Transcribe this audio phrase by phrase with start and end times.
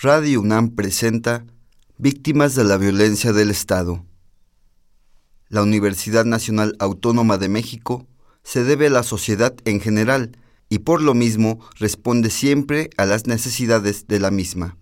[0.00, 1.44] Radio UNAM presenta
[1.96, 4.06] Víctimas de la Violencia del Estado.
[5.48, 8.06] La Universidad Nacional Autónoma de México
[8.44, 10.38] se debe a la sociedad en general
[10.68, 14.76] y por lo mismo responde siempre a las necesidades de la misma.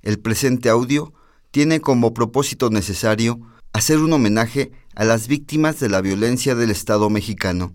[0.00, 1.12] El presente audio
[1.50, 3.40] tiene como propósito necesario
[3.72, 7.74] hacer un homenaje a las víctimas de la violencia del Estado mexicano.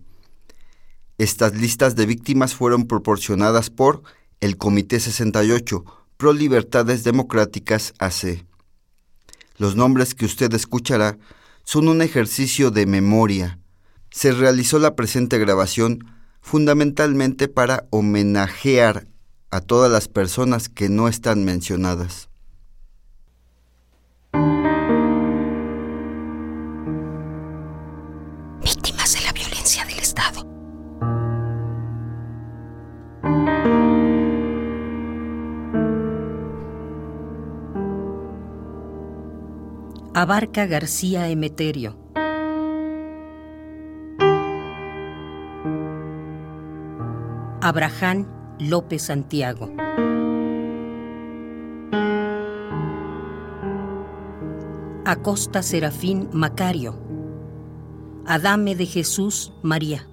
[1.17, 4.03] Estas listas de víctimas fueron proporcionadas por
[4.39, 8.45] el Comité 68 Pro Libertades Democráticas AC.
[9.57, 11.17] Los nombres que usted escuchará
[11.65, 13.59] son un ejercicio de memoria.
[14.11, 16.05] Se realizó la presente grabación
[16.39, 19.07] fundamentalmente para homenajear
[19.51, 22.29] a todas las personas que no están mencionadas.
[40.17, 41.97] Abarca García Emeterio.
[47.61, 48.25] Abraham
[48.57, 49.73] López Santiago.
[55.03, 56.97] Acosta Serafín Macario.
[58.25, 60.07] Adame de Jesús María.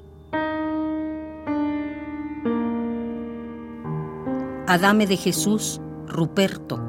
[4.66, 6.80] Adame de Jesús Ruperto.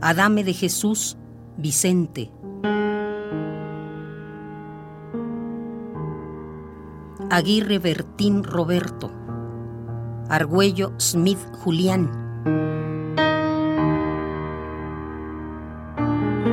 [0.00, 1.18] Adame de Jesús
[1.56, 2.30] Vicente.
[7.30, 9.10] Aguirre Bertín Roberto.
[10.28, 12.10] Argüello Smith Julián.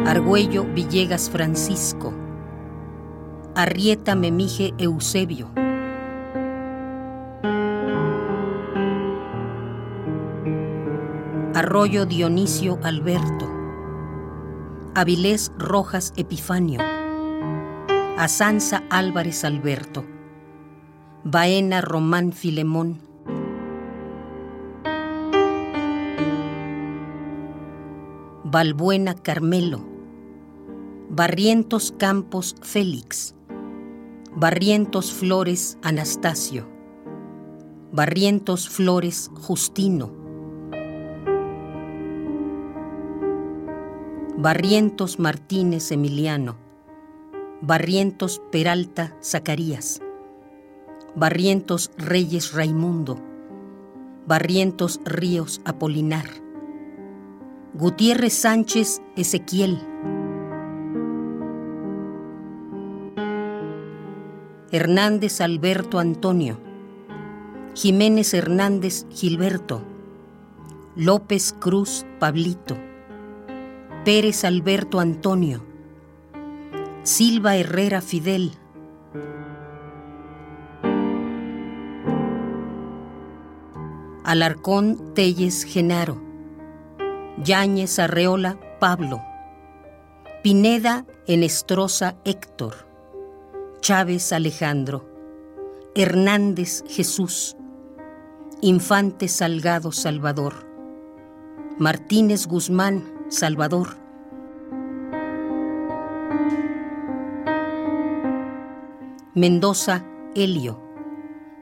[0.06, 2.14] Argüello Villegas Francisco.
[3.56, 5.50] Arrieta Memije Eusebio.
[11.56, 13.61] Arroyo Dionisio Alberto.
[14.94, 16.82] Avilés Rojas Epifanio.
[18.18, 20.04] Asanza Álvarez Alberto.
[21.24, 23.00] Baena Román Filemón.
[28.44, 29.80] Balbuena Carmelo.
[31.10, 33.34] Barrientos Campos Félix.
[34.36, 36.68] Barrientos Flores Anastasio.
[37.94, 40.21] Barrientos Flores Justino.
[44.44, 46.56] Barrientos Martínez Emiliano.
[47.62, 50.02] Barrientos Peralta Zacarías.
[51.14, 53.20] Barrientos Reyes Raimundo.
[54.26, 56.26] Barrientos Ríos Apolinar.
[57.76, 59.78] Gutiérrez Sánchez Ezequiel.
[64.72, 66.58] Hernández Alberto Antonio.
[67.76, 69.84] Jiménez Hernández Gilberto.
[70.96, 72.91] López Cruz Pablito.
[74.04, 75.64] Pérez Alberto Antonio.
[77.04, 78.54] Silva Herrera Fidel.
[84.24, 86.20] Alarcón Telles Genaro.
[87.44, 89.22] Yáñez Arreola Pablo.
[90.42, 92.88] Pineda Enestrosa Héctor.
[93.82, 95.08] Chávez Alejandro.
[95.94, 97.56] Hernández Jesús.
[98.62, 100.66] Infante Salgado Salvador.
[101.78, 103.96] Martínez Guzmán Salvador.
[109.34, 110.06] Mendoza
[110.36, 110.82] Helio.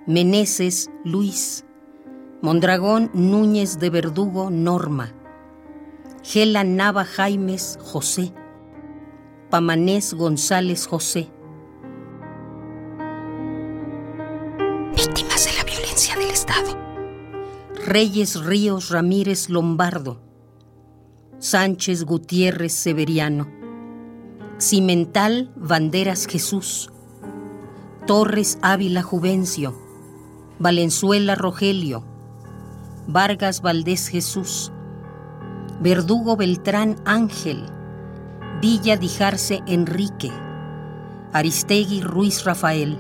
[0.08, 1.66] Meneses Luis.
[2.42, 5.14] Mondragón Núñez de Verdugo Norma.
[6.24, 8.34] Gela Nava Jaimes José.
[9.52, 11.32] Pamanés González José.
[14.96, 16.76] Víctimas de la violencia del Estado.
[17.86, 20.29] Reyes Ríos Ramírez Lombardo.
[21.42, 23.48] Sánchez Gutiérrez Severiano.
[24.58, 26.90] Cimental Banderas Jesús.
[28.06, 29.74] Torres Ávila Juvencio.
[30.60, 32.04] Valenzuela Rogelio.
[33.08, 34.74] Vargas Valdés Jesús.
[35.80, 37.66] Verdugo Beltrán Ángel.
[38.62, 40.34] Villa Dijarse Enrique.
[41.32, 42.98] Aristegui Ruiz Rafael.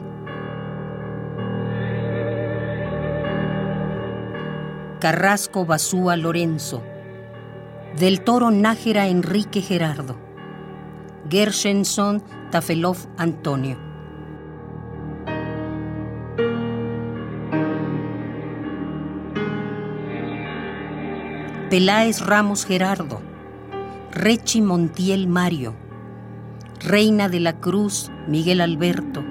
[5.01, 6.81] Carrasco Basúa Lorenzo.
[7.97, 10.15] Del Toro Nájera Enrique Gerardo.
[11.29, 13.77] Gershenson Tafelov Antonio.
[21.69, 23.21] Peláez Ramos Gerardo.
[24.11, 25.75] Rechi Montiel Mario.
[26.79, 29.23] Reina de la Cruz Miguel Alberto.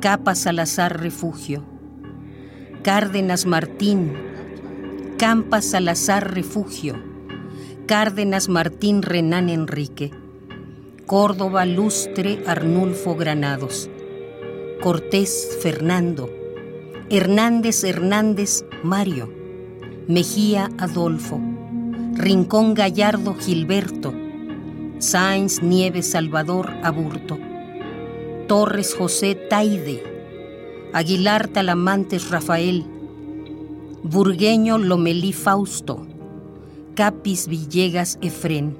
[0.00, 1.64] Capa Salazar Refugio.
[2.82, 4.32] Cárdenas Martín.
[5.22, 6.96] Campa Salazar Refugio,
[7.86, 10.12] Cárdenas Martín Renán Enrique,
[11.04, 13.90] Córdoba Lustre Arnulfo Granados,
[14.80, 16.30] Cortés Fernando,
[17.10, 19.32] Hernández Hernández Mario,
[20.06, 21.40] Mejía Adolfo,
[22.14, 24.14] Rincón Gallardo Gilberto,
[24.98, 27.36] Sáenz Nieves Salvador Aburto,
[28.46, 30.04] Torres José Taide,
[30.92, 32.86] Aguilar Talamantes Rafael,
[34.04, 36.06] Burgueño Lomelí Fausto,
[36.94, 38.76] Capis Villegas Efrén.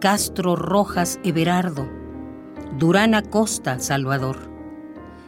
[0.00, 1.86] Castro Rojas Everardo,
[2.78, 4.38] Durán Acosta Salvador,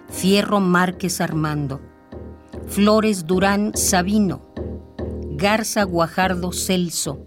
[0.09, 1.83] Fierro Márquez Armando,
[2.67, 4.55] Flores Durán Sabino,
[5.33, 7.27] Garza Guajardo Celso,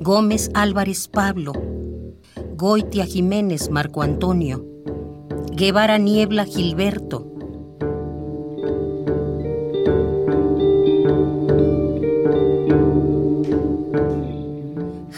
[0.00, 1.52] Gómez Álvarez Pablo,
[2.56, 4.64] Goitia Jiménez Marco Antonio,
[5.52, 7.30] Guevara Niebla Gilberto,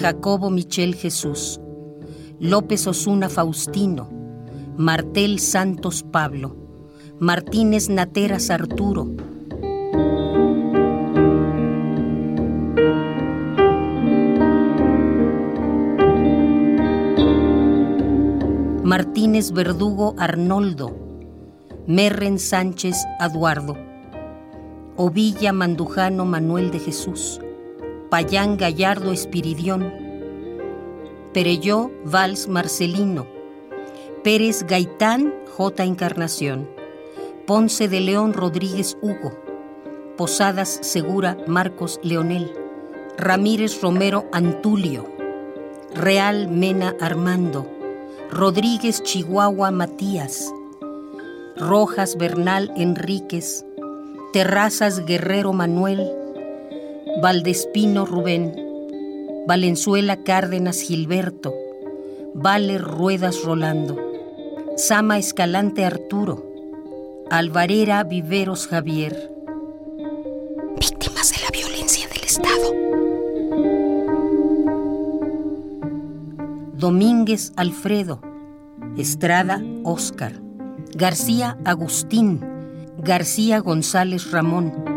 [0.02, 1.60] Jacobo Michel Jesús,
[2.40, 4.10] López Osuna Faustino,
[4.76, 6.56] Martel Santos Pablo,
[7.20, 9.06] Martínez Nateras Arturo,
[18.82, 20.96] Martínez Verdugo Arnoldo,
[21.86, 23.76] Merren Sánchez Eduardo,
[24.96, 27.40] Ovilla Mandujano Manuel de Jesús,
[28.12, 29.90] Payán Gallardo Espiridión,
[31.32, 33.26] Pereyó Valls Marcelino,
[34.22, 35.84] Pérez Gaitán J.
[35.84, 36.68] Encarnación,
[37.46, 39.32] Ponce de León Rodríguez Hugo,
[40.18, 42.52] Posadas Segura Marcos Leonel,
[43.16, 45.06] Ramírez Romero Antulio,
[45.94, 47.66] Real Mena Armando,
[48.30, 50.52] Rodríguez Chihuahua Matías,
[51.56, 53.64] Rojas Bernal Enríquez,
[54.34, 56.21] Terrazas Guerrero Manuel,
[57.20, 58.54] Valdespino Rubén,
[59.46, 61.54] Valenzuela Cárdenas Gilberto,
[62.34, 63.98] Valer Ruedas Rolando,
[64.76, 66.44] Sama Escalante Arturo,
[67.30, 69.30] Alvarera Viveros Javier.
[70.78, 72.72] Víctimas de la violencia del Estado.
[76.74, 78.20] Domínguez Alfredo,
[78.96, 80.32] Estrada Óscar,
[80.94, 82.40] García Agustín,
[82.98, 84.91] García González Ramón,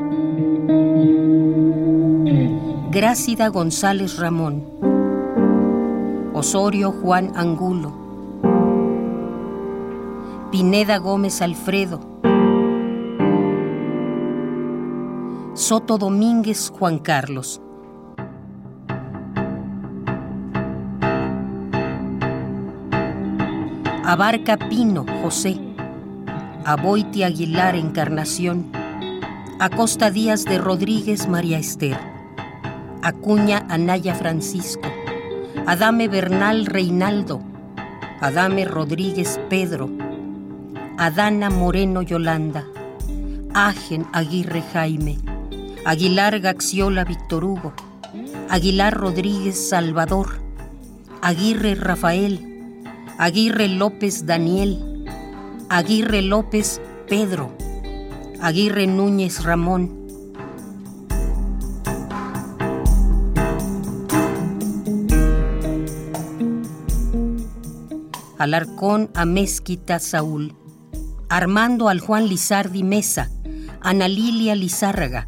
[2.96, 4.64] Grácida González Ramón,
[6.34, 7.92] Osorio Juan Angulo,
[10.50, 12.00] Pineda Gómez Alfredo,
[15.56, 17.60] Soto Domínguez Juan Carlos.
[24.06, 25.60] Abarca Pino, José.
[26.64, 28.72] Aboiti Aguilar, Encarnación.
[29.60, 32.15] Acosta Díaz de Rodríguez, María Esther.
[33.06, 34.90] Acuña Anaya Francisco.
[35.68, 37.40] Adame Bernal Reinaldo.
[38.19, 39.92] Adame Rodríguez Pedro.
[40.98, 42.66] Adana Moreno Yolanda.
[43.54, 45.19] Agen Aguirre Jaime.
[45.86, 47.74] Aguilar Gaxiola Víctor Hugo.
[48.50, 50.42] Aguilar Rodríguez Salvador.
[51.22, 52.56] Aguirre Rafael.
[53.18, 55.06] Aguirre López Daniel,
[55.69, 57.56] Aguirre López Pedro,
[58.42, 60.05] Aguirre Núñez Ramón.
[68.38, 70.56] Alarcón Amezquita Saúl,
[71.30, 73.30] Armando al Juan Lizardi Mesa,
[73.82, 75.27] Ana Lilia Lizárraga,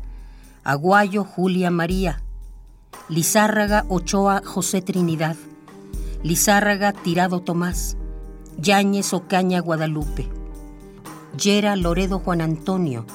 [0.64, 2.22] Aguayo Julia María,
[3.10, 5.36] Lizárraga Ochoa José Trinidad.
[6.24, 7.96] Lizárraga Tirado Tomás,
[8.58, 10.28] Yáñez Ocaña Guadalupe,
[11.38, 13.06] Yera Loredo Juan Antonio,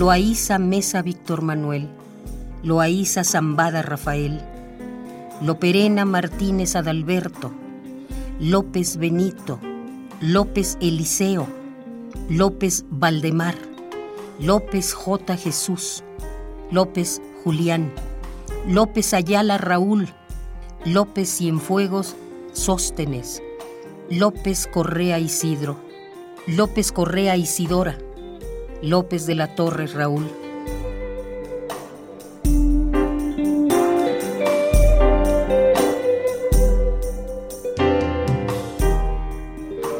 [0.00, 1.86] Loaiza Mesa Víctor Manuel,
[2.62, 4.40] Loaiza Zambada Rafael,
[5.42, 7.52] Loperena Martínez Adalberto,
[8.40, 9.60] López Benito,
[10.22, 11.46] López Eliseo,
[12.30, 13.56] López Valdemar,
[14.38, 15.36] López J.
[15.36, 16.02] Jesús,
[16.70, 17.92] López Julián,
[18.66, 20.08] López Ayala Raúl,
[20.86, 22.16] López Cienfuegos
[22.54, 23.42] Sóstenes,
[24.08, 25.76] López Correa Isidro,
[26.46, 27.98] López Correa Isidora,
[28.82, 30.26] López de la Torre Raúl.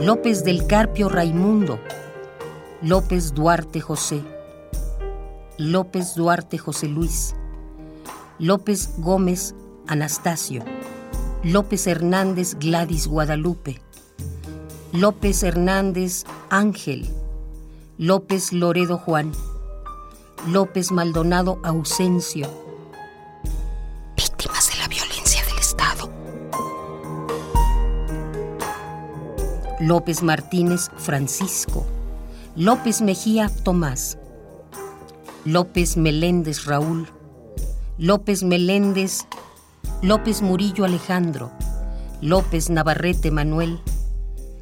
[0.01, 1.79] López del Carpio Raimundo,
[2.81, 4.23] López Duarte José,
[5.59, 7.37] López Duarte José Luis,
[8.39, 9.55] López Gómez
[9.89, 10.65] Anastasio,
[11.45, 13.83] López Hernández Gladys Guadalupe,
[14.93, 17.20] López Hernández Ángel,
[18.03, 19.31] López Loredo Juan,
[20.49, 22.49] López Maldonado Ausencio.
[24.17, 26.11] Víctimas de la violencia del Estado.
[29.81, 31.85] López Martínez Francisco,
[32.57, 34.17] López Mejía Tomás,
[35.45, 37.07] López Meléndez Raúl,
[37.99, 39.27] López Meléndez,
[40.01, 41.51] López Murillo Alejandro,
[42.23, 43.79] López Navarrete Manuel,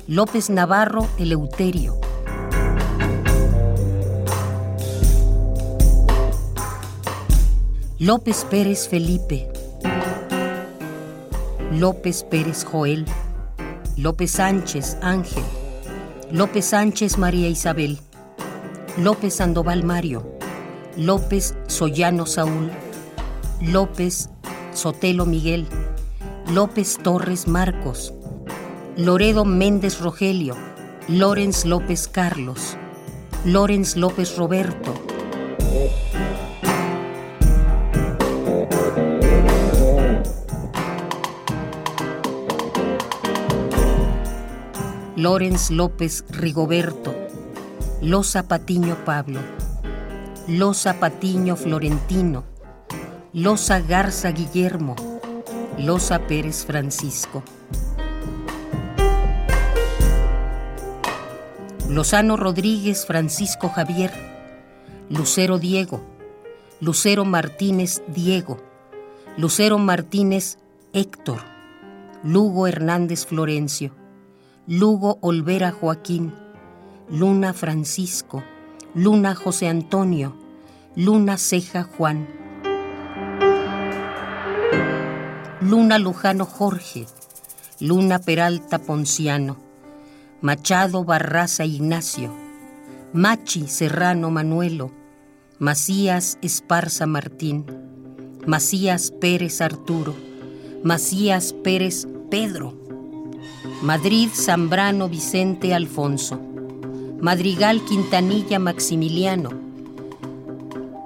[0.09, 2.08] López Navarro Eleuterio.
[8.01, 9.49] López Pérez Felipe,
[11.73, 13.05] López Pérez Joel,
[13.97, 15.43] López Sánchez Ángel,
[16.31, 17.99] López Sánchez María Isabel,
[18.99, 20.39] López Sandoval Mario,
[20.97, 22.71] López Sollano Saúl,
[23.61, 24.31] López
[24.73, 25.67] Sotelo Miguel,
[26.53, 28.15] López Torres Marcos,
[28.97, 30.57] Loredo Méndez Rogelio,
[31.09, 32.77] Lorenz López Carlos,
[33.45, 35.08] Lorenz López Roberto.
[45.19, 47.13] Lorenz López Rigoberto,
[48.01, 49.41] Loza Patiño Pablo,
[50.47, 52.45] Loza Patiño Florentino,
[53.33, 54.95] Loza Garza Guillermo,
[55.77, 57.43] Loza Pérez Francisco.
[61.89, 64.13] Lozano Rodríguez Francisco Javier,
[65.11, 66.01] Lucero Diego,
[66.81, 68.59] Lucero Martínez Diego,
[69.37, 70.59] Lucero Martínez
[70.93, 71.41] Héctor,
[72.23, 73.98] Lugo Hernández Florencio,
[74.71, 76.35] Lugo Olvera Joaquín,
[77.09, 78.45] Luna Francisco,
[78.95, 80.37] Luna José Antonio,
[80.95, 82.29] Luna Ceja Juan,
[85.63, 87.07] Luna Lujano Jorge,
[87.81, 89.57] Luna Peralta Ponciano,
[90.43, 92.31] Machado Barraza Ignacio,
[93.15, 94.93] Machi Serrano Manuelo,
[95.59, 97.65] Macías Esparza Martín,
[98.47, 100.15] Macías Pérez Arturo,
[100.85, 102.78] Macías Pérez Pedro,
[103.83, 106.37] Madrid Zambrano Vicente Alfonso,
[107.21, 109.51] Madrigal Quintanilla Maximiliano,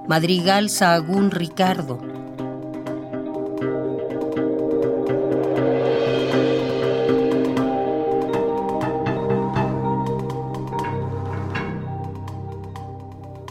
[0.07, 1.99] Madrigal Sahagún Ricardo,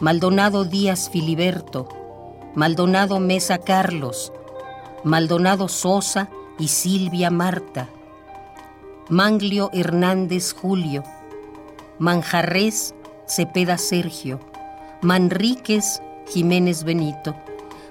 [0.01, 1.89] Maldonado Díaz Filiberto,
[2.57, 4.33] Maldonado Mesa Carlos,
[5.05, 7.89] Maldonado Sosa y Silvia Marta,
[9.13, 11.05] Manglio Hernández Julio,
[11.99, 12.95] Manjarres
[13.27, 14.41] Cepeda Sergio,
[15.03, 16.01] Manríquez
[16.33, 17.37] Jiménez Benito,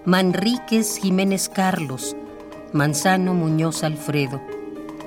[0.03, 2.15] Manríquez Jiménez Carlos,
[2.73, 4.41] Manzano Muñoz Alfredo,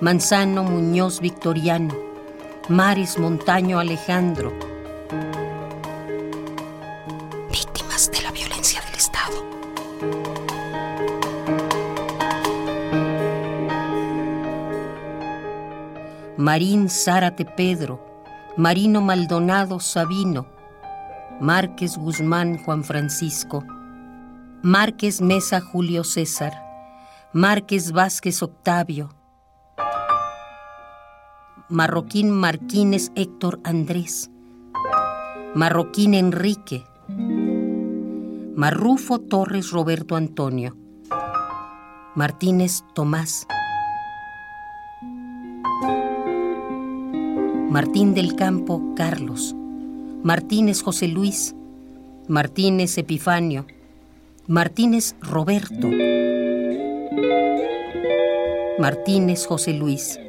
[0.00, 1.96] Manzano Muñoz Victoriano,
[2.68, 4.52] Maris Montaño Alejandro,
[16.36, 18.04] Marín Zárate Pedro,
[18.56, 20.46] Marino Maldonado Sabino,
[21.40, 23.62] Márquez Guzmán Juan Francisco,
[24.60, 26.52] Márquez Mesa Julio César,
[27.32, 29.10] Márquez Vázquez Octavio,
[31.68, 34.28] Marroquín Marquínez Héctor Andrés,
[35.54, 36.84] Marroquín Enrique,
[38.56, 40.76] Marrufo Torres Roberto Antonio,
[42.16, 43.46] Martínez Tomás,
[47.74, 49.52] Martín del Campo Carlos,
[50.22, 51.56] Martínez José Luis,
[52.28, 53.66] Martínez Epifanio,
[54.46, 55.90] Martínez Roberto,
[58.78, 60.20] Martínez José Luis,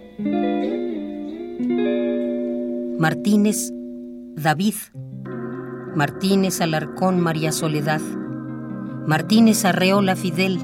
[2.97, 3.71] Martínez
[4.35, 4.73] David,
[5.93, 8.01] Martínez Alarcón María Soledad,
[9.05, 10.57] Martínez Arreola Fidel,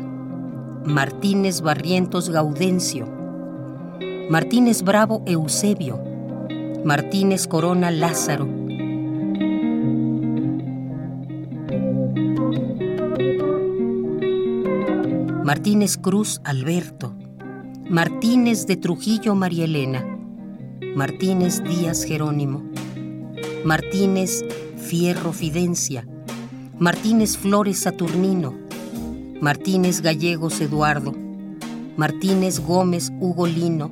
[0.83, 3.07] Martínez Barrientos Gaudencio,
[4.31, 6.10] Martínez Bravo Eusebio,
[6.83, 8.47] Martínez Corona Lázaro,
[15.45, 17.15] Martínez Cruz Alberto,
[17.87, 20.03] Martínez de Trujillo María Elena,
[20.95, 22.63] Martínez Díaz Jerónimo,
[23.63, 24.43] Martínez
[24.77, 26.07] Fierro Fidencia,
[26.79, 28.57] Martínez Flores Saturnino,
[29.39, 31.13] Martínez Gallegos Eduardo,
[31.95, 33.91] Martínez Gómez Hugo Lino,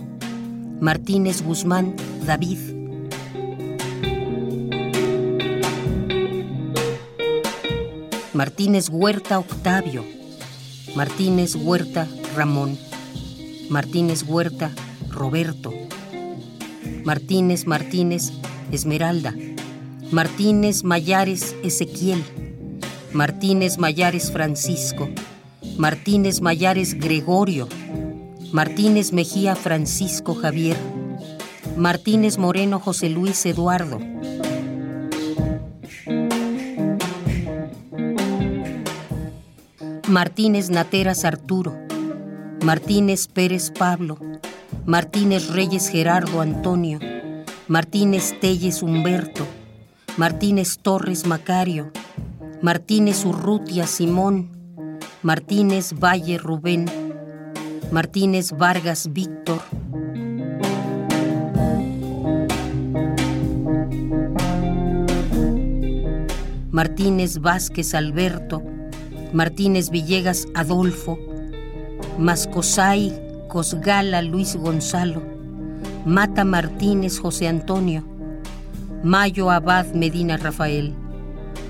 [0.81, 1.93] Martínez Guzmán
[2.25, 2.78] David.
[8.39, 10.05] Martínez Huerta Octavio,
[10.95, 12.79] Martínez Huerta Ramón,
[13.69, 14.71] Martínez Huerta
[15.09, 15.73] Roberto,
[17.03, 18.31] Martínez Martínez
[18.71, 19.35] Esmeralda,
[20.13, 22.23] Martínez Mayares Ezequiel,
[23.11, 25.09] Martínez Mayares Francisco,
[25.77, 27.67] Martínez Mayares Gregorio,
[28.53, 30.77] Martínez Mejía Francisco Javier,
[31.75, 33.99] Martínez Moreno José Luis Eduardo,
[40.09, 41.77] Martínez Nateras Arturo,
[42.65, 44.17] Martínez Pérez Pablo,
[44.83, 46.97] Martínez Reyes Gerardo Antonio,
[47.67, 49.45] Martínez Telles Humberto,
[50.17, 51.91] Martínez Torres Macario,
[52.63, 54.49] Martínez Urrutia Simón,
[55.21, 56.85] Martínez Valle Rubén,
[57.91, 59.61] Martínez Vargas Víctor,
[66.71, 68.63] Martínez Vázquez Alberto,
[69.33, 71.19] Martínez Villegas Adolfo,
[72.17, 73.13] Mascosay
[73.47, 75.21] Cosgala Luis Gonzalo,
[76.05, 78.03] Mata Martínez José Antonio,
[79.03, 80.93] Mayo Abad Medina Rafael,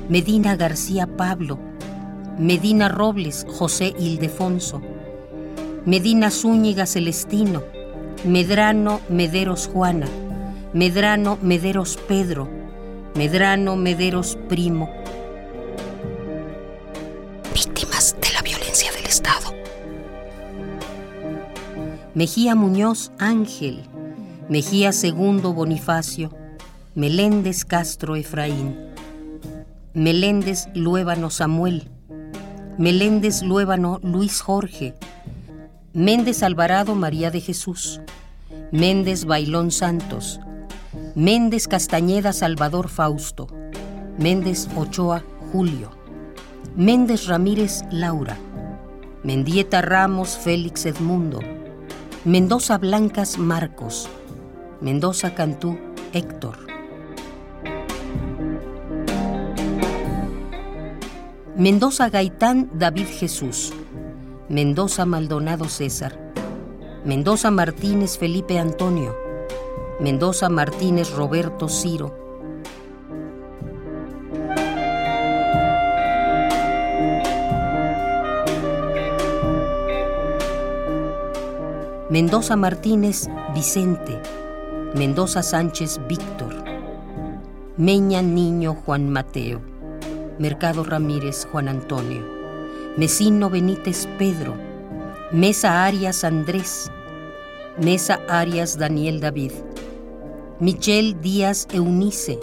[0.08, 1.60] Medina García Pablo,
[2.38, 4.82] Medina Robles José Ildefonso,
[5.86, 7.64] Medina Zúñiga Celestino,
[8.26, 10.08] Medrano Mederos Juana,
[10.74, 12.50] Medrano Mederos Pedro,
[13.16, 14.90] Medrano Mederos Primo,
[22.20, 23.84] Mejía Muñoz Ángel,
[24.50, 26.36] Mejía Segundo Bonifacio,
[26.94, 28.78] Meléndez Castro Efraín,
[29.94, 31.90] Meléndez Luébano Samuel,
[32.78, 34.96] Meléndez Luébano Luis Jorge,
[35.94, 38.02] Méndez Alvarado María de Jesús,
[38.72, 40.42] Méndez Bailón Santos,
[41.16, 43.48] Méndez Castañeda Salvador Fausto,
[44.18, 45.92] Méndez Ochoa Julio,
[46.80, 48.38] Méndez Ramírez Laura,
[49.22, 51.42] Mendieta Ramos Félix Edmundo,
[52.24, 54.08] Mendoza Blancas Marcos,
[54.80, 55.78] Mendoza Cantú
[56.14, 56.56] Héctor.
[61.58, 63.74] Mendoza Gaitán David Jesús,
[64.48, 66.18] Mendoza Maldonado César,
[67.04, 69.18] Mendoza Martínez Felipe Antonio,
[70.00, 72.29] Mendoza Martínez Roberto Ciro,
[82.10, 84.20] Mendoza Martínez Vicente,
[84.96, 86.56] Mendoza Sánchez Víctor,
[87.78, 89.62] Meña Niño Juan Mateo,
[90.40, 92.24] Mercado Ramírez Juan Antonio,
[92.98, 94.56] Mesino Benítez Pedro,
[95.32, 96.92] Mesa Arias Andrés,
[97.80, 99.52] Mesa Arias Daniel David,
[100.60, 102.40] Michel Díaz Eunice,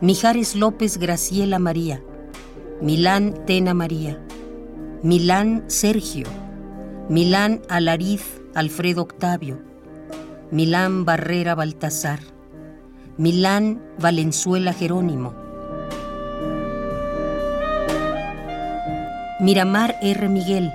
[0.00, 2.04] Mijares López Graciela María,
[2.80, 4.22] Milán Tena María,
[5.02, 6.28] Milán Sergio,
[7.08, 8.22] Milán Alariz
[8.56, 9.58] Alfredo Octavio,
[10.50, 12.20] Milán Barrera Baltasar,
[13.18, 15.34] Milán Valenzuela Jerónimo,
[19.40, 20.28] Miramar R.
[20.30, 20.72] Miguel,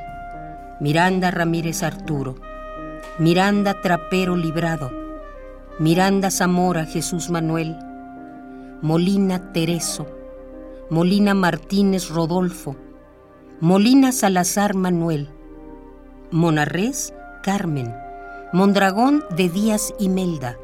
[0.79, 2.35] Miranda Ramírez Arturo,
[3.17, 4.91] Miranda Trapero Librado,
[5.79, 7.75] Miranda Zamora Jesús Manuel,
[8.83, 10.05] Molina Tereso,
[10.91, 12.75] Molina Martínez Rodolfo,
[13.59, 15.29] Molina Salazar Manuel,
[16.29, 17.95] Monarrés Carmen,
[18.53, 20.59] Mondragón de Díaz Imelda,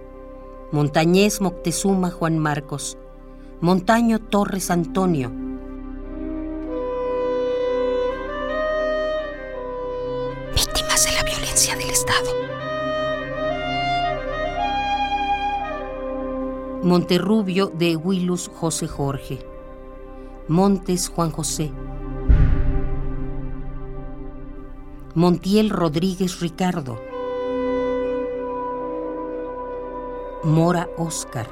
[0.71, 2.97] Montañés Moctezuma Juan Marcos,
[3.61, 5.31] Montaño Torres Antonio.
[10.53, 12.31] Víctimas de la violencia del Estado.
[16.83, 19.39] Monterrubio de Huilus José Jorge,
[20.47, 21.71] Montes Juan José.
[25.17, 27.01] Montiel Rodríguez Ricardo,
[30.43, 31.47] Mora Oscar,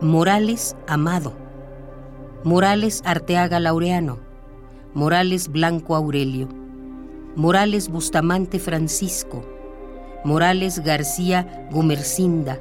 [0.00, 1.32] Morales Amado,
[2.42, 4.18] Morales Arteaga Laureano,
[4.94, 6.48] Morales Blanco Aurelio,
[7.36, 9.44] Morales Bustamante Francisco,
[10.24, 12.58] Morales García Gumercinda,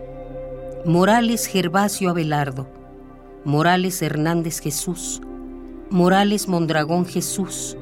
[0.86, 2.68] Morales Gervasio Abelardo,
[3.44, 5.20] Morales Hernández Jesús,
[5.90, 7.76] Morales Mondragón Jesús,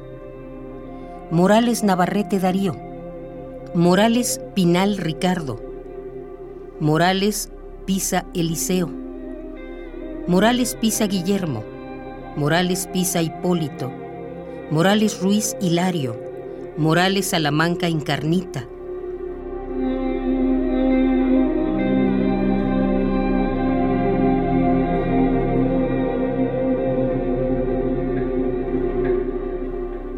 [1.34, 2.76] Morales Navarrete Darío,
[3.74, 5.60] Morales Pinal Ricardo,
[6.78, 7.50] Morales
[7.86, 8.88] Pisa Eliseo,
[10.28, 11.64] Morales Pisa Guillermo,
[12.36, 13.90] Morales Pisa Hipólito,
[14.70, 16.16] Morales Ruiz Hilario,
[16.76, 18.68] Morales Salamanca Incarnita,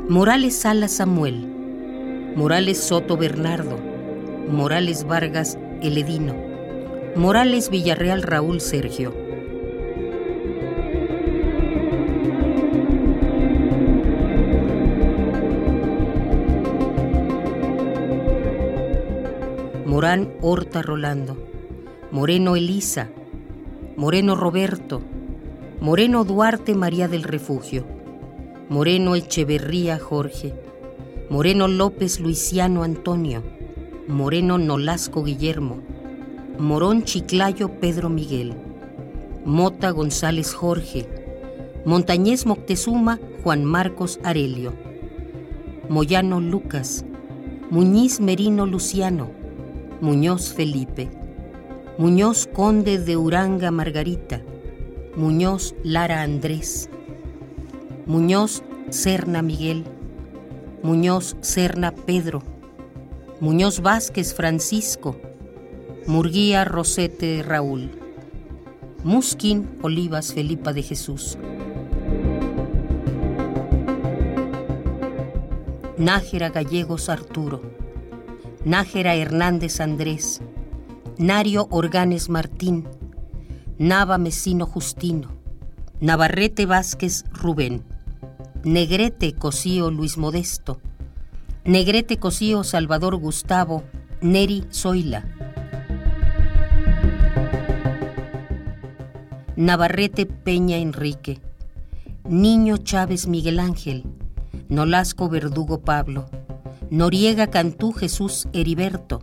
[0.09, 1.49] Morales Sala Samuel,
[2.37, 3.77] Morales Soto Bernardo,
[4.49, 6.33] Morales Vargas Eledino,
[7.16, 9.12] Morales Villarreal Raúl Sergio.
[19.87, 21.37] Morán Horta Rolando,
[22.12, 23.09] Moreno Elisa,
[23.97, 25.03] Moreno Roberto,
[25.81, 27.95] Moreno Duarte María del Refugio,
[28.68, 30.52] Moreno Echeverría Jorge,
[31.31, 33.44] Moreno López Luisiano Antonio,
[34.09, 35.83] Moreno Nolasco Guillermo,
[36.59, 38.55] Morón Chiclayo Pedro Miguel,
[39.44, 41.07] Mota González Jorge,
[41.85, 44.74] Montañez Moctezuma Juan Marcos Arelio,
[45.88, 47.05] Moyano Lucas,
[47.70, 49.31] Muñiz Merino Luciano,
[50.00, 51.09] Muñoz Felipe,
[51.98, 54.42] Muñoz Conde de Uranga Margarita,
[55.14, 56.90] Muñoz Lara Andrés,
[58.07, 59.85] Muñoz Serna Miguel,
[60.85, 62.40] Muñoz Serna Pedro,
[63.40, 65.16] Muñoz Vázquez Francisco,
[66.07, 67.90] Murguía Rosete Raúl,
[69.03, 71.37] Musquín Olivas Felipa de Jesús.
[75.99, 77.61] Nájera Gallegos Arturo,
[78.64, 80.42] Nájera Hernández Andrés,
[81.19, 82.87] Nario Organes Martín,
[83.79, 85.31] Nava Mesino Justino,
[85.99, 87.95] Navarrete Vázquez Rubén.
[88.66, 90.81] Negrete Cosío Luis Modesto,
[91.64, 93.85] Negrete Cosío Salvador Gustavo,
[94.20, 95.24] Neri Zoila,
[99.55, 101.38] Navarrete Peña Enrique,
[102.24, 104.02] Niño Chávez Miguel Ángel,
[104.68, 106.29] Nolasco Verdugo Pablo,
[106.90, 109.22] Noriega Cantú Jesús Heriberto,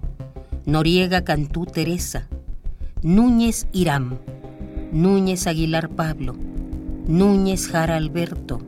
[0.65, 2.29] Noriega Cantú Teresa,
[3.01, 4.21] Núñez Irán,
[4.93, 6.33] Núñez Aguilar Pablo,
[7.07, 8.61] Núñez Jara Alberto,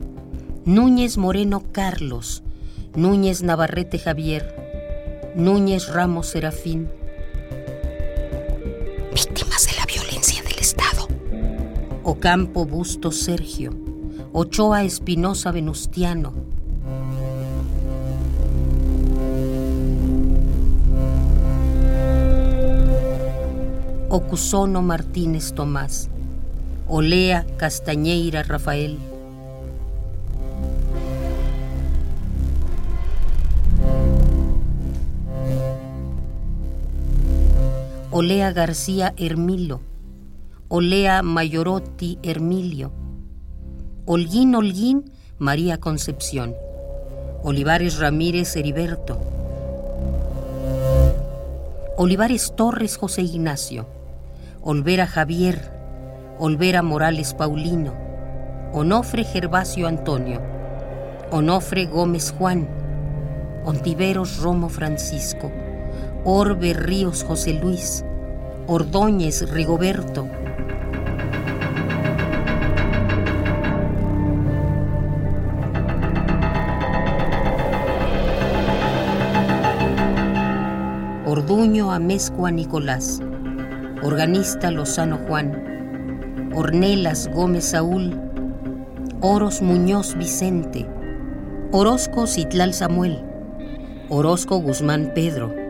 [0.66, 2.42] Núñez Moreno Carlos,
[2.96, 6.88] Núñez Navarrete Javier, Núñez Ramos Serafín.
[9.14, 11.06] Víctimas de la violencia del Estado.
[12.02, 13.70] Ocampo Busto Sergio,
[14.32, 16.32] Ochoa Espinosa Venustiano.
[24.08, 26.10] Ocusono Martínez Tomás,
[26.88, 28.98] Olea Castañeira Rafael.
[38.18, 39.82] Olea García Hermilo,
[40.68, 42.90] Olea Mayorotti Hermilio,
[44.06, 46.54] Holguín Holguín María Concepción,
[47.42, 49.20] Olivares Ramírez Heriberto,
[51.98, 53.86] Olivares Torres José Ignacio,
[54.62, 55.70] Olvera Javier,
[56.38, 57.92] Olvera Morales Paulino,
[58.72, 60.40] Onofre Gervasio Antonio,
[61.30, 62.66] Onofre Gómez Juan,
[63.66, 65.52] Ontiveros Romo Francisco,
[66.28, 68.04] Orbe Ríos José Luis,
[68.66, 70.26] Ordóñez Rigoberto.
[81.24, 83.20] Orduño Amezcua Nicolás,
[84.02, 88.20] organista Lozano Juan, Ornelas Gómez Saúl,
[89.20, 90.88] Oros Muñoz Vicente,
[91.70, 93.22] Orozco Citlal Samuel,
[94.08, 95.65] Orozco Guzmán Pedro,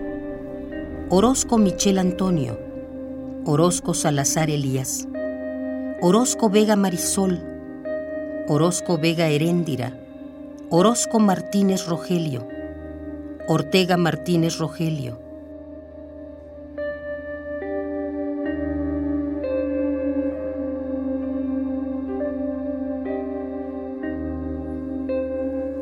[1.08, 2.58] Orozco Michel Antonio,
[3.44, 5.06] Orozco Salazar Elías,
[6.02, 7.40] Orozco Vega Marisol,
[8.48, 9.96] Orozco Vega Heréndira,
[10.68, 12.48] Orozco Martínez Rogelio,
[13.46, 15.20] Ortega Martínez Rogelio.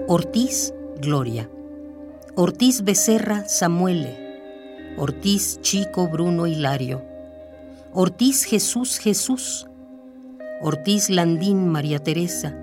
[0.07, 1.49] Ortiz Gloria,
[2.35, 4.24] Ortiz Becerra Samuele,
[4.97, 7.03] Ortiz Chico Bruno Hilario,
[7.93, 9.67] Ortiz Jesús Jesús,
[10.63, 12.57] Ortiz Landín María Teresa,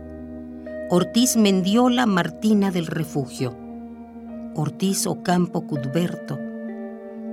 [0.89, 3.53] Ortiz Mendiola Martina del Refugio,
[4.55, 6.39] Ortiz Ocampo Cudberto,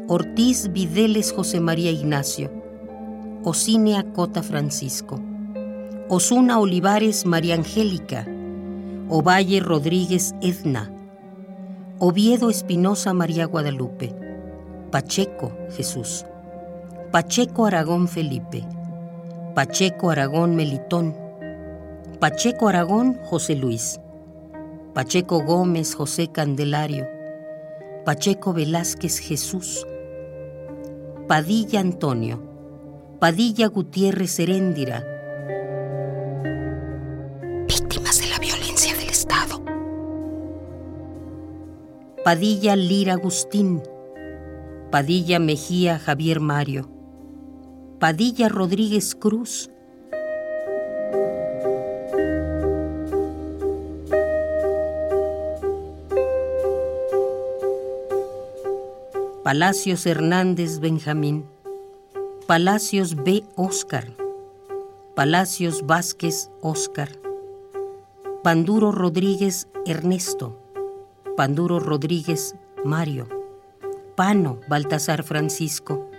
[0.08, 2.50] Ortiz Videles José María Ignacio,
[3.44, 5.20] Ocinea Cota Francisco,
[6.08, 8.26] Osuna Olivares María Angélica,
[9.08, 10.90] Ovalle Rodríguez Edna,
[12.00, 14.17] Oviedo Espinosa María Guadalupe,
[14.90, 16.24] Pacheco Jesús,
[17.12, 18.64] Pacheco Aragón Felipe,
[19.54, 21.14] Pacheco Aragón Melitón,
[22.20, 24.00] Pacheco Aragón José Luis,
[24.94, 27.06] Pacheco Gómez José Candelario,
[28.06, 29.86] Pacheco Velázquez Jesús,
[31.26, 32.42] Padilla Antonio,
[33.20, 35.04] Padilla Gutiérrez Heréndira.
[37.66, 39.62] Víctimas de la violencia del Estado.
[42.24, 43.82] Padilla Lira Agustín,
[44.90, 46.88] Padilla Mejía Javier Mario,
[47.98, 49.68] Padilla Rodríguez Cruz,
[59.44, 61.44] Palacios Hernández Benjamín,
[62.46, 63.44] Palacios B.
[63.56, 64.16] Oscar,
[65.14, 67.10] Palacios Vázquez Oscar,
[68.42, 70.56] Panduro Rodríguez Ernesto,
[71.36, 72.54] Panduro Rodríguez
[72.86, 73.37] Mario,
[74.18, 76.10] Pano Baltasar Francisco,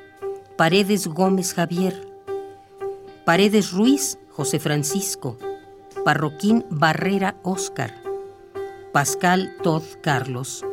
[0.55, 2.07] Paredes Gómez Javier,
[3.25, 5.37] Paredes Ruiz José Francisco,
[6.05, 7.93] Parroquín Barrera Oscar,
[8.93, 10.65] Pascal Todd Carlos.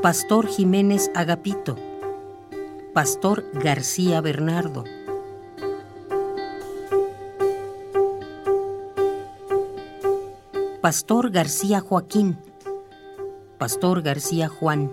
[0.00, 1.76] Pastor Jiménez Agapito,
[2.92, 4.84] Pastor García Bernardo,
[10.80, 12.38] Pastor García Joaquín,
[13.58, 14.92] Pastor García Juan,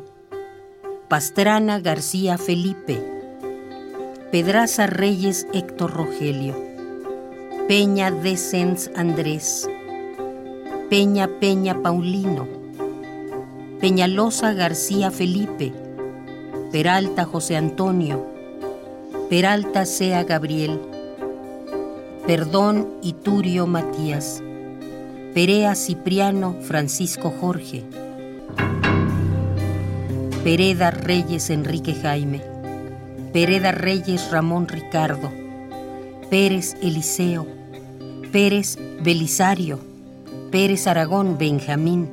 [1.12, 2.97] Pastrana García Felipe,
[4.32, 6.56] Pedraza Reyes Héctor Rogelio,
[7.67, 9.69] Peña Decens Andrés,
[10.89, 12.47] Peña Peña Paulino,
[13.82, 15.74] Peñalosa García Felipe,
[16.71, 18.26] Peralta José Antonio,
[19.30, 20.80] Peralta Sea Gabriel,
[22.26, 24.41] Perdón Iturio Matías,
[25.34, 27.84] Perea Cipriano Francisco Jorge,
[30.43, 32.41] Pereda Reyes Enrique Jaime,
[33.32, 35.32] Pereda Reyes Ramón Ricardo,
[36.32, 37.45] Pérez Eliseo,
[38.32, 39.80] Pérez Belisario,
[40.49, 42.10] Pérez Aragón Benjamín,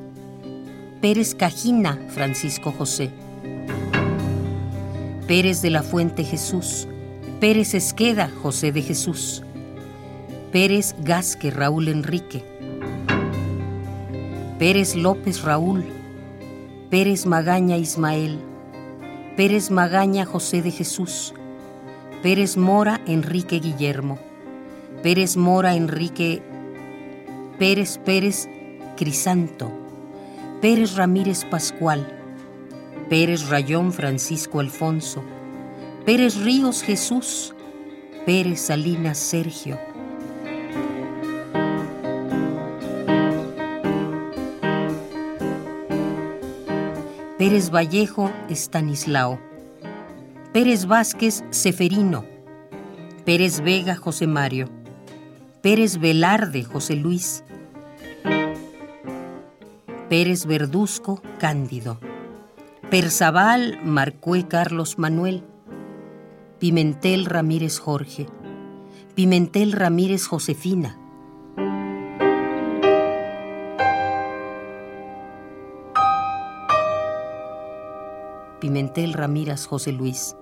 [1.01, 3.11] Pérez Cajina, Francisco José.
[5.27, 6.87] Pérez de la Fuente Jesús.
[7.41, 9.43] Pérez Esqueda, José de Jesús.
[10.53, 12.45] Pérez Gasque, Raúl Enrique.
[14.59, 15.98] Pérez López Raúl.
[16.91, 18.39] Pérez Magaña Ismael.
[19.37, 21.35] Pérez Magaña José de Jesús.
[22.23, 24.19] Pérez Mora Enrique Guillermo.
[25.03, 26.43] Pérez Mora Enrique.
[27.59, 28.49] Pérez Pérez
[28.97, 29.71] Crisanto.
[30.61, 32.05] Pérez Ramírez Pascual,
[33.09, 35.23] Pérez Rayón Francisco Alfonso,
[36.05, 37.55] Pérez Ríos Jesús,
[38.27, 39.79] Pérez Salinas Sergio.
[47.49, 49.39] Pérez Vallejo Estanislao,
[50.53, 52.27] Pérez Vázquez Seferino,
[53.25, 54.69] Pérez Vega José Mario,
[55.63, 57.45] Pérez Velarde José Luis,
[60.11, 61.99] Pérez Verduzco, Cándido.
[62.91, 65.43] Perzaval, Marcué Carlos Manuel.
[66.59, 68.27] Pimentel Ramírez Jorge.
[69.15, 70.99] Pimentel Ramírez Josefina.
[78.61, 80.37] Pimentel Ramírez José Luis.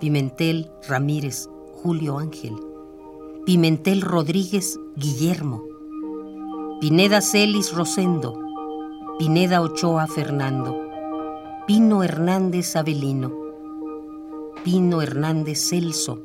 [0.00, 1.48] Pimentel Ramírez
[1.82, 2.56] Julio Ángel.
[3.46, 5.62] Pimentel Rodríguez Guillermo.
[6.80, 8.48] Pineda Celis Rosendo.
[9.18, 10.76] Pineda Ochoa Fernando,
[11.66, 13.32] Pino Hernández Avelino,
[14.62, 16.22] Pino Hernández Celso.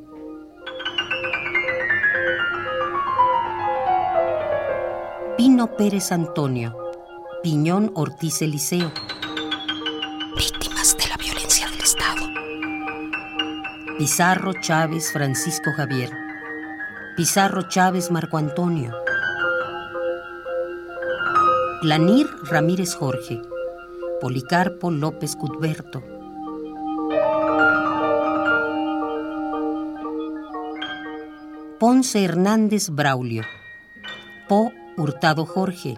[5.36, 6.76] Pino Pérez Antonio,
[7.42, 8.92] Piñón Ortiz Eliseo.
[13.96, 16.10] Pizarro Chávez Francisco Javier.
[17.16, 18.92] Pizarro Chávez Marco Antonio.
[21.80, 23.40] Lanir Ramírez Jorge,
[24.20, 26.02] Policarpo López Cudberto.
[31.78, 33.44] Ponce Hernández Braulio,
[34.48, 35.94] Po Hurtado Jorge,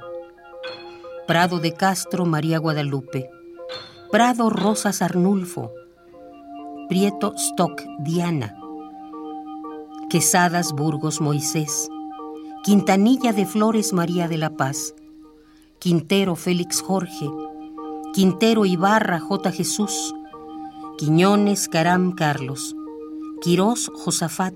[1.27, 3.31] Prado de Castro María Guadalupe,
[4.13, 5.73] Prado Rosas Arnulfo,
[6.89, 8.57] Prieto Stock Diana,
[10.09, 11.89] Quesadas Burgos Moisés,
[12.63, 14.95] Quintanilla de Flores María de la Paz,
[15.81, 17.29] Quintero Félix Jorge,
[18.15, 19.51] Quintero Ibarra J.
[19.51, 20.15] Jesús,
[20.97, 22.77] Quiñones Caram Carlos,
[23.41, 24.55] Quirós Josafat,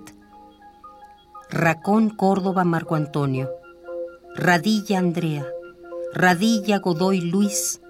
[1.50, 3.50] Racón Córdoba Marco Antonio,
[4.36, 5.46] Radilla Andrea,
[6.14, 7.80] Radilla Godoy Luis,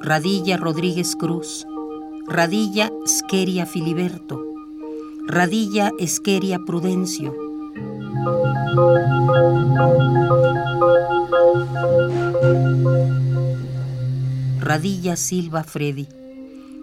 [0.00, 1.66] Radilla Rodríguez Cruz,
[2.30, 4.38] Radilla Esqueria Filiberto,
[5.26, 7.34] Radilla Esqueria Prudencio.
[14.60, 16.06] Radilla Silva Freddy,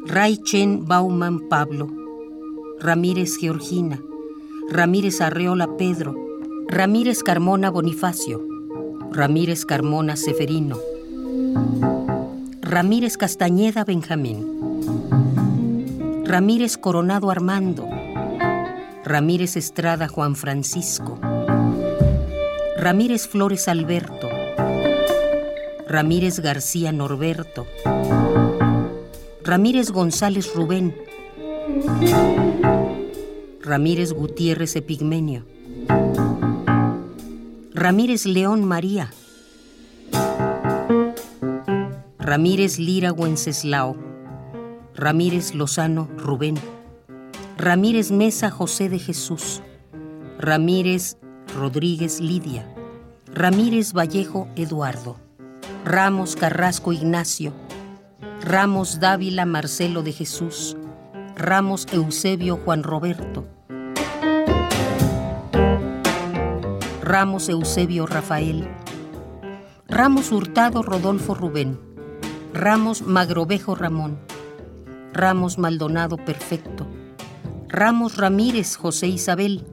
[0.08, 1.90] Raichen Bauman Pablo,
[2.80, 4.02] Ramírez Georgina,
[4.72, 6.16] Ramírez Arreola Pedro,
[6.68, 8.42] Ramírez Carmona Bonifacio,
[9.12, 10.80] Ramírez Carmona Seferino,
[12.62, 15.25] Ramírez Castañeda Benjamín.
[16.38, 17.88] Ramírez Coronado Armando.
[19.06, 21.18] Ramírez Estrada Juan Francisco.
[22.78, 24.28] Ramírez Flores Alberto.
[25.88, 27.66] Ramírez García Norberto.
[29.46, 30.94] Ramírez González Rubén.
[33.62, 35.46] Ramírez Gutiérrez Epigmenio.
[37.74, 39.14] Ramírez León María.
[42.20, 44.15] Ramírez Lira Wenceslao.
[44.98, 46.56] Ramírez Lozano Rubén.
[47.58, 49.62] Ramírez Mesa José de Jesús.
[50.40, 51.18] Ramírez
[51.54, 52.66] Rodríguez Lidia.
[53.34, 55.18] Ramírez Vallejo Eduardo.
[55.84, 57.52] Ramos Carrasco Ignacio.
[58.42, 60.78] Ramos Dávila Marcelo de Jesús.
[61.36, 63.46] Ramos Eusebio Juan Roberto.
[67.02, 68.66] Ramos Eusebio Rafael.
[69.90, 71.78] Ramos Hurtado Rodolfo Rubén.
[72.54, 74.25] Ramos Magrovejo Ramón.
[75.16, 76.86] Ramos Maldonado Perfecto.
[77.70, 79.66] Ramos Ramírez José Isabel.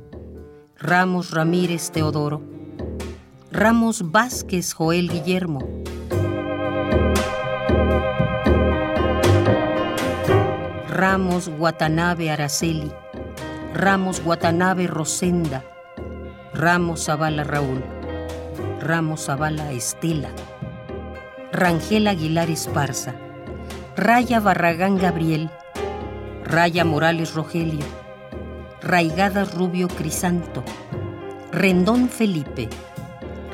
[0.79, 2.41] Ramos Ramírez Teodoro.
[3.51, 5.59] Ramos Vázquez Joel Guillermo.
[10.89, 12.93] Ramos Guatanabe Araceli.
[13.75, 15.65] Ramos Guatanabe Rosenda.
[16.55, 17.83] Ramos Zavala Raúl.
[18.81, 20.29] Ramos Zavala Estela.
[21.51, 23.32] Rangel Aguilar Esparza.
[23.97, 25.51] Raya Barragán Gabriel.
[26.45, 27.85] Raya Morales Rogelio.
[28.81, 30.65] Raigadas Rubio Crisanto.
[31.53, 32.71] Rendón Felipe.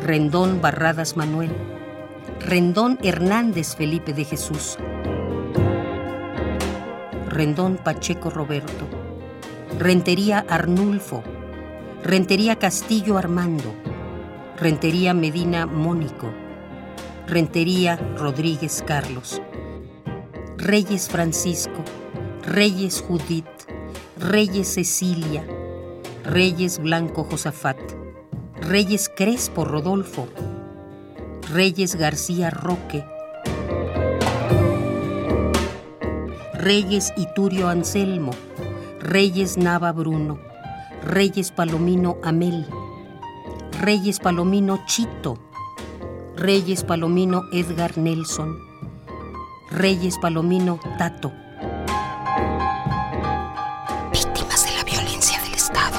[0.01, 1.51] Rendón Barradas Manuel.
[2.39, 4.79] Rendón Hernández Felipe de Jesús.
[7.29, 8.87] Rendón Pacheco Roberto.
[9.77, 11.25] Rentería Arnulfo.
[12.05, 13.75] Rentería Castillo Armando.
[14.57, 16.33] Rentería Medina Mónico.
[17.27, 19.43] Rentería Rodríguez Carlos.
[20.59, 21.85] Reyes Francisco.
[22.43, 23.47] Reyes Judith.
[24.19, 25.47] Reyes Cecilia.
[26.25, 27.79] Reyes Blanco Josafat.
[28.61, 30.29] Reyes Crespo Rodolfo.
[31.53, 33.05] Reyes García Roque.
[36.55, 38.33] Reyes Iturio Anselmo,
[39.01, 40.39] Reyes Nava Bruno,
[41.03, 42.67] Reyes Palomino Amel,
[43.81, 45.39] Reyes Palomino Chito,
[46.37, 48.68] Reyes Palomino Edgar Nelson,
[49.71, 51.31] Reyes Palomino Tato.
[54.11, 55.99] Víctimas de la violencia del Estado.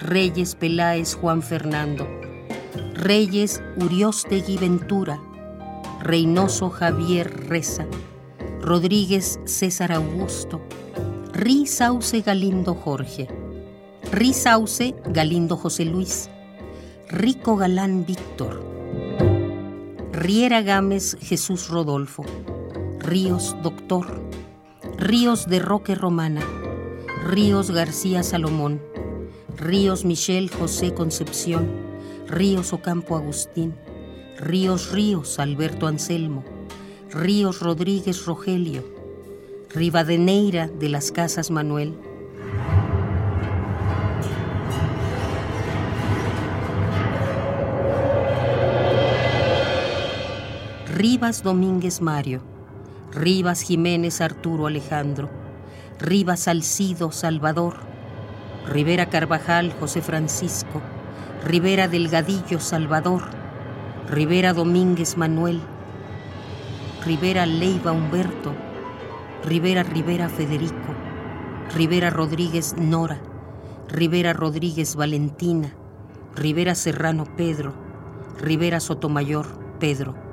[0.00, 2.06] Reyes Peláez Juan Fernando,
[2.94, 5.20] Reyes Uriostegui Ventura,
[6.00, 7.86] Reynoso Javier Reza,
[8.60, 10.60] Rodríguez César Augusto,
[11.32, 13.26] Rizauce Galindo Jorge,
[14.12, 16.30] Rizauce Galindo José Luis,
[17.08, 18.71] Rico Galán Víctor,
[20.22, 22.24] Riera Gámez Jesús Rodolfo,
[23.00, 24.06] Ríos Doctor,
[24.96, 26.42] Ríos de Roque Romana,
[27.26, 28.80] Ríos García Salomón,
[29.56, 31.68] Ríos Michel José Concepción,
[32.28, 33.74] Ríos Ocampo Agustín,
[34.38, 36.44] Ríos Ríos Alberto Anselmo,
[37.10, 38.84] Ríos Rodríguez Rogelio,
[39.70, 41.98] Rivadeneira de las Casas Manuel,
[50.94, 52.42] Rivas Domínguez Mario,
[53.12, 55.30] Rivas Jiménez Arturo Alejandro,
[55.98, 57.76] Rivas Salcido Salvador,
[58.68, 60.82] Rivera Carvajal José Francisco,
[61.46, 63.22] Rivera Delgadillo Salvador,
[64.10, 65.62] Rivera Domínguez Manuel,
[67.06, 68.52] Rivera Leiva Humberto,
[69.46, 70.94] Rivera Rivera Federico,
[71.74, 73.18] Rivera Rodríguez Nora,
[73.88, 75.72] Rivera Rodríguez Valentina,
[76.36, 77.72] Rivera Serrano Pedro,
[78.42, 79.46] Rivera Sotomayor
[79.80, 80.31] Pedro,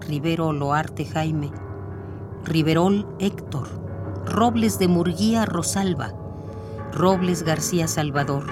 [0.00, 1.50] Rivero Loarte Jaime,
[2.44, 3.68] Riverol Héctor,
[4.26, 6.12] Robles de Murguía Rosalba,
[6.92, 8.44] Robles García Salvador.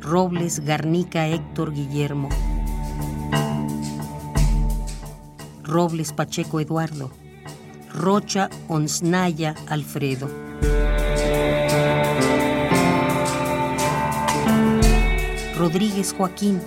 [0.00, 2.30] Robles Garnica Héctor Guillermo.
[5.62, 7.12] Robles Pacheco Eduardo.
[7.94, 10.28] Rocha Onsnaya Alfredo.
[15.70, 16.60] Rodríguez Joaquín.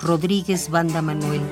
[0.00, 1.42] Rodríguez Banda Manuel.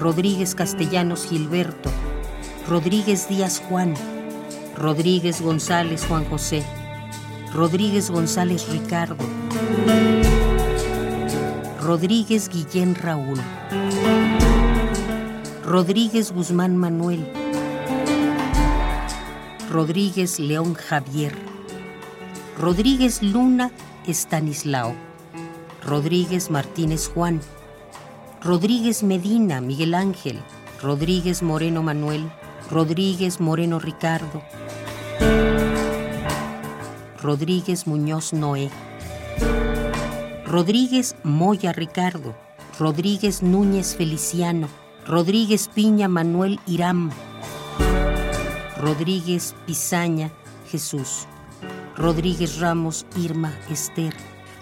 [0.00, 1.92] Rodríguez Castellanos Gilberto.
[2.68, 3.94] Rodríguez Díaz Juan.
[4.76, 6.64] Rodríguez González Juan José.
[7.54, 9.24] Rodríguez González Ricardo.
[11.80, 13.38] Rodríguez Guillén Raúl.
[15.64, 17.30] Rodríguez Guzmán Manuel.
[19.70, 21.32] Rodríguez León Javier,
[22.58, 23.70] Rodríguez Luna
[24.06, 24.94] Estanislao,
[25.84, 27.40] Rodríguez Martínez Juan,
[28.42, 30.40] Rodríguez Medina Miguel Ángel,
[30.82, 32.30] Rodríguez Moreno Manuel,
[32.70, 34.42] Rodríguez Moreno Ricardo,
[37.20, 38.70] Rodríguez Muñoz Noé,
[40.46, 42.36] Rodríguez Moya Ricardo,
[42.78, 44.68] Rodríguez Núñez Feliciano,
[45.06, 47.10] Rodríguez Piña Manuel Iram,
[48.80, 50.30] Rodríguez Pizaña
[50.70, 51.26] Jesús,
[51.96, 54.12] Rodríguez Ramos Irma Esther,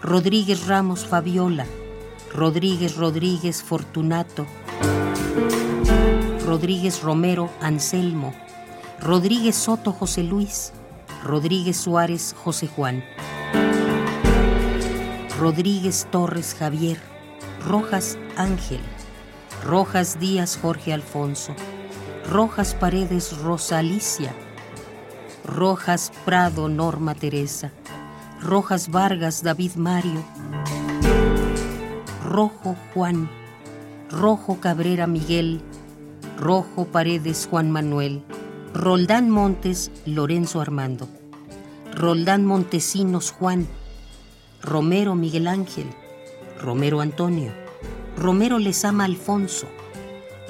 [0.01, 1.67] Rodríguez Ramos Fabiola,
[2.33, 4.47] Rodríguez Rodríguez Fortunato,
[6.47, 8.33] Rodríguez Romero Anselmo,
[9.01, 10.73] Rodríguez Soto José Luis,
[11.25, 13.03] Rodríguez Suárez José Juan.
[15.41, 16.99] Rodríguez Torres Javier,
[17.67, 18.81] Rojas Ángel,
[19.65, 21.53] Rojas Díaz Jorge Alfonso,
[22.31, 24.33] Rojas Paredes Rosa Alicia,
[25.45, 27.71] Rojas Prado Norma Teresa,
[28.41, 30.25] Rojas Vargas David Mario,
[32.27, 33.29] Rojo Juan,
[34.11, 35.61] Rojo Cabrera Miguel,
[36.39, 38.25] Rojo Paredes Juan Manuel,
[38.73, 41.09] Roldán Montes Lorenzo Armando,
[41.95, 43.69] Roldán Montesinos Juan,
[44.63, 45.87] Romero Miguel Ángel,
[46.59, 47.53] Romero Antonio,
[48.17, 49.67] Romero Lezama Alfonso,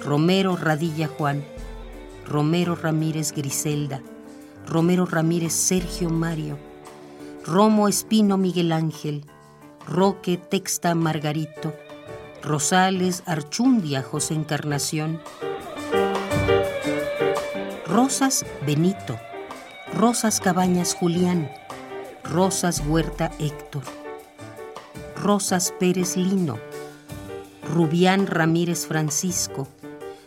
[0.04, 1.44] Romero Radilla Juan,
[2.26, 4.00] Romero Ramírez Griselda,
[4.66, 6.58] Romero Ramírez Sergio Mario,
[7.44, 9.24] Romo Espino Miguel Ángel,
[9.86, 11.74] Roque Texta Margarito,
[12.42, 15.20] Rosales Archundia José Encarnación,
[17.86, 19.18] Rosas Benito,
[19.94, 21.50] Rosas Cabañas Julián,
[22.24, 23.82] Rosas Huerta Héctor.
[25.24, 26.58] Rosas Pérez Lino,
[27.66, 29.66] Rubián Ramírez Francisco,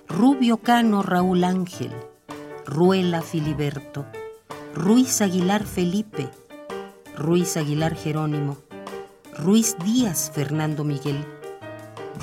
[0.09, 1.91] Rubio Cano Raúl Ángel,
[2.65, 4.07] Ruela Filiberto,
[4.80, 6.30] Ruiz Aguilar Felipe,
[7.17, 8.57] Ruiz Aguilar Jerónimo,
[9.36, 11.25] Ruiz Díaz Fernando Miguel,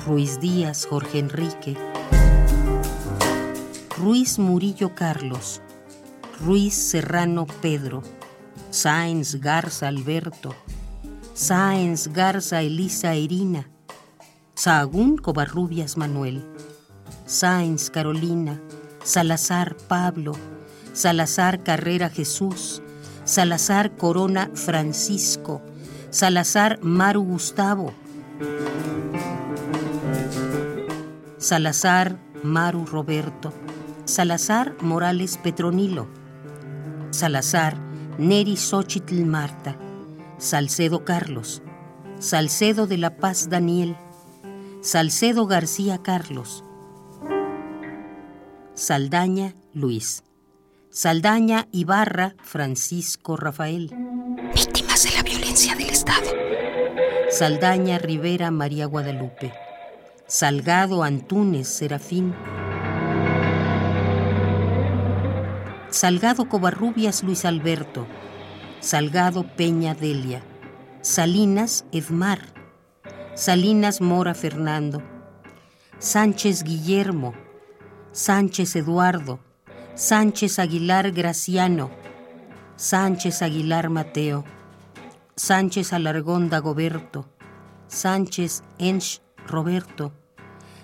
[0.05, 1.75] Ruiz Díaz Jorge Enrique,
[3.97, 5.61] Ruiz Murillo Carlos,
[6.39, 8.01] Ruiz Serrano Pedro,
[8.69, 10.55] Sáenz Garza Alberto,
[11.33, 13.69] Sáenz Garza Elisa Irina,
[14.53, 16.41] Sahagún Covarrubias Manuel,
[17.25, 18.61] Sáenz Carolina,
[19.03, 20.31] Salazar Pablo,
[20.95, 22.81] Salazar Carrera Jesús,
[23.25, 25.61] Salazar Corona Francisco,
[26.09, 27.93] Salazar Maru Gustavo,
[31.37, 33.51] Salazar Maru Roberto,
[34.05, 36.07] Salazar Morales Petronilo,
[37.11, 37.77] Salazar
[38.17, 39.75] Neri Xochitl Marta,
[40.37, 41.61] Salcedo Carlos,
[42.19, 43.97] Salcedo de la Paz Daniel,
[44.79, 46.63] Salcedo García Carlos,
[48.75, 50.23] Saldaña Luis,
[50.97, 53.93] Saldaña Ibarra Francisco Rafael.
[54.55, 56.31] Víctimas de la violencia del Estado.
[57.29, 59.51] Saldaña Rivera María Guadalupe,
[60.25, 62.33] Salgado Antúnez Serafín.
[65.89, 68.07] Salgado Covarrubias Luis Alberto,
[68.79, 70.43] Salgado Peña Delia,
[71.01, 72.39] Salinas Edmar,
[73.33, 75.03] Salinas Mora Fernando,
[75.99, 77.33] Sánchez Guillermo,
[78.13, 79.41] Sánchez Eduardo,
[79.95, 81.89] Sánchez Aguilar Graciano,
[82.75, 84.43] Sánchez Aguilar Mateo,
[85.37, 87.29] Sánchez Alargón Dagoberto,
[87.87, 90.11] Sánchez Ench Roberto,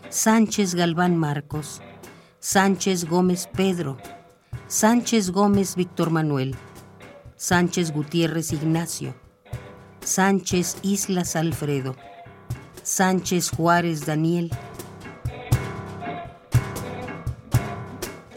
[0.08, 1.82] Sánchez Galván Marcos,
[2.40, 3.98] Sánchez Gómez Pedro,
[4.68, 6.56] Sánchez Gómez Víctor Manuel,
[7.36, 9.14] Sánchez Gutiérrez Ignacio,
[10.06, 11.98] Sánchez Islas Alfredo,
[12.82, 14.50] Sánchez Juárez Daniel,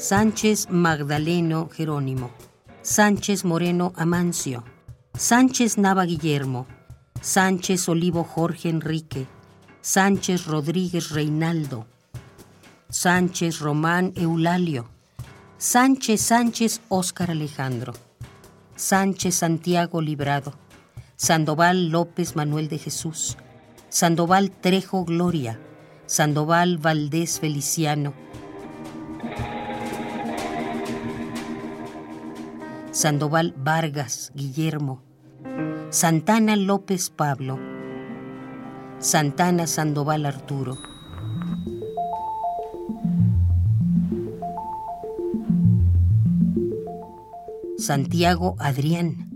[0.04, 2.30] Sánchez Magdaleno Jerónimo,
[2.82, 4.62] Sánchez Moreno Amancio,
[5.14, 6.66] Sánchez Nava Guillermo,
[7.22, 9.26] Sánchez Olivo Jorge Enrique,
[9.80, 11.86] Sánchez Rodríguez Reinaldo,
[12.90, 14.90] Sánchez Román Eulalio,
[15.56, 17.94] Sánchez Sánchez Óscar Alejandro.
[18.76, 20.52] Sánchez Santiago Librado,
[21.16, 23.38] Sandoval López Manuel de Jesús,
[23.88, 25.58] Sandoval Trejo Gloria,
[26.04, 28.12] Sandoval Valdés Feliciano,
[32.94, 35.02] Sandoval Vargas Guillermo,
[35.90, 37.58] Santana López Pablo,
[39.00, 40.78] Santana Sandoval Arturo.
[47.76, 49.28] Santiago Adrián,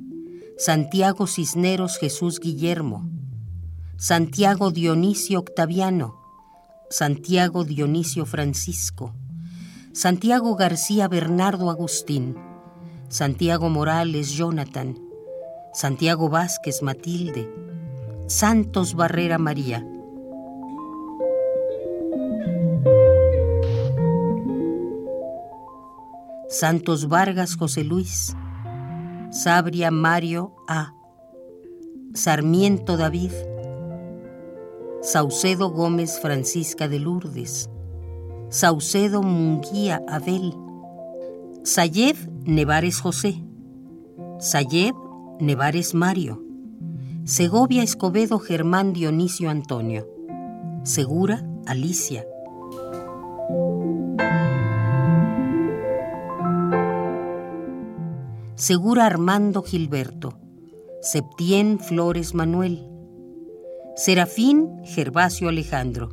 [0.57, 3.11] Santiago Cisneros Jesús Guillermo,
[3.97, 6.15] Santiago Dionisio Octaviano,
[6.91, 9.17] Santiago Dionisio Francisco,
[9.93, 12.37] Santiago García Bernardo Agustín,
[13.09, 14.99] Santiago Morales Jonathan,
[15.73, 17.49] Santiago Vázquez Matilde,
[18.27, 19.83] Santos Barrera María.
[26.51, 28.37] Santos Vargas José Luis,
[29.31, 30.93] Sabria Mario A,
[32.13, 33.33] Sarmiento David,
[35.01, 37.71] Saucedo Gómez Francisca de Lourdes,
[38.51, 40.55] Saucedo Munguía Abel,
[41.65, 43.43] Sayed Nevares José,
[44.39, 44.95] Sayed
[45.41, 46.43] Nevares Mario,
[47.25, 50.07] Segovia Escobedo Germán Dionisio Antonio,
[50.85, 52.27] Segura Alicia.
[58.55, 60.39] Segura Armando Gilberto,
[61.01, 62.89] Septién Flores Manuel,
[63.95, 66.09] Serafín Gervasio Alejandro,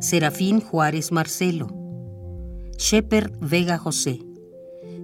[0.00, 1.68] Serafín Juárez Marcelo,
[2.78, 4.20] Shepherd Vega José,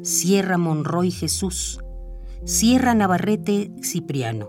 [0.02, 1.78] Sierra Monroy Jesús,
[2.44, 4.48] Sierra Navarrete Cipriano,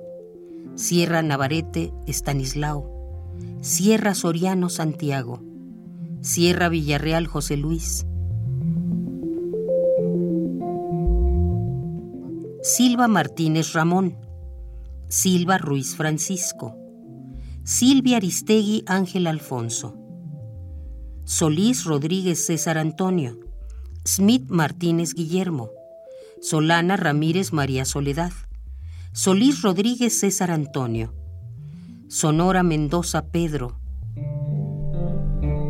[0.75, 5.41] Sierra Navarrete Estanislao, Sierra Soriano Santiago,
[6.21, 8.05] Sierra Villarreal José Luis,
[12.61, 14.15] Silva Martínez Ramón,
[15.09, 16.77] Silva Ruiz Francisco,
[17.65, 19.97] Silvia Aristegui Ángel Alfonso,
[21.25, 23.50] Solís Rodríguez César Antonio,
[24.03, 25.69] Smith Martínez Guillermo,
[26.41, 28.31] Solana Ramírez María Soledad,
[29.13, 31.13] Solís Rodríguez César Antonio,
[32.07, 33.79] Sonora Mendoza Pedro.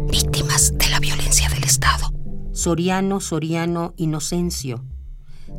[0.10, 2.08] Víctimas de la violencia del Estado.
[2.54, 4.86] Soriano Soriano Inocencio,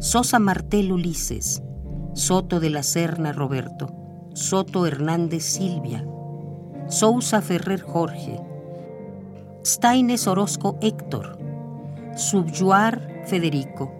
[0.00, 1.62] Sosa Martel Ulises,
[2.14, 6.06] Soto de la Serna Roberto, Soto Hernández Silvia,
[6.88, 8.40] Sousa Ferrer Jorge,
[9.62, 11.41] Staines Orozco Héctor,
[12.16, 13.90] Subyuar Federico,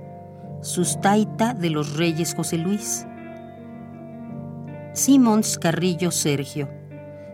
[0.60, 3.06] Sustaita de los Reyes José Luis,
[4.92, 6.68] Simons Carrillo Sergio,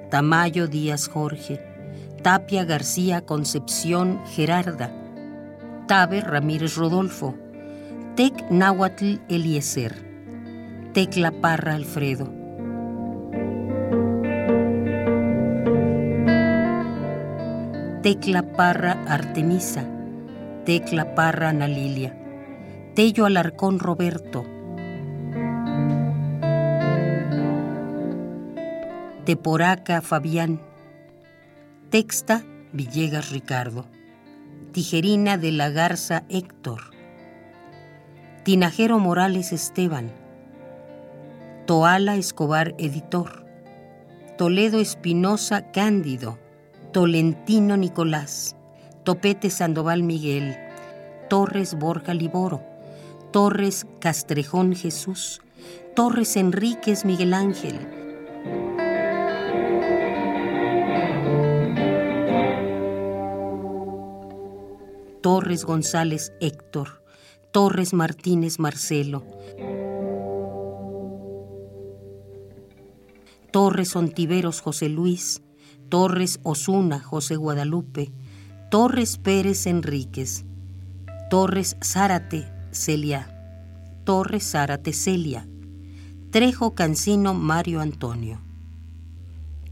[0.09, 1.61] Tamayo Díaz Jorge,
[2.23, 4.93] Tapia García Concepción Gerarda,
[5.89, 7.35] Taber Ramírez Rodolfo,
[8.15, 9.97] Tec Náhuatl Eliezer,
[10.93, 12.33] Tecla Parra Alfredo.
[18.03, 19.98] Tecla Parra Artemisa,
[20.69, 22.15] Tecla Parra Ana Lilia,
[22.95, 24.45] Tello Alarcón Roberto,
[29.25, 30.61] Teporaca Fabián,
[31.89, 32.45] Texta
[32.75, 33.87] Villegas Ricardo,
[34.73, 36.91] Tijerina de la Garza Héctor,
[38.43, 40.13] Tinajero Morales Esteban,
[41.65, 43.47] Toala Escobar Editor,
[44.37, 46.39] Toledo Espinosa Cándido,
[46.93, 48.58] Tolentino Nicolás,
[49.09, 50.55] Topete Sandoval Miguel,
[51.31, 52.61] Torres Borja Liboro,
[53.33, 55.41] Torres Castrejón Jesús,
[55.97, 57.79] Torres Enríquez Miguel Ángel,
[65.23, 67.03] Torres González Héctor,
[67.51, 69.25] Torres Martínez Marcelo,
[73.53, 75.41] Torres Ontiveros José Luis,
[75.89, 78.13] Torres Osuna José Guadalupe,
[78.71, 80.45] Torres Pérez Enríquez,
[81.31, 83.35] Torres Zárate Celia,
[84.05, 85.49] Torres Zárate Celia,
[86.31, 88.43] Trejo Cancino Mario Antonio,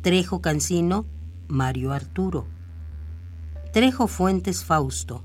[0.00, 1.04] Trejo Cancino
[1.46, 2.46] Mario Arturo,
[3.74, 5.22] Trejo Fuentes Fausto,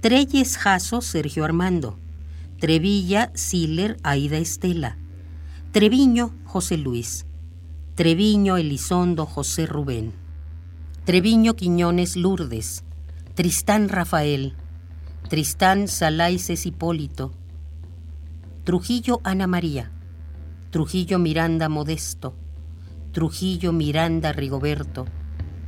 [0.00, 1.98] Treyes Jaso Sergio Armando,
[2.58, 4.96] Trevilla Siller Aida Estela,
[5.72, 7.26] Treviño José Luis,
[7.96, 10.14] Treviño Elizondo José Rubén,
[11.06, 12.82] Treviño Quiñones Lourdes,
[13.36, 14.54] Tristán Rafael,
[15.28, 17.32] Tristán Salaices Hipólito,
[18.64, 19.92] Trujillo Ana María,
[20.70, 22.34] Trujillo Miranda Modesto,
[23.12, 25.06] Trujillo Miranda Rigoberto,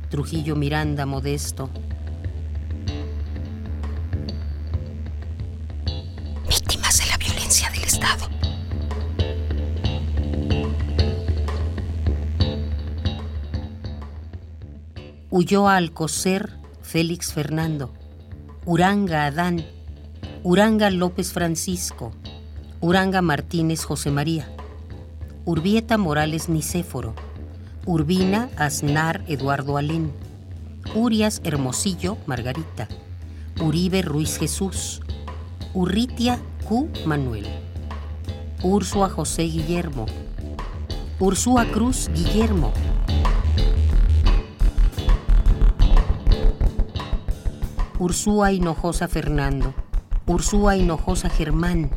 [0.09, 1.69] Trujillo Miranda Modesto,
[15.31, 17.93] Huyó a Alcocer Félix Fernando,
[18.65, 19.63] Uranga Adán,
[20.41, 22.13] Uranga López Francisco,
[22.81, 24.51] Uranga Martínez José María,
[25.45, 27.13] Urbieta Morales Nicéforo,
[27.85, 30.11] Urbina Aznar Eduardo Alén,
[30.95, 32.87] Urias Hermosillo Margarita,
[33.61, 34.99] Uribe Ruiz Jesús,
[35.75, 36.89] Urritia Q.
[37.05, 37.45] Manuel,
[38.63, 40.07] Ursua José Guillermo,
[41.19, 42.73] Ursúa Cruz Guillermo,
[47.99, 49.73] Ursúa Hinojosa Fernando,
[50.25, 51.91] Ursúa Hinojosa Germán,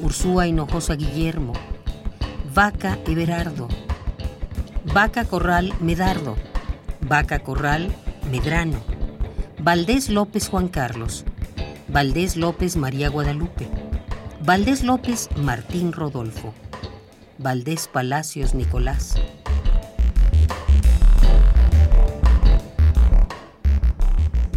[0.00, 1.52] Ursúa Hinojosa Guillermo,
[2.52, 3.68] Vaca Everardo,
[4.92, 6.34] Vaca Corral Medardo,
[7.02, 7.94] Vaca Corral
[8.32, 8.80] Medrano,
[9.60, 11.24] Valdés López Juan Carlos,
[11.86, 13.68] Valdés López María Guadalupe,
[14.44, 16.52] Valdés López Martín Rodolfo,
[17.38, 19.14] Valdés Palacios Nicolás.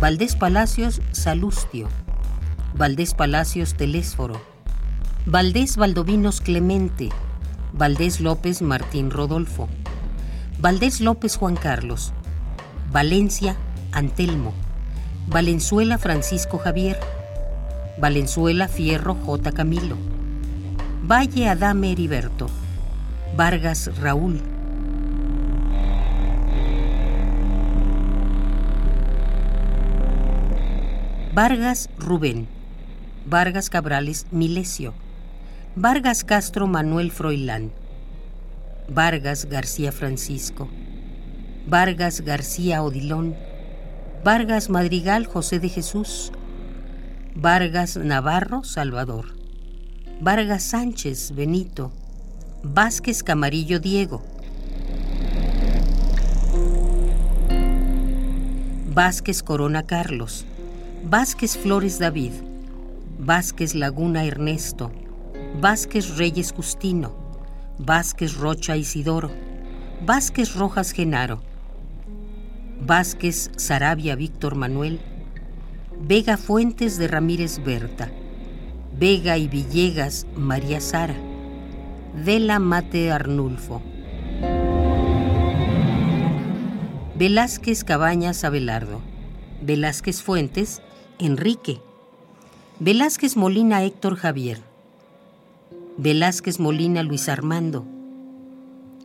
[0.06, 1.88] Valdés Palacios Salustio,
[2.76, 4.39] Valdés Palacios Telésforo,
[5.26, 7.10] Valdés Valdovinos Clemente,
[7.74, 9.68] Valdés López Martín Rodolfo,
[10.60, 12.14] Valdés López Juan Carlos,
[12.91, 13.56] Valencia
[13.93, 14.53] Antelmo,
[15.26, 16.99] Valenzuela Francisco Javier,
[17.97, 19.53] Valenzuela Fierro J.
[19.53, 19.97] Camilo,
[21.01, 22.47] Valle Adame Heriberto,
[23.36, 24.39] Vargas Raúl,
[31.36, 32.47] Vargas Rubén,
[33.25, 34.93] Vargas Cabrales Milesio,
[35.75, 37.73] Vargas Castro Manuel Froilán,
[38.88, 40.69] Vargas García Francisco,
[41.67, 43.36] Vargas García Odilón,
[44.23, 46.31] Vargas Madrigal José de Jesús,
[47.36, 49.36] Vargas Navarro Salvador,
[50.21, 51.91] Vargas Sánchez Benito,
[52.63, 54.23] Vázquez Camarillo Diego,
[58.93, 60.45] Vázquez Corona Carlos,
[61.08, 62.32] Vázquez Flores David,
[63.20, 64.91] Vázquez Laguna Ernesto,
[65.62, 67.16] Vázquez Reyes Justino,
[67.78, 69.30] Vázquez Rocha Isidoro,
[70.03, 71.43] Vázquez Rojas Genaro,
[72.82, 74.99] Vázquez Sarabia Víctor Manuel,
[75.95, 78.10] Vega Fuentes de Ramírez Berta,
[78.91, 81.16] Vega y Villegas María Sara,
[82.16, 83.80] Vela Mate Arnulfo,
[87.16, 89.01] Velázquez Cabañas Abelardo,
[89.62, 90.82] Velázquez Fuentes
[91.20, 91.80] Enrique,
[92.82, 94.59] Velázquez Molina Héctor Javier,
[95.97, 97.86] Velázquez Molina Luis Armando,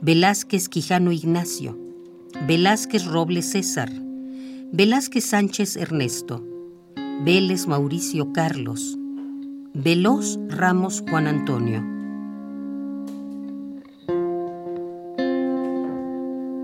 [0.00, 1.78] Velázquez Quijano Ignacio,
[2.48, 3.90] Velázquez Robles César,
[4.72, 6.44] Velázquez Sánchez Ernesto,
[7.22, 8.98] Vélez Mauricio Carlos,
[9.72, 11.80] Veloz Ramos Juan Antonio.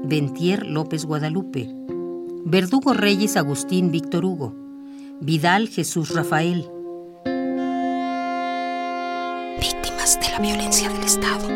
[0.08, 1.68] Ventier López Guadalupe,
[2.44, 4.65] Verdugo Reyes Agustín Víctor Hugo,
[5.20, 6.70] Vidal Jesús Rafael.
[9.58, 11.48] Víctimas de la violencia del Estado.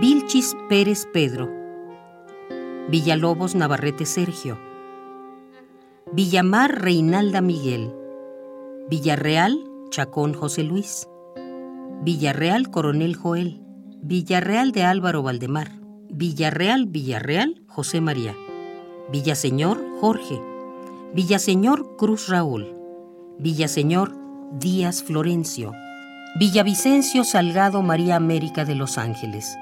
[0.00, 1.50] Vilchis Pérez Pedro.
[2.88, 4.58] Villalobos Navarrete Sergio.
[6.12, 7.92] Villamar Reinalda Miguel.
[8.88, 11.06] Villarreal Chacón José Luis.
[12.02, 13.60] Villarreal Coronel Joel.
[14.00, 15.72] Villarreal de Álvaro Valdemar.
[16.08, 18.34] Villarreal Villarreal José María.
[19.12, 20.55] Villaseñor Jorge.
[21.14, 22.74] Villaseñor Cruz Raúl,
[23.38, 24.12] Villaseñor
[24.58, 25.72] Díaz Florencio,
[26.38, 29.56] Villavicencio Salgado María América de Los Ángeles.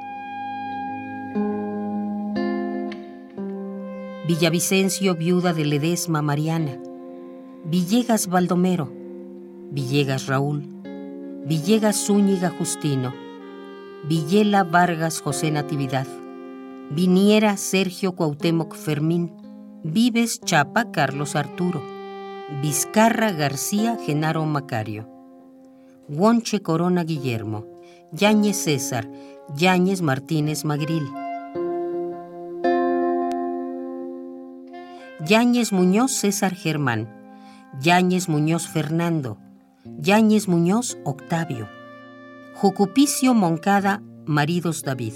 [4.27, 6.79] Villavicencio Viuda de Ledesma Mariana,
[7.65, 8.91] Villegas Baldomero,
[9.71, 10.65] Villegas Raúl,
[11.47, 13.13] Villegas Zúñiga Justino,
[14.09, 16.07] Villela Vargas José Natividad,
[16.91, 19.44] Viniera Sergio Cuauhtémoc Fermín,
[19.87, 21.83] Vives Chapa Carlos Arturo,
[22.63, 25.07] Vizcarra García Genaro Macario,
[26.09, 27.67] Guonche Corona Guillermo,
[28.11, 29.07] Yáñez César,
[29.55, 31.07] Yáñez Martínez Magril,
[35.21, 37.15] Yáñez Muñoz César Germán,
[37.79, 39.37] Yáñez Muñoz Fernando,
[39.85, 41.69] Yáñez Muñoz Octavio,
[42.55, 45.13] Jucupicio Moncada Maridos David,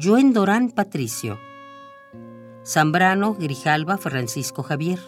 [0.00, 1.40] Joen Dorán Patricio,
[2.64, 5.00] Zambrano Grijalva Francisco Javier,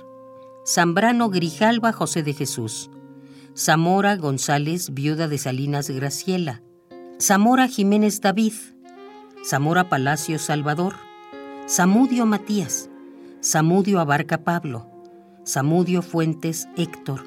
[0.67, 2.91] Zambrano Grijalva José de Jesús,
[3.55, 6.63] Zamora González Viuda de Salinas Graciela,
[7.21, 8.55] Zamora Jiménez David,
[9.45, 10.95] Zamora Palacio Salvador,
[11.69, 12.89] Zamudio Matías,
[13.45, 14.91] Zamudio Abarca Pablo,
[15.47, 17.23] Zamudio Fuentes Héctor,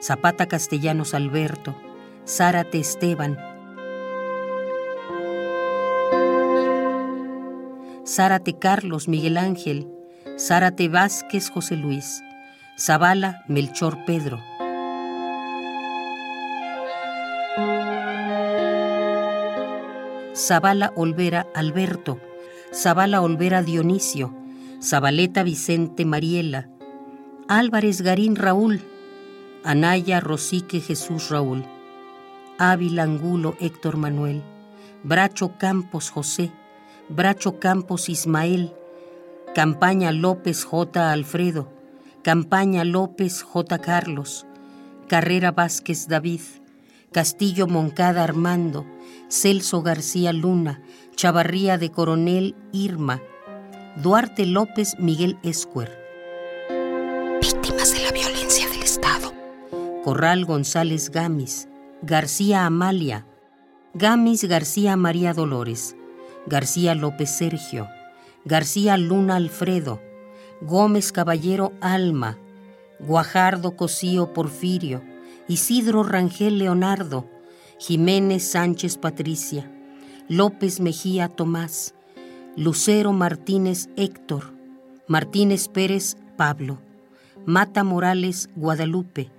[0.00, 1.74] Zapata Castellanos Alberto,
[2.24, 3.36] Zárate Esteban,
[8.10, 9.86] Zárate Carlos Miguel Ángel,
[10.36, 12.24] Zárate Vázquez José Luis,
[12.76, 14.40] Zavala Melchor Pedro.
[20.34, 22.18] Zavala Olvera Alberto,
[22.74, 24.34] Zavala Olvera Dionisio,
[24.82, 26.68] Zabaleta Vicente Mariela,
[27.46, 28.80] Álvarez Garín Raúl,
[29.62, 31.64] Anaya Rosique Jesús Raúl,
[32.58, 34.42] Ávila Angulo Héctor Manuel,
[35.04, 36.50] Bracho Campos José,
[37.10, 38.72] Bracho Campos Ismael,
[39.52, 41.10] Campaña López J.
[41.10, 41.68] Alfredo,
[42.22, 43.80] Campaña López J.
[43.80, 44.46] Carlos,
[45.08, 46.42] Carrera Vázquez David,
[47.10, 48.86] Castillo Moncada Armando,
[49.28, 50.82] Celso García Luna,
[51.16, 53.20] Chavarría de Coronel Irma,
[53.96, 55.90] Duarte López Miguel Escuer.
[57.40, 59.32] Víctimas de la violencia del Estado.
[60.04, 61.68] Corral González Gamis,
[62.02, 63.26] García Amalia,
[63.94, 65.96] Gamis García María Dolores,
[66.46, 67.88] García López Sergio,
[68.44, 70.00] García Luna Alfredo,
[70.62, 72.38] Gómez Caballero Alma,
[72.98, 75.02] Guajardo Cosío Porfirio,
[75.48, 77.28] Isidro Rangel Leonardo,
[77.78, 79.70] Jiménez Sánchez Patricia,
[80.28, 81.94] López Mejía Tomás,
[82.56, 84.52] Lucero Martínez Héctor,
[85.06, 86.78] Martínez Pérez Pablo,
[87.46, 89.30] Mata Morales Guadalupe.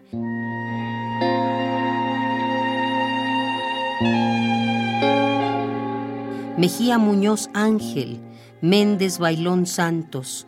[6.62, 8.20] Mejía Muñoz Ángel,
[8.62, 10.46] Méndez Bailón Santos,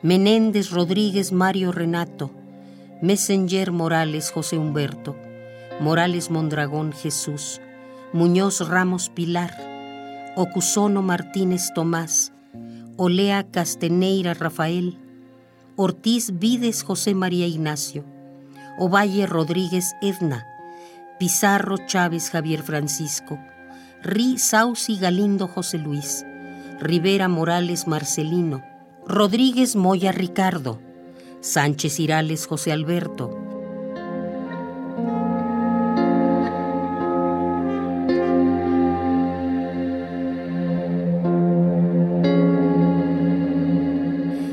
[0.00, 2.30] Menéndez Rodríguez Mario Renato,
[3.02, 5.16] Messenger Morales José Humberto,
[5.80, 7.60] Morales Mondragón Jesús,
[8.12, 12.32] Muñoz Ramos Pilar, Ocusono Martínez Tomás,
[12.96, 14.96] Olea Casteneira Rafael,
[15.74, 18.04] Ortiz Vides José María Ignacio,
[18.78, 20.46] Ovalle Rodríguez Edna,
[21.18, 23.36] Pizarro Chávez Javier Francisco,
[24.08, 26.24] Ri Sauci Galindo José Luis,
[26.78, 28.62] Rivera Morales Marcelino,
[29.04, 30.78] Rodríguez Moya Ricardo,
[31.40, 33.36] Sánchez Irales José Alberto.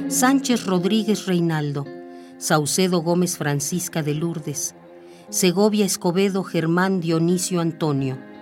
[0.10, 1.86] Sánchez Rodríguez Reinaldo,
[2.40, 4.74] Saucedo Gómez Francisca de Lourdes,
[5.30, 8.33] Segovia Escobedo Germán Dionisio Antonio.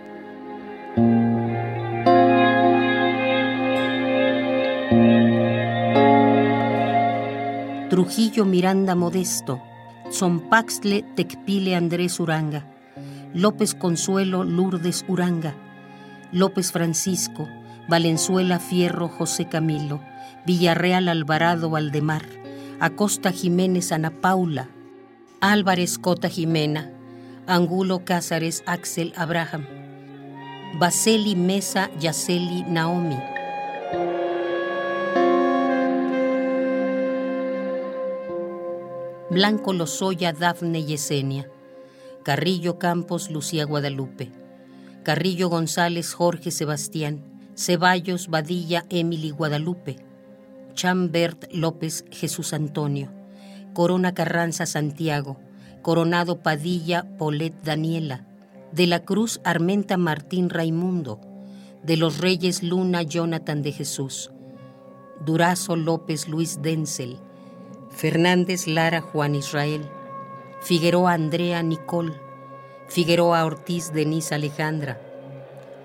[7.90, 9.62] Trujillo Miranda Modesto,
[10.12, 12.66] Zompaxtle Tecpile Andrés Uranga,
[13.34, 15.56] López Consuelo Lourdes Uranga,
[16.34, 17.48] López Francisco,
[17.88, 20.02] Valenzuela Fierro José Camilo,
[20.46, 22.26] Villarreal Alvarado Valdemar,
[22.82, 24.68] Acosta Jiménez Ana Paula,
[25.40, 26.92] Álvarez Cota Jimena,
[27.48, 29.81] Angulo Cázares Axel Abraham,
[30.74, 33.18] Baseli Mesa Yaceli Naomi.
[39.30, 41.48] Blanco Lozoya Dafne Yesenia,
[42.24, 44.32] Carrillo Campos Lucía Guadalupe,
[45.04, 47.22] Carrillo González Jorge Sebastián,
[47.56, 49.98] Ceballos Badilla Emily Guadalupe,
[50.74, 53.10] Chambert López Jesús Antonio,
[53.74, 55.38] Corona Carranza Santiago,
[55.82, 58.26] Coronado Padilla Polet Daniela,
[58.72, 61.20] de la Cruz Armenta Martín Raimundo,
[61.84, 64.32] de los Reyes Luna Jonathan de Jesús,
[65.26, 67.18] Durazo López Luis Denzel,
[67.90, 69.90] Fernández Lara Juan Israel,
[70.62, 72.14] Figueroa Andrea Nicole,
[72.88, 75.02] Figueroa Ortiz Denise Alejandra,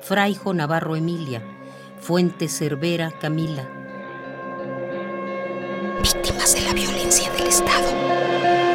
[0.00, 1.42] Fraijo Navarro Emilia,
[2.00, 3.68] Fuente Cervera Camila.
[6.02, 8.65] Víctimas de la violencia del Estado.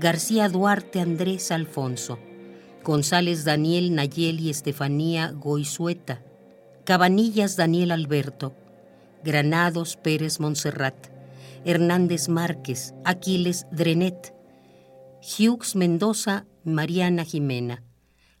[0.00, 2.18] García Duarte Andrés Alfonso,
[2.82, 6.22] González Daniel Nayeli Estefanía Goizueta,
[6.84, 8.54] Cabanillas Daniel Alberto,
[9.22, 11.08] Granados Pérez Montserrat,
[11.66, 14.34] Hernández Márquez, Aquiles Drenet,
[15.20, 17.82] Hughes Mendoza Mariana Jimena,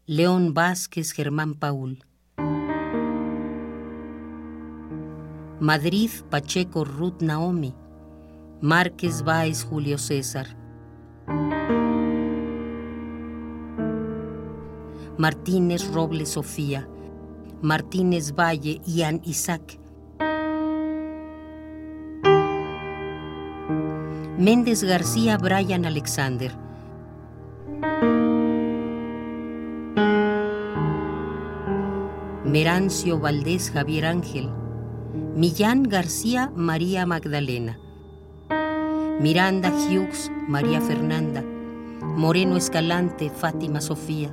[0.06, 2.06] León Vázquez Germán Paul,
[5.60, 7.74] Madrid Pacheco Ruth Naomi,
[8.62, 10.56] Márquez Báez Julio César,
[15.20, 16.88] Martínez Robles Sofía,
[17.60, 19.78] Martínez Valle, Ian Isaac.
[24.38, 26.52] Méndez García, Brian Alexander.
[32.46, 34.48] Merancio Valdés, Javier Ángel.
[35.36, 37.78] Millán García, María Magdalena.
[39.20, 41.44] Miranda Hughes, María Fernanda.
[42.00, 44.30] Moreno Escalante, Fátima Sofía.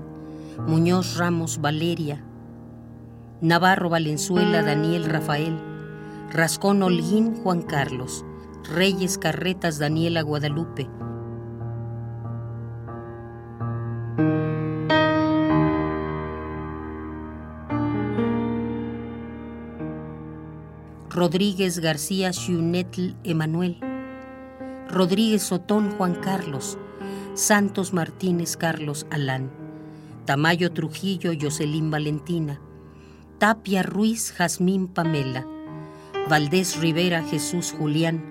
[0.65, 2.23] Muñoz Ramos, Valeria.
[3.41, 5.59] Navarro Valenzuela Daniel Rafael,
[6.31, 8.23] Rascón Holguín Juan Carlos,
[8.73, 10.89] Reyes Carretas Daniela Guadalupe.
[21.09, 23.81] Rodríguez García Xunetl Emanuel,
[24.89, 26.77] Rodríguez Sotón Juan Carlos,
[27.33, 29.51] Santos Martínez Carlos Alán,
[30.25, 32.61] Tamayo Trujillo Jocelyn Valentina,
[33.37, 35.45] Tapia Ruiz Jazmín Pamela,
[36.29, 38.23] Valdés Rivera Jesús Julián,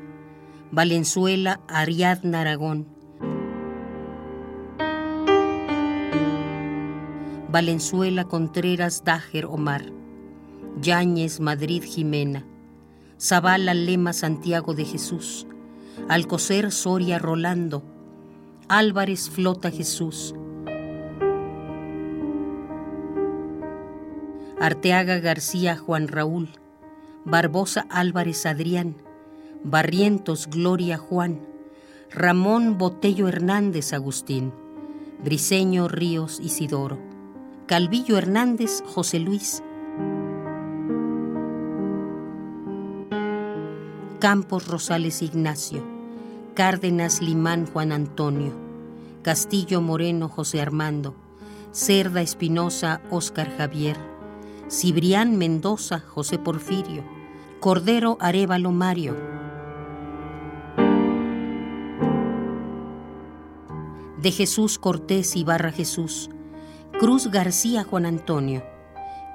[0.73, 2.89] Valenzuela Ariadna Aragón,
[7.51, 9.93] Valenzuela Contreras Dájer Omar,
[10.81, 12.45] Yáñez Madrid Jimena,
[13.21, 15.47] Zavala Lema Santiago de Jesús,
[16.09, 17.83] Alcocer Soria Rolando,
[18.69, 20.35] Álvarez Flota Jesús,
[24.61, 26.49] Arteaga García Juan Raúl,
[27.25, 28.97] Barbosa Álvarez Adrián,
[29.65, 31.41] Barrientos Gloria Juan,
[32.13, 34.53] Ramón Botello Hernández Agustín,
[35.25, 36.99] Briseño Ríos Isidoro,
[37.67, 39.63] Calvillo Hernández José Luis,
[44.19, 45.85] Campos Rosales Ignacio,
[46.55, 48.55] Cárdenas Limán Juan Antonio,
[49.23, 51.15] Castillo Moreno José Armando,
[51.71, 53.99] Cerda Espinosa Óscar Javier,
[54.71, 57.05] Cibrián Mendoza José Porfirio,
[57.61, 59.15] Cordero Arevalo Mario.
[64.23, 66.31] De Jesús Cortés Ibarra Jesús,
[66.99, 68.65] Cruz García Juan Antonio,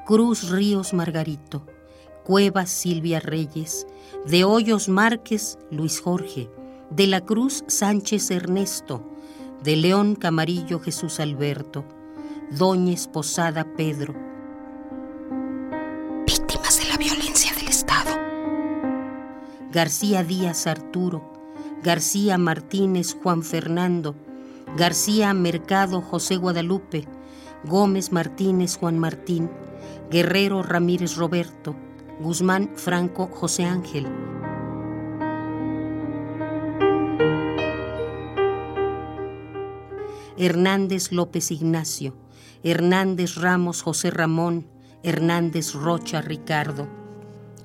[0.08, 1.68] Cruz Ríos Margarito,
[2.24, 3.88] Cuevas Silvia Reyes,
[4.28, 6.50] de Hoyos Márquez Luis Jorge,
[6.92, 9.04] de la Cruz Sánchez Ernesto,
[9.64, 11.84] de León Camarillo Jesús Alberto,
[12.52, 14.14] Doñez Posada Pedro.
[16.28, 18.12] Víctimas de la violencia del Estado.
[19.72, 21.34] García Díaz Arturo,
[21.82, 24.16] García Martínez Juan Fernando,
[24.78, 27.08] García Mercado José Guadalupe,
[27.66, 29.50] Gómez Martínez Juan Martín,
[30.12, 31.76] Guerrero Ramírez Roberto,
[32.22, 34.08] Guzmán Franco José Ángel.
[40.38, 42.16] Hernández López Ignacio,
[42.64, 44.68] Hernández Ramos José Ramón,
[45.02, 46.88] Hernández Rocha Ricardo,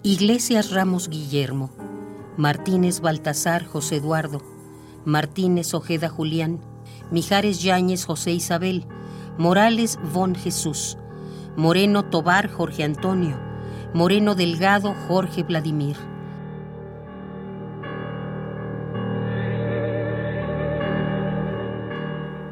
[0.03, 1.71] Iglesias Ramos Guillermo,
[2.39, 4.41] Martínez Baltasar José Eduardo,
[5.05, 6.61] Martínez Ojeda Julián,
[7.11, 8.87] Mijares Yáñez José Isabel,
[9.37, 10.97] Morales Von Jesús,
[11.57, 13.46] Moreno Tobar Jorge Antonio,
[13.97, 15.97] Moreno Delgado Jorge Vladimir.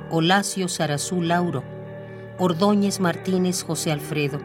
[0.09, 1.63] Olacio Sarazú Lauro,
[2.39, 4.39] Ordóñez Martínez José Alfredo,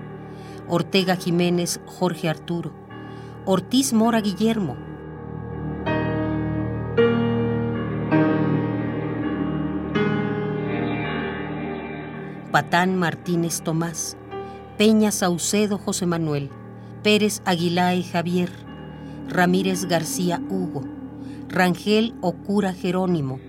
[0.68, 2.74] Ortega Jiménez Jorge Arturo,
[3.46, 4.76] Ortiz Mora Guillermo.
[12.52, 14.18] Patán Martínez Tomás,
[14.78, 16.50] Peña Saucedo José Manuel,
[17.04, 18.50] Pérez Aguilae Javier,
[19.30, 20.84] Ramírez García Hugo,
[21.48, 23.40] Rangel Ocura Jerónimo,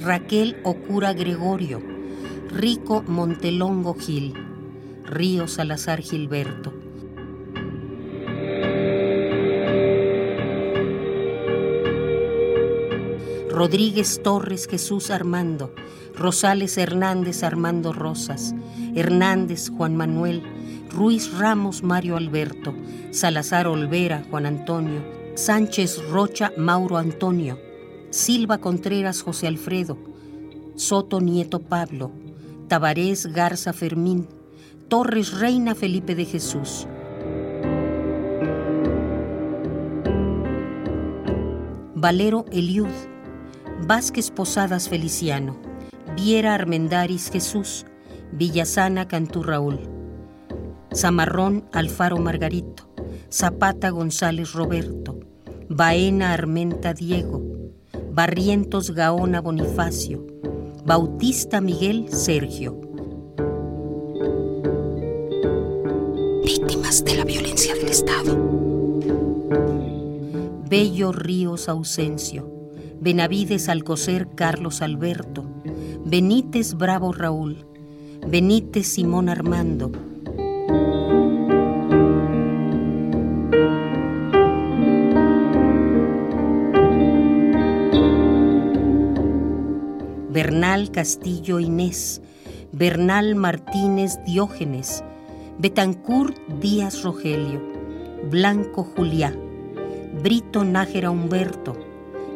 [0.00, 1.80] Raquel Ocura Gregorio,
[2.50, 4.34] Rico Montelongo Gil,
[5.04, 6.72] Río Salazar Gilberto.
[13.48, 15.72] Rodríguez Torres Jesús Armando,
[16.16, 18.54] Rosales Hernández Armando Rosas,
[18.96, 20.42] Hernández Juan Manuel,
[20.90, 22.74] Ruiz Ramos Mario Alberto,
[23.10, 25.02] Salazar Olvera Juan Antonio,
[25.34, 27.58] Sánchez Rocha Mauro Antonio,
[28.10, 29.98] Silva Contreras José Alfredo,
[30.76, 32.10] Soto Nieto Pablo,
[32.68, 34.26] Tabarés Garza Fermín,
[34.88, 36.88] Torres Reina Felipe de Jesús.
[41.94, 42.88] Valero Eliud,
[43.86, 45.56] Vázquez Posadas Feliciano,
[46.16, 47.84] Viera Armendaris Jesús,
[48.32, 49.97] Villasana Cantú Raúl.
[50.94, 52.88] Zamarrón Alfaro Margarito,
[53.30, 55.20] Zapata González Roberto,
[55.68, 57.42] Baena Armenta Diego,
[58.12, 60.26] Barrientos Gaona Bonifacio,
[60.84, 62.80] Bautista Miguel Sergio.
[66.44, 68.36] Víctimas de la violencia del Estado.
[70.68, 75.44] Bello Ríos Ausencio, Benavides Alcocer Carlos Alberto,
[76.04, 77.66] Benítez Bravo Raúl,
[78.26, 79.92] Benítez Simón Armando,
[90.38, 92.22] Bernal Castillo Inés,
[92.70, 95.02] Bernal Martínez Diógenes,
[95.58, 97.60] Betancourt Díaz Rogelio,
[98.30, 99.34] Blanco Juliá,
[100.22, 101.76] Brito Nájera Humberto,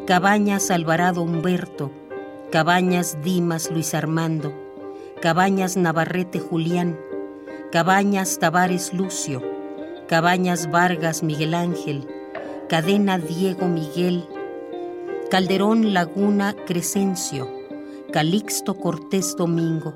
[0.05, 1.93] Cabañas Alvarado Humberto,
[2.51, 4.53] Cabañas Dimas Luis Armando,
[5.21, 6.99] Cabañas Navarrete Julián,
[7.71, 9.45] Cabañas Tavares Lucio,
[10.09, 12.09] Cabañas Vargas Miguel Ángel,
[12.69, 14.27] Cadena Diego Miguel,
[15.31, 17.62] Calderón Laguna Crescencio,
[18.13, 19.95] Calixto Cortés Domingo,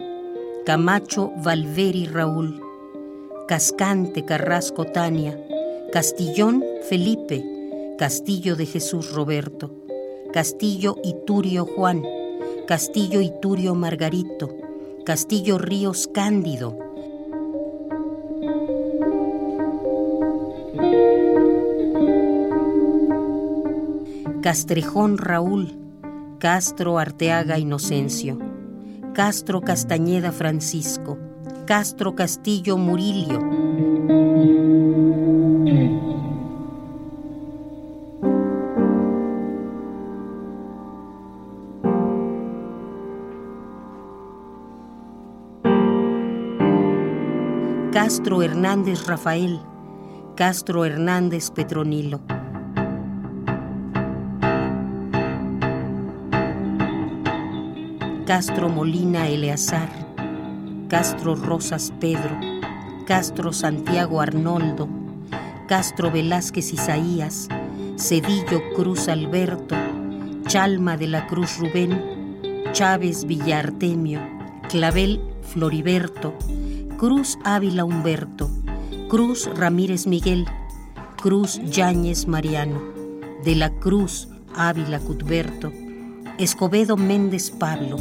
[0.64, 2.62] Camacho Valveri Raúl,
[3.47, 5.39] Cascante Carrasco Tania,
[5.93, 7.45] Castillón Felipe,
[7.99, 9.71] Castillo de Jesús Roberto,
[10.33, 12.03] Castillo Iturio Juan,
[12.67, 14.49] Castillo Iturio Margarito,
[15.05, 16.79] Castillo Ríos Cándido,
[24.41, 25.86] Castrejón Raúl,
[26.39, 28.39] Castro Arteaga Inocencio,
[29.14, 31.16] Castro Castañeda Francisco,
[31.66, 33.41] Castro Castillo Murillo.
[47.93, 49.59] Castro Hernández Rafael,
[50.37, 52.20] Castro Hernández Petronilo.
[58.27, 59.89] Castro Molina Eleazar,
[60.89, 62.37] Castro Rosas Pedro,
[63.07, 64.89] Castro Santiago Arnoldo,
[65.68, 67.47] Castro Velázquez Isaías,
[67.97, 69.77] Cedillo Cruz Alberto,
[70.49, 74.20] Chalma de la Cruz Rubén, Chávez Villartemio,
[74.68, 76.35] Clavel Floriberto,
[76.99, 78.51] Cruz Ávila Humberto,
[79.09, 80.47] Cruz Ramírez Miguel,
[81.22, 82.83] Cruz Yáñez Mariano,
[83.45, 85.70] de la Cruz Ávila Cutberto,
[86.39, 87.97] Escobedo Méndez Pablo,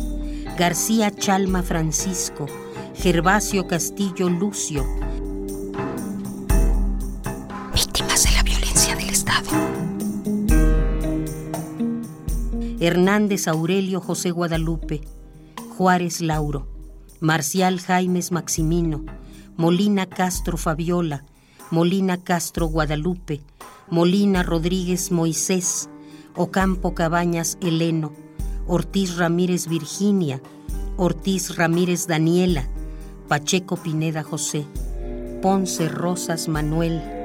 [0.58, 2.48] García Chalma Francisco,
[2.94, 4.86] Gervasio Castillo Lucio.
[7.74, 9.50] Víctimas de la violencia del Estado.
[12.82, 15.00] Hernández Aurelio José Guadalupe,
[15.78, 16.68] Juárez Lauro,
[17.22, 19.06] Marcial Jaimes Maximino,
[19.56, 21.24] Molina Castro Fabiola,
[21.72, 23.40] Molina Castro Guadalupe,
[23.90, 25.90] Molina Rodríguez Moisés,
[26.36, 28.25] Ocampo Cabañas Heleno,
[28.68, 30.42] Ortiz Ramírez Virginia,
[30.98, 32.68] Ortiz Ramírez Daniela,
[33.28, 34.66] Pacheco Pineda José,
[35.42, 37.25] Ponce Rosas Manuel,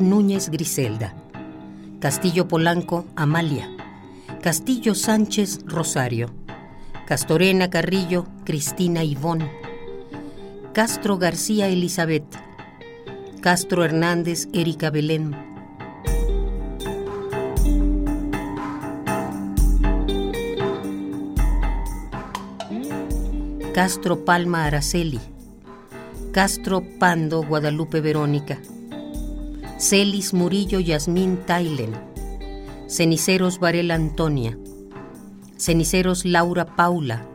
[0.00, 1.14] Núñez Griselda,
[2.00, 3.68] Castillo Polanco Amalia,
[4.42, 6.30] Castillo Sánchez Rosario,
[7.06, 9.48] Castorena Carrillo Cristina Ivón,
[10.72, 12.24] Castro García Elizabeth,
[13.40, 15.36] Castro Hernández Erika Belén.
[23.74, 25.20] Castro Palma Araceli,
[26.32, 28.60] Castro Pando Guadalupe Verónica,
[29.84, 31.92] Celis Murillo Yasmín Tailen,
[32.86, 34.56] Ceniceros Varela Antonia,
[35.58, 37.26] Ceniceros Laura Paula,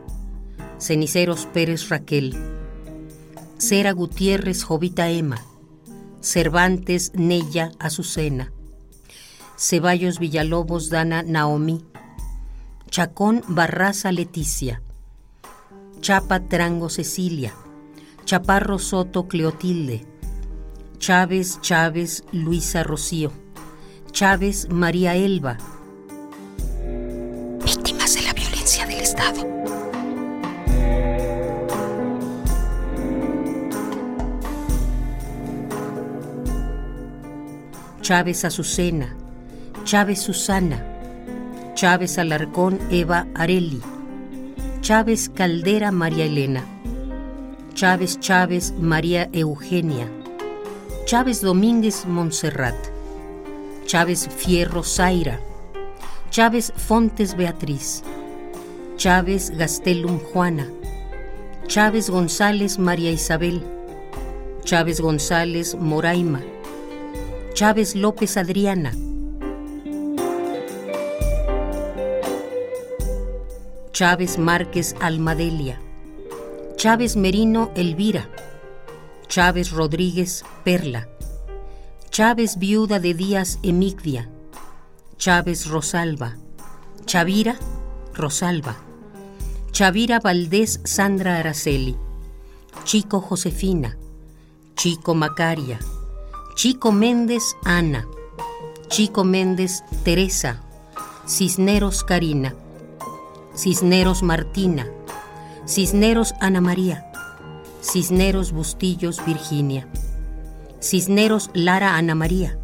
[0.76, 2.34] Ceniceros Pérez Raquel,
[3.56, 5.40] Cera Gutiérrez Jovita Emma,
[6.22, 8.50] Cervantes Nella Azucena,
[9.56, 11.84] Ceballos Villalobos Dana Naomi,
[12.90, 14.82] Chacón Barraza Leticia,
[16.00, 17.54] Chapa Trango Cecilia,
[18.24, 20.09] Chaparro Soto Cleotilde,
[21.00, 23.32] Chávez Chávez Luisa Rocío,
[24.12, 25.56] Chávez María Elba,
[27.64, 29.40] Víctimas de la violencia del Estado.
[38.02, 39.16] Chávez Azucena,
[39.84, 40.84] Chávez Susana,
[41.72, 43.80] Chávez Alarcón Eva Areli,
[44.82, 46.62] Chávez Caldera María Elena,
[47.72, 50.19] Chávez Chávez María Eugenia,
[51.06, 52.76] Chávez Domínguez Montserrat,
[53.84, 55.40] Chávez Fierro Zaira,
[56.30, 58.04] Chávez Fontes Beatriz,
[58.96, 60.68] Chávez Gastelum Juana,
[61.66, 63.60] Chávez González María Isabel,
[64.64, 66.40] Chávez González Moraima,
[67.54, 68.92] Chávez López Adriana,
[73.92, 75.80] Chávez Márquez Almadelia,
[76.76, 78.28] Chávez Merino Elvira,
[79.30, 81.08] Chávez Rodríguez Perla,
[82.10, 84.28] Chávez Viuda de Díaz Emigdia,
[85.18, 86.36] Chávez Rosalba,
[87.04, 87.56] Chavira
[88.12, 88.74] Rosalba,
[89.70, 91.96] Chavira Valdés Sandra Araceli,
[92.82, 93.96] Chico Josefina,
[94.74, 95.78] Chico Macaria,
[96.56, 98.08] Chico Méndez Ana,
[98.88, 100.60] Chico Méndez Teresa,
[101.24, 102.56] Cisneros Karina,
[103.54, 104.88] Cisneros Martina,
[105.66, 107.09] Cisneros Ana María,
[107.82, 109.88] Cisneros Bustillos Virginia,
[110.80, 112.58] Cisneros Lara Ana María,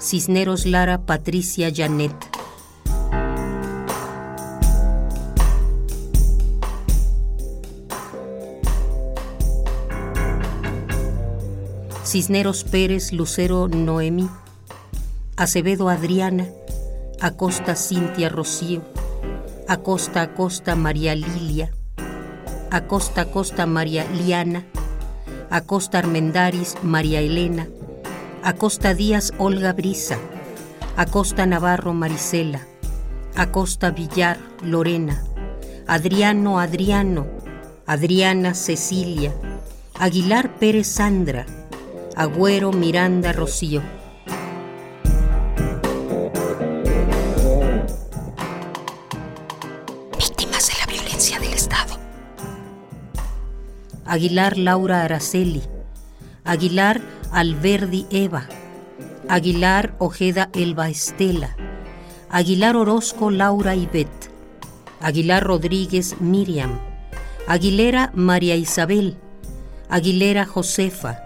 [0.00, 2.14] Cisneros Lara Patricia Janet.
[12.04, 14.28] Cisneros Pérez Lucero Noemi.
[15.36, 16.46] Acevedo Adriana.
[17.20, 18.82] Acosta Cintia Rocío.
[19.66, 21.72] Acosta Acosta María Lilia.
[22.74, 24.64] Acosta Acosta María Liana.
[25.48, 27.68] Acosta Armendaris María Elena.
[28.42, 30.18] Acosta Díaz Olga Brisa,
[30.96, 32.66] Acosta Navarro Marisela,
[33.36, 35.22] Acosta Villar Lorena,
[35.86, 37.28] Adriano Adriano,
[37.86, 39.32] Adriana Cecilia,
[40.00, 41.46] Aguilar Pérez Sandra,
[42.16, 43.82] Agüero Miranda Rocío.
[54.14, 55.60] Aguilar Laura Araceli,
[56.44, 57.00] Aguilar
[57.32, 58.46] Alberdi Eva,
[59.28, 61.56] Aguilar Ojeda Elba Estela,
[62.30, 64.30] Aguilar Orozco Laura Ivette,
[65.00, 66.78] Aguilar Rodríguez Miriam,
[67.48, 69.16] Aguilera María Isabel,
[69.88, 71.18] Aguilera Josefa,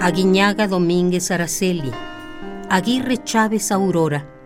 [0.00, 1.90] Aguiñaga Domínguez Araceli,
[2.68, 4.39] Aguirre Chávez Aurora,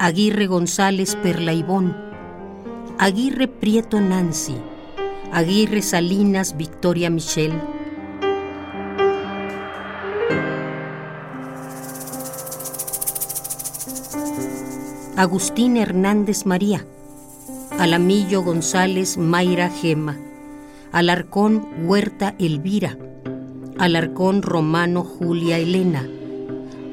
[0.00, 1.52] Aguirre González Perla
[2.98, 4.54] Aguirre Prieto Nancy,
[5.32, 7.60] Aguirre Salinas Victoria Michelle.
[15.16, 16.86] Agustín Hernández María,
[17.76, 20.16] Alamillo González Mayra Gema,
[20.92, 22.96] Alarcón Huerta Elvira,
[23.78, 26.06] Alarcón Romano Julia Elena,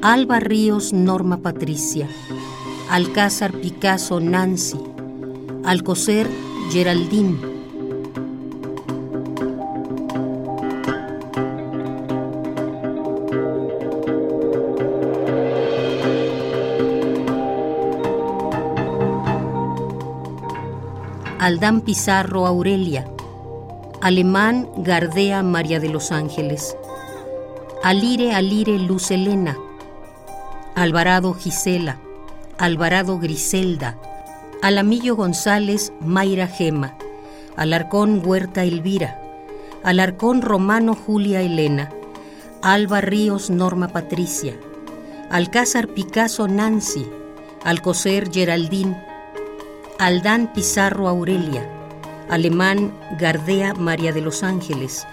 [0.02, 2.08] Alba Ríos Norma Patricia,
[2.90, 4.78] Alcázar Picasso Nancy,
[5.64, 6.28] Alcocer
[6.70, 7.36] Geraldine,
[21.40, 23.06] Aldán Pizarro Aurelia,
[24.00, 26.76] Alemán Gardea María de los Ángeles,
[27.82, 29.56] Alire Alire Luz Elena,
[30.76, 31.98] Alvarado Gisela,
[32.58, 33.98] Alvarado Griselda,
[34.62, 36.96] Alamillo González Mayra Gema,
[37.54, 39.20] Alarcón Huerta Elvira,
[39.84, 41.90] Alarcón Romano Julia Elena,
[42.62, 44.54] Alba Ríos Norma Patricia,
[45.28, 47.06] Alcázar Picasso Nancy,
[47.62, 48.96] Alcocer Geraldín,
[49.98, 51.68] Aldán Pizarro Aurelia,
[52.30, 55.06] Alemán Gardea María de los Ángeles,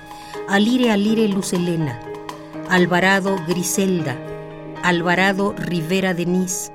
[0.48, 2.00] Alire Alire Luz Elena,
[2.70, 4.18] Alvarado Griselda,
[4.82, 6.72] Alvarado Rivera Denis,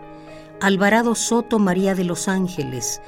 [0.60, 3.00] Alvarado Soto María de los Ángeles,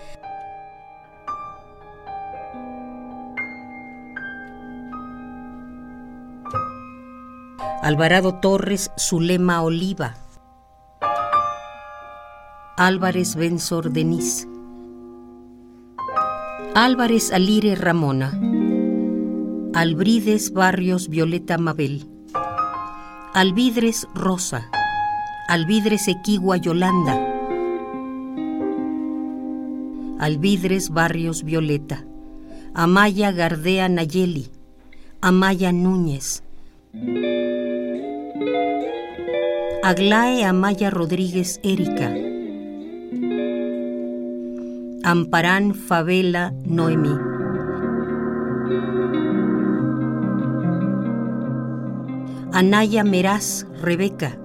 [7.82, 10.14] Alvarado Torres Zulema Oliva,
[12.76, 14.46] Álvarez Benzor Denis.
[16.74, 18.30] Álvarez Alire Ramona,
[19.74, 22.07] Albrides Barrios Violeta Mabel,
[23.34, 24.70] Alvidres Rosa,
[25.48, 27.29] Alvidres Equigua Yolanda,
[30.21, 32.05] Alvidres Barrios Violeta,
[32.75, 34.51] Amaya Gardea Nayeli,
[35.22, 36.42] Amaya Núñez,
[39.83, 42.14] Aglae Amaya Rodríguez Erika,
[45.05, 47.17] Amparán Favela Noemí.
[52.53, 54.37] Anaya Meraz Rebeca,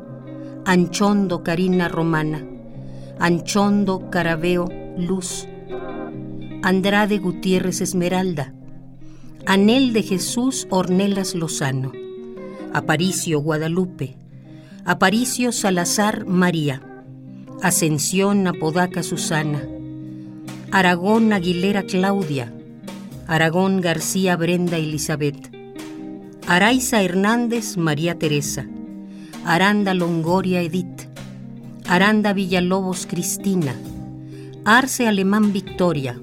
[0.63, 2.45] Anchondo Karina Romana,
[3.19, 5.49] Anchondo Carabeo Luz,
[6.65, 8.51] Andrade Gutiérrez Esmeralda,
[9.45, 11.91] Anel de Jesús Ornelas Lozano,
[12.73, 14.17] Aparicio Guadalupe,
[14.83, 16.81] Aparicio Salazar María,
[17.61, 19.61] Ascensión Apodaca Susana,
[20.71, 22.51] Aragón Aguilera Claudia,
[23.27, 25.51] Aragón García Brenda Elizabeth,
[26.47, 28.65] Araiza Hernández María Teresa,
[29.45, 31.03] Aranda Longoria Edith,
[31.87, 33.75] Aranda Villalobos Cristina,
[34.65, 36.19] Arce Alemán Victoria.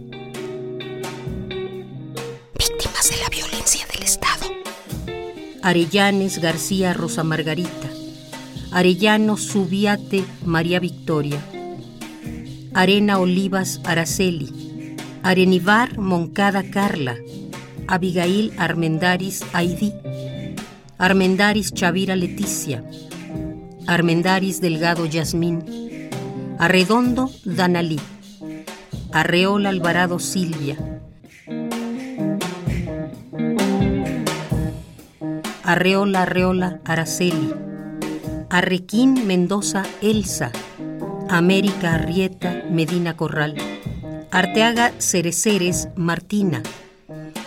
[5.62, 7.88] Arellanes García Rosa Margarita,
[8.72, 11.38] Arellano Subiate María Victoria,
[12.74, 17.16] Arena Olivas Araceli, Arenivar Moncada Carla,
[17.86, 19.92] Abigail Armendaris Aidí,
[20.98, 22.82] Armendaris Chavira Leticia,
[23.86, 25.62] Armendaris Delgado Yasmín,
[26.58, 28.00] Arredondo Danalí,
[29.12, 30.76] Arreola Alvarado Silvia,
[35.64, 37.54] Arreola Arreola Araceli,
[38.50, 40.50] Arrequín Mendoza Elsa,
[41.28, 43.54] América Arrieta Medina Corral,
[44.32, 46.62] Arteaga Cereceres Martina,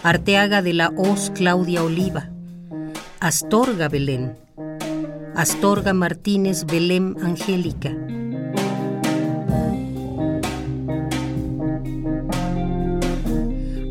[0.02, 2.30] Arteaga de la Hoz Claudia Oliva,
[3.20, 4.38] Astorga Belén,
[5.36, 7.92] Astorga Martínez Belém Angélica.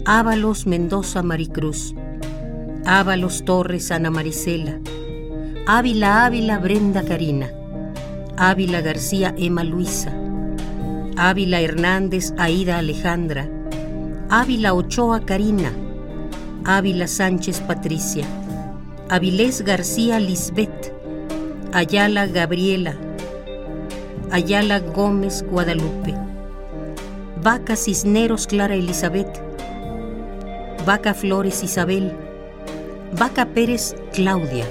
[0.06, 1.94] Ábalos Mendoza Maricruz,
[2.86, 4.78] Ábalos Torres Ana Marisela,
[5.66, 7.50] Ávila Ávila Brenda Karina,
[8.36, 10.12] Ávila García Emma Luisa,
[11.16, 13.48] Ávila Hernández Aida Alejandra,
[14.28, 15.72] Ávila Ochoa Karina,
[16.64, 18.26] Ávila Sánchez Patricia,
[19.08, 20.92] Avilés García Lisbeth,
[21.72, 22.96] Ayala Gabriela,
[24.30, 26.14] Ayala Gómez Guadalupe,
[27.42, 29.40] Vaca Cisneros Clara Elizabeth,
[30.84, 32.23] Vaca Flores Isabel,
[33.16, 34.66] Vaca Pérez Claudia,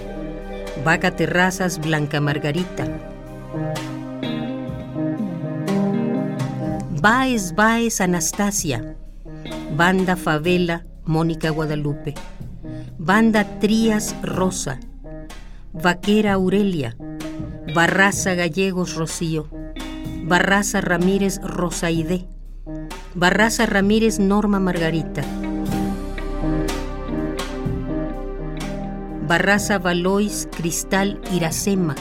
[0.83, 2.85] Vaca Terrazas Blanca Margarita,
[7.01, 8.97] Baez Baez Anastasia,
[9.77, 12.15] Banda Favela Mónica Guadalupe,
[12.97, 14.77] Banda Trías Rosa,
[15.71, 16.97] Vaquera Aurelia,
[17.73, 19.47] Barraza Gallegos Rocío,
[20.25, 22.27] Barraza Ramírez Rosaide,
[23.15, 25.23] Barraza Ramírez Norma Margarita,
[29.27, 31.95] Barraza Valois Cristal Iracema,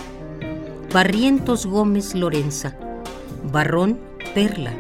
[0.93, 2.77] Barrientos Gómez Lorenza,
[3.53, 4.01] Barrón
[4.35, 4.73] Perla,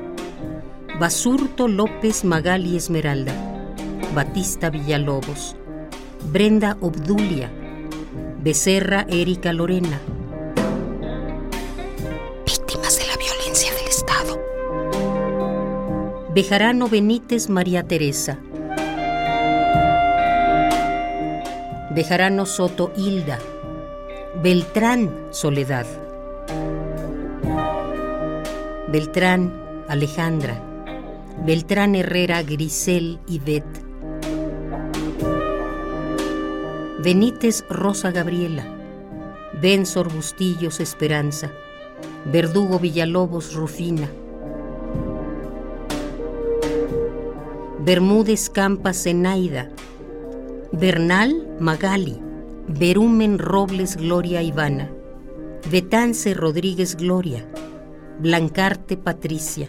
[0.98, 3.32] Basurto López Magali Esmeralda,
[4.12, 5.54] Batista Villalobos,
[6.32, 7.48] Brenda Obdulia,
[8.42, 10.00] Becerra Erika Lorena.
[12.44, 14.40] Víctimas de la violencia del Estado.
[16.34, 18.40] Bejarano Benítez María Teresa.
[21.94, 23.38] Bejarano Soto Hilda,
[24.42, 25.84] Beltrán Soledad,
[28.88, 29.52] Beltrán
[29.88, 30.58] Alejandra,
[31.44, 33.80] Beltrán Herrera Grisel Ivette,
[37.04, 38.64] Benítez Rosa Gabriela,
[39.60, 41.52] Benzor Bustillos Esperanza,
[42.24, 44.08] Verdugo Villalobos Rufina,
[47.80, 49.68] Bermúdez Campa Zenaida,
[50.72, 52.18] Bernal Magali,
[52.66, 54.90] Berumen Robles Gloria Ivana,
[55.70, 57.44] Betance Rodríguez Gloria,
[58.18, 59.68] Blancarte Patricia,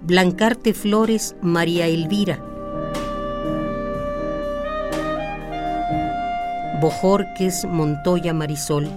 [0.00, 2.38] Blancarte Flores María Elvira,
[6.80, 8.88] Bojorques Montoya Marisol,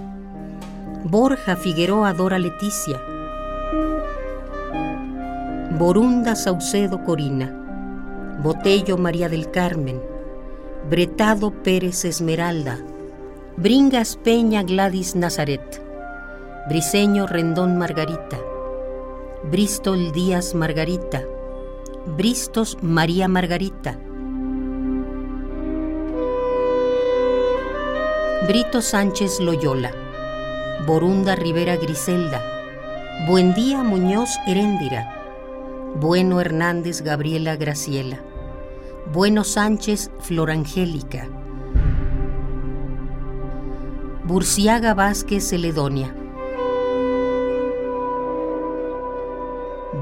[1.04, 3.02] Borja Figueroa Dora Leticia,
[5.78, 7.52] Borunda Saucedo Corina,
[8.42, 10.15] Botello María del Carmen,
[10.88, 12.78] Bretado Pérez Esmeralda,
[13.58, 15.82] Bringas Peña Gladys Nazaret,
[16.70, 18.38] Briseño Rendón Margarita,
[19.50, 21.24] Bristol Díaz Margarita,
[22.16, 23.98] Bristos María Margarita,
[28.48, 29.92] Brito Sánchez Loyola,
[30.86, 32.44] Borunda Rivera Griselda,
[33.28, 38.20] Buendía Muñoz Heréndira, Bueno Hernández Gabriela Graciela.
[39.14, 41.30] Bueno Sánchez Florangélica,
[44.26, 46.14] Burciaga Vázquez Celedonia,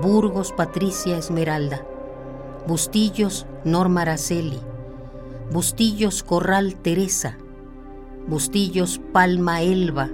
[0.02, 1.86] Burgos Patricia Esmeralda,
[2.66, 4.62] Bustillos Norma Araceli,
[5.52, 7.38] Bustillos Corral Teresa,
[8.28, 10.10] Bustillos Palma Elba,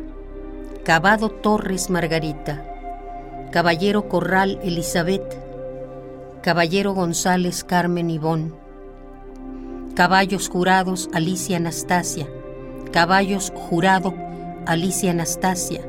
[0.84, 2.66] Cabado Torres Margarita,
[3.52, 5.38] Caballero Corral Elizabeth,
[6.42, 8.69] Caballero González Carmen Ivón,
[9.96, 12.28] Caballos jurados, Alicia Anastasia.
[12.92, 14.14] Caballos jurado,
[14.66, 15.82] Alicia Anastasia.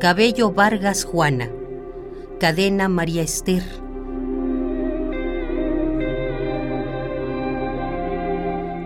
[0.00, 1.48] Cabello Vargas Juana.
[2.38, 3.62] Cadena María Esther.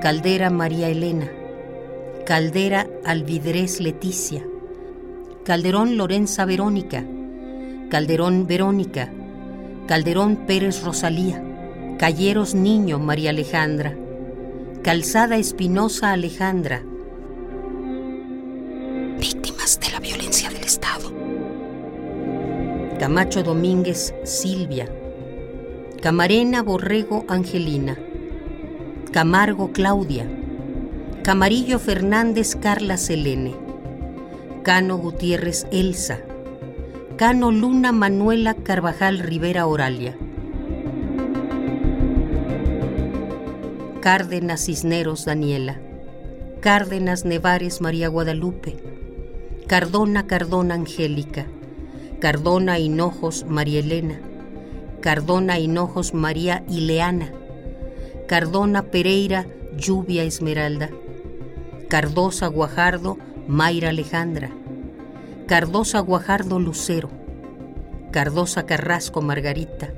[0.00, 1.28] Caldera María Elena.
[2.24, 4.46] Caldera Alvidrez Leticia.
[5.44, 7.04] Calderón Lorenza Verónica.
[7.90, 9.10] Calderón Verónica.
[9.86, 11.42] Calderón Pérez Rosalía.
[11.98, 13.96] Calleros Niño María Alejandra.
[14.86, 16.80] Calzada Espinosa Alejandra.
[19.18, 21.12] Víctimas de la violencia del Estado.
[23.00, 24.88] Camacho Domínguez Silvia.
[26.00, 27.98] Camarena Borrego Angelina.
[29.10, 30.30] Camargo Claudia.
[31.24, 33.56] Camarillo Fernández Carla Selene.
[34.62, 36.20] Cano Gutiérrez Elsa.
[37.16, 40.16] Cano Luna Manuela Carvajal Rivera Oralia.
[44.06, 45.80] Cárdenas Cisneros Daniela,
[46.60, 48.76] Cárdenas Nevares María Guadalupe,
[49.66, 51.46] Cardona Cardona Angélica,
[52.20, 54.20] Cardona Hinojos María Elena,
[55.00, 57.32] Cardona Hinojos María Ileana,
[58.28, 60.88] Cardona Pereira Lluvia Esmeralda,
[61.88, 63.18] Cardosa Guajardo
[63.48, 64.52] Mayra Alejandra,
[65.48, 67.10] Cardosa Guajardo Lucero,
[68.12, 69.92] Cardosa Carrasco Margarita,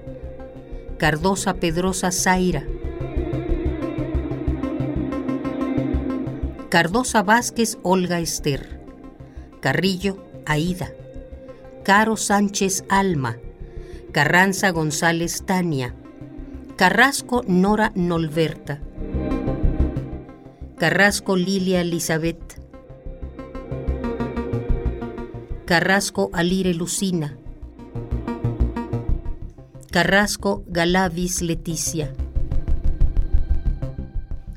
[0.97, 2.64] Cardosa Pedrosa Zaira,
[6.68, 8.78] Cardosa Vázquez Olga Esther,
[9.62, 10.92] Carrillo Aida,
[11.82, 13.38] Caro Sánchez Alma,
[14.12, 15.94] Carranza González Tania,
[16.76, 18.82] Carrasco Nora Nolberta,
[20.76, 22.60] Carrasco Lilia Elizabeth,
[25.64, 27.34] Carrasco Alire Lucina,
[29.90, 32.12] Carrasco Galavis Leticia,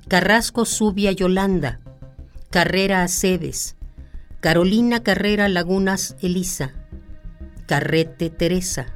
[0.10, 1.80] Carrasco Subia Yolanda,
[2.52, 3.78] Carrera Aceves,
[4.42, 6.74] Carolina Carrera Lagunas Elisa,
[7.66, 8.88] Carrete Teresa,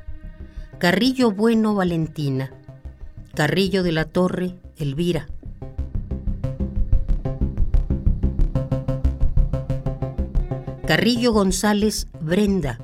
[0.78, 2.52] Carrillo Bueno Valentina,
[3.34, 5.28] Carrillo de la Torre Elvira,
[10.86, 12.78] Carrillo González Brenda,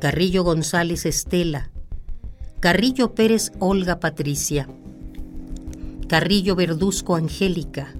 [0.00, 1.72] Carrillo González Estela,
[2.60, 4.68] Carrillo Pérez Olga Patricia,
[6.06, 7.92] Carrillo Verduzco Angélica,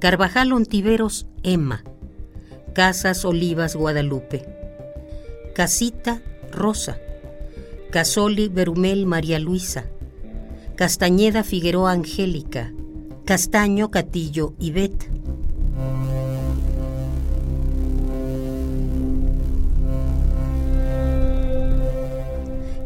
[0.00, 1.84] Carvajal Ontiveros Emma,
[2.72, 4.46] Casas Olivas Guadalupe,
[5.54, 6.98] Casita Rosa,
[7.90, 9.84] Casoli Berumel María Luisa,
[10.74, 12.72] Castañeda Figueroa Angélica,
[13.26, 15.10] Castaño Catillo Ivette.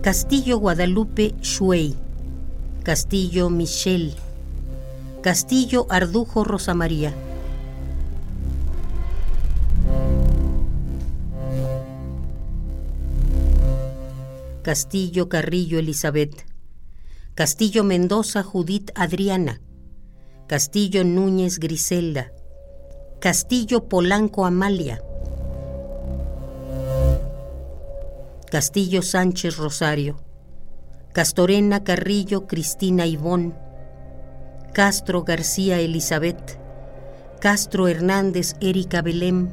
[0.03, 1.95] Castillo Guadalupe Shuey,
[2.83, 4.17] Castillo Michel,
[5.25, 7.15] Castillo Ardujo Rosa María.
[14.61, 16.45] Castillo Carrillo Elizabeth,
[17.35, 19.63] Castillo Mendoza Judith Adriana,
[20.47, 22.31] Castillo Núñez Griselda,
[23.19, 25.01] Castillo Polanco Amalia,
[28.51, 30.21] Castillo Sánchez Rosario,
[31.15, 33.64] Castorena Carrillo Cristina Ivón,
[34.75, 36.59] Castro García Elizabeth,
[37.41, 39.53] Castro Hernández Erika Belém,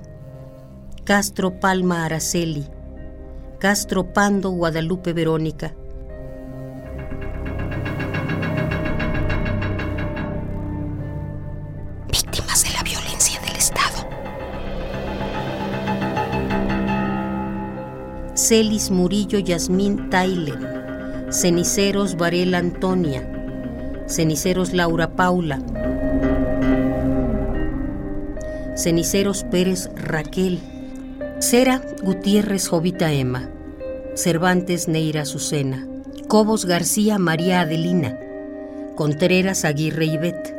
[1.03, 2.65] Castro Palma Araceli,
[3.59, 5.75] Castro Pando Guadalupe Verónica.
[12.11, 14.09] Víctimas de la violencia del Estado.
[18.33, 23.37] Celis Murillo Yasmín Tyler, Ceniceros Varela Antonia,
[24.11, 25.61] Ceniceros Laura Paula,
[28.75, 30.59] Ceniceros Pérez Raquel,
[31.39, 33.49] Cera Gutiérrez Jovita Emma,
[34.15, 35.87] Cervantes Neira Azucena,
[36.27, 38.19] Cobos García María Adelina,
[38.97, 40.57] Contreras Aguirre Ivette,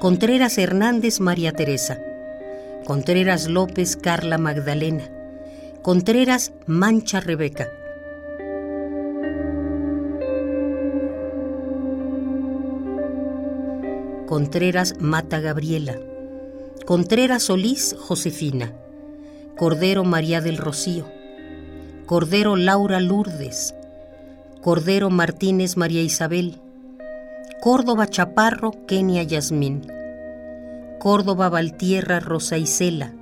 [0.00, 2.00] Contreras Hernández María Teresa,
[2.84, 5.04] Contreras López Carla Magdalena,
[5.82, 7.68] Contreras Mancha Rebeca.
[14.26, 15.94] Contreras Mata Gabriela,
[16.84, 18.72] Contreras Solís Josefina,
[19.56, 21.06] Cordero María del Rocío,
[22.06, 23.76] Cordero Laura Lourdes,
[24.62, 26.58] Cordero Martínez María Isabel,
[27.60, 29.86] Córdoba Chaparro Kenia Yasmín,
[30.98, 33.12] Córdoba Valtierra Rosa Isela,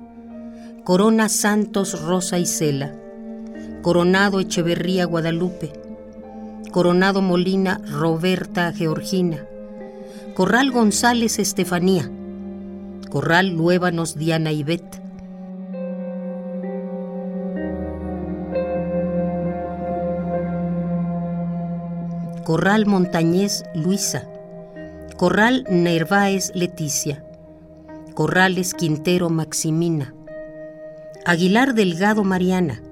[0.83, 2.95] Corona Santos Rosa Isela,
[3.83, 5.71] Coronado Echeverría Guadalupe,
[6.71, 9.45] Coronado Molina Roberta Georgina,
[10.35, 12.11] Corral González Estefanía,
[13.09, 15.01] Corral Luébanos Diana Ivette,
[22.43, 24.27] Corral Montañés Luisa,
[25.15, 27.23] Corral Nerváez Leticia,
[28.13, 30.13] Corrales Quintero Maximina,
[31.23, 32.83] Aguilar Delgado Mariana,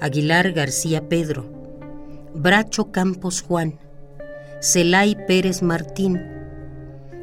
[0.00, 1.46] Aguilar García Pedro,
[2.32, 3.80] Bracho Campos Juan,
[4.60, 6.29] Celay Pérez Martín,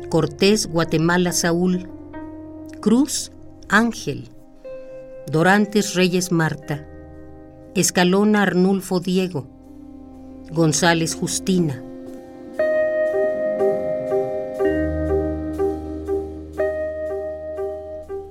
[0.09, 1.89] Cortés Guatemala Saúl,
[2.79, 3.33] Cruz
[3.67, 4.29] Ángel,
[5.29, 6.87] Dorantes Reyes Marta,
[7.75, 9.47] Escalona Arnulfo Diego,
[10.49, 11.83] González Justina.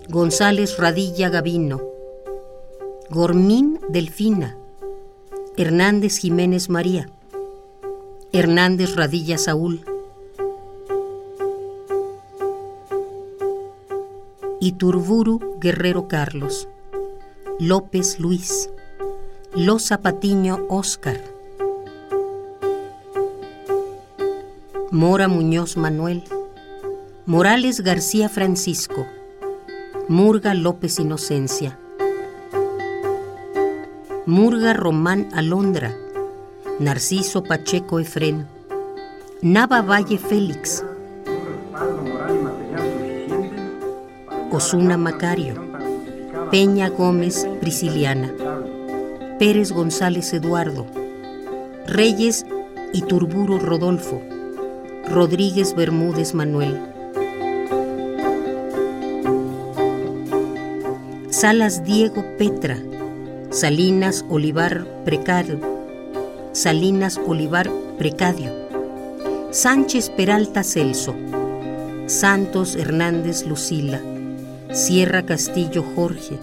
[0.08, 1.82] González Radilla Gavino,
[3.10, 4.56] Gormín Delfina,
[5.58, 7.10] Hernández Jiménez María,
[8.32, 9.84] Hernández Radilla Saúl,
[14.60, 16.66] Iturburu Guerrero Carlos,
[17.60, 18.70] López Luis,
[19.54, 21.20] Lo Zapatiño Oscar,
[24.90, 26.24] Mora Muñoz Manuel,
[27.26, 29.06] Morales García Francisco,
[30.08, 31.78] Murga López Inocencia,
[34.24, 35.94] Murga Román Alondra,
[36.80, 38.46] Narciso Pacheco Efren,
[39.42, 40.82] Nava Valle Félix,
[44.56, 45.54] Osuna Macario,
[46.50, 48.32] Peña Gómez Prisciliana,
[49.38, 50.86] Pérez González Eduardo,
[51.86, 52.46] Reyes
[52.94, 54.22] Iturburu Rodolfo,
[55.10, 56.80] Rodríguez Bermúdez Manuel.
[61.28, 62.78] Salas Diego Petra,
[63.50, 65.60] Salinas Olivar Precario,
[66.52, 68.52] Salinas Olivar Precadio,
[69.50, 71.14] Sánchez Peralta Celso,
[72.06, 74.00] Santos Hernández Lucila,
[74.72, 76.38] Sierra Castillo Jorge.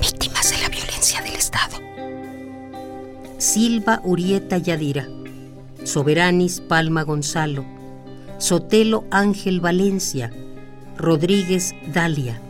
[0.00, 1.76] Víctimas de la violencia del Estado.
[3.38, 5.06] Silva Urieta Yadira,
[5.84, 7.64] Soberanis Palma Gonzalo,
[8.38, 10.32] Sotelo Ángel Valencia,
[10.96, 12.40] Rodríguez Dalia.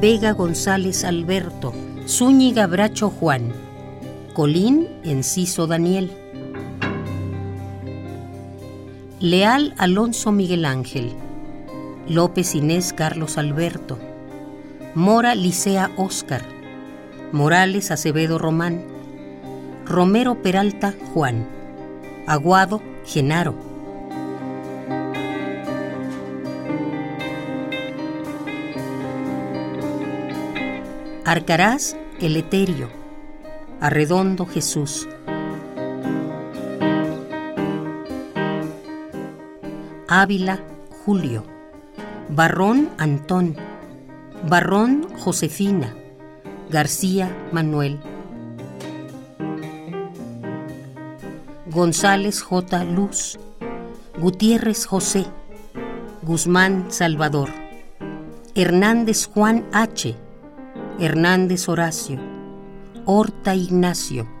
[0.00, 1.72] Vega González Alberto,
[2.06, 3.52] Zúñiga Bracho Juan,
[4.34, 6.10] Colín Enciso Daniel.
[9.20, 11.12] Leal Alonso Miguel Ángel,
[12.06, 13.98] López Inés Carlos Alberto,
[14.94, 16.42] Mora Licea Óscar,
[17.32, 18.84] Morales Acevedo Román,
[19.84, 21.48] Romero Peralta Juan,
[22.28, 23.56] Aguado Genaro.
[31.24, 32.88] Arcaraz Eleterio,
[33.80, 35.08] Arredondo Jesús.
[40.18, 40.58] Ávila,
[41.04, 41.44] Julio.
[42.28, 43.54] Barrón, Antón.
[44.48, 45.94] Barrón, Josefina.
[46.70, 48.00] García, Manuel.
[51.66, 52.82] González J.
[52.82, 53.38] Luz.
[54.18, 55.24] Gutiérrez José.
[56.22, 57.50] Guzmán Salvador.
[58.56, 60.16] Hernández Juan H.
[60.98, 62.18] Hernández Horacio.
[63.04, 64.37] Horta Ignacio.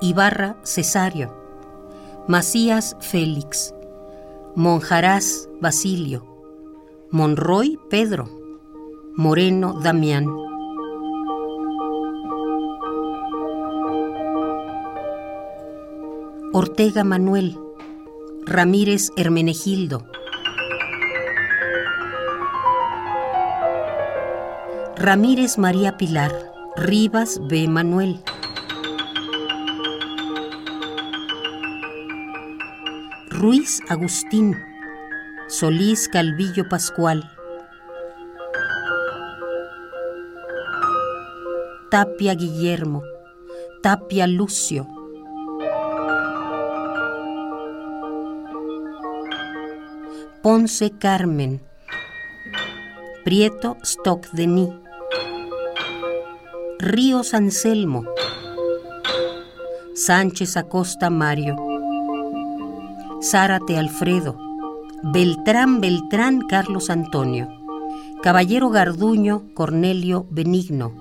[0.00, 1.34] Ibarra Cesario,
[2.28, 3.74] Macías Félix,
[4.54, 6.24] Monjarás Basilio,
[7.10, 8.28] Monroy Pedro,
[9.16, 10.26] Moreno Damián.
[16.52, 17.58] Ortega Manuel,
[18.46, 20.04] Ramírez Hermenegildo,
[24.96, 26.32] Ramírez María Pilar,
[26.76, 27.68] Rivas B.
[27.68, 28.20] Manuel.
[33.38, 34.60] Ruiz Agustín,
[35.46, 37.22] Solís Calvillo Pascual,
[41.88, 43.04] Tapia Guillermo,
[43.80, 44.88] Tapia Lucio,
[50.42, 51.62] Ponce Carmen,
[53.24, 54.70] Prieto Stock Denis,
[56.80, 58.02] Ríos Anselmo,
[59.94, 61.67] Sánchez Acosta Mario.
[63.20, 64.38] Zárate Alfredo,
[65.02, 67.48] Beltrán Beltrán Carlos Antonio,
[68.22, 70.92] Caballero Garduño Cornelio Benigno,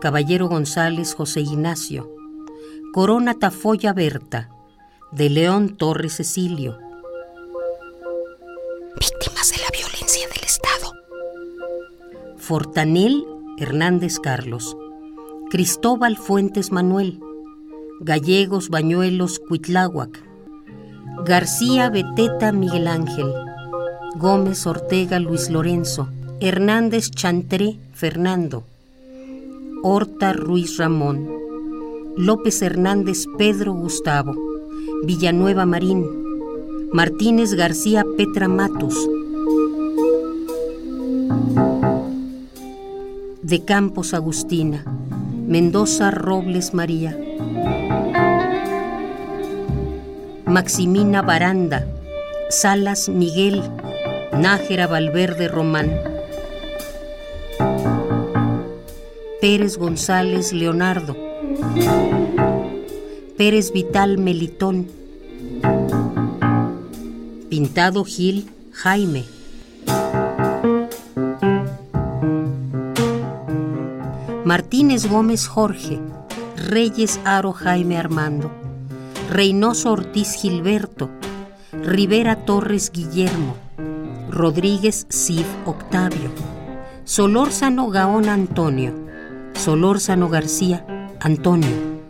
[0.00, 2.10] Caballero González José Ignacio,
[2.94, 4.48] Corona Tafoya Berta,
[5.12, 6.78] de León Torres Cecilio.
[8.98, 10.92] Víctimas de la violencia del Estado.
[12.38, 13.26] Fortanel
[13.58, 14.74] Hernández Carlos,
[15.50, 17.20] Cristóbal Fuentes Manuel,
[18.00, 20.22] Gallegos Bañuelos Cuitláhuac,
[21.24, 23.32] García Beteta Miguel Ángel,
[24.16, 26.08] Gómez Ortega Luis Lorenzo,
[26.40, 28.64] Hernández Chantré Fernando,
[29.82, 31.28] Horta Ruiz Ramón,
[32.16, 34.34] López Hernández Pedro Gustavo,
[35.04, 36.04] Villanueva Marín,
[36.92, 39.08] Martínez García Petra Matus,
[43.42, 44.84] de Campos Agustina,
[45.52, 47.14] Mendoza Robles María,
[50.46, 51.86] Maximina Baranda,
[52.48, 53.62] Salas Miguel,
[54.32, 55.92] Nájera Valverde Román,
[59.42, 61.14] Pérez González Leonardo,
[63.36, 64.88] Pérez Vital Melitón,
[67.50, 69.41] Pintado Gil Jaime.
[74.52, 75.98] Martínez Gómez Jorge,
[76.58, 78.50] Reyes Aro Jaime Armando,
[79.30, 81.08] Reynoso Ortiz Gilberto,
[81.72, 83.56] Rivera Torres Guillermo,
[84.28, 86.30] Rodríguez Cid Octavio,
[87.04, 88.92] Solórzano Gaón Antonio,
[89.54, 90.84] Solórzano García
[91.18, 92.02] Antonio.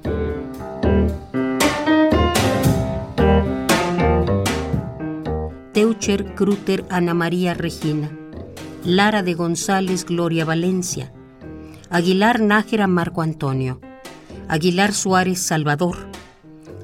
[5.73, 8.10] Teucher Cruter Ana María Regina,
[8.85, 11.12] Lara de González Gloria Valencia,
[11.94, 13.78] Aguilar Nájera Marco Antonio,
[14.48, 15.98] Aguilar Suárez Salvador,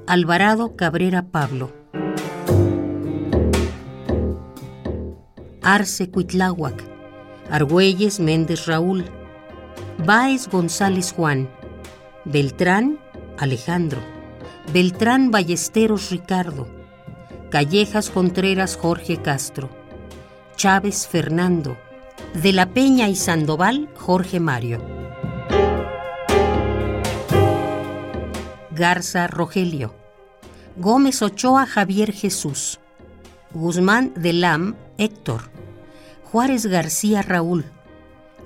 [0.06, 1.72] Alvarado Cabrera Pablo,
[5.62, 6.84] Arce Cuitláhuac,
[7.50, 9.06] Argüelles Méndez Raúl,
[10.04, 11.48] Báez González Juan,
[12.26, 12.98] Beltrán
[13.38, 14.00] Alejandro,
[14.74, 16.68] Beltrán Ballesteros Ricardo,
[17.50, 19.70] Callejas Contreras Jorge Castro,
[20.56, 21.78] Chávez Fernando,
[22.34, 24.80] De la Peña y Sandoval Jorge Mario,
[28.70, 29.94] Garza Rogelio,
[30.76, 32.78] Gómez Ochoa Javier Jesús,
[33.52, 35.50] Guzmán de Lam Héctor,
[36.30, 37.64] Juárez García Raúl,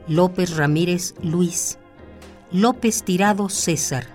[0.09, 1.79] López Ramírez Luis,
[2.51, 4.07] López Tirado César,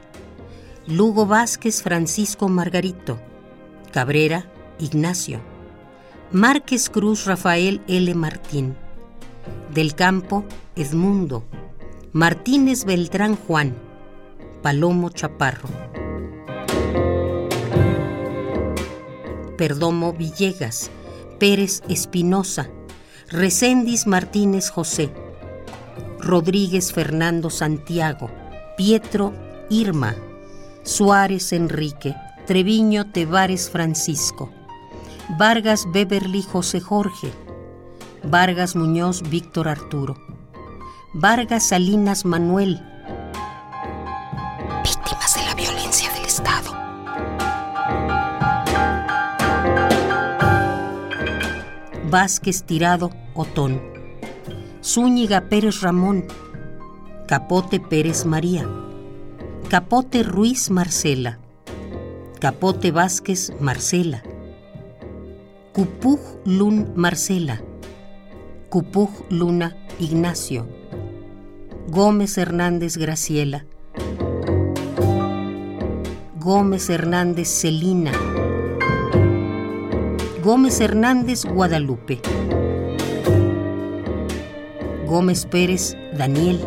[0.87, 3.19] Lugo Vázquez Francisco Margarito,
[3.91, 4.49] Cabrera
[4.79, 5.39] Ignacio,
[6.31, 8.15] Márquez Cruz Rafael L.
[8.15, 8.75] Martín,
[9.73, 10.45] Del Campo
[10.75, 11.43] Edmundo,
[12.13, 13.75] Martínez Beltrán Juan,
[14.61, 15.69] Palomo Chaparro.
[19.57, 20.91] Perdomo Villegas,
[21.39, 22.69] Pérez Espinosa,
[23.29, 25.11] Recendis Martínez José,
[26.19, 28.29] Rodríguez Fernando Santiago,
[28.77, 29.33] Pietro
[29.69, 30.15] Irma,
[30.83, 32.15] Suárez Enrique,
[32.45, 34.51] Treviño Tevares Francisco,
[35.37, 37.31] Vargas Beverly José Jorge,
[38.29, 40.17] Vargas Muñoz Víctor Arturo,
[41.13, 42.83] Vargas Salinas Manuel,
[44.83, 46.75] víctimas de la violencia del Estado.
[52.09, 53.81] Vázquez Tirado Otón,
[54.83, 56.25] Zúñiga Pérez Ramón,
[57.29, 58.67] Capote Pérez María,
[59.69, 61.39] Capote Ruiz Marcela,
[62.41, 64.21] Capote Vázquez Marcela,
[65.71, 67.61] Cupuj Lun Marcela,
[68.69, 70.67] Cupuj Luna Ignacio,
[71.87, 73.65] Gómez Hernández Graciela,
[76.37, 78.11] Gómez Hernández Celina,
[80.43, 82.19] Gómez Hernández Guadalupe,
[85.05, 86.59] Gómez Pérez Daniel,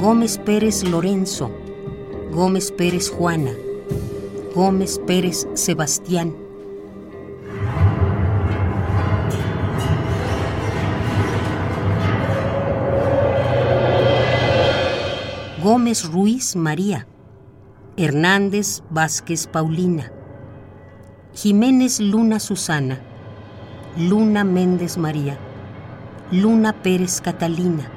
[0.00, 1.50] Gómez Pérez Lorenzo,
[2.32, 3.50] Gómez Pérez Juana,
[4.54, 6.49] Gómez Pérez Sebastián.
[15.98, 17.06] Ruiz María,
[17.96, 20.12] Hernández Vázquez Paulina,
[21.34, 23.00] Jiménez Luna Susana,
[23.96, 25.36] Luna Méndez María,
[26.30, 27.90] Luna Pérez Catalina,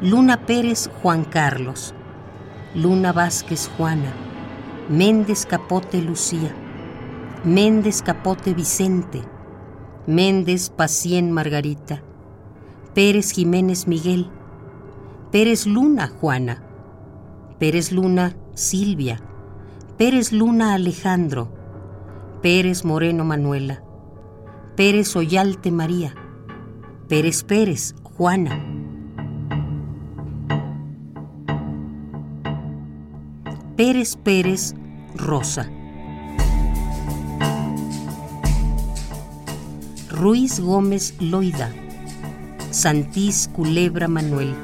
[0.00, 1.94] Luna Pérez Juan Carlos,
[2.74, 4.12] Luna Vázquez Juana,
[4.88, 6.54] Méndez Capote Lucía,
[7.44, 9.22] Méndez Capote Vicente,
[10.06, 12.02] Méndez Pacien Margarita,
[12.94, 14.30] Pérez Jiménez Miguel,
[15.30, 16.62] Pérez Luna Juana,
[17.58, 19.20] Pérez Luna Silvia,
[19.96, 21.48] Pérez Luna Alejandro,
[22.40, 23.82] Pérez Moreno Manuela,
[24.76, 26.14] Pérez Oyalte María,
[27.08, 28.64] Pérez Pérez Juana.
[33.76, 34.74] Pérez Pérez
[35.16, 35.68] Rosa.
[40.10, 41.72] Ruiz Gómez Loida.
[42.70, 44.54] Santís Culebra Manuel.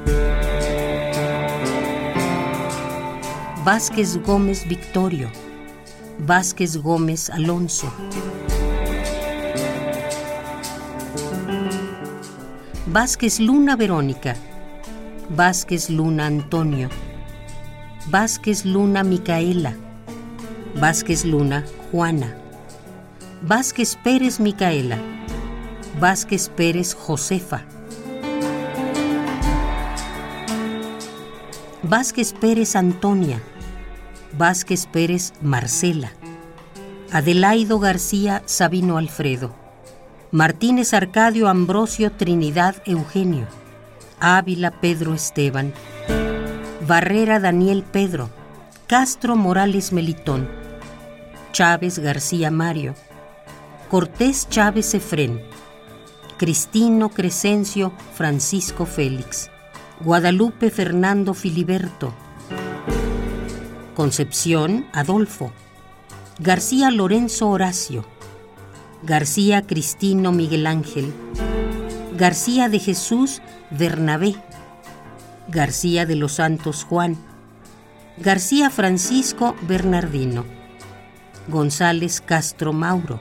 [3.64, 5.30] Vázquez Gómez Victorio.
[6.18, 7.90] Vázquez Gómez Alonso.
[12.86, 14.34] Vázquez Luna Verónica.
[15.30, 16.90] Vázquez Luna Antonio.
[18.10, 19.72] Vázquez Luna Micaela.
[20.74, 22.36] Vázquez Luna Juana.
[23.40, 24.98] Vázquez Pérez Micaela.
[25.98, 27.62] Vázquez Pérez Josefa.
[31.82, 33.53] Vázquez Pérez Antonia.
[34.36, 36.12] Vázquez Pérez Marcela.
[37.12, 39.54] Adelaido García Sabino Alfredo.
[40.32, 43.46] Martínez Arcadio Ambrosio Trinidad Eugenio.
[44.18, 45.72] Ávila Pedro Esteban.
[46.86, 48.28] Barrera Daniel Pedro.
[48.88, 50.48] Castro Morales Melitón.
[51.52, 52.94] Chávez García Mario.
[53.88, 55.40] Cortés Chávez Efrén.
[56.38, 59.48] Cristino Crescencio Francisco Félix.
[60.00, 62.12] Guadalupe Fernando Filiberto,
[63.94, 65.52] Concepción Adolfo,
[66.40, 68.04] García Lorenzo Horacio,
[69.04, 71.12] García Cristino Miguel Ángel,
[72.16, 73.40] García de Jesús
[73.70, 74.34] Bernabé,
[75.46, 77.16] García de los Santos Juan,
[78.18, 80.44] García Francisco Bernardino,
[81.46, 83.20] González Castro Mauro,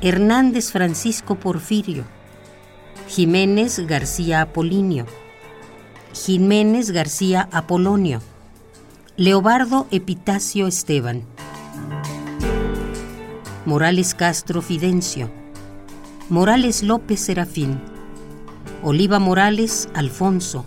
[0.00, 2.04] Hernández Francisco Porfirio,
[3.08, 5.06] Jiménez García Apolinio,
[6.12, 8.20] Jiménez García Apolonio,
[9.22, 11.22] Leobardo Epitacio Esteban,
[13.64, 15.30] Morales Castro Fidencio,
[16.28, 17.80] Morales López Serafín,
[18.82, 20.66] Oliva Morales Alfonso,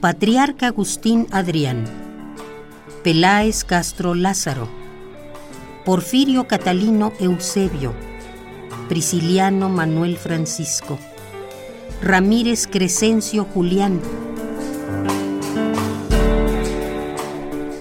[0.00, 1.86] Patriarca Agustín Adrián,
[3.02, 4.68] Peláez Castro Lázaro,
[5.84, 7.92] Porfirio Catalino Eusebio,
[8.88, 11.00] Prisciliano Manuel Francisco,
[12.00, 14.00] Ramírez Crescencio Julián,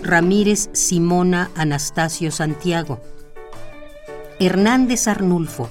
[0.05, 3.01] Ramírez Simona Anastasio Santiago,
[4.39, 5.67] Hernández Arnulfo,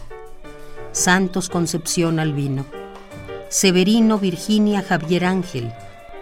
[0.90, 2.66] Santos Concepción Albino,
[3.48, 5.72] Severino Virginia Javier Ángel,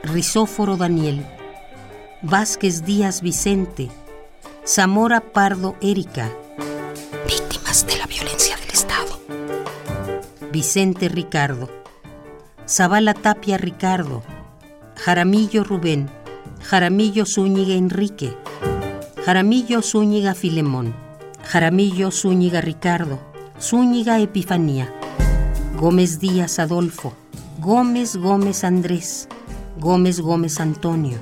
[0.02, 1.24] Risóforo Daniel,
[2.20, 3.88] Vázquez Díaz Vicente,
[4.66, 6.30] Zamora Pardo Erika.
[7.26, 9.18] Víctimas de la violencia del Estado.
[10.52, 11.70] Vicente Ricardo,
[12.68, 14.22] Zavala Tapia Ricardo,
[14.96, 16.10] Jaramillo Rubén,
[16.62, 18.34] Jaramillo Zúñiga Enrique,
[19.24, 20.94] Jaramillo Zúñiga Filemón,
[21.44, 23.18] Jaramillo Zúñiga Ricardo,
[23.60, 24.92] Zúñiga Epifanía,
[25.78, 27.12] Gómez Díaz Adolfo,
[27.58, 29.28] Gómez Gómez Andrés,
[29.78, 31.18] Gómez Gómez Antonio,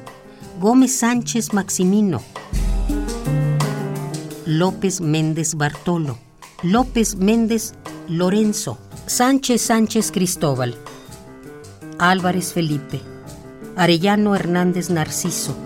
[0.60, 2.22] Gómez Sánchez Maximino,
[4.46, 6.18] López Méndez Bartolo,
[6.62, 7.74] López Méndez
[8.08, 10.76] Lorenzo, Sánchez Sánchez Cristóbal,
[11.98, 13.00] Álvarez Felipe,
[13.80, 15.56] Arellano Hernández Narciso,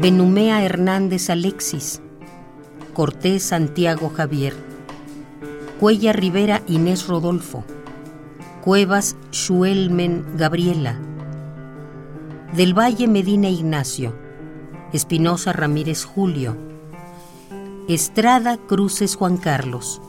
[0.00, 2.00] Benumea Hernández Alexis,
[2.94, 4.54] Cortés Santiago Javier,
[5.80, 7.64] Cuella Rivera Inés Rodolfo,
[8.62, 11.00] Cuevas Schuelmen Gabriela,
[12.54, 14.14] Del Valle Medina Ignacio,
[14.92, 16.56] Espinosa Ramírez Julio,
[17.88, 20.00] Estrada Cruces Juan Carlos,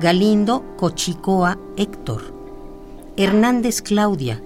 [0.00, 2.41] Galindo Cochicoa Héctor,
[3.14, 4.40] Hernández Claudia,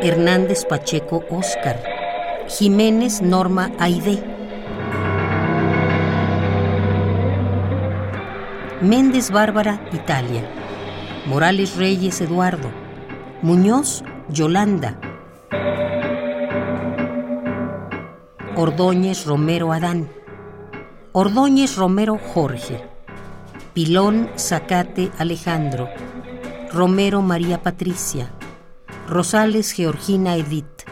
[0.00, 1.78] Hernández Pacheco Óscar,
[2.48, 4.24] Jiménez Norma Aide,
[8.80, 10.42] Méndez Bárbara Italia,
[11.26, 12.70] Morales Reyes Eduardo,
[13.42, 14.98] Muñoz Yolanda,
[18.56, 20.08] Ordóñez Romero Adán,
[21.12, 22.91] Ordóñez Romero Jorge,
[23.74, 25.88] Pilón Zacate Alejandro,
[26.70, 28.30] Romero María Patricia,
[29.08, 30.82] Rosales Georgina Edith,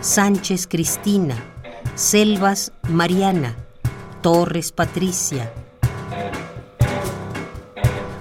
[0.00, 1.36] Sánchez Cristina,
[1.96, 3.54] Selvas Mariana,
[4.22, 5.52] Torres Patricia,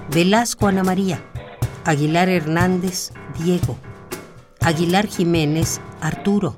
[0.10, 1.22] Velasco Ana María,
[1.86, 3.78] Aguilar Hernández Diego,
[4.60, 6.58] Aguilar Jiménez Arturo,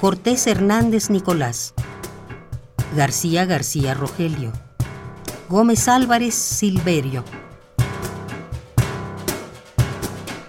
[0.00, 1.74] Cortés Hernández Nicolás,
[2.94, 4.52] García García Rogelio,
[5.48, 7.24] Gómez Álvarez Silverio,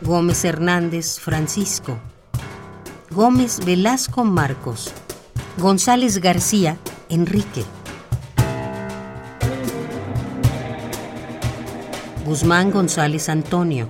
[0.02, 1.98] Gómez Hernández Francisco,
[3.10, 4.92] Gómez Velasco Marcos,
[5.58, 6.78] González García
[7.10, 7.66] Enrique,
[12.24, 13.90] Guzmán González Antonio,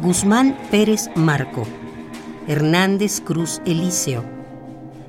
[0.00, 1.66] Guzmán Pérez Marco,
[2.48, 4.24] Hernández Cruz Elíseo,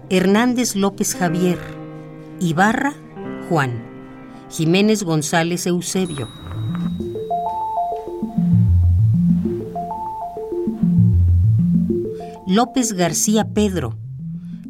[0.09, 1.57] Hernández López Javier,
[2.39, 2.93] Ibarra
[3.49, 3.83] Juan,
[4.51, 6.29] Jiménez González Eusebio.
[12.45, 13.97] López García Pedro,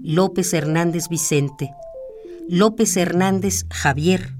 [0.01, 1.71] López Hernández Vicente,
[2.47, 4.35] López Hernández Javier,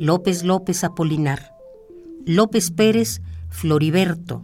[0.00, 1.54] López López Apolinar,
[2.26, 4.40] López Pérez Floriberto,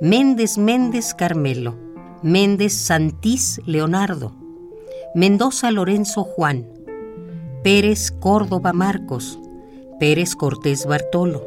[0.00, 1.83] Méndez Méndez Carmelo,
[2.24, 4.32] Méndez Santís Leonardo,
[5.14, 6.66] Mendoza Lorenzo Juan,
[7.62, 9.38] Pérez Córdoba Marcos,
[10.00, 11.46] Pérez Cortés Bartolo.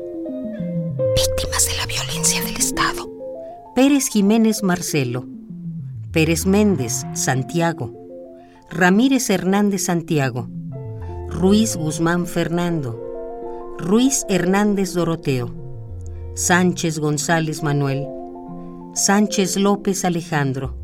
[1.15, 3.09] Víctimas de la violencia del Estado.
[3.73, 5.25] Pérez Jiménez Marcelo,
[6.11, 7.91] Pérez Méndez Santiago,
[8.69, 10.47] Ramírez Hernández Santiago,
[11.27, 15.49] Ruiz Guzmán Fernando, Ruiz Hernández Doroteo,
[16.35, 18.05] Sánchez González Manuel,
[18.97, 20.75] Sánchez López Alejandro,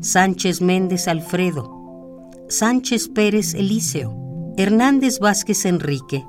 [0.00, 6.24] Sánchez Méndez Alfredo, Sánchez Pérez Elíseo, Hernández Vázquez Enrique,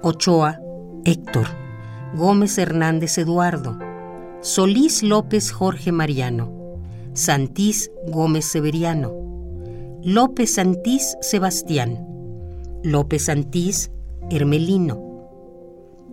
[0.00, 0.58] Ochoa
[1.04, 1.46] Héctor,
[2.16, 3.78] Gómez Hernández Eduardo,
[4.40, 6.78] Solís López Jorge Mariano,
[7.12, 9.12] Santís Gómez Severiano,
[10.02, 12.06] López Santís Sebastián,
[12.82, 13.90] López Santís
[14.30, 15.28] Hermelino,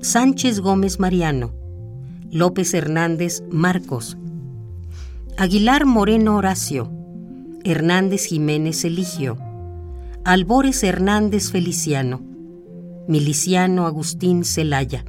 [0.01, 1.58] Sánchez Gómez Mariano,
[2.31, 4.15] López Hernández Marcos,
[5.35, 6.91] Aguilar Moreno Horacio,
[7.63, 9.37] Hernández Jiménez Eligio,
[10.23, 12.21] Albores Hernández Feliciano,
[13.07, 15.05] Miliciano Agustín Celaya,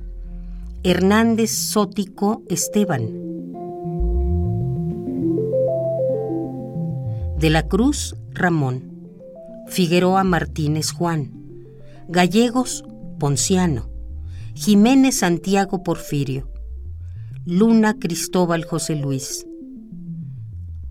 [0.83, 3.11] Hernández Sótico Esteban,
[7.39, 8.91] de la Cruz Ramón,
[9.67, 11.33] Figueroa Martínez Juan,
[12.09, 12.83] Gallegos
[13.19, 13.91] Ponciano,
[14.55, 16.50] Jiménez Santiago Porfirio,
[17.53, 19.45] Luna Cristóbal José Luis,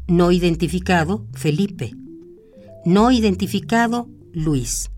[0.10, 1.94] no identificado Felipe,
[2.84, 4.92] no identificado Luis,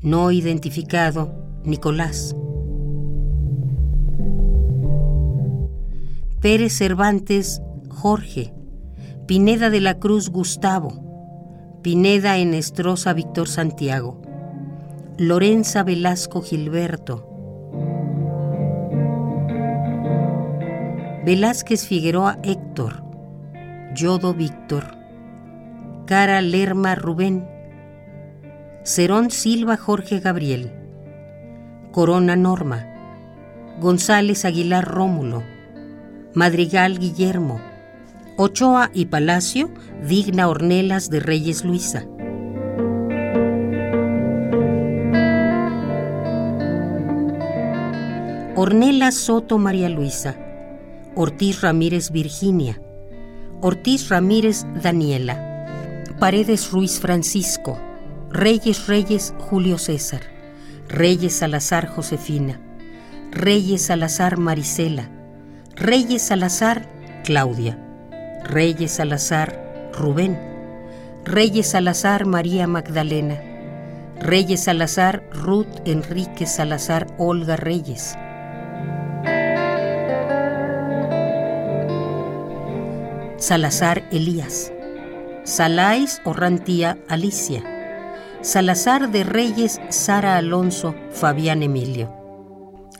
[0.00, 1.34] no identificado
[1.64, 2.34] Nicolás.
[6.40, 8.54] Pérez Cervantes Jorge,
[9.26, 14.22] Pineda de la Cruz Gustavo, Pineda Enestrosa Víctor Santiago,
[15.18, 17.29] Lorenza Velasco Gilberto,
[21.22, 23.04] Velázquez Figueroa Héctor,
[23.94, 24.96] Yodo Víctor,
[26.06, 27.46] Cara Lerma Rubén,
[28.84, 30.72] Cerón Silva Jorge Gabriel,
[31.92, 32.86] Corona Norma,
[33.80, 35.42] González Aguilar Rómulo,
[36.32, 37.60] Madrigal Guillermo,
[38.38, 39.68] Ochoa y Palacio,
[40.02, 42.06] Digna Ornelas de Reyes Luisa.
[48.56, 50.36] Ornelas Soto María Luisa,
[51.16, 52.80] Ortiz Ramírez Virginia,
[53.60, 55.66] Ortiz Ramírez Daniela,
[56.20, 57.78] Paredes Ruiz Francisco,
[58.30, 60.22] Reyes Reyes Julio César,
[60.88, 62.60] Reyes Salazar Josefina,
[63.32, 65.10] Reyes Salazar Marisela,
[65.74, 66.88] Reyes Salazar
[67.24, 67.76] Claudia,
[68.44, 70.38] Reyes Salazar Rubén,
[71.24, 73.40] Reyes Salazar María Magdalena,
[74.20, 78.16] Reyes Salazar Ruth Enrique Salazar Olga Reyes.
[83.40, 84.70] Salazar Elías,
[85.44, 87.62] Salais Orrantía Alicia,
[88.42, 92.12] Salazar de Reyes Sara Alonso Fabián Emilio,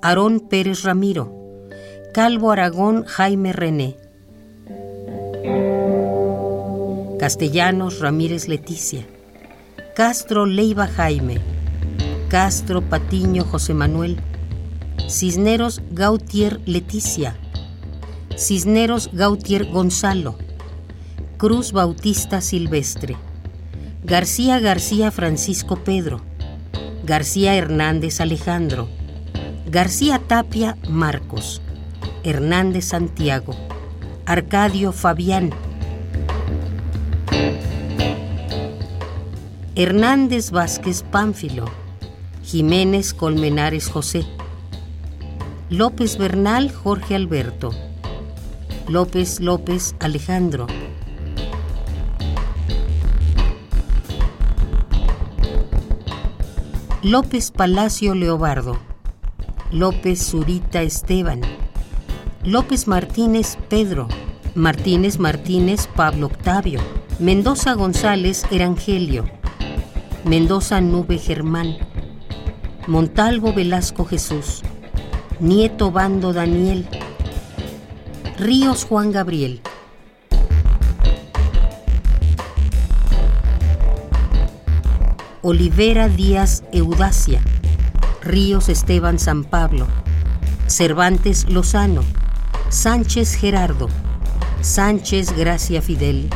[0.00, 1.68] Aarón Pérez Ramiro,
[2.14, 3.98] Calvo Aragón Jaime René,
[7.18, 9.06] Castellanos Ramírez Leticia,
[9.94, 11.38] Castro Leiva Jaime,
[12.30, 14.16] Castro Patiño José Manuel,
[15.06, 17.36] Cisneros Gautier Leticia,
[18.40, 20.38] Cisneros Gautier Gonzalo,
[21.36, 23.16] Cruz Bautista Silvestre,
[24.02, 26.22] García García Francisco Pedro,
[27.04, 28.88] García Hernández Alejandro,
[29.66, 31.60] García Tapia Marcos,
[32.24, 33.54] Hernández Santiago,
[34.24, 35.50] Arcadio Fabián,
[39.74, 41.66] Hernández Vázquez Pánfilo,
[42.42, 44.24] Jiménez Colmenares José,
[45.68, 47.72] López Bernal Jorge Alberto,
[48.90, 50.66] López López Alejandro.
[57.04, 58.80] López Palacio Leobardo,
[59.70, 61.40] López Zurita Esteban,
[62.42, 64.08] López Martínez Pedro,
[64.56, 66.80] Martínez Martínez Pablo Octavio,
[67.20, 69.24] Mendoza González Erangelio,
[70.24, 71.76] Mendoza Nube Germán,
[72.88, 74.62] Montalvo Velasco Jesús,
[75.38, 76.88] Nieto Bando Daniel,
[78.40, 79.60] Ríos Juan Gabriel.
[85.42, 87.42] Olivera Díaz Eudacia,
[88.22, 89.86] Ríos Esteban San Pablo,
[90.68, 92.00] Cervantes Lozano,
[92.70, 93.88] Sánchez Gerardo,
[94.62, 96.30] Sánchez Gracia Fidel,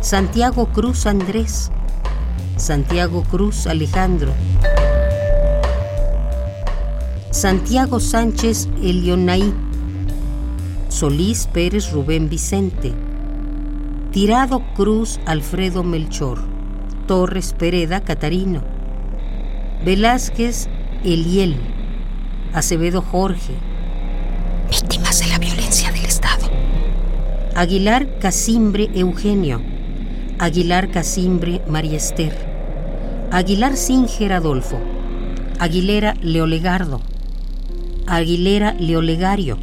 [0.00, 1.70] Santiago Cruz Andrés,
[2.56, 4.32] Santiago Cruz Alejandro,
[7.30, 9.65] Santiago Sánchez Elionaí,
[10.96, 12.94] Solís Pérez Rubén Vicente,
[14.12, 16.38] Tirado Cruz Alfredo Melchor,
[17.06, 18.62] Torres Pereda Catarino,
[19.84, 20.70] Velázquez
[21.04, 21.56] Eliel,
[22.54, 23.52] Acevedo Jorge.
[24.70, 26.48] Víctimas de la violencia del Estado.
[27.54, 29.60] Aguilar Casimbre Eugenio,
[30.38, 32.34] Aguilar Casimbre María Esther,
[33.30, 34.78] Aguilar Singer Adolfo,
[35.58, 37.02] Aguilera Leolegardo,
[38.06, 39.58] Aguilera Leolegario,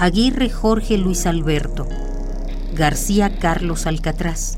[0.00, 1.86] Aguirre Jorge Luis Alberto,
[2.74, 4.56] García Carlos Alcatraz,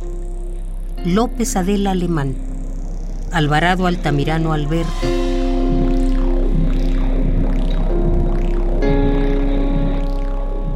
[1.04, 2.36] López Adela Alemán,
[3.32, 4.92] Alvarado Altamirano Alberto,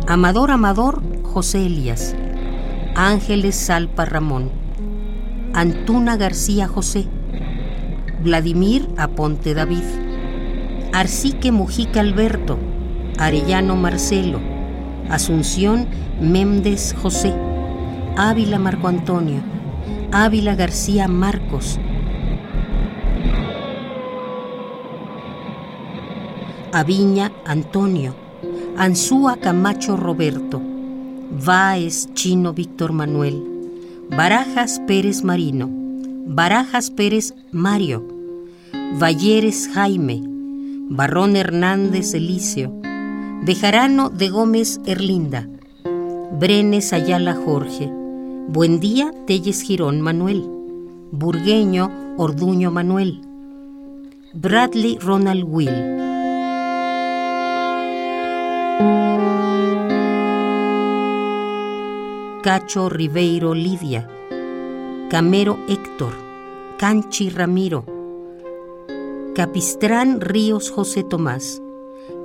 [0.08, 2.16] Amador Amador José Elías,
[2.96, 4.50] Ángeles Salpa Ramón,
[5.54, 7.06] Antuna García José,
[8.20, 9.84] Vladimir Aponte David,
[10.92, 12.58] Arcique Mujica Alberto,
[13.16, 14.55] Arellano Marcelo,
[15.10, 15.86] Asunción
[16.20, 17.32] Méndez José,
[18.16, 19.40] Ávila Marco Antonio,
[20.10, 21.78] Ávila García Marcos,
[26.72, 28.14] Aviña Antonio,
[28.76, 30.60] Anzúa Camacho Roberto,
[31.30, 33.42] Váez Chino Víctor Manuel,
[34.10, 35.70] Barajas Pérez Marino,
[36.26, 38.06] Barajas Pérez Mario,
[38.98, 40.22] Valleres Jaime,
[40.90, 42.72] Barrón Hernández Elicio,
[43.46, 45.46] Bejarano de Gómez Erlinda,
[46.32, 47.88] Brenes Ayala Jorge,
[48.48, 50.42] Buendía Telles Girón Manuel,
[51.12, 53.20] Burgueño Orduño Manuel,
[54.34, 55.70] Bradley Ronald Will.
[62.42, 64.08] Cacho Ribeiro Lidia,
[65.08, 66.14] Camero Héctor,
[66.78, 67.84] Canchi Ramiro,
[69.36, 71.62] Capistrán Ríos José Tomás,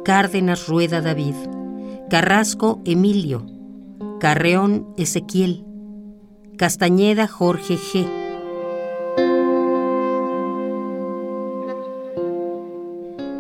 [0.04, 1.36] Cárdenas Rueda David,
[2.10, 3.46] Carrasco Emilio,
[4.20, 5.64] Carreón Ezequiel,
[6.58, 8.08] Castañeda Jorge G.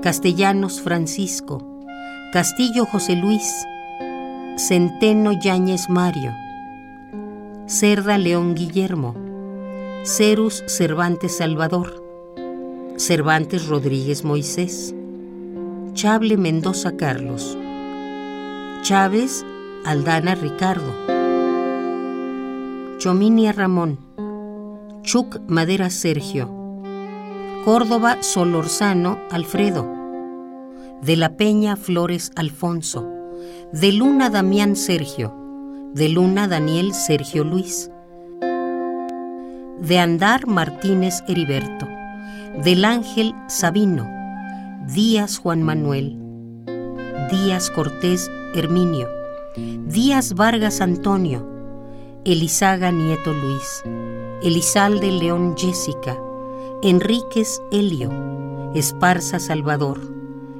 [0.04, 1.82] Castellanos Francisco,
[2.32, 3.66] Castillo José Luis,
[4.58, 6.32] Centeno Yáñez Mario,
[7.66, 9.16] Cerda León Guillermo,
[10.04, 12.04] Cerus Cervantes Salvador,
[12.98, 14.94] Cervantes Rodríguez Moisés,
[15.94, 17.58] Chable Mendoza Carlos,
[18.82, 19.46] Chávez
[19.84, 20.96] Aldana Ricardo,
[22.98, 24.00] Chominia Ramón,
[25.04, 26.50] Chuc Madera Sergio,
[27.66, 29.86] Córdoba Solorzano Alfredo,
[31.02, 33.10] de la Peña Flores Alfonso,
[33.74, 35.36] de Luna Damián Sergio,
[35.94, 37.92] de Luna Daniel Sergio Luis,
[39.82, 41.86] de Andar Martínez Heriberto,
[42.64, 44.21] del Ángel Sabino,
[44.88, 46.18] Díaz Juan Manuel,
[47.30, 49.08] Díaz Cortés Herminio,
[49.86, 51.48] Díaz Vargas Antonio,
[52.26, 53.84] Elizaga Nieto Luis,
[54.42, 56.18] Elizalde León Jessica,
[56.82, 58.10] Enríquez Helio,
[58.74, 60.02] Esparza Salvador,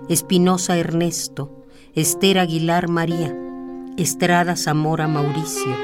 [0.08, 1.66] Espinosa Ernesto,
[1.96, 3.36] Esther Aguilar María,
[3.98, 5.76] Estrada Zamora Mauricio.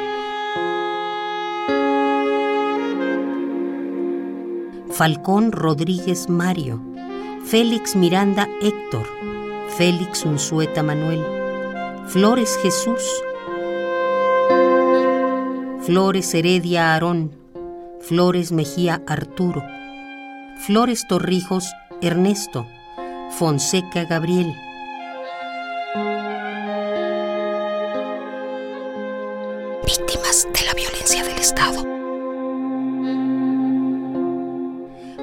[4.92, 6.97] Falcón Rodríguez Mario,
[7.50, 9.08] Félix Miranda Héctor,
[9.78, 11.24] Félix Unzueta Manuel,
[12.08, 13.02] Flores Jesús,
[15.80, 17.32] Flores Heredia Aarón,
[18.02, 19.64] Flores Mejía Arturo,
[20.66, 21.72] Flores Torrijos
[22.02, 22.68] Ernesto,
[23.40, 24.54] Fonseca Gabriel,
[29.86, 31.86] víctimas de la violencia del Estado.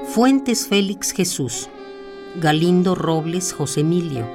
[0.06, 1.68] Fuentes Félix Jesús,
[2.36, 4.26] Galindo Robles José Emilio,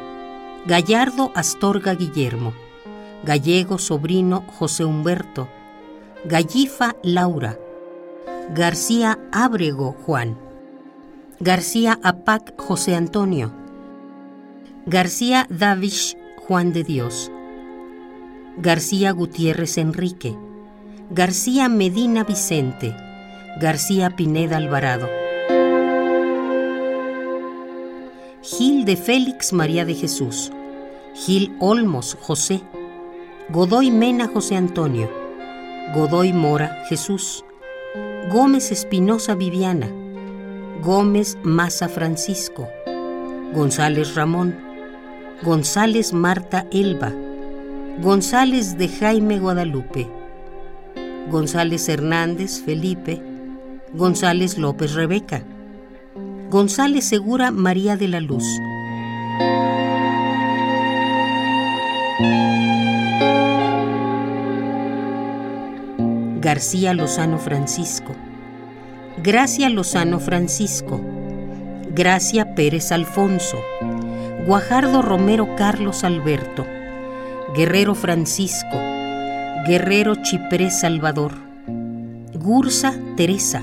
[0.65, 2.53] Gallardo Astorga Guillermo,
[3.25, 5.49] Gallego Sobrino José Humberto,
[6.23, 7.59] Gallifa Laura,
[8.55, 10.37] García Ábrego Juan,
[11.41, 13.51] García Apac José Antonio,
[14.85, 16.17] García Davish
[16.47, 17.29] Juan de Dios,
[18.57, 20.37] García Gutiérrez Enrique,
[21.09, 22.95] García Medina Vicente,
[23.59, 25.18] García Pineda Alvarado.
[28.41, 30.49] Gil de Félix María de Jesús,
[31.13, 32.61] Gil Olmos José,
[33.49, 35.09] Godoy Mena José Antonio,
[35.93, 37.43] Godoy Mora Jesús,
[38.31, 39.91] Gómez Espinosa Viviana,
[40.81, 42.69] Gómez Maza Francisco,
[43.53, 44.57] González Ramón,
[45.43, 47.11] González Marta Elba,
[48.01, 50.07] González de Jaime Guadalupe,
[51.29, 53.21] González Hernández Felipe,
[53.93, 55.43] González López Rebeca,
[56.49, 58.43] González Segura María de la Luz.
[66.41, 68.15] García Lozano Francisco,
[69.21, 70.99] Gracia Lozano Francisco,
[71.93, 73.57] Gracia Pérez Alfonso,
[74.47, 76.65] Guajardo Romero Carlos Alberto,
[77.55, 78.75] Guerrero Francisco,
[79.67, 81.33] Guerrero Chiprés Salvador,
[82.33, 83.61] Gursa Teresa,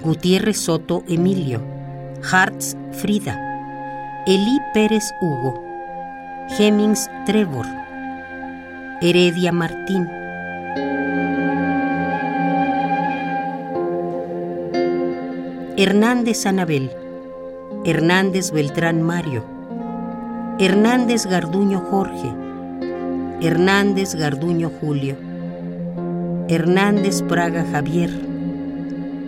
[0.00, 1.77] Gutiérrez Soto Emilio,
[2.22, 3.38] Hartz Frida,
[4.26, 5.64] Elí Pérez Hugo,
[6.58, 7.66] Hemings Trevor,
[9.00, 10.08] Heredia Martín.
[15.76, 16.90] Hernández Anabel.
[17.84, 19.44] Hernández Beltrán Mario.
[20.58, 22.34] Hernández Garduño Jorge.
[23.40, 25.14] Hernández Garduño Julio.
[26.48, 28.10] Hernández Praga Javier.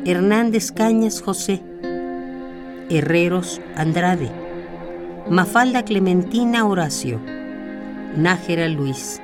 [0.04, 1.62] Hernández Cañas José.
[2.90, 4.30] Herreros Andrade.
[5.28, 7.20] Mafalda Clementina Horacio.
[8.16, 9.22] Nájera Luis.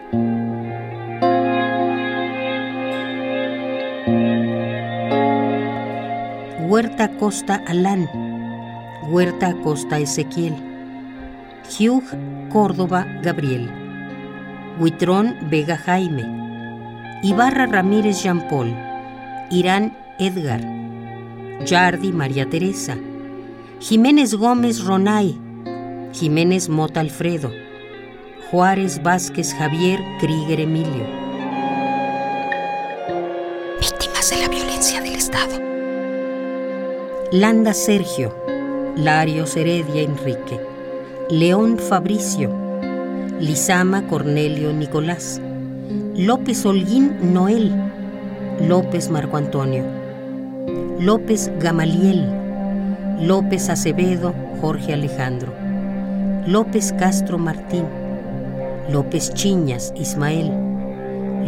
[6.68, 8.08] Huerta Costa Alán.
[9.10, 10.54] Huerta Costa Ezequiel.
[11.68, 12.04] Hugh
[12.50, 13.68] Córdoba Gabriel.
[14.78, 16.24] Huitrón Vega Jaime.
[17.24, 18.72] Ibarra Ramírez Jean Paul.
[19.50, 20.60] Irán Edgar.
[21.64, 22.96] Yardi María Teresa.
[23.78, 25.38] Jiménez Gómez Ronay.
[26.14, 27.50] Jiménez Mota Alfredo.
[28.50, 31.04] Juárez Vázquez Javier Krieger Emilio.
[33.78, 35.60] Víctimas de la violencia del Estado.
[37.32, 38.34] Landa Sergio.
[38.96, 40.58] Larios Heredia Enrique.
[41.28, 42.50] León Fabricio.
[43.38, 45.38] Lizama Cornelio Nicolás.
[46.16, 47.70] López Holguín Noel.
[48.58, 49.84] López Marco Antonio.
[50.98, 52.45] López Gamaliel.
[53.20, 55.50] López Acevedo Jorge Alejandro.
[56.46, 57.86] López Castro Martín.
[58.92, 60.52] López Chiñas Ismael.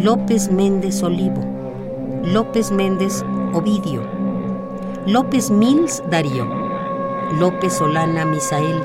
[0.03, 1.45] López Méndez Olivo.
[2.24, 3.23] López Méndez
[3.53, 4.03] Ovidio.
[5.07, 6.47] López Mills Darío.
[7.39, 8.81] López Solana Misael.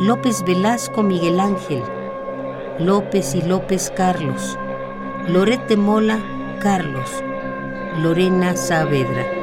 [0.00, 1.84] López Velasco Miguel Ángel.
[2.80, 4.58] López y López Carlos.
[5.28, 6.18] Lorete Mola
[6.60, 7.22] Carlos.
[8.02, 9.41] Lorena Saavedra.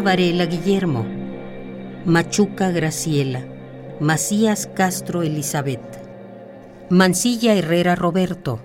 [0.00, 1.04] Varela Guillermo,
[2.06, 3.46] Machuca Graciela,
[4.00, 6.02] Macías Castro Elizabeth,
[6.88, 8.60] Mancilla Herrera Roberto,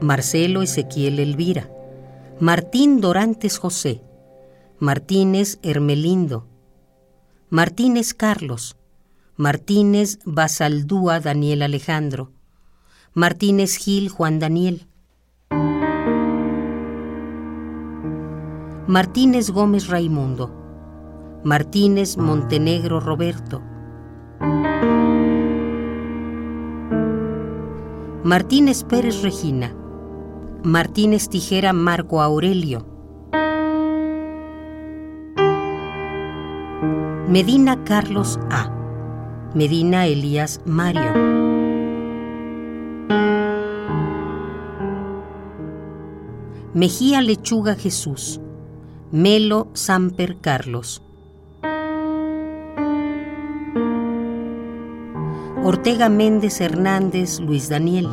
[0.00, 1.70] Marcelo Ezequiel Elvira,
[2.40, 4.02] Martín Dorantes José,
[4.78, 6.46] Martínez Hermelindo,
[7.50, 8.76] Martínez Carlos,
[9.36, 12.32] Martínez Basaldúa Daniel Alejandro,
[13.14, 14.86] Martínez Gil Juan Daniel,
[18.86, 20.57] Martínez Gómez Raimundo,
[21.44, 23.62] Martínez Montenegro Roberto,
[28.24, 29.72] Martínez Pérez Regina,
[30.64, 32.84] Martínez Tijera Marco Aurelio,
[37.28, 38.70] Medina Carlos A,
[39.54, 41.12] Medina Elías Mario.
[46.74, 48.40] Mejía Lechuga Jesús,
[49.12, 51.02] Melo Samper Carlos.
[55.70, 58.08] Ortega Méndez Hernández Luis Daniel.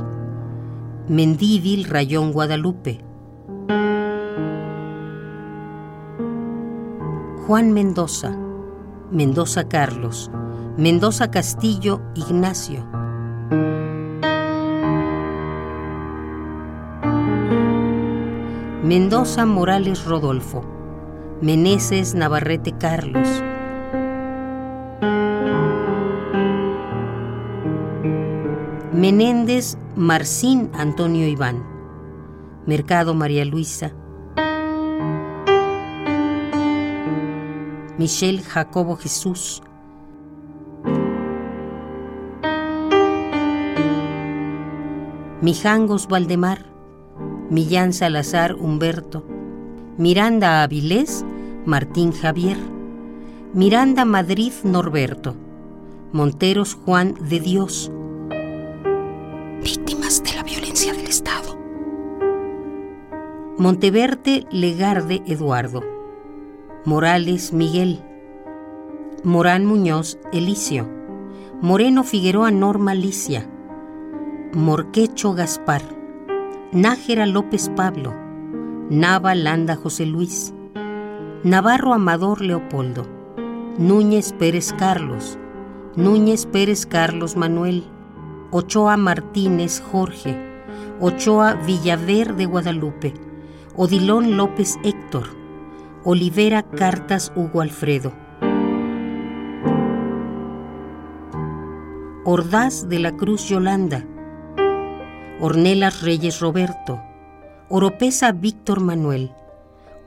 [1.08, 3.00] Mendívil Rayón Guadalupe.
[7.48, 8.38] Juan Mendoza.
[9.10, 10.30] Mendoza Carlos.
[10.76, 12.86] Mendoza Castillo Ignacio.
[18.84, 20.66] Mendoza Morales Rodolfo.
[21.42, 23.30] Meneses Navarrete Carlos.
[29.06, 31.64] Menéndez Marcín Antonio Iván.
[32.66, 33.94] Mercado María Luisa.
[38.00, 39.62] Michelle Jacobo Jesús.
[45.40, 46.66] Mijangos Valdemar.
[47.52, 49.24] Millán Salazar Humberto.
[50.00, 51.24] Miranda Avilés
[51.68, 52.58] Martín Javier.
[53.54, 55.36] Miranda Madrid Norberto.
[56.12, 57.92] Monteros Juan de Dios.
[60.76, 61.58] Del Estado.
[63.58, 65.82] Monteverde Legarde Eduardo.
[66.84, 68.04] Morales Miguel.
[69.24, 70.86] Morán Muñoz Elicio.
[71.62, 73.50] Moreno Figueroa Norma Alicia.
[74.54, 75.82] Morquecho Gaspar.
[76.74, 78.14] Nájera López Pablo.
[78.90, 80.54] Nava Landa José Luis.
[81.44, 83.08] Navarro Amador Leopoldo.
[83.78, 85.40] Núñez Pérez Carlos.
[85.96, 87.86] Núñez Pérez Carlos Manuel.
[88.52, 90.45] Ochoa Martínez Jorge.
[91.00, 93.14] Ochoa Villaver de Guadalupe.
[93.76, 95.28] Odilón López Héctor.
[96.04, 98.14] Olivera Cartas Hugo Alfredo.
[102.24, 104.06] Ordaz de la Cruz Yolanda.
[105.40, 107.02] Ornelas Reyes Roberto.
[107.70, 109.32] Oropesa Víctor Manuel.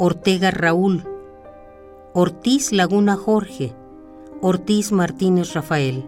[0.00, 1.02] Ortega Raúl,
[2.12, 3.74] Ortiz Laguna Jorge,
[4.40, 6.06] Ortiz Martínez Rafael,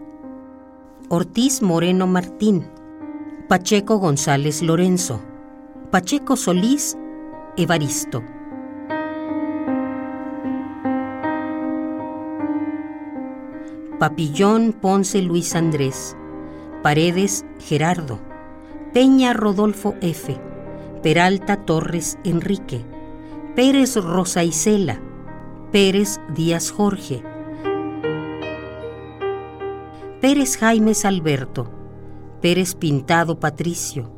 [1.08, 2.68] Ortiz Moreno Martín,
[3.50, 5.20] Pacheco González Lorenzo,
[5.90, 6.96] Pacheco Solís
[7.56, 8.22] Evaristo.
[13.98, 16.16] Papillón Ponce Luis Andrés,
[16.84, 18.20] Paredes Gerardo,
[18.94, 20.40] Peña Rodolfo F.,
[21.02, 22.84] Peralta Torres Enrique,
[23.56, 25.00] Pérez Rosa Isela,
[25.72, 27.24] Pérez Díaz Jorge,
[30.20, 31.79] Pérez Jaimes Alberto,
[32.40, 34.10] Pérez Pintado Patricio,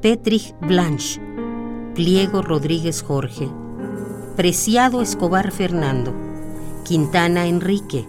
[0.00, 1.20] Petrich Blanche,
[1.92, 3.50] Pliego Rodríguez Jorge,
[4.36, 6.14] Preciado Escobar Fernando,
[6.84, 8.06] Quintana Enrique,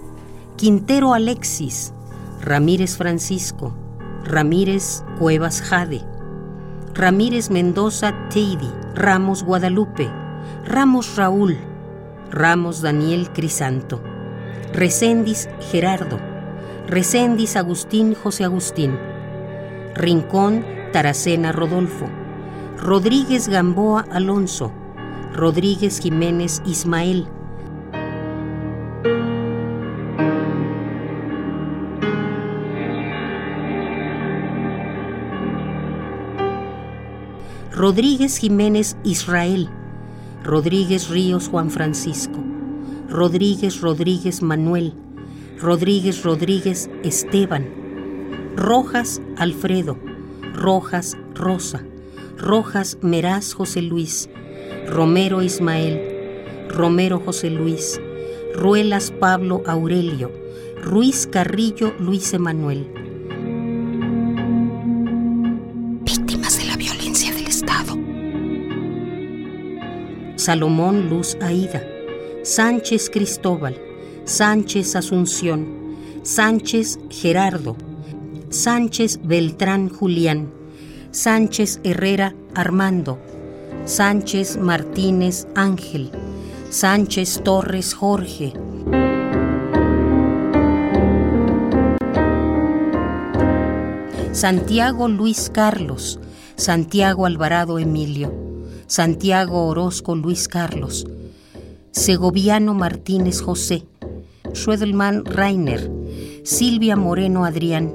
[0.56, 1.96] Quintero Alexis,
[2.42, 3.76] Ramírez Francisco,
[4.24, 6.06] Ramírez Cuevas Jade,
[6.94, 10.12] Ramírez Mendoza Teidi, Ramos Guadalupe,
[10.64, 11.58] Ramos Raúl,
[12.30, 14.00] Ramos Daniel Crisanto,
[14.74, 16.31] Recendis Gerardo,
[16.92, 19.00] Recendis Agustín José Agustín,
[19.96, 22.10] Rincón Taracena Rodolfo,
[22.78, 24.74] Rodríguez Gamboa Alonso,
[25.32, 27.30] Rodríguez Jiménez Ismael,
[37.72, 39.70] Rodríguez Jiménez Israel,
[40.44, 42.44] Rodríguez Ríos Juan Francisco,
[43.08, 44.94] Rodríguez Rodríguez Manuel,
[45.62, 47.70] Rodríguez Rodríguez Esteban,
[48.56, 49.96] Rojas Alfredo,
[50.56, 51.86] Rojas Rosa,
[52.36, 54.28] Rojas Meraz José Luis,
[54.88, 58.02] Romero Ismael, Romero José Luis,
[58.56, 60.32] Ruelas Pablo Aurelio,
[60.82, 62.88] Ruiz Carrillo Luis Emanuel.
[70.38, 71.86] Salomón Luz Aida,
[72.42, 73.91] Sánchez Cristóbal,
[74.26, 75.68] Sánchez Asunción,
[76.24, 77.76] Sánchez Gerardo,
[78.50, 80.52] Sánchez Beltrán Julián,
[81.12, 83.20] Sánchez Herrera Armando,
[83.86, 86.12] Sánchez Martínez Ángel,
[86.70, 88.54] Sánchez Torres Jorge.
[94.32, 96.20] Santiago Luis Carlos,
[96.56, 98.52] Santiago Alvarado Emilio.
[98.92, 101.08] Santiago Orozco Luis Carlos,
[101.92, 103.86] Segoviano Martínez José,
[104.54, 105.90] Schwedelman Rainer,
[106.44, 107.94] Silvia Moreno Adrián,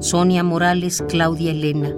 [0.00, 1.94] Sonia Morales Claudia Elena.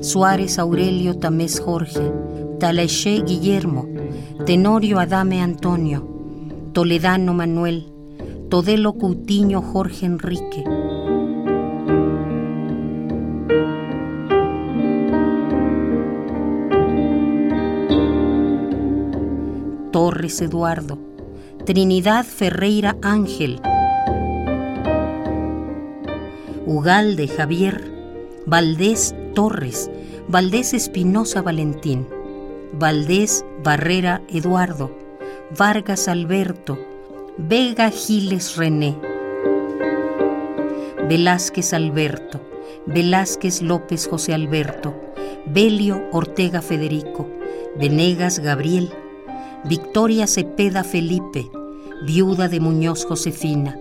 [0.00, 2.12] Suárez Aurelio Tamés Jorge,
[2.58, 3.86] Talaché Guillermo,
[4.46, 6.06] Tenorio Adame Antonio,
[6.72, 7.86] Toledano Manuel,
[8.48, 10.79] Todelo Coutinho Jorge Enrique.
[19.90, 20.98] Torres Eduardo,
[21.64, 23.60] Trinidad Ferreira Ángel,
[26.64, 27.90] Ugalde Javier,
[28.46, 29.90] Valdés Torres,
[30.28, 32.06] Valdés Espinosa Valentín,
[32.72, 34.96] Valdés Barrera Eduardo,
[35.56, 36.78] Vargas Alberto,
[37.36, 38.96] Vega Giles René,
[41.08, 42.40] Velázquez Alberto,
[42.86, 44.94] Velázquez López José Alberto,
[45.46, 47.28] Belio Ortega Federico,
[47.76, 48.92] Venegas Gabriel,
[49.64, 51.50] Victoria Cepeda Felipe,
[52.06, 53.78] viuda de Muñoz Josefina,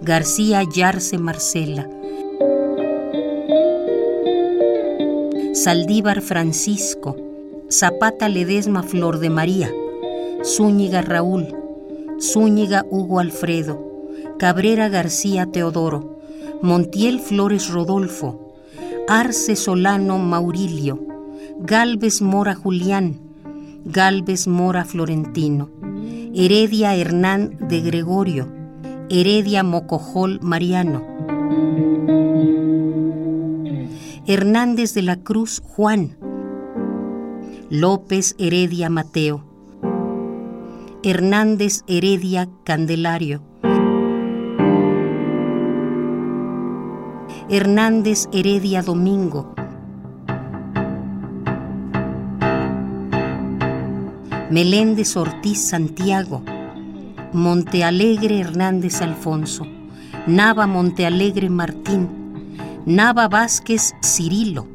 [0.00, 1.88] García Yarce Marcela,
[5.54, 7.16] Saldívar Francisco,
[7.70, 9.70] Zapata Ledesma Flor de María,
[10.42, 11.54] Zúñiga Raúl,
[12.20, 13.80] Zúñiga Hugo Alfredo,
[14.36, 16.18] Cabrera García Teodoro,
[16.60, 18.56] Montiel Flores Rodolfo,
[19.06, 20.98] Arce Solano Maurilio,
[21.60, 23.29] Galvez Mora Julián,
[23.84, 25.70] Galvez Mora Florentino,
[26.34, 28.48] Heredia Hernán de Gregorio,
[29.08, 31.02] Heredia Mocojol Mariano,
[34.26, 36.16] Hernández de la Cruz Juan,
[37.70, 39.44] López Heredia Mateo,
[41.02, 43.42] Hernández Heredia Candelario,
[47.48, 49.54] Hernández Heredia Domingo,
[54.50, 56.42] Meléndez Ortiz Santiago,
[57.32, 59.64] Montealegre Hernández Alfonso,
[60.26, 62.08] Nava Montealegre Martín,
[62.84, 64.66] Nava Vázquez Cirilo,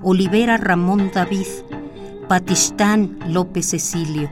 [0.00, 1.48] Olivera Ramón David,
[2.28, 4.30] Patistán López Cecilio,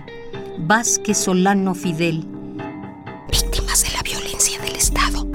[0.58, 2.24] Vázquez Solano Fidel.
[3.32, 5.26] Víctimas de la violencia del Estado.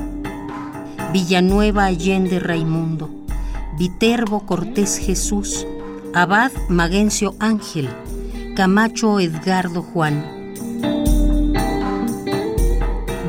[1.12, 3.10] Villanueva Allende Raimundo,
[3.78, 5.68] Viterbo Cortés Jesús,
[6.14, 7.90] Abad Magencio Ángel,
[8.60, 10.54] Camacho Edgardo Juan,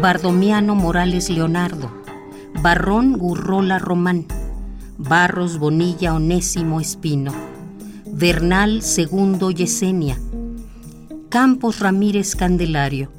[0.02, 1.88] Bardomiano Morales Leonardo,
[2.60, 4.26] Barrón Gurrola Román,
[4.98, 7.32] Barros Bonilla Onésimo Espino,
[8.06, 10.18] Bernal Segundo Yesenia,
[11.28, 13.12] Campos Ramírez Candelario,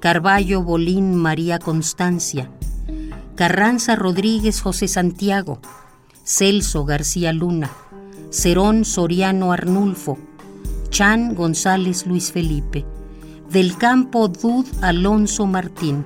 [0.00, 2.50] Carballo Bolín María Constancia,
[3.36, 5.60] Carranza Rodríguez José Santiago,
[6.24, 7.70] Celso García Luna,
[8.30, 10.18] Cerón Soriano Arnulfo,
[10.94, 12.84] Chan González Luis Felipe,
[13.50, 16.04] Del Campo Dud Alonso Martín,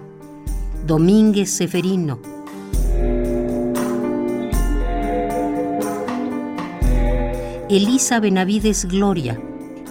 [0.87, 2.19] Domínguez Seferino,
[7.69, 9.39] Elisa Benavides Gloria,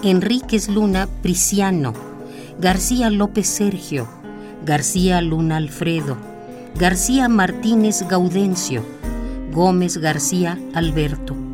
[0.01, 1.93] Enríquez Luna Priciano,
[2.59, 4.07] García López Sergio,
[4.65, 6.17] García Luna Alfredo,
[6.73, 8.83] García Martínez Gaudencio,
[9.53, 11.46] Gómez García Alberto.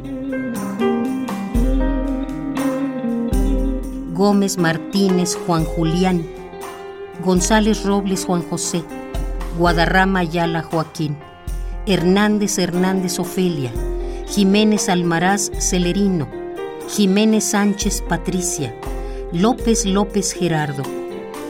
[4.23, 6.25] Gómez Martínez Juan Julián,
[7.25, 8.81] González Robles Juan José,
[9.59, 11.17] Guadarrama Ayala Joaquín,
[11.85, 13.69] Hernández Hernández Ofelia,
[14.29, 16.29] Jiménez Almaraz Celerino,
[16.87, 18.73] Jiménez Sánchez Patricia,
[19.33, 20.83] López López Gerardo,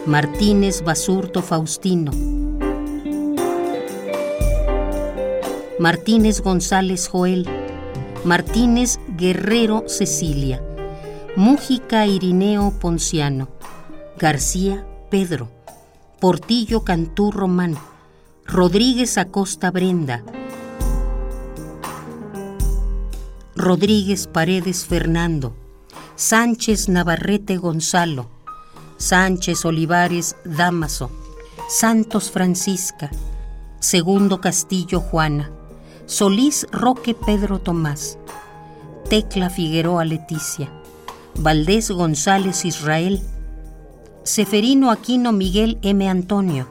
[0.08, 2.12] Martínez Basurto Faustino,
[5.78, 7.48] Martínez González Joel,
[8.26, 10.63] Martínez Guerrero Cecilia,
[11.36, 13.48] Mújica Irineo Ponciano,
[14.20, 15.50] García Pedro,
[16.20, 17.76] Portillo Cantú Román,
[18.46, 20.24] Rodríguez Acosta Brenda,
[23.56, 25.56] Rodríguez Paredes Fernando,
[26.16, 28.28] Sánchez Navarrete Gonzalo,
[28.98, 31.10] Sánchez Olivares Damaso,
[31.68, 33.10] Santos Francisca,
[33.80, 35.50] Segundo Castillo Juana,
[36.06, 38.20] Solís Roque Pedro Tomás,
[39.10, 40.72] Tecla Figueroa Leticia,
[41.36, 43.20] Valdés González Israel,
[44.24, 46.08] Seferino Aquino Miguel M.
[46.08, 46.70] Antonio,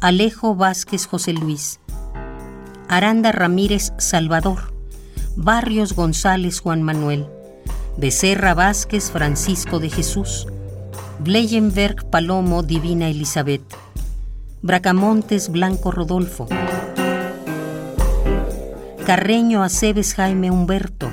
[0.00, 1.78] Alejo Vázquez José Luis,
[2.88, 4.74] Aranda Ramírez Salvador,
[5.36, 7.28] Barrios González Juan Manuel,
[7.96, 10.46] Becerra Vázquez Francisco de Jesús,
[11.20, 13.62] Bleyenberg Palomo Divina Elizabeth,
[14.62, 16.48] Bracamontes Blanco Rodolfo,
[19.06, 21.08] Carreño Aceves Jaime Humberto,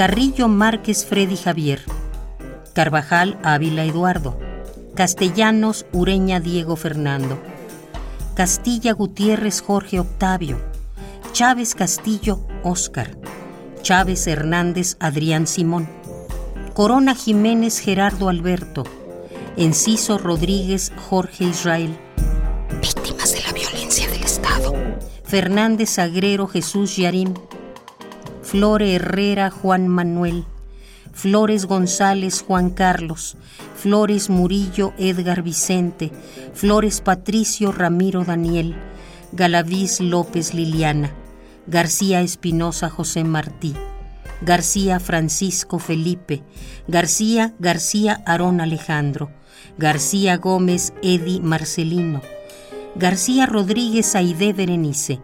[0.00, 1.82] Carrillo Márquez Freddy Javier,
[2.72, 4.34] Carvajal Ávila Eduardo,
[4.94, 7.38] Castellanos Ureña Diego Fernando,
[8.34, 10.58] Castilla Gutiérrez Jorge Octavio,
[11.32, 13.10] Chávez Castillo Óscar,
[13.82, 15.86] Chávez Hernández Adrián Simón,
[16.72, 18.84] Corona Jiménez Gerardo Alberto,
[19.58, 21.94] Enciso Rodríguez Jorge Israel,
[22.80, 24.72] víctimas de la violencia del Estado.
[25.24, 27.34] Fernández Agrero Jesús Yarim,
[28.50, 30.44] Flore Herrera Juan Manuel,
[31.12, 33.36] Flores González Juan Carlos,
[33.76, 36.10] Flores Murillo Edgar Vicente,
[36.52, 38.74] Flores Patricio Ramiro Daniel,
[39.30, 41.12] Galaviz López Liliana,
[41.68, 43.72] García Espinosa José Martí,
[44.40, 46.42] García Francisco Felipe,
[46.88, 49.30] García García Arón Alejandro,
[49.78, 52.20] García Gómez Edi Marcelino,
[52.96, 55.20] García Rodríguez Aide Berenice,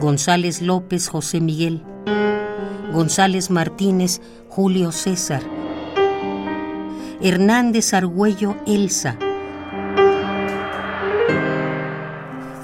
[0.00, 1.82] González López José Miguel,
[2.90, 5.42] González Martínez Julio César,
[7.20, 9.18] Hernández Argüello Elsa,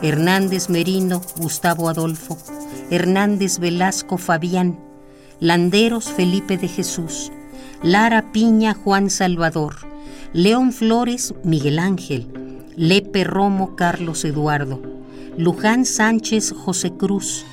[0.02, 2.38] Hernández Merino Gustavo Adolfo,
[2.90, 4.78] Hernández Velasco Fabián,
[5.38, 7.30] Landeros Felipe de Jesús,
[7.82, 9.74] Lara Piña Juan Salvador,
[10.32, 12.28] León Flores Miguel Ángel,
[12.76, 14.80] Lepe Romo Carlos Eduardo,
[15.38, 17.44] Luján Sánchez José Cruz,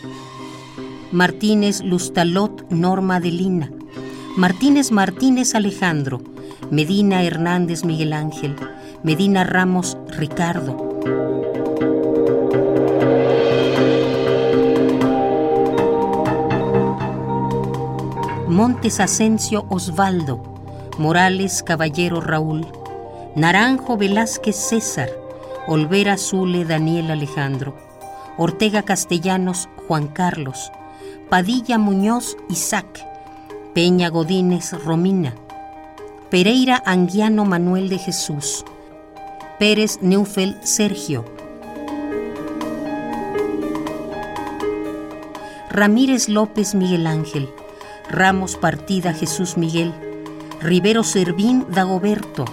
[1.12, 3.72] Martínez Lustalot Norma Adelina,
[4.38, 6.22] Martínez Martínez Alejandro,
[6.72, 8.56] Medina Hernández Miguel Ángel,
[9.04, 10.78] Medina Ramos Ricardo.
[18.48, 20.42] Montes Asensio Osvaldo,
[20.98, 22.66] Morales Caballero Raúl,
[23.36, 25.10] Naranjo Velázquez César,
[25.66, 27.74] Olvera Zule Daniel Alejandro,
[28.38, 30.72] Ortega Castellanos Juan Carlos,
[31.30, 33.06] Padilla Muñoz Isaac,
[33.74, 35.34] Peña Godínez Romina,
[36.30, 38.66] Pereira Anguiano Manuel de Jesús,
[39.58, 41.24] Pérez Neufel Sergio,
[45.70, 47.50] Ramírez López Miguel Ángel,
[48.10, 49.94] Ramos Partida Jesús Miguel,
[50.60, 52.44] Rivero Servín Dagoberto,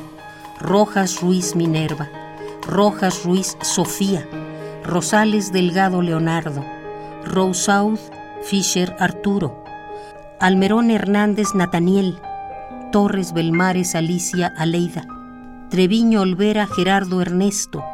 [0.60, 2.19] Rojas Ruiz Minerva,
[2.66, 4.26] Rojas Ruiz Sofía,
[4.84, 6.64] Rosales Delgado Leonardo,
[7.24, 7.98] Rousseau
[8.42, 9.64] Fischer Arturo,
[10.38, 12.18] Almerón Hernández Nataniel,
[12.92, 15.06] Torres Belmares Alicia Aleida,
[15.70, 17.84] Treviño Olvera Gerardo Ernesto,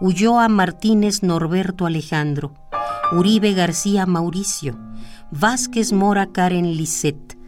[0.00, 2.54] Ulloa Martínez Norberto Alejandro,
[3.12, 4.76] Uribe García Mauricio,
[5.30, 7.38] Vázquez Mora Karen Lisset,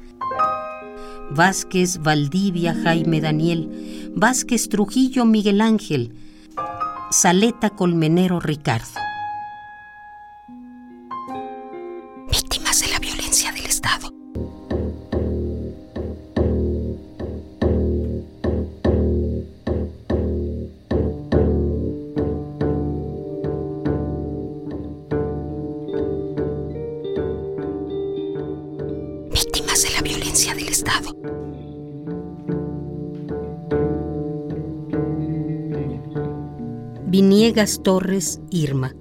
[1.30, 6.14] Vázquez Valdivia Jaime Daniel, Vázquez Trujillo Miguel Ángel,
[7.10, 9.15] Saleta Colmenero Ricardo.
[37.18, 38.94] Viniegas Torres Irma,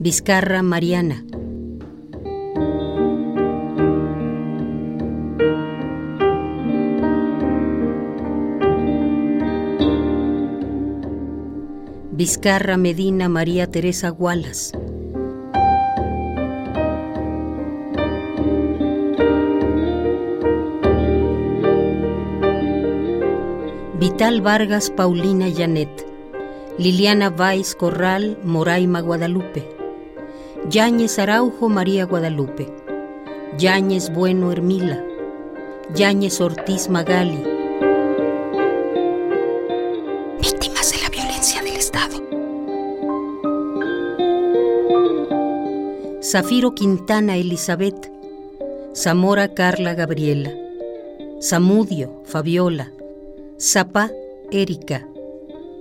[0.00, 1.24] Vizcarra Mariana,
[12.10, 14.72] Vizcarra Medina María Teresa Gualas.
[24.00, 26.09] Vital Vargas Paulina Janet.
[26.80, 29.68] Liliana Valls Corral Moraima Guadalupe.
[30.70, 32.72] Yáñez Araujo María Guadalupe.
[33.58, 35.04] Yáñez Bueno Hermila.
[35.94, 37.44] Yáñez Ortiz Magali.
[40.40, 42.16] Víctimas de la violencia del Estado.
[46.22, 48.10] Zafiro Quintana Elizabeth.
[48.94, 50.50] Zamora Carla Gabriela.
[51.42, 52.90] Zamudio Fabiola.
[53.58, 54.10] Zapá
[54.50, 55.09] Erika.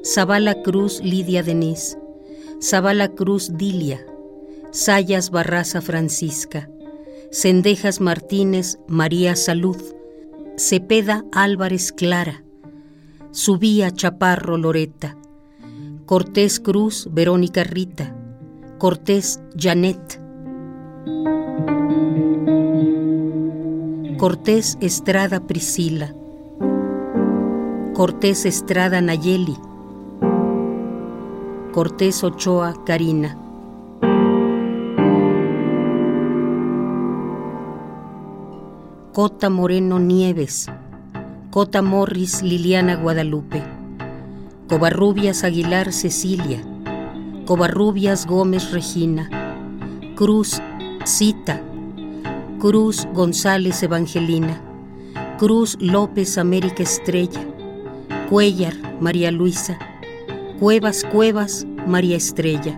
[0.04, 1.98] Zavala Cruz Lidia Denise,
[2.62, 4.00] Zavala Cruz Dilia,
[4.72, 6.70] Sayas Barraza Francisca,
[7.32, 9.78] Cendejas Martínez María Salud,
[10.58, 12.44] Cepeda Álvarez Clara,
[13.32, 15.18] Subía Chaparro Loreta,
[16.06, 18.16] Cortés Cruz Verónica Rita,
[18.78, 20.22] Cortés Janet,
[24.18, 26.16] Cortés Estrada Priscila,
[27.94, 29.58] Cortés Estrada Nayeli,
[31.72, 33.38] Cortés Ochoa Karina.
[39.14, 40.66] Cota Moreno Nieves,
[41.52, 43.62] Cota Morris Liliana Guadalupe,
[44.68, 46.60] Covarrubias Aguilar Cecilia,
[47.46, 49.30] Covarrubias Gómez Regina,
[50.16, 50.60] Cruz
[51.06, 51.62] Cita,
[52.60, 54.60] Cruz González Evangelina,
[55.38, 57.46] Cruz López América Estrella,
[58.28, 59.78] Cuellar María Luisa,
[60.60, 62.76] Cuevas Cuevas María Estrella.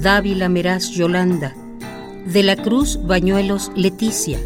[0.00, 1.54] Dávila Meraz Yolanda,
[2.24, 4.38] de la Cruz Bañuelos Leticia,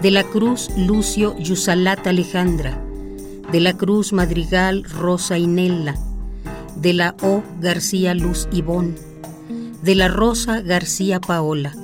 [0.00, 2.80] de la Cruz Lucio Yusalat Alejandra,
[3.50, 5.96] de la Cruz Madrigal Rosa Inella,
[6.76, 9.09] de la O García Luz Ivón,
[9.82, 11.74] de la Rosa García Paola,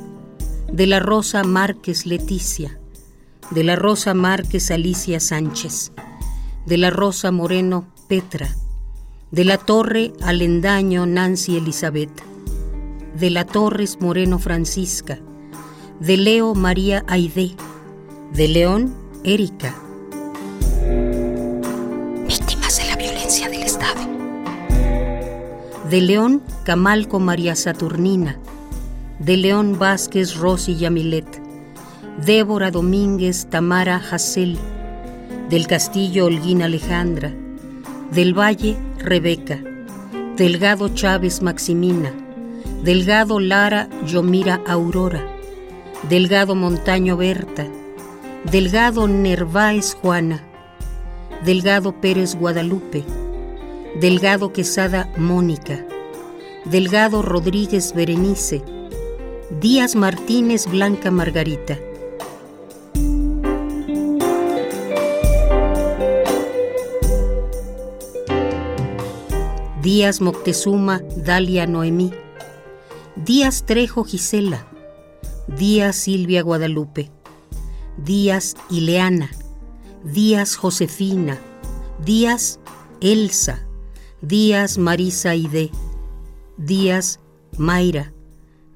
[0.71, 2.79] de la Rosa Márquez Leticia,
[3.51, 5.93] de la Rosa Márquez Alicia Sánchez,
[6.67, 8.55] de la Rosa Moreno Petra,
[9.31, 12.23] de la Torre Alendaño Nancy Elizabeth,
[13.19, 15.19] de la Torres Moreno Francisca,
[15.99, 17.57] de Leo María Aide,
[18.35, 18.95] de León
[19.25, 19.86] Erika.
[25.91, 28.41] De León Camalco María Saturnina,
[29.21, 31.41] de León Vázquez Rosy Yamilet,
[32.25, 34.59] Débora Domínguez Tamara Hassel,
[35.49, 37.33] del Castillo Holguín Alejandra,
[38.11, 39.61] del Valle Rebeca,
[40.37, 42.13] Delgado Chávez Maximina,
[42.83, 45.25] Delgado Lara Yomira Aurora,
[46.09, 47.65] Delgado Montaño Berta,
[48.51, 50.43] Delgado Nerváez Juana,
[51.45, 53.05] Delgado Pérez Guadalupe,
[54.01, 55.87] Delgado Quesada Mónica,
[56.67, 58.63] Delgado Rodríguez Berenice,
[59.59, 61.79] Díaz Martínez Blanca Margarita.
[69.81, 72.13] Díaz Moctezuma Dalia Noemí.
[73.17, 74.67] Díaz Trejo Gisela.
[75.47, 77.11] Díaz Silvia Guadalupe.
[77.97, 79.31] Díaz Ileana.
[80.05, 81.39] Díaz Josefina.
[82.05, 82.61] Díaz
[83.01, 83.66] Elsa.
[84.23, 85.71] Díaz Marisa Ide.
[86.57, 87.21] Díaz
[87.59, 88.13] Mayra.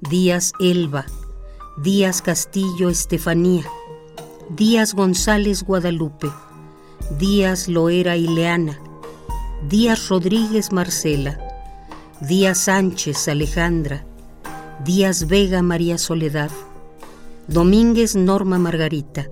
[0.00, 1.06] Díaz Elba.
[1.82, 3.64] Díaz Castillo Estefanía.
[4.56, 6.28] Díaz González Guadalupe,
[7.20, 8.80] Díaz Loera Ileana,
[9.68, 11.38] Díaz Rodríguez Marcela,
[12.20, 14.04] Díaz Sánchez Alejandra,
[14.84, 16.50] Díaz Vega María Soledad,
[17.46, 19.28] Domínguez Norma Margarita,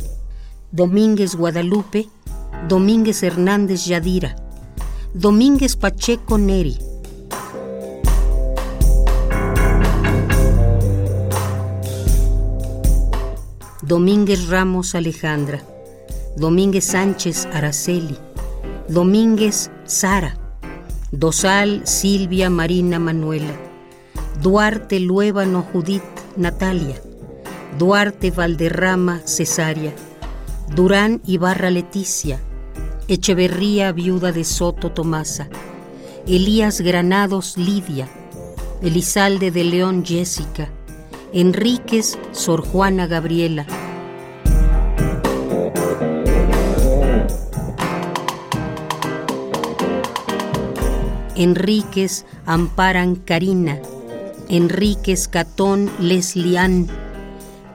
[0.70, 2.08] Domínguez Guadalupe,
[2.68, 4.36] Domínguez Hernández Yadira,
[5.14, 6.76] Domínguez Pacheco Neri,
[13.80, 15.62] Domínguez Ramos Alejandra,
[16.36, 18.18] Domínguez Sánchez Araceli,
[18.88, 20.36] Domínguez Sara,
[21.10, 23.56] Dosal Silvia Marina Manuela,
[24.42, 26.04] Duarte Luébano Judith
[26.36, 27.00] Natalia,
[27.78, 29.94] Duarte Valderrama Cesaria,
[30.76, 32.38] Durán Ibarra Leticia,
[33.10, 35.48] Echeverría Viuda de Soto Tomasa,
[36.26, 38.06] Elías Granados Lidia,
[38.82, 40.68] Elizalde de León Jessica,
[41.32, 43.64] Enríquez Sor Juana Gabriela,
[51.34, 53.80] Enríquez Amparan Karina,
[54.50, 56.88] Enríquez Catón Leslián,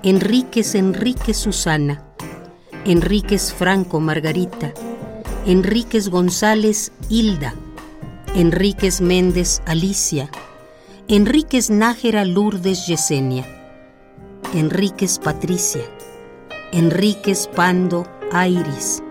[0.03, 2.03] Enríquez Enríquez Susana,
[2.85, 4.73] Enríquez Franco Margarita,
[5.45, 7.53] Enríquez González Hilda,
[8.33, 10.29] Enríquez Méndez Alicia,
[11.09, 13.45] Enríquez Nájera Lourdes Yesenia,
[14.53, 15.81] Enríquez Patricia,
[16.71, 19.03] Enríquez Pando Airis,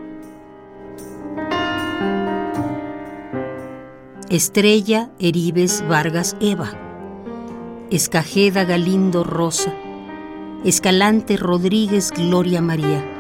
[4.30, 6.72] Estrella Eribes Vargas Eva,
[7.90, 9.74] Escajeda Galindo Rosa,
[10.64, 13.11] Escalante Rodríguez Gloria María,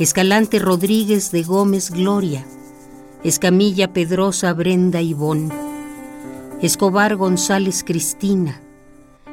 [0.00, 2.46] Escalante Rodríguez de Gómez Gloria,
[3.22, 5.52] Escamilla Pedrosa Brenda Ivón,
[6.62, 8.62] Escobar González Cristina,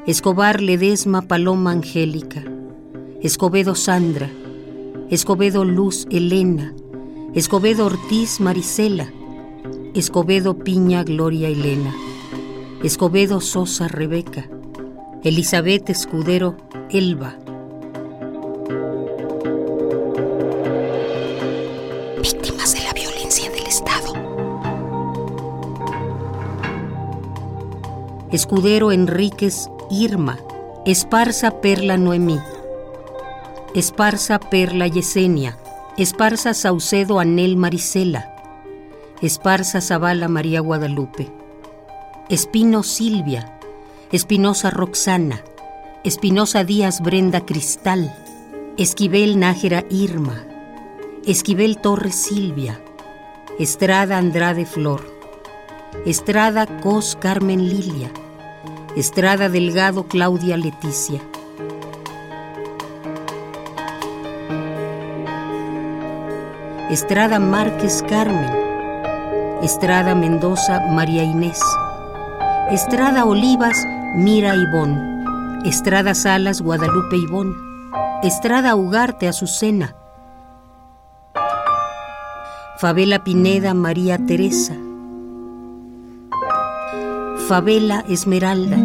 [0.06, 2.44] Escobar Ledesma Paloma Angélica,
[3.22, 4.30] Escobedo Sandra,
[5.10, 6.76] Escobedo Luz Elena,
[7.34, 9.07] Escobedo Ortiz Marisela,
[9.94, 11.95] Escobedo Piña Gloria Elena,
[12.84, 14.49] Escobedo Sosa Rebeca,
[15.23, 16.57] Elizabeth Escudero
[16.89, 17.47] Elba.
[28.32, 30.38] Escudero Enríquez Irma,
[30.86, 32.40] Esparza Perla Noemí,
[33.74, 35.58] Esparza Perla Yesenia,
[35.98, 38.36] Esparza Saucedo Anel Marisela,
[39.22, 41.32] Esparza Zavala María Guadalupe,
[42.28, 43.58] Espino Silvia,
[44.12, 45.41] Espinosa Roxana,
[46.04, 48.14] Espinosa Díaz Brenda Cristal,
[48.76, 50.44] Esquivel Nájera Irma,
[51.26, 52.82] Esquivel Torres Silvia,
[53.58, 55.16] Estrada Andrade Flor,
[56.06, 58.10] Estrada Cos Carmen Lilia,
[58.95, 61.22] Estrada Delgado Claudia Leticia,
[66.90, 68.49] Estrada Márquez Carmen,
[69.61, 71.60] Estrada Mendoza María Inés,
[72.72, 73.78] Estrada Olivas
[74.15, 77.53] Mira Ivón, Estrada Salas Guadalupe Ivón,
[78.24, 79.95] Estrada Ugarte Azucena,
[82.78, 84.76] Favela Pineda María Teresa,
[87.48, 88.78] Favela Esmeralda,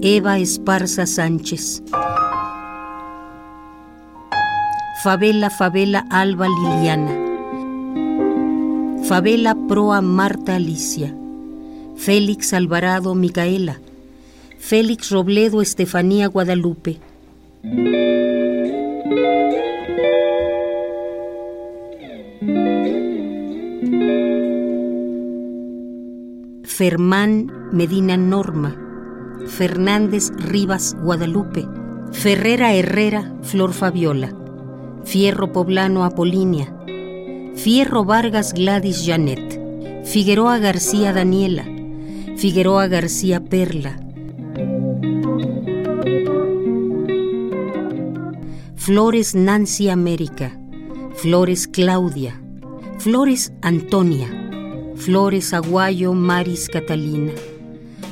[0.00, 1.82] Eva Esparza Sánchez,
[5.04, 7.12] Favela Favela Alba Liliana,
[9.04, 11.14] Favela Proa Marta Alicia,
[11.96, 13.78] Félix Alvarado Micaela,
[14.58, 16.98] Félix Robledo Estefanía Guadalupe.
[26.82, 28.74] Fermán Medina Norma,
[29.46, 31.64] Fernández Rivas Guadalupe,
[32.10, 34.34] Ferrera Herrera Flor Fabiola.
[35.04, 36.76] Fierro Poblano Apolínia,
[37.54, 39.60] Fierro Vargas Gladys Janet,
[40.04, 41.66] Figueroa García Daniela,
[42.36, 44.00] Figueroa García Perla,
[48.74, 50.58] Flores Nancy América,
[51.14, 52.42] Flores Claudia,
[52.98, 54.41] Flores Antonia,
[55.04, 57.32] Flores Aguayo Maris Catalina,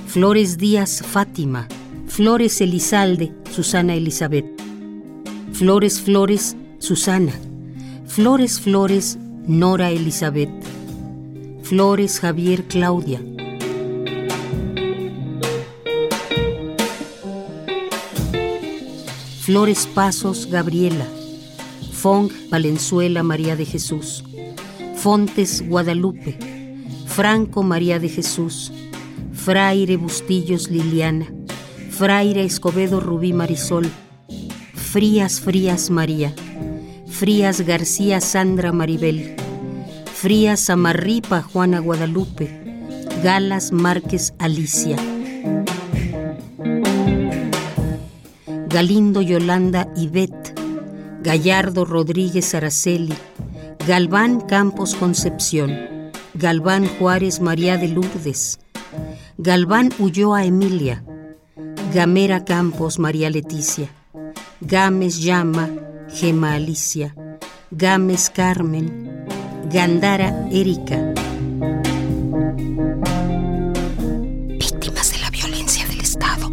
[0.08, 1.68] Flores Díaz Fátima,
[2.08, 4.44] Flores Elizalde Susana Elizabeth,
[5.52, 7.32] Flores Flores Susana,
[8.08, 10.50] Flores Flores, Nora Elizabeth,
[11.62, 13.20] Flores Javier Claudia.
[19.42, 21.06] Flores Pasos Gabriela,
[21.92, 24.24] Fong Valenzuela María de Jesús,
[24.96, 26.49] Fontes Guadalupe,
[27.20, 28.72] Franco María de Jesús,
[29.34, 31.26] Fraire Bustillos Liliana,
[31.90, 33.90] Fraire Escobedo Rubí Marisol,
[34.72, 36.32] Frías Frías María,
[37.06, 39.36] Frías García Sandra Maribel,
[40.14, 42.48] Frías Amarripa Juana Guadalupe,
[43.22, 44.96] Galas Márquez Alicia.
[48.66, 50.54] Galindo Yolanda Ivette,
[51.22, 53.12] Gallardo Rodríguez Araceli,
[53.86, 55.99] Galván Campos Concepción,
[56.40, 58.60] Galván Juárez María de Lourdes,
[59.36, 61.04] Galván Ulloa Emilia,
[61.92, 63.90] Gamera Campos María Leticia,
[64.62, 65.68] Gámez Llama
[66.08, 67.14] Gema Alicia,
[67.70, 69.26] Gámez Carmen,
[69.70, 71.12] Gandara Erika.
[74.58, 76.50] Víctimas de la violencia del Estado.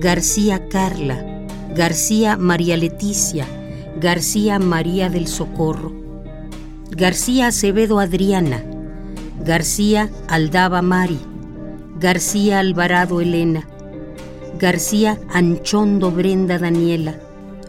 [0.00, 1.46] García Carla,
[1.76, 3.46] García María Leticia,
[4.00, 5.99] García María del Socorro,
[7.00, 8.62] García Acevedo Adriana,
[9.42, 11.18] García Aldaba Mari,
[11.98, 13.66] García Alvarado Elena,
[14.58, 17.14] García Anchondo Brenda Daniela,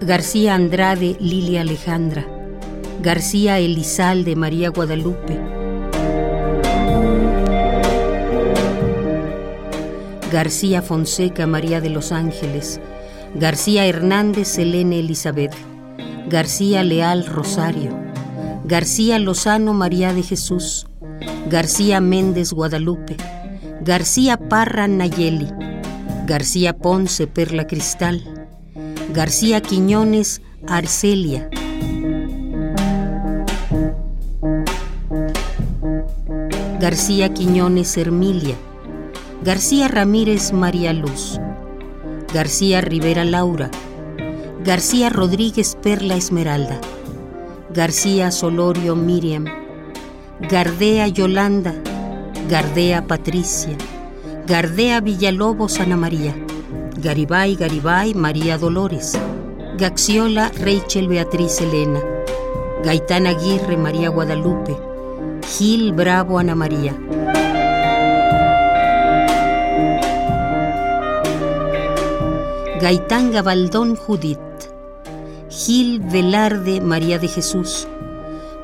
[0.02, 2.28] García Andrade Lilia Alejandra,
[3.02, 5.40] García Elizalde María Guadalupe,
[10.30, 12.82] García Fonseca María de los Ángeles,
[13.36, 15.54] García Hernández Selene Elizabeth,
[16.28, 18.11] García Leal Rosario,
[18.72, 20.88] García Lozano María de Jesús,
[21.50, 23.18] García Méndez Guadalupe,
[23.82, 25.50] García Parra Nayeli,
[26.26, 28.24] García Ponce Perla Cristal,
[29.14, 31.50] García Quiñones Arcelia,
[36.80, 38.56] García Quiñones Hermilia,
[39.44, 41.42] García Ramírez María Luz,
[42.34, 43.70] García Rivera Laura,
[44.64, 46.80] García Rodríguez Perla Esmeralda,
[47.74, 49.46] García Solorio Miriam,
[50.42, 51.74] Gardea Yolanda,
[52.50, 53.78] Gardea Patricia,
[54.46, 56.36] Gardea Villalobos Ana María,
[56.98, 59.18] Garibay Garibay María Dolores,
[59.78, 62.02] Gaxiola Rachel Beatriz Elena,
[62.84, 64.76] Gaitán Aguirre María Guadalupe,
[65.58, 66.94] Gil Bravo Ana María.
[72.82, 74.40] Gaitán Gabaldón Judith,
[75.52, 77.86] Gil Velarde María de Jesús,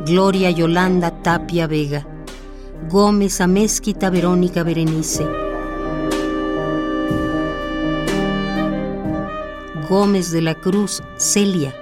[0.05, 2.07] Gloria Yolanda Tapia Vega,
[2.89, 5.25] Gómez Amezquita Verónica Berenice,
[9.89, 11.75] Gómez de la Cruz Celia,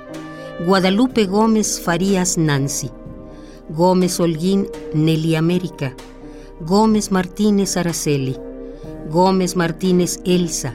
[0.65, 2.89] Guadalupe Gómez Farías Nancy,
[3.69, 5.93] Gómez Holguín Nelly América,
[6.61, 8.35] Gómez Martínez Araceli,
[9.11, 10.73] Gómez Martínez Elsa,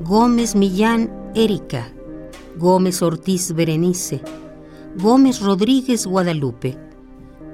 [0.00, 1.88] Gómez Millán Erika,
[2.56, 4.20] Gómez Ortiz Berenice,
[4.96, 6.78] Gómez Rodríguez Guadalupe,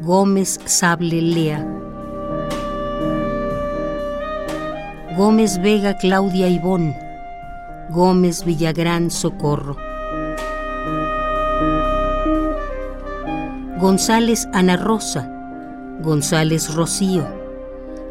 [0.03, 1.67] Gómez Sable Lea,
[5.17, 6.95] Gómez Vega Claudia Ivón,
[7.89, 9.77] Gómez Villagrán Socorro,
[13.81, 15.27] González Ana Rosa,
[16.03, 17.27] González Rocío,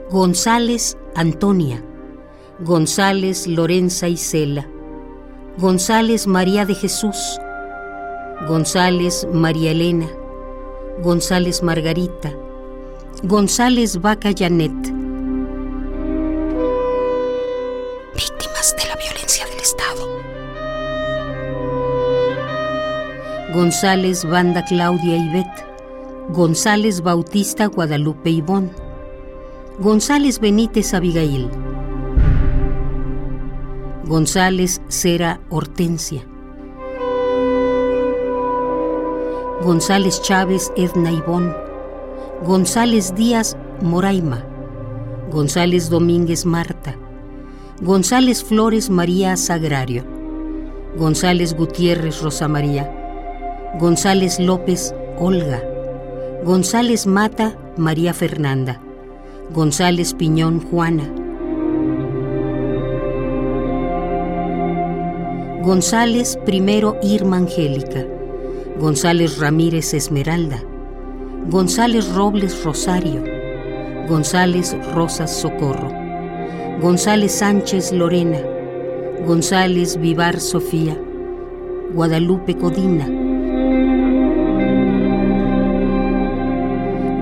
[0.10, 1.84] González Antonia,
[2.62, 4.68] González Lorenza Isela,
[5.58, 7.40] González María de Jesús,
[8.48, 10.08] González María Elena,
[11.02, 12.32] González Margarita,
[13.24, 14.72] González Vaca Janet.
[18.16, 20.08] Víctimas de la violencia del Estado.
[23.54, 25.66] González Banda Claudia Ivette,
[26.30, 28.72] González Bautista Guadalupe Ivón,
[29.80, 31.50] González Benítez Abigail,
[34.10, 36.26] González Cera Hortensia,
[39.64, 41.56] González Chávez Edna Ivón,
[42.44, 44.44] González Díaz Moraima,
[45.32, 46.96] González Domínguez Marta,
[47.82, 50.04] González Flores María Sagrario,
[50.98, 52.92] González Gutiérrez Rosa María,
[53.80, 55.62] González López Olga,
[56.44, 58.82] González Mata María Fernanda,
[59.52, 61.08] González Piñón Juana,
[65.62, 68.06] González primero Irma Angélica,
[68.80, 70.64] González Ramírez Esmeralda,
[71.50, 73.22] González Robles Rosario,
[74.08, 75.92] González Rosas Socorro,
[76.82, 78.40] González Sánchez Lorena,
[79.28, 80.98] González Vivar Sofía,
[81.94, 83.06] Guadalupe Codina,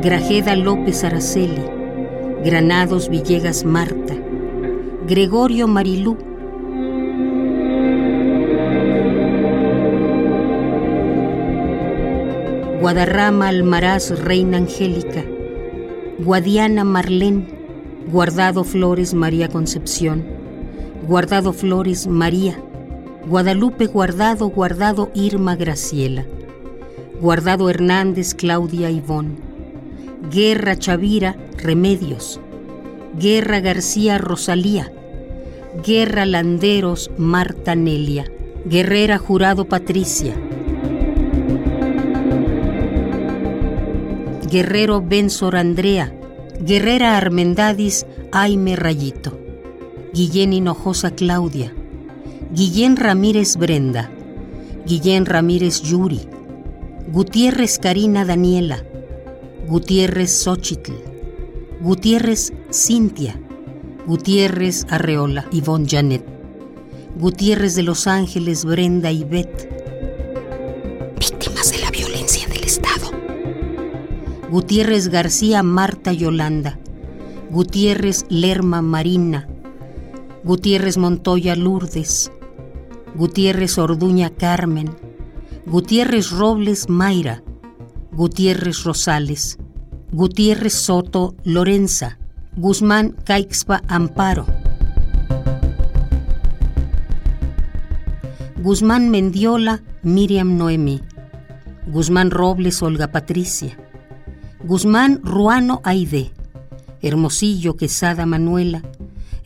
[0.03, 1.63] Grajeda López Araceli,
[2.45, 4.13] Granados Villegas Marta,
[5.07, 6.26] Gregorio Marilú,
[12.79, 15.25] Guadarrama Almaraz Reina Angélica,
[16.19, 17.47] Guadiana Marlén,
[18.11, 20.23] Guardado Flores María Concepción,
[21.07, 22.61] Guardado Flores María,
[23.25, 26.27] Guadalupe Guardado, Guardado Irma Graciela,
[27.19, 29.37] Guardado Hernández Claudia Ivón,
[30.31, 32.39] Guerra Chavira Remedios,
[33.19, 34.91] Guerra García Rosalía,
[35.83, 38.31] Guerra Landeros Marta Nelia,
[38.65, 40.35] Guerrera Jurado Patricia,
[44.49, 46.13] Guerrero Benzor Andrea,
[46.61, 49.37] Guerrera Armendadis Aime Rayito,
[50.13, 51.73] Guillén Hinojosa Claudia,
[52.53, 54.09] Guillén Ramírez Brenda,
[54.85, 56.21] Guillén Ramírez Yuri,
[57.11, 58.85] Gutiérrez Karina Daniela,
[59.67, 60.93] Gutiérrez Xochitl,
[61.81, 63.37] Gutiérrez Cintia,
[64.05, 66.23] Gutiérrez Arreola Ivonne Janet,
[67.19, 69.25] Gutiérrez de Los Ángeles Brenda y
[74.49, 76.79] Gutiérrez García Marta Yolanda,
[77.49, 79.45] Gutiérrez Lerma Marina,
[80.45, 82.31] Gutiérrez Montoya Lourdes,
[83.13, 84.89] Gutiérrez Orduña Carmen,
[85.65, 87.43] Gutiérrez Robles Mayra,
[88.13, 89.57] Gutiérrez Rosales,
[90.13, 92.17] Gutiérrez Soto Lorenza,
[92.55, 94.45] Guzmán Caixpa Amparo,
[98.63, 101.01] Guzmán Mendiola Miriam Noemí,
[101.87, 103.77] Guzmán Robles Olga Patricia,
[104.63, 106.31] Guzmán Ruano Aide,
[107.01, 108.81] Hermosillo Quesada Manuela,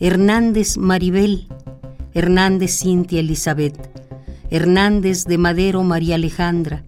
[0.00, 1.48] Hernández Maribel,
[2.14, 3.76] Hernández Cintia Elizabeth,
[4.50, 6.82] Hernández de Madero María Alejandra,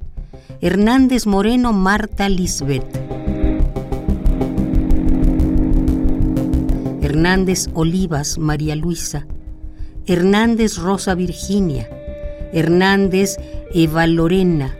[0.62, 2.98] Hernández Moreno Marta Lisbeth,
[7.02, 9.26] Hernández Olivas María Luisa,
[10.06, 11.88] Hernández Rosa Virginia,
[12.54, 13.36] Hernández
[13.74, 14.74] Eva Lorena,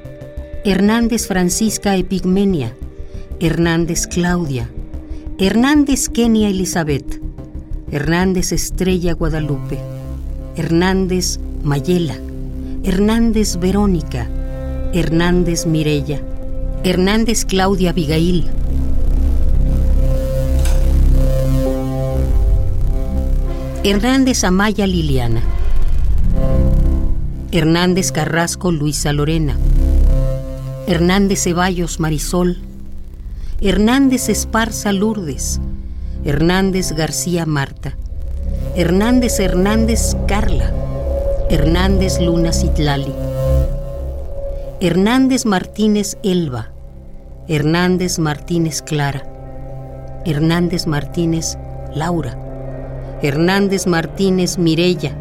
[0.65, 2.75] Hernández Francisca Epigmenia,
[3.41, 4.71] Hernández Claudia,
[5.39, 7.21] Hernández Kenia Elizabeth,
[7.91, 9.79] Hernández Estrella Guadalupe,
[10.57, 12.15] Hernández Mayela,
[12.85, 14.29] Hernández Verónica,
[14.93, 16.21] Hernández Mirella,
[16.85, 18.45] Hernández Claudia Abigail,
[23.83, 25.43] Hernández Amaya Liliana,
[27.51, 29.59] Hernández Carrasco Luisa Lorena,
[30.87, 32.64] Hernández Ceballos Marisol,
[33.61, 35.61] Hernández Esparza Lourdes,
[36.25, 37.97] Hernández García Marta,
[38.75, 40.73] Hernández Hernández Carla,
[41.51, 43.15] Hernández Luna Citlali,
[44.81, 46.73] Hernández Martínez Elba,
[47.47, 49.23] Hernández Martínez Clara,
[50.27, 51.57] Hernández Martínez
[51.95, 52.37] Laura,
[53.23, 55.17] Hernández Martínez Mirella,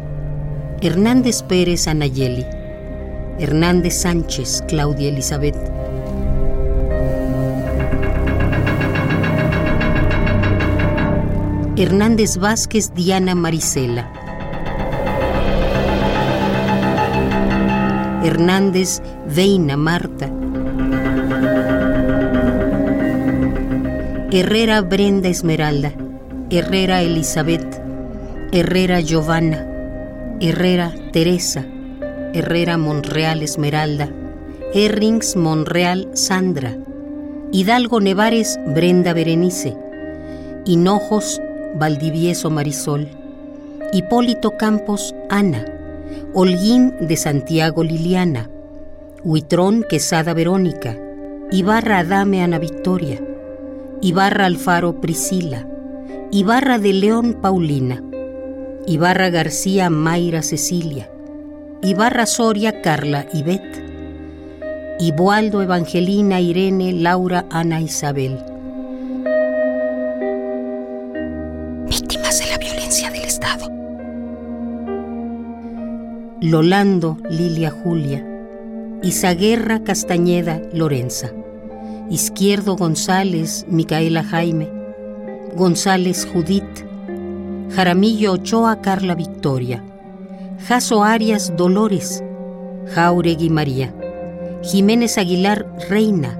[0.80, 2.44] Hernández Pérez Anayeli,
[3.38, 5.83] Hernández Sánchez Claudia Elizabeth,
[11.76, 14.08] Hernández Vázquez Diana Marisela,
[18.22, 20.30] Hernández Veina Marta,
[24.30, 25.92] Herrera Brenda Esmeralda,
[26.48, 27.82] Herrera Elizabeth,
[28.52, 29.66] Herrera Giovanna,
[30.40, 31.64] Herrera Teresa,
[32.34, 34.10] Herrera Monreal Esmeralda,
[34.74, 36.76] Herrings Monreal Sandra,
[37.50, 39.76] Hidalgo Nevares Brenda Berenice,
[40.66, 41.40] Hinojos
[41.74, 43.08] Valdivieso Marisol,
[43.92, 45.64] Hipólito Campos Ana,
[46.32, 48.48] Holguín de Santiago Liliana,
[49.24, 50.96] Huitrón Quesada Verónica,
[51.50, 53.20] Ibarra Adame Ana Victoria,
[54.00, 55.66] Ibarra Alfaro Priscila,
[56.30, 58.02] Ibarra de León Paulina,
[58.86, 61.10] Ibarra García Mayra Cecilia,
[61.82, 63.82] Ibarra Soria Carla Ivette,
[65.00, 68.53] Ibualdo Evangelina Irene Laura Ana Isabel.
[76.40, 78.22] Lolando Lilia Julia,
[79.02, 81.32] Isaguerra Castañeda Lorenza,
[82.10, 84.68] Izquierdo González Micaela Jaime,
[85.56, 86.84] González Judith,
[87.74, 89.82] Jaramillo Ochoa Carla Victoria,
[90.68, 92.22] Jaso Arias Dolores,
[92.94, 93.94] Jauregui María,
[94.62, 96.38] Jiménez Aguilar Reina,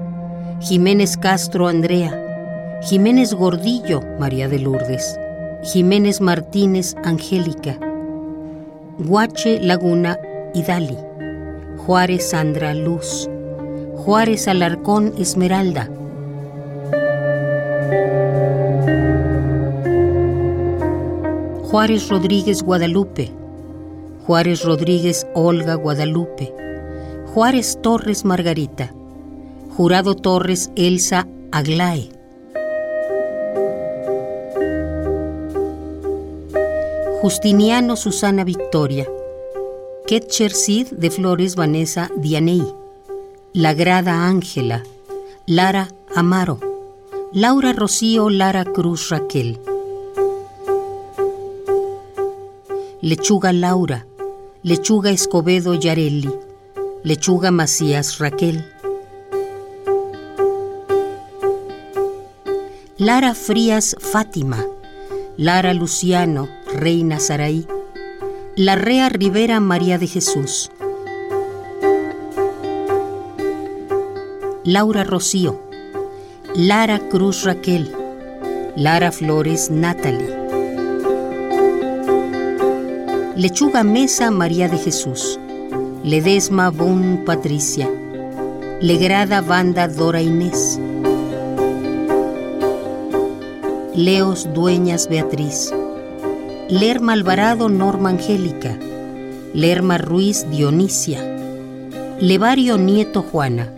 [0.61, 5.19] Jiménez Castro Andrea, Jiménez Gordillo María de Lourdes,
[5.65, 7.79] Jiménez Martínez Angélica,
[8.99, 10.19] Guache Laguna
[10.53, 10.95] Idali,
[11.77, 13.27] Juárez Sandra Luz,
[13.95, 15.89] Juárez Alarcón Esmeralda,
[21.63, 23.31] Juárez Rodríguez Guadalupe,
[24.27, 26.53] Juárez Rodríguez Olga Guadalupe,
[27.33, 28.93] Juárez Torres Margarita,
[29.75, 32.14] Jurado Torres Elsa Aglae,
[37.21, 39.07] Justiniano Susana Victoria,
[40.05, 42.63] Ketcher Cid de Flores Vanessa Dianey,
[43.53, 44.83] La Grada Ángela,
[45.47, 46.59] Lara Amaro,
[47.33, 49.59] Laura Rocío Lara Cruz Raquel,
[53.01, 54.05] Lechuga Laura,
[54.63, 56.31] Lechuga Escobedo Yareli,
[57.03, 58.63] Lechuga Macías Raquel,
[62.97, 64.63] Lara Frías Fátima,
[65.37, 67.65] Lara Luciano, Reina Saraí,
[68.57, 70.69] Larrea Rivera María de Jesús,
[74.65, 75.61] Laura Rocío,
[76.53, 77.91] Lara Cruz Raquel,
[78.75, 80.35] Lara Flores Natalie,
[83.37, 85.39] Lechuga Mesa María de Jesús,
[86.03, 87.89] Ledesma Bon Patricia,
[88.81, 90.77] Legrada Banda Dora Inés,
[93.95, 95.73] Leos Dueñas Beatriz,
[96.69, 98.75] Lerma Alvarado Norma Angélica,
[99.53, 101.21] Lerma Ruiz Dionisia,
[102.19, 103.71] Levario Nieto Juana,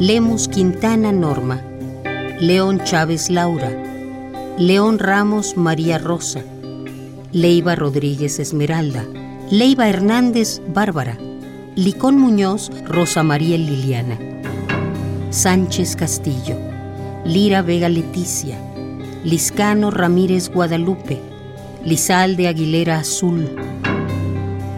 [0.00, 1.62] Lemus Quintana Norma,
[2.40, 3.70] León Chávez Laura,
[4.58, 6.42] León Ramos María Rosa,
[7.30, 9.04] Leiva Rodríguez Esmeralda,
[9.52, 11.16] Leiva Hernández Bárbara,
[11.76, 14.18] Licón Muñoz Rosa María Liliana,
[15.30, 16.56] Sánchez Castillo,
[17.24, 18.58] Lira Vega Leticia,
[19.24, 21.18] Liscano Ramírez Guadalupe,
[21.82, 23.56] Lizalde Aguilera Azul,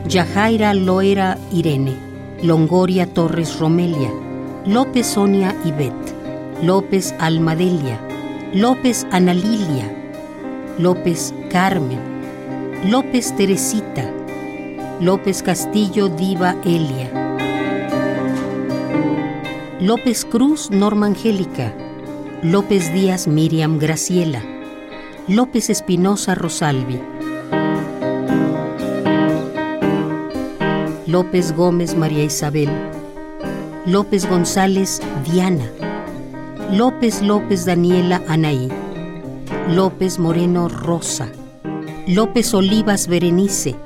[0.08, 1.96] Yajaira Loera Irene,
[2.44, 4.12] Longoria Torres Romelia,
[4.64, 6.14] López Sonia Ivette,
[6.62, 8.00] López Almadelia,
[8.54, 9.92] López Analilia,
[10.78, 11.98] López Carmen,
[12.84, 14.08] López Teresita,
[15.00, 17.10] López Castillo Diva Elia,
[19.80, 21.74] López Cruz Norma Angélica,
[22.42, 24.42] López Díaz Miriam Graciela,
[25.26, 27.00] López Espinosa Rosalvi,
[31.06, 32.68] López Gómez María Isabel,
[33.86, 35.64] López González Diana,
[36.72, 38.68] López López Daniela Anaí,
[39.70, 41.28] López Moreno Rosa,
[42.06, 43.76] López Olivas Berenice,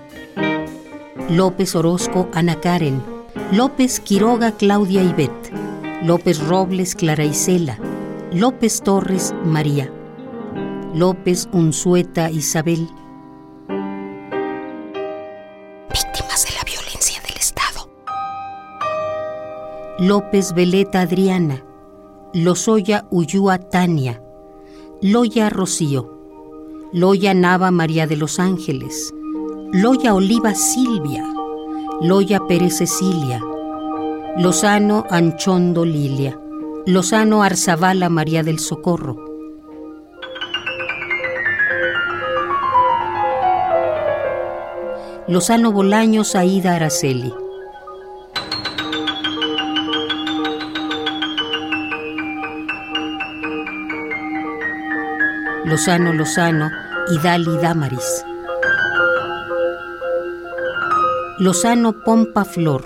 [1.31, 3.01] López Orozco Ana Karen,
[3.53, 5.53] López Quiroga Claudia Ivette,
[6.03, 7.79] López Robles Clara Isela,
[8.33, 9.93] López Torres María,
[10.95, 12.89] López Unzueta Isabel.
[15.93, 17.91] Víctimas de la violencia del Estado.
[19.99, 21.65] López Veleta Adriana,
[22.33, 24.23] Lozoya Uyúa Tania,
[25.03, 26.17] Loya Rocío,
[26.93, 29.13] Loya Nava María de los Ángeles,
[29.73, 31.25] Loya Oliva Silvia,
[32.01, 33.43] Loya Pérez Cecilia,
[34.37, 36.39] Lozano Anchondo Lilia,
[36.87, 39.17] Lozano Arzabala María del Socorro.
[45.29, 47.35] Lozano Bolaños Aida Araceli.
[55.67, 56.71] Lozano Lozano
[57.13, 58.25] Idali Damaris.
[61.39, 62.83] Lozano Pompa Flor.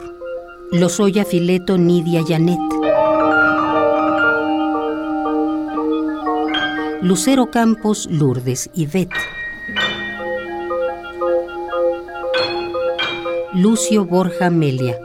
[0.72, 2.83] Lozoya Fileto Nidia Janet.
[7.04, 9.14] Lucero Campos Lourdes Ivette.
[13.52, 14.98] Lucio Borja Melia.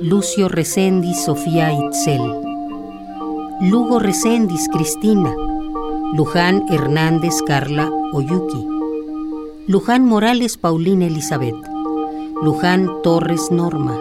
[0.00, 2.22] Lucio Recendis Sofía Itzel.
[3.60, 5.34] Lugo Recendis Cristina.
[6.14, 8.66] Luján Hernández Carla Oyuki.
[9.66, 11.66] Luján Morales Paulina Elizabeth.
[12.42, 13.98] Luján Torres Norma.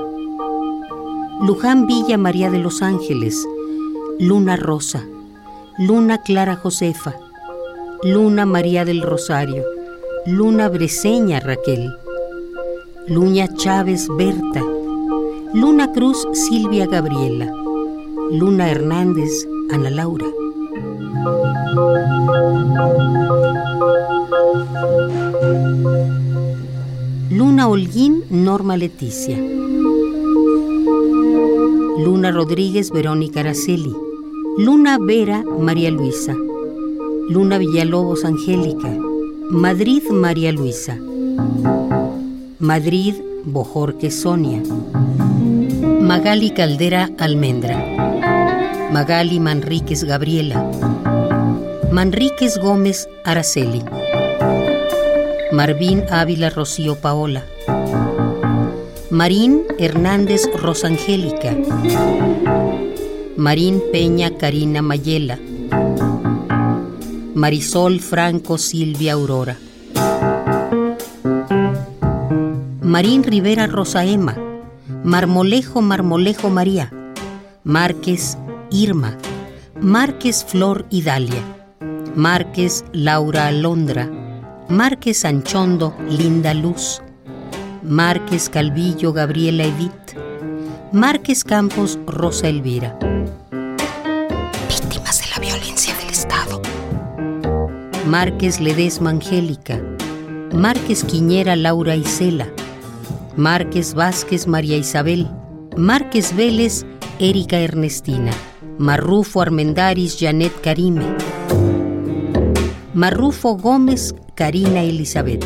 [1.42, 3.46] Luján Villa María de los Ángeles.
[4.20, 5.06] Luna Rosa.
[5.78, 7.16] Luna Clara Josefa.
[8.04, 9.64] Luna María del Rosario.
[10.26, 11.90] Luna Breseña Raquel.
[13.08, 14.62] Luña Chávez Berta.
[15.54, 17.52] Luna Cruz Silvia Gabriela.
[18.32, 20.26] Luna Hernández Ana Laura.
[27.30, 29.38] Luna Holguín Norma Leticia.
[31.98, 34.11] Luna Rodríguez Verónica Araceli.
[34.58, 36.36] Luna Vera María Luisa.
[37.30, 38.90] Luna Villalobos Angélica.
[39.50, 40.98] Madrid María Luisa.
[42.60, 43.16] Madrid
[43.46, 44.62] Bojorque Sonia.
[46.02, 47.78] Magali Caldera Almendra.
[48.92, 50.70] Magali Manríquez Gabriela.
[51.92, 53.82] Manríquez Gómez Araceli.
[55.54, 57.46] Marvín Ávila Rocío Paola.
[59.10, 61.56] Marín Hernández Rosangélica.
[63.42, 65.40] Marín Peña Karina Mayela.
[67.34, 69.58] Marisol Franco Silvia Aurora.
[72.82, 74.38] Marín Rivera Rosa Emma,
[75.04, 76.94] Marmolejo Marmolejo María,
[77.64, 78.38] Márquez
[78.70, 79.18] Irma,
[79.82, 81.42] Márquez Flor Idalia,
[82.16, 84.08] Márquez Laura Alondra,
[84.70, 87.02] Márquez Anchondo Linda Luz,
[87.82, 90.16] Márquez Calvillo Gabriela Edith,
[90.92, 93.11] Márquez Campos Rosa Elvira.
[98.06, 99.80] Márquez Ledesma Angélica,
[100.52, 102.48] Márquez Quiñera Laura Isela,
[103.38, 105.30] Márquez Vázquez María Isabel,
[105.78, 106.86] Márquez Vélez
[107.20, 108.32] Erika Ernestina,
[108.80, 111.16] Marrufo Armendaris Janet Karime,
[112.94, 115.46] Marrufo Gómez Karina Elizabeth,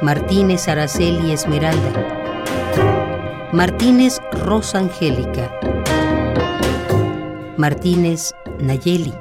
[0.00, 5.50] Martínez Araceli Esmeralda, Martínez Rosa Angélica,
[7.56, 9.12] Martínez Nayeli,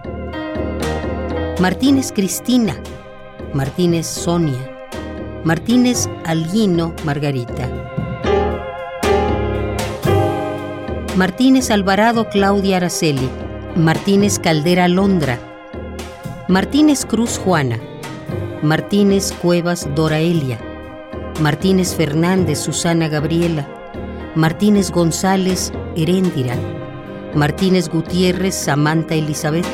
[1.60, 2.76] Martínez Cristina,
[3.54, 4.58] Martínez Sonia,
[5.44, 7.70] Martínez Alguino Margarita.
[11.16, 13.30] Martínez Alvarado Claudia Araceli.
[13.76, 15.40] Martínez Caldera Londra.
[16.48, 17.80] Martínez Cruz Juana.
[18.64, 20.60] Martínez Cuevas Dora Elia.
[21.40, 23.68] Martínez Fernández Susana Gabriela.
[24.34, 26.56] Martínez González Heréndira.
[27.36, 29.68] Martínez Gutiérrez Samantha Elizabeth.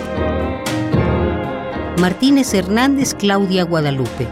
[2.00, 4.26] Martínez Hernández Claudia Guadalupe.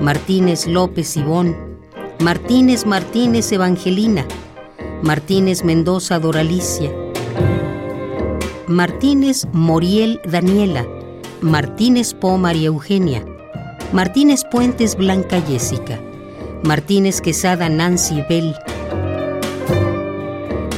[0.00, 1.56] Martínez López Ivón,
[2.18, 4.26] Martínez Martínez Evangelina,
[5.04, 6.90] Martínez Mendoza Doralicia,
[8.66, 10.84] Martínez Moriel Daniela,
[11.40, 13.24] Martínez Po María Eugenia,
[13.92, 16.00] Martínez Puentes Blanca Jessica,
[16.64, 18.56] Martínez Quesada Nancy Bell,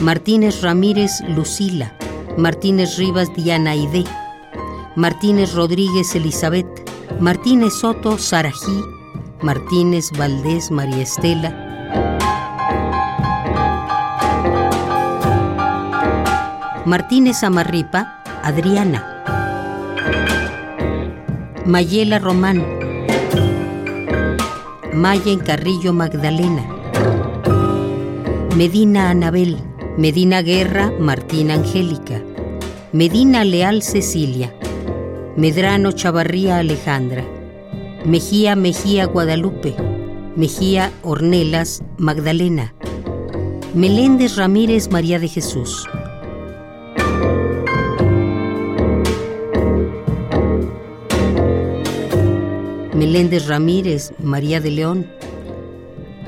[0.03, 1.97] Martínez Ramírez Lucila,
[2.37, 4.05] Martínez Rivas Diana Aide,
[4.97, 6.69] Martínez Rodríguez Elizabeth,
[7.19, 8.81] Martínez Soto Sarají,
[9.43, 11.51] Martínez Valdés María Estela,
[16.87, 19.25] Martínez Amarripa Adriana,
[21.67, 22.65] Mayela Román,
[24.93, 26.65] Maya Carrillo Magdalena,
[28.57, 29.59] Medina Anabel,
[29.99, 32.23] Medina Guerra Martín Angélica,
[32.93, 34.55] Medina Leal Cecilia,
[35.37, 37.25] Medrano Chavarría Alejandra,
[38.05, 39.75] Mejía Mejía Guadalupe,
[40.37, 42.73] Mejía Ornelas Magdalena,
[43.75, 45.89] Meléndez Ramírez María de Jesús.
[52.95, 55.11] Meléndez Ramírez María de León,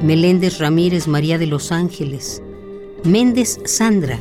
[0.03, 2.43] Meléndez Ramírez María de los Ángeles,
[3.05, 4.19] Méndez Sandra,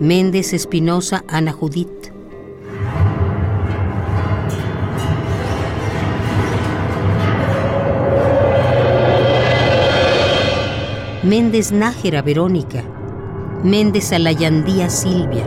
[0.00, 2.10] Méndez Espinosa Ana Judith,
[11.30, 12.82] Méndez Nájera Verónica,
[13.62, 15.46] Méndez Alayandía Silvia,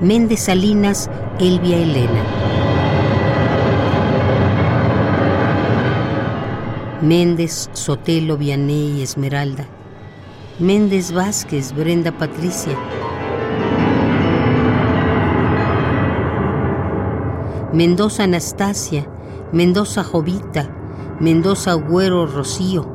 [0.00, 2.22] Méndez Salinas Elvia Elena.
[7.02, 9.66] Méndez Sotelo Vianey Esmeralda,
[10.60, 12.78] Méndez Vázquez Brenda Patricia,
[17.72, 19.08] Mendoza Anastasia,
[19.50, 20.70] Mendoza Jovita,
[21.18, 22.93] Mendoza Güero Rocío,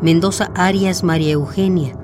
[0.00, 1.98] Mendoza Arias María Eugenia,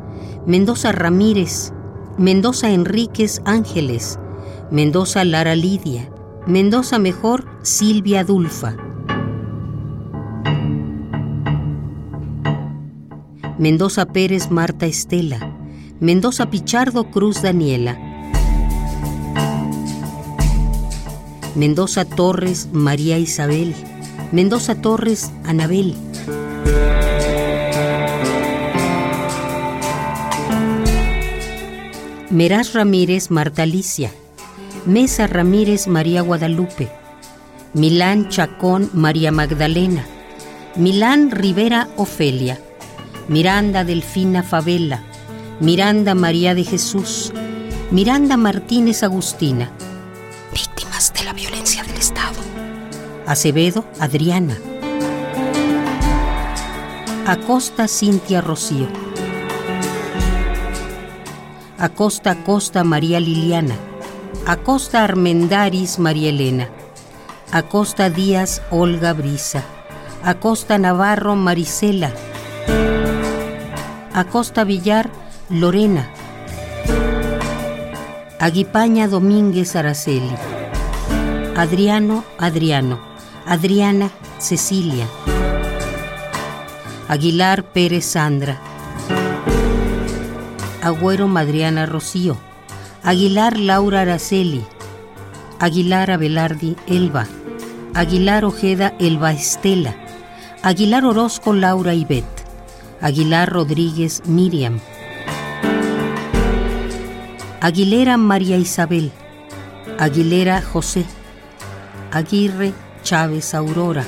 [0.46, 1.72] Mendoza Ramírez,
[2.18, 4.18] Mendoza Enríquez Ángeles,
[4.70, 6.10] Mendoza Lara Lidia,
[6.46, 8.76] Mendoza Mejor Silvia Dulfa.
[13.58, 15.56] Mendoza Pérez Marta Estela,
[16.00, 17.96] Mendoza Pichardo Cruz Daniela,
[21.54, 23.72] Mendoza Torres María Isabel,
[24.32, 25.94] Mendoza Torres Anabel.
[32.34, 34.10] Meraz Ramírez Marta Alicia,
[34.86, 36.90] Mesa Ramírez María Guadalupe,
[37.74, 40.04] Milán Chacón María Magdalena,
[40.74, 42.60] Milán Rivera Ofelia,
[43.28, 45.04] Miranda Delfina Favela,
[45.60, 47.32] Miranda María de Jesús,
[47.92, 49.70] Miranda Martínez Agustina.
[50.52, 52.40] Víctimas de la violencia del Estado.
[53.26, 54.58] Acevedo Adriana.
[57.28, 59.03] Acosta Cintia Rocío.
[61.84, 63.76] Acosta Acosta María Liliana,
[64.46, 66.70] Acosta Armendaris María Elena,
[67.52, 69.62] Acosta Díaz Olga Brisa,
[70.22, 72.10] Acosta Navarro Marisela,
[74.14, 75.10] Acosta Villar
[75.50, 76.08] Lorena,
[78.40, 80.34] Aguipaña Domínguez Araceli,
[81.54, 82.98] Adriano, Adriano,
[83.44, 85.06] Adriana, Cecilia,
[87.08, 88.58] Aguilar Pérez Sandra,
[90.84, 92.36] Agüero Madriana Rocío,
[93.02, 94.62] Aguilar Laura Araceli,
[95.58, 97.26] Aguilar Abelardi Elba,
[97.94, 99.94] Aguilar Ojeda Elba Estela,
[100.62, 102.26] Aguilar Orozco Laura Ibet,
[103.00, 104.78] Aguilar Rodríguez Miriam,
[107.62, 109.10] Aguilera María Isabel,
[109.98, 111.06] Aguilera José,
[112.12, 114.04] Aguirre Chávez Aurora,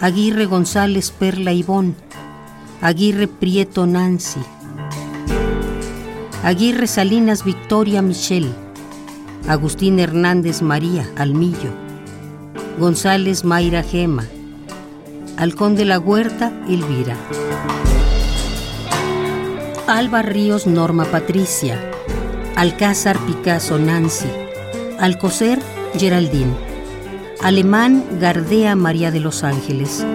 [0.00, 1.96] Aguirre González Perla Ivón,
[2.82, 4.40] Aguirre Prieto Nancy,
[6.42, 8.54] Aguirre Salinas Victoria Michelle,
[9.46, 11.74] Agustín Hernández María Almillo,
[12.78, 14.24] González Mayra Gema,
[15.36, 17.18] Halcón de la Huerta Elvira,
[19.86, 21.78] Alba Ríos Norma Patricia,
[22.56, 24.28] Alcázar Picasso Nancy,
[24.98, 25.58] Alcocer
[25.98, 26.54] Geraldine,
[27.42, 30.06] Alemán Gardea María de los Ángeles,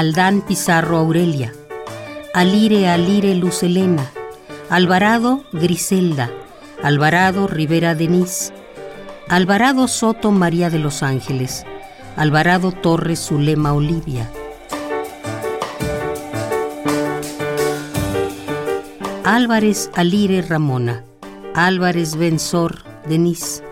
[0.00, 1.52] Aldán Pizarro Aurelia,
[2.32, 4.10] Alire Alire Luz Elena,
[4.70, 6.30] Alvarado Griselda,
[6.82, 8.50] Alvarado Rivera Denise,
[9.28, 11.66] Alvarado Soto María de los Ángeles,
[12.16, 14.30] Alvarado Torres Zulema Olivia.
[19.24, 21.04] Álvarez Alire Ramona,
[21.54, 23.62] Álvarez Benzor Denise,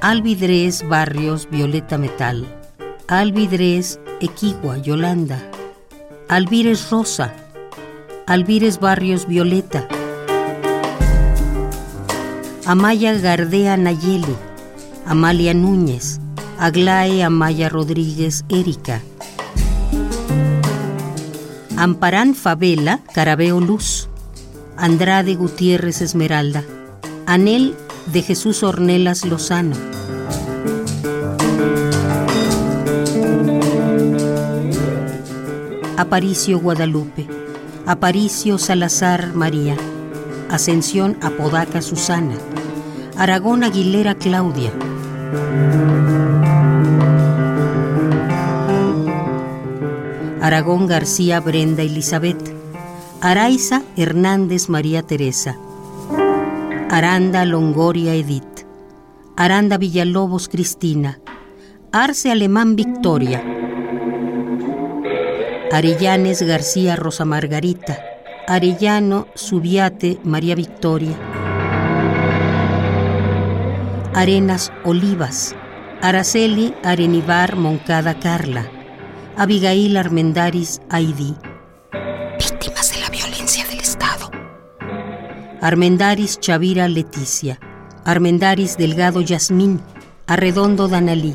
[0.00, 2.44] Alvidrés Barrios Violeta Metal,
[3.06, 5.38] Alvidrés Equigua Yolanda,
[6.28, 7.34] Alvírez Rosa,
[8.26, 9.86] Alvírez Barrios Violeta,
[12.64, 14.34] Amaya Gardea Nayeli,
[15.04, 16.20] Amalia Núñez,
[16.58, 19.02] Aglae Amaya Rodríguez Erika,
[21.76, 24.08] Amparán Favela Carabeo Luz,
[24.78, 26.64] Andrade Gutiérrez Esmeralda,
[27.26, 27.74] Anel
[28.06, 29.93] de Jesús Ornelas Lozano.
[35.96, 37.28] Aparicio Guadalupe,
[37.86, 39.76] Aparicio Salazar María,
[40.50, 42.34] Ascensión Apodaca Susana,
[43.16, 44.72] Aragón Aguilera Claudia.
[50.42, 52.52] Aragón García Brenda Elizabeth,
[53.20, 55.56] Araiza Hernández María Teresa,
[56.90, 58.66] Aranda Longoria Edith,
[59.36, 61.20] Aranda Villalobos Cristina,
[61.92, 63.63] Arce Alemán Victoria,
[65.74, 67.98] Arellanes García Rosa Margarita,
[68.46, 71.16] Arellano Subiate María Victoria,
[74.14, 75.56] Arenas Olivas,
[76.00, 78.70] Araceli Arenivar Moncada Carla,
[79.36, 81.34] Abigail Armendaris Aidi.
[82.38, 84.30] Víctimas de la violencia del Estado.
[85.60, 87.58] Armendaris Chavira Leticia,
[88.04, 89.80] Armendaris Delgado Yasmín,
[90.28, 91.34] Arredondo Danalí,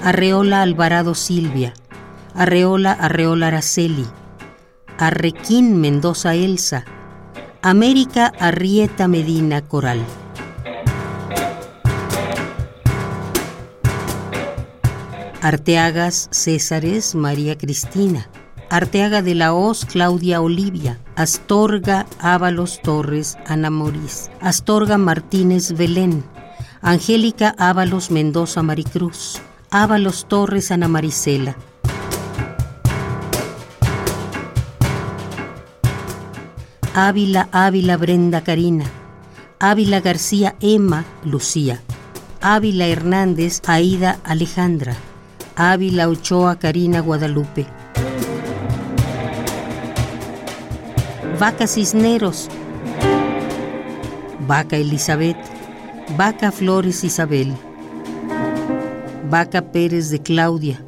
[0.00, 1.74] Arreola Alvarado Silvia,
[2.36, 4.04] Arreola Arreola Araceli,
[4.98, 6.84] Arrequín Mendoza Elsa,
[7.62, 10.04] América Arrieta Medina Coral.
[15.42, 18.28] Arteagas Césares María Cristina,
[18.68, 26.24] Arteaga de la Hoz Claudia Olivia, Astorga Ábalos Torres Ana Morís, Astorga Martínez Belén,
[26.82, 29.40] Angélica Ábalos Mendoza Maricruz,
[29.70, 31.54] Ábalos Torres Ana Marisela.
[36.96, 38.84] Ávila Ávila Brenda Karina,
[39.58, 41.80] Ávila García Emma Lucía,
[42.40, 44.94] Ávila Hernández Aida Alejandra,
[45.56, 47.66] Ávila Ochoa Karina Guadalupe.
[51.40, 52.48] Vaca Cisneros,
[54.46, 55.36] Vaca Elizabeth,
[56.16, 57.56] Vaca Flores Isabel,
[59.28, 60.80] Vaca Pérez de Claudia,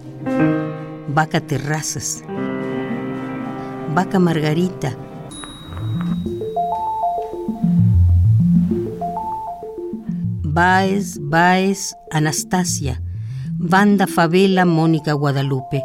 [1.08, 2.22] Vaca Terrazas,
[3.92, 4.96] Vaca Margarita,
[10.42, 13.02] Baez, Baez, Anastasia,
[13.58, 15.82] Banda Favela, Mónica Guadalupe.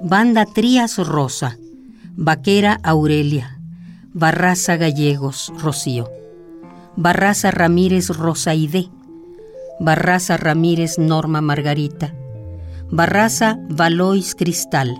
[0.00, 1.58] Banda Trías Rosa,
[2.16, 3.58] Vaquera Aurelia,
[4.14, 6.08] Barraza Gallegos Rocío,
[6.96, 8.88] Barraza Ramírez Rosaide,
[9.80, 12.14] Barraza Ramírez Norma Margarita,
[12.90, 14.96] Barraza Valois Cristal.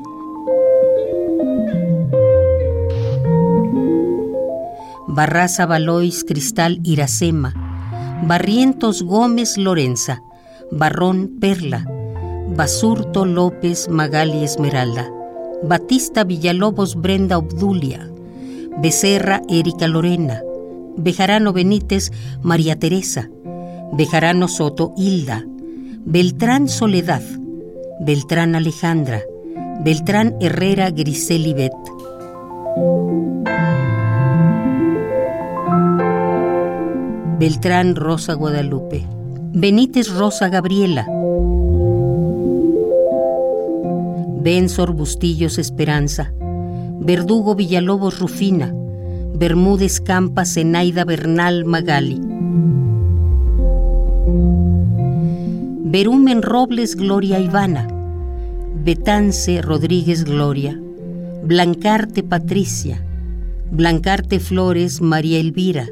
[5.18, 7.52] Barraza Valois Cristal Iracema,
[8.22, 10.22] Barrientos Gómez Lorenza,
[10.70, 11.84] Barrón Perla,
[12.54, 15.10] Basurto López Magali Esmeralda,
[15.64, 18.08] Batista Villalobos Brenda Obdulia,
[18.80, 20.40] Becerra Erika Lorena,
[20.96, 23.28] Bejarano Benítez María Teresa,
[23.94, 25.44] Bejarano Soto Hilda,
[26.04, 27.22] Beltrán Soledad,
[27.98, 29.22] Beltrán Alejandra,
[29.82, 31.72] Beltrán Herrera Griseli Bet.
[37.38, 39.06] Beltrán Rosa Guadalupe,
[39.52, 41.06] Benítez Rosa Gabriela,
[44.42, 46.32] Benzor Bustillos Esperanza,
[46.98, 48.74] Verdugo Villalobos Rufina,
[49.34, 52.20] Bermúdez Campa Zenaida Bernal Magali.
[55.84, 57.86] Berumen Robles Gloria Ivana,
[58.82, 60.76] Betance Rodríguez Gloria,
[61.44, 63.00] Blancarte Patricia,
[63.70, 65.86] Blancarte Flores María Elvira,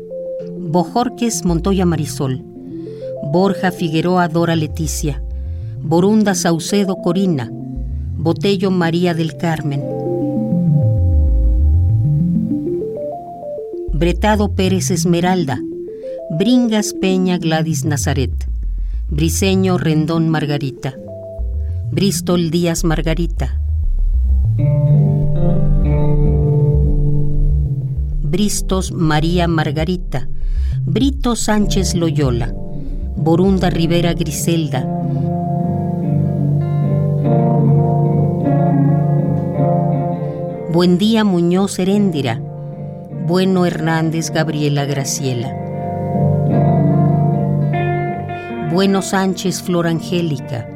[0.68, 2.42] Bojorques Montoya Marisol,
[3.32, 5.22] Borja Figueroa Dora Leticia,
[5.80, 9.84] Borunda Saucedo Corina, Botello María del Carmen.
[13.92, 15.60] Bretado Pérez Esmeralda,
[16.30, 18.34] Bringas Peña Gladys Nazaret,
[19.08, 20.94] Briseño Rendón Margarita,
[21.92, 23.60] Bristol Díaz Margarita,
[28.24, 30.28] Bristos María Margarita,
[30.88, 32.54] Brito Sánchez Loyola,
[33.16, 34.84] Borunda Rivera Griselda,
[40.72, 42.40] Buendía Muñoz Heréndira,
[43.26, 45.52] Bueno Hernández Gabriela Graciela.
[48.72, 50.68] Bueno Sánchez Flor Angélica,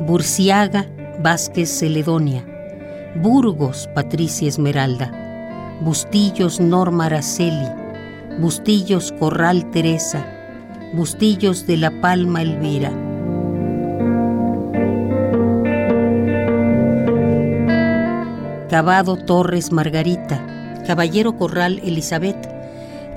[0.00, 0.86] Burciaga
[1.20, 2.44] Vázquez Celedonia,
[3.22, 7.81] Burgos Patricia Esmeralda, Bustillos Norma Araceli,
[8.38, 10.26] Bustillos Corral Teresa,
[10.94, 12.90] Bustillos de la Palma Elvira.
[18.68, 22.48] Cabado Torres Margarita, Caballero Corral Elizabeth,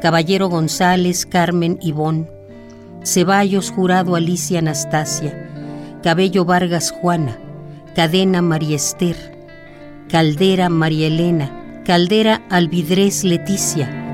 [0.01, 2.29] Caballero González Carmen Ivón,
[3.03, 5.49] Ceballos Jurado Alicia Anastasia,
[6.03, 7.37] Cabello Vargas Juana,
[7.95, 9.15] Cadena María Esther,
[10.09, 14.04] Caldera María Elena, Caldera Alvidrés Leticia.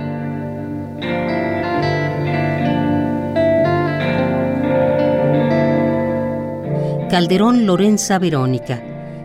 [7.11, 8.81] Calderón Lorenza Verónica,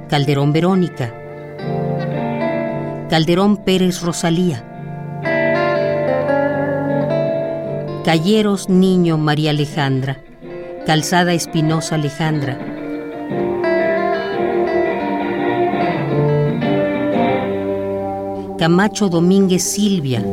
[0.08, 1.14] Calderón Verónica,
[3.08, 4.64] Calderón Pérez Rosalía.
[8.04, 10.20] Calleros Niño María Alejandra.
[10.84, 12.58] Calzada Espinosa Alejandra.
[18.58, 20.24] Camacho Domínguez Silvia.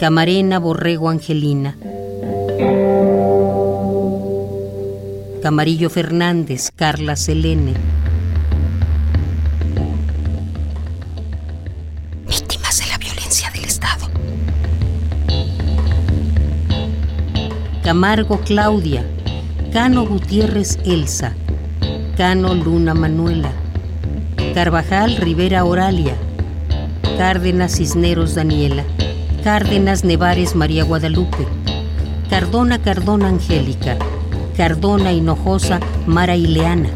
[0.00, 1.76] Camarena Borrego Angelina.
[5.42, 7.74] Camarillo Fernández, Carla Selene.
[17.82, 19.04] Camargo Claudia,
[19.72, 21.34] Cano Gutiérrez Elsa,
[22.16, 23.50] Cano Luna Manuela,
[24.54, 26.14] Carvajal Rivera Oralia,
[27.18, 28.84] Cárdenas Cisneros Daniela,
[29.42, 31.48] Cárdenas Nevares María Guadalupe,
[32.30, 33.98] Cardona Cardona Angélica,
[34.56, 36.90] Cardona Hinojosa Mara Ileana,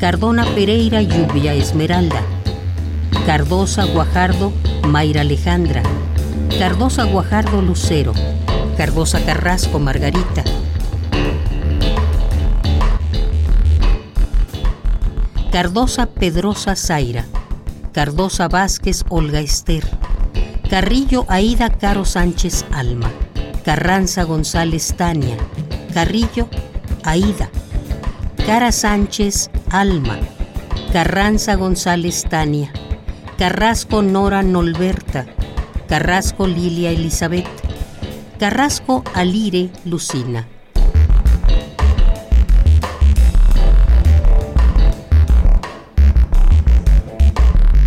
[0.00, 2.22] Cardona Pereira Lluvia Esmeralda,
[3.26, 4.52] Cardosa Guajardo
[4.88, 5.82] Mayra Alejandra,
[6.58, 8.12] Cardosa Guajardo Lucero,
[8.76, 10.44] Cardosa Carrasco Margarita.
[15.52, 17.24] Cardosa Pedrosa Zaira,
[17.92, 19.84] Cardosa Vázquez Olga Esther,
[20.68, 23.10] Carrillo Aida Caro Sánchez Alma,
[23.66, 25.36] Carranza González Tania,
[25.92, 26.48] Carrillo
[27.02, 27.50] Aida,
[28.46, 30.20] Cara Sánchez Alma,
[30.92, 32.70] Carranza González Tania,
[33.36, 35.26] Carrasco Nora Nolberta,
[35.88, 37.48] Carrasco Lilia Elizabeth,
[38.38, 40.46] Carrasco Alire Lucina.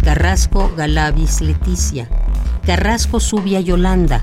[0.03, 2.09] Carrasco Galavis Leticia,
[2.65, 4.21] Carrasco Subia Yolanda,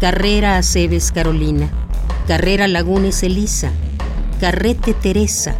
[0.00, 1.68] Carrera Aceves Carolina,
[2.26, 3.70] Carrera Lagunes Elisa,
[4.40, 5.54] Carrete Teresa,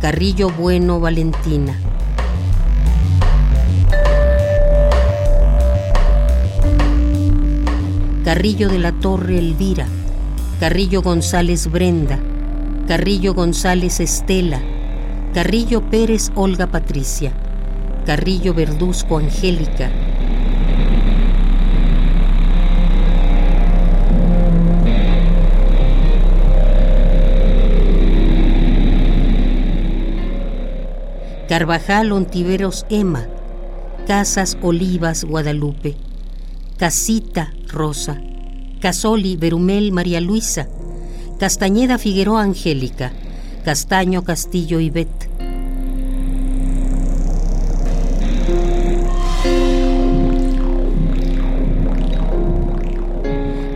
[0.00, 1.78] Carrillo Bueno Valentina.
[8.24, 9.86] Carrillo de la Torre Elvira,
[10.58, 12.18] Carrillo González Brenda,
[12.88, 14.62] Carrillo González Estela,
[15.34, 17.30] Carrillo Pérez Olga Patricia,
[18.06, 19.90] Carrillo Verduzco Angélica,
[31.48, 33.24] Carvajal Ontiveros Emma,
[34.08, 35.94] Casas Olivas Guadalupe,
[36.76, 38.20] Casita Rosa,
[38.80, 40.66] Casoli Berumel María Luisa,
[41.38, 43.12] Castañeda Figueroa Angélica,
[43.64, 45.28] Castaño Castillo Ivette.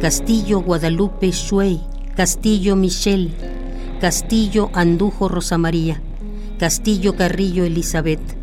[0.00, 1.82] Castillo Guadalupe Shuey,
[2.16, 3.30] Castillo Michel,
[4.00, 6.02] Castillo Andujo Rosa María,
[6.60, 8.36] Castillo Carrillo Elizabeth,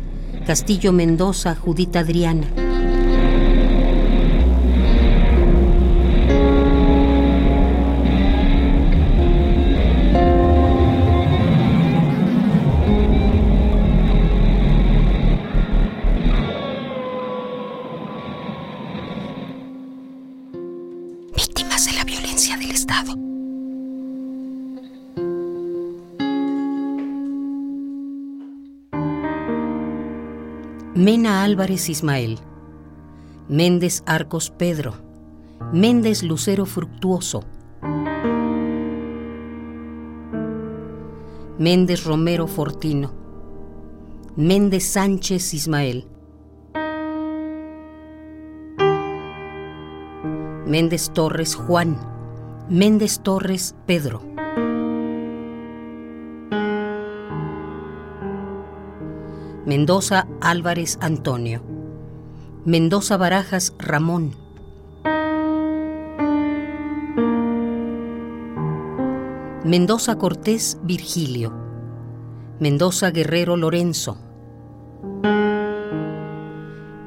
[0.44, 2.67] Castillo Mendoza Judita Adriana.
[31.10, 32.38] Mena Álvarez Ismael,
[33.48, 34.92] Méndez Arcos Pedro,
[35.72, 37.44] Méndez Lucero Fructuoso,
[41.58, 43.10] Méndez Romero Fortino,
[44.36, 46.04] Méndez Sánchez Ismael,
[50.66, 51.96] Méndez Torres Juan,
[52.68, 54.27] Méndez Torres Pedro.
[59.68, 61.60] Mendoza Álvarez Antonio.
[62.64, 64.34] Mendoza Barajas Ramón.
[69.66, 71.52] Mendoza Cortés Virgilio.
[72.58, 74.16] Mendoza Guerrero Lorenzo.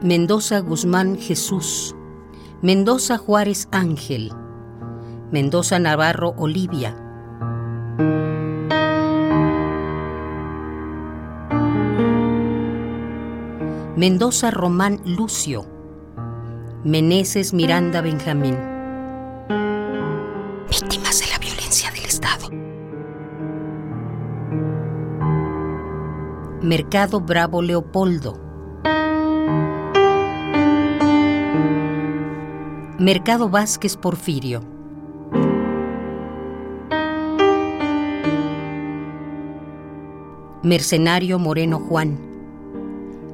[0.03, 1.95] Mendoza Guzmán Jesús.
[2.61, 4.31] Mendoza Juárez Ángel.
[5.31, 6.95] Mendoza Navarro Olivia.
[14.01, 15.63] Mendoza Román Lucio,
[16.83, 18.57] Meneses Miranda Benjamín.
[20.67, 22.49] Víctimas de la violencia del Estado.
[26.63, 28.41] Mercado Bravo Leopoldo.
[32.97, 34.63] Mercado Vázquez Porfirio.
[40.63, 42.30] Mercenario Moreno Juan.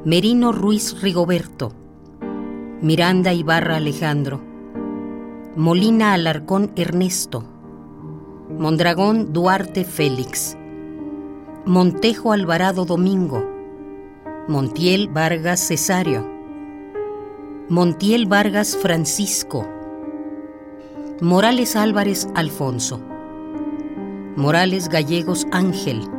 [0.08, 1.74] Merino Ruiz Rigoberto,
[2.82, 4.40] Miranda Ibarra Alejandro,
[5.58, 7.44] Molina Alarcón Ernesto,
[8.58, 10.56] Mondragón Duarte Félix,
[11.66, 13.44] Montejo Alvarado Domingo,
[14.48, 16.26] Montiel Vargas Cesario,
[17.68, 19.68] Montiel Vargas Francisco,
[21.20, 23.02] Morales Álvarez Alfonso,
[24.38, 26.10] Morales Gallegos Ángel,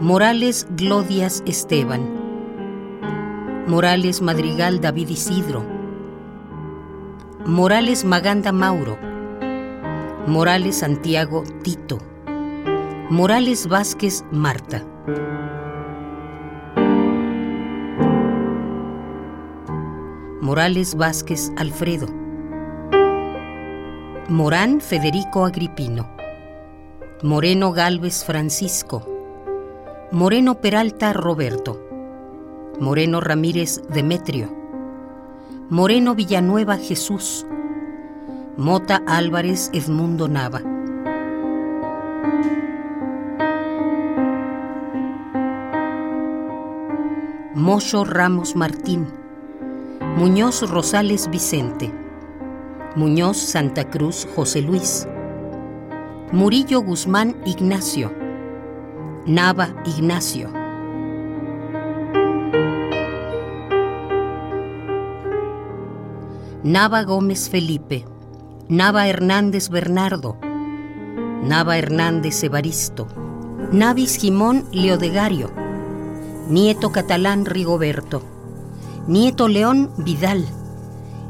[0.00, 2.08] Morales Glodias Esteban,
[3.66, 5.64] Morales Madrigal David Isidro,
[7.44, 8.96] Morales Maganda Mauro,
[10.28, 11.98] Morales Santiago Tito,
[13.10, 14.84] Morales Vázquez Marta.
[20.40, 22.06] Morales Vázquez Alfredo.
[24.28, 26.08] Morán Federico Agripino.
[27.24, 29.17] Moreno Galvez Francisco.
[30.10, 31.86] Moreno Peralta Roberto.
[32.80, 34.48] Moreno Ramírez Demetrio.
[35.68, 37.46] Moreno Villanueva Jesús.
[38.56, 40.62] Mota Álvarez Edmundo Nava.
[47.54, 49.08] Mocho Ramos Martín.
[50.16, 51.92] Muñoz Rosales Vicente.
[52.96, 55.06] Muñoz Santa Cruz José Luis.
[56.32, 58.27] Murillo Guzmán Ignacio.
[59.28, 60.48] Nava Ignacio.
[66.64, 68.06] Nava Gómez Felipe.
[68.70, 70.38] Nava Hernández Bernardo.
[71.42, 73.06] Nava Hernández Evaristo.
[73.70, 75.50] Navis Jimón Leodegario.
[76.48, 78.22] Nieto Catalán Rigoberto.
[79.06, 80.46] Nieto León Vidal.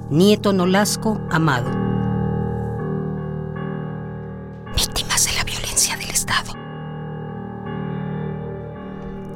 [0.08, 1.77] Nieto Nolasco Amado.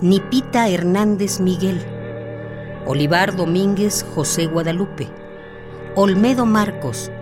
[0.02, 1.81] Nipita Hernández Miguel.
[2.86, 5.08] Olivar Domínguez José Guadalupe.
[5.94, 7.12] Olmedo Marcos.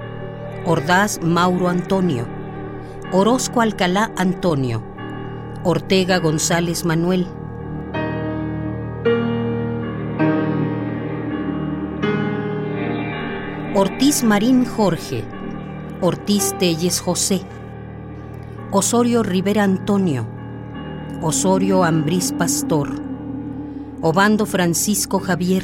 [0.64, 2.26] Ordaz Mauro Antonio.
[3.12, 4.82] Orozco Alcalá Antonio.
[5.62, 7.26] Ortega González Manuel.
[13.74, 15.22] Ortiz Marín Jorge.
[16.00, 17.42] Ortiz Telles José.
[18.72, 20.26] Osorio Rivera Antonio,
[21.22, 22.88] Osorio Ambrís Pastor,
[24.00, 25.62] Obando Francisco Javier,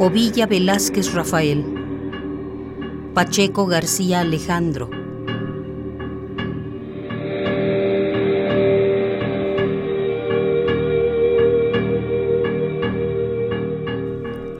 [0.00, 1.64] Ovilla Velázquez Rafael,
[3.14, 4.90] Pacheco García Alejandro,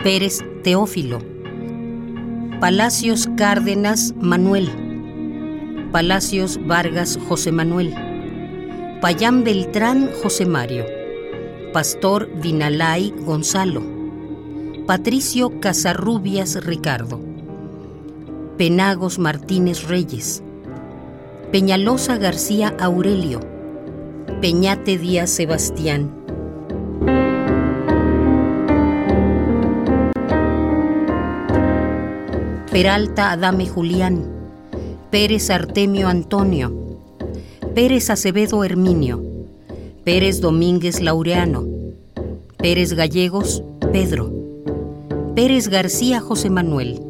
[0.04, 1.18] Pérez Teófilo,
[2.60, 4.68] Palacios Cárdenas Manuel,
[5.90, 8.03] Palacios Vargas José Manuel,
[9.04, 10.86] Payán Beltrán José Mario,
[11.74, 13.82] Pastor Vinalay Gonzalo,
[14.86, 17.20] Patricio Casarrubias Ricardo,
[18.56, 20.42] Penagos Martínez Reyes,
[21.52, 23.40] Peñalosa García Aurelio,
[24.40, 26.10] Peñate Díaz Sebastián,
[32.70, 34.24] Peralta Adame Julián,
[35.10, 36.83] Pérez Artemio Antonio,
[37.74, 39.20] Pérez Acevedo Herminio,
[40.04, 41.66] Pérez Domínguez Laureano,
[42.56, 44.32] Pérez Gallegos Pedro,
[45.34, 47.00] Pérez García José Manuel.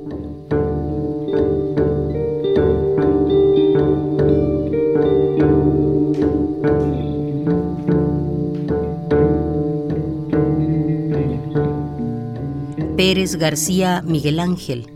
[12.97, 14.87] Pérez García Miguel Ángel.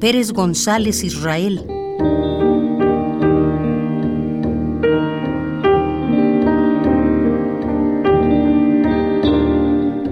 [0.00, 1.71] Pérez González Israel.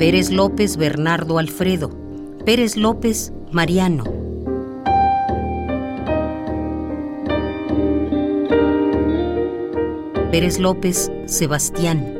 [0.01, 1.91] Pérez López Bernardo Alfredo.
[2.47, 4.05] Pérez López Mariano.
[10.31, 12.15] Pérez López Sebastián.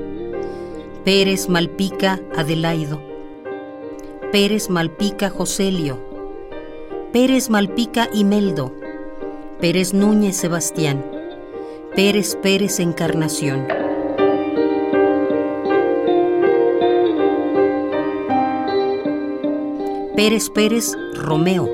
[1.07, 3.01] Pérez Malpica Adelaido.
[4.31, 5.99] Pérez Malpica Joselio.
[7.15, 8.75] Pérez Malpica Imeldo,
[9.59, 11.03] Pérez Núñez Sebastián,
[11.97, 13.80] Pérez Pérez Encarnación.
[20.21, 21.67] Pérez Pérez Romeo,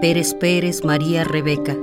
[0.00, 1.76] Pérez Pérez María Rebeca.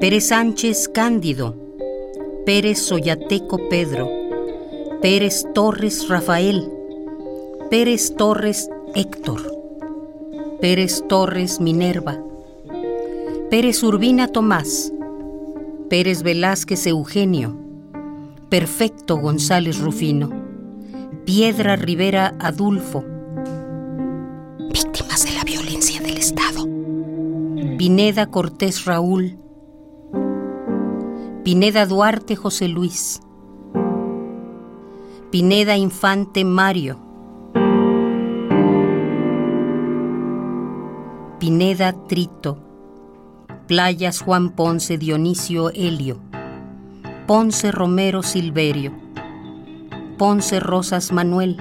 [0.00, 1.54] Pérez Sánchez Cándido,
[2.46, 4.08] Pérez Soyateco Pedro,
[5.02, 6.72] Pérez Torres Rafael,
[7.68, 9.42] Pérez Torres Héctor,
[10.62, 12.24] Pérez Torres Minerva,
[13.50, 14.90] Pérez Urbina Tomás,
[15.90, 17.54] Pérez Velázquez Eugenio,
[18.48, 20.39] Perfecto González Rufino,
[21.24, 23.04] Piedra Rivera Adulfo,
[24.72, 26.66] víctimas de la violencia del Estado.
[27.78, 29.38] Pineda Cortés Raúl,
[31.44, 33.20] Pineda Duarte José Luis,
[35.30, 36.98] Pineda Infante Mario,
[41.38, 42.58] Pineda Trito,
[43.66, 46.18] Playas Juan Ponce Dionisio Helio,
[47.26, 48.99] Ponce Romero Silverio,
[50.20, 51.56] Ponce Rosas Manuel,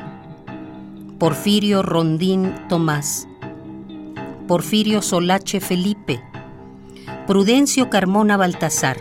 [1.18, 3.26] Porfirio Rondín Tomás,
[4.50, 6.22] Porfirio Solache Felipe,
[7.26, 8.98] Prudencio Carmona Baltasar,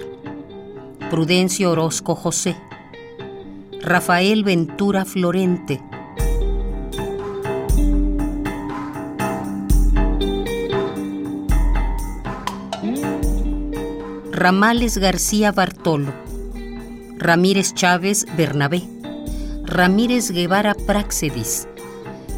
[1.10, 2.54] Prudencio Orozco José,
[3.82, 5.82] Rafael Ventura Florente,
[14.30, 16.12] Ramales García Bartolo,
[17.18, 18.97] Ramírez Chávez Bernabé,
[19.68, 21.68] Ramírez Guevara Praxedis,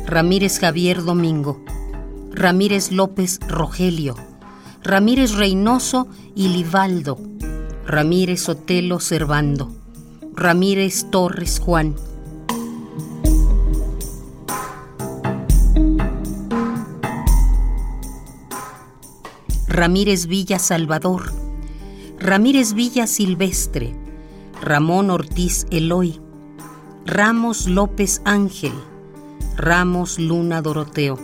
[0.05, 1.65] Ramírez Javier Domingo,
[2.33, 4.17] Ramírez López Rogelio,
[4.83, 7.21] Ramírez Reynoso y Livaldo,
[7.87, 9.73] Ramírez Otelo Servando,
[10.35, 11.95] Ramírez Torres Juan.
[19.69, 21.33] Ramírez Villa Salvador,
[22.19, 23.95] Ramírez Villa Silvestre,
[24.61, 26.21] Ramón Ortiz Eloy,
[27.07, 28.75] Ramos López Ángel,
[29.57, 31.19] Ramos Luna Doroteo.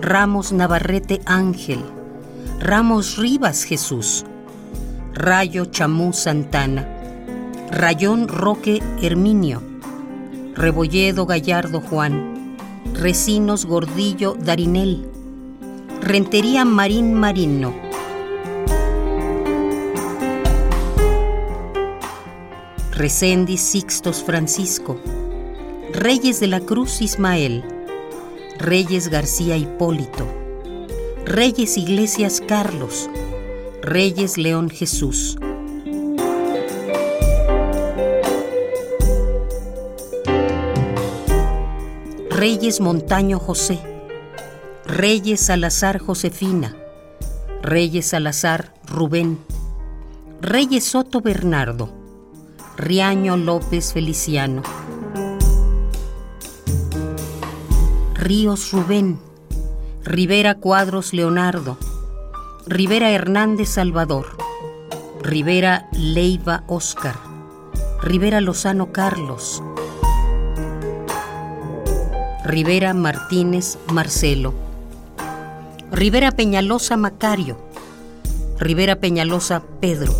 [0.00, 1.84] Ramos Navarrete Ángel,
[2.60, 4.24] Ramos Rivas Jesús,
[5.12, 6.88] Rayo Chamú Santana,
[7.70, 9.62] Rayón Roque Herminio,
[10.54, 12.56] Rebolledo Gallardo Juan,
[12.94, 15.11] Recinos Gordillo Darinel,
[16.02, 17.72] Rentería Marín Marino.
[22.90, 24.98] Recendis Sixtos Francisco,
[25.92, 27.62] Reyes de la Cruz Ismael,
[28.58, 30.26] Reyes García Hipólito,
[31.24, 33.08] Reyes Iglesias Carlos,
[33.80, 35.38] Reyes León Jesús.
[42.28, 43.78] Reyes Montaño José,
[44.94, 46.76] Reyes Salazar Josefina,
[47.62, 49.38] Reyes Salazar Rubén,
[50.42, 51.88] Reyes Soto Bernardo,
[52.76, 54.62] Riaño López Feliciano,
[58.16, 59.18] Ríos Rubén,
[60.04, 61.78] Rivera Cuadros Leonardo,
[62.66, 64.36] Rivera Hernández Salvador,
[65.22, 67.16] Rivera Leiva Oscar,
[68.02, 69.62] Rivera Lozano Carlos,
[72.44, 74.52] Rivera Martínez Marcelo,
[75.92, 77.58] Rivera Peñalosa Macario,
[78.58, 80.14] Rivera Peñalosa Pedro,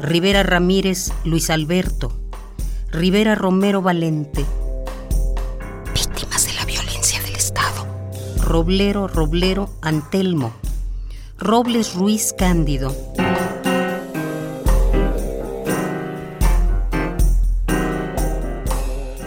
[0.00, 2.10] Rivera Ramírez Luis Alberto,
[2.90, 4.46] Rivera Romero Valente,
[5.92, 7.86] víctimas de la violencia del Estado.
[8.42, 10.54] Roblero Roblero Antelmo,
[11.38, 12.96] Robles Ruiz Cándido.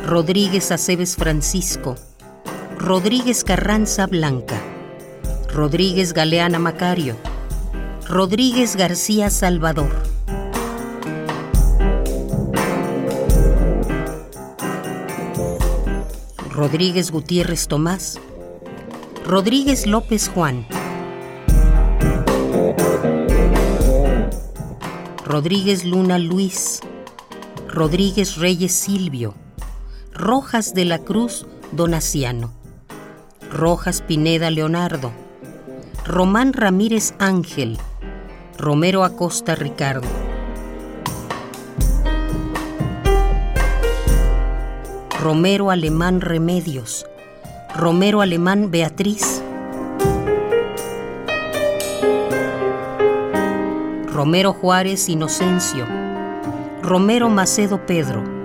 [0.08, 1.96] Rodríguez Aceves Francisco,
[2.80, 4.56] Rodríguez Carranza Blanca,
[5.54, 7.18] Rodríguez Galeana Macario,
[8.08, 9.92] Rodríguez García Salvador.
[16.52, 18.18] Rodríguez Gutiérrez Tomás,
[19.26, 20.66] Rodríguez López Juan,
[25.26, 26.80] Rodríguez Luna Luis,
[27.68, 29.36] Rodríguez Reyes Silvio,
[30.14, 32.59] Rojas de la Cruz Donaciano,
[33.52, 35.12] Rojas Pineda Leonardo,
[36.06, 37.80] Román Ramírez Ángel,
[38.60, 40.08] Romero Acosta Ricardo.
[45.20, 47.08] Romero Alemán Remedios,
[47.76, 49.42] Romero Alemán Beatriz,
[54.14, 55.88] Romero Juárez Inocencio,
[56.84, 58.39] Romero Macedo Pedro.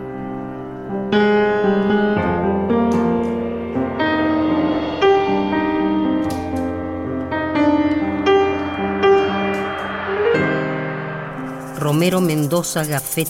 [11.84, 13.28] Romero Mendoza Gafet,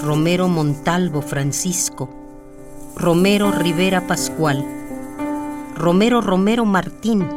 [0.00, 2.08] Romero Montalvo Francisco,
[2.96, 4.64] Romero Rivera Pascual,
[5.76, 7.28] Romero Romero Martín,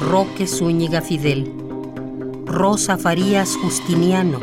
[0.00, 1.52] Roque Zúñiga Fidel,
[2.46, 4.40] Rosa Farías Justiniano,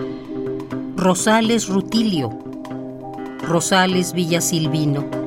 [0.95, 2.29] Rosales Rutilio,
[3.41, 5.22] Rosales Villasilvino.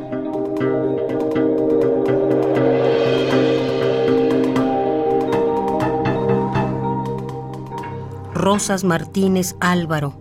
[8.46, 10.14] Rosas Martínez Álvaro,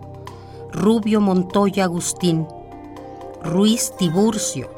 [0.72, 2.44] Rubio Montoya Agustín,
[3.44, 4.68] Ruiz Tiburcio,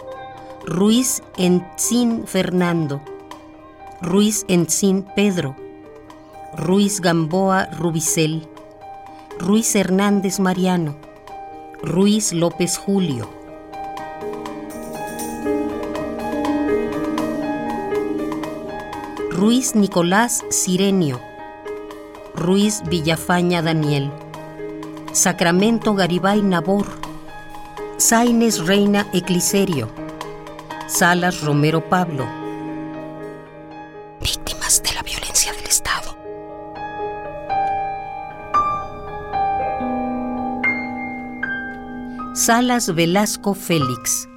[0.67, 3.01] Ruiz Encín Fernando,
[4.03, 5.57] Ruiz Encín Pedro,
[6.59, 8.47] Ruiz Gamboa Rubicel,
[9.41, 10.97] Ruiz Hernández Mariano,
[11.83, 13.31] Ruiz López Julio.
[19.31, 21.28] Ruiz Nicolás Sirenio,
[22.39, 24.13] Ruiz Villafaña Daniel,
[25.13, 26.87] Sacramento Garibay Nabor,
[27.97, 29.89] Saines Reina Ecliserio,
[30.87, 32.27] Salas Romero Pablo.
[34.21, 36.17] Víctimas de la violencia del Estado.
[42.35, 44.29] Salas Velasco Félix,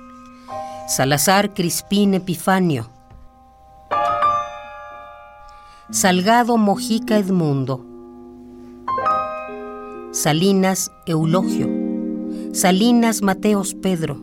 [0.87, 2.89] Salazar Crispín Epifanio,
[5.91, 7.90] Salgado Mojica Edmundo.
[10.13, 11.69] Salinas Eulogio,
[12.51, 14.19] Salinas Mateos Pedro.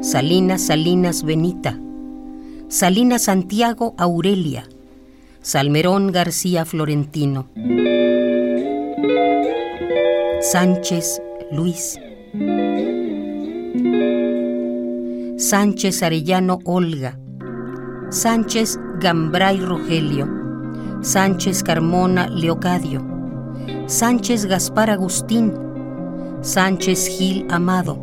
[0.00, 1.78] Salinas Salinas Benita,
[2.68, 4.66] Salinas Santiago Aurelia,
[5.42, 7.48] Salmerón García Florentino,
[10.40, 11.20] Sánchez
[11.52, 12.00] Luis,
[15.36, 17.18] Sánchez Arellano Olga,
[18.14, 20.28] Sánchez Gambray Rogelio,
[21.02, 23.02] Sánchez Carmona Leocadio,
[23.88, 25.52] Sánchez Gaspar Agustín,
[26.40, 27.98] Sánchez Gil Amado,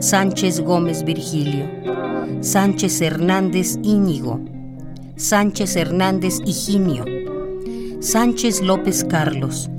[0.00, 1.66] Sánchez Gómez Virgilio,
[2.40, 4.40] Sánchez Hernández Íñigo,
[5.14, 7.04] Sánchez Hernández Higinio,
[8.00, 9.70] Sánchez López Carlos.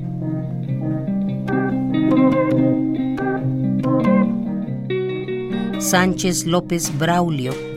[5.79, 7.72] Sánchez López Braulio,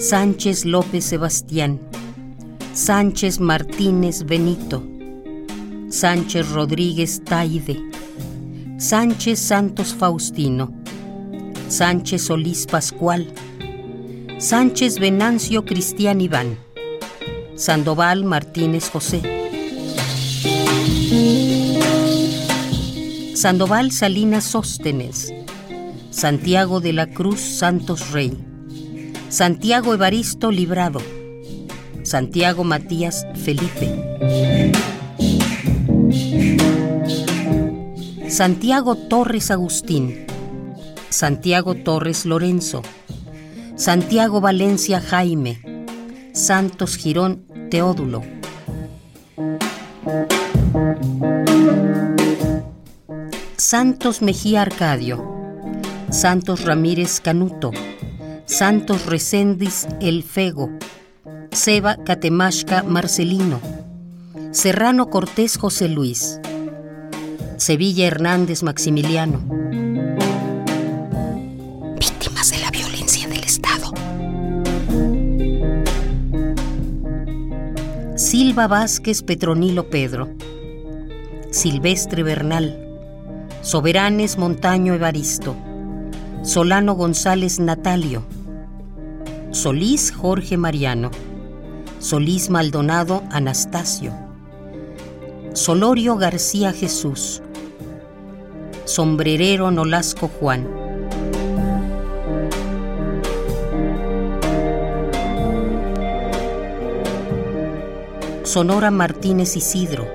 [0.00, 1.78] Sánchez López Sebastián,
[2.72, 4.82] Sánchez Martínez Benito,
[5.90, 7.78] Sánchez Rodríguez Taide,
[8.78, 10.72] Sánchez Santos Faustino,
[11.68, 13.30] Sánchez Solís Pascual,
[14.38, 16.56] Sánchez Venancio Cristian Iván,
[17.54, 19.20] Sandoval Martínez José,
[23.34, 25.30] Sandoval Salinas Sóstenes,
[26.08, 28.49] Santiago de la Cruz Santos Rey,
[29.30, 31.00] Santiago Evaristo Librado,
[32.02, 33.88] Santiago Matías Felipe.
[38.28, 40.26] Santiago Torres Agustín,
[41.10, 42.82] Santiago Torres Lorenzo,
[43.76, 45.60] Santiago Valencia Jaime,
[46.32, 48.22] Santos Girón Teódulo.
[53.56, 55.24] Santos Mejía Arcadio,
[56.10, 57.70] Santos Ramírez Canuto,
[58.50, 60.70] Santos Recendis El Fego,
[61.52, 63.60] Seba Catemashka Marcelino,
[64.50, 66.40] Serrano Cortés José Luis,
[67.58, 69.38] Sevilla Hernández Maximiliano.
[71.96, 73.92] Víctimas de la violencia del Estado.
[78.16, 80.28] Silva Vázquez Petronilo Pedro,
[81.52, 82.76] Silvestre Bernal,
[83.62, 85.54] Soberanes Montaño Evaristo,
[86.42, 88.24] Solano González Natalio,
[89.52, 91.10] Solís Jorge Mariano,
[91.98, 94.12] Solís Maldonado Anastasio,
[95.54, 97.42] Solorio García Jesús,
[98.84, 100.68] Sombrerero Nolasco Juan.
[108.44, 110.06] Sonora Martínez Isidro,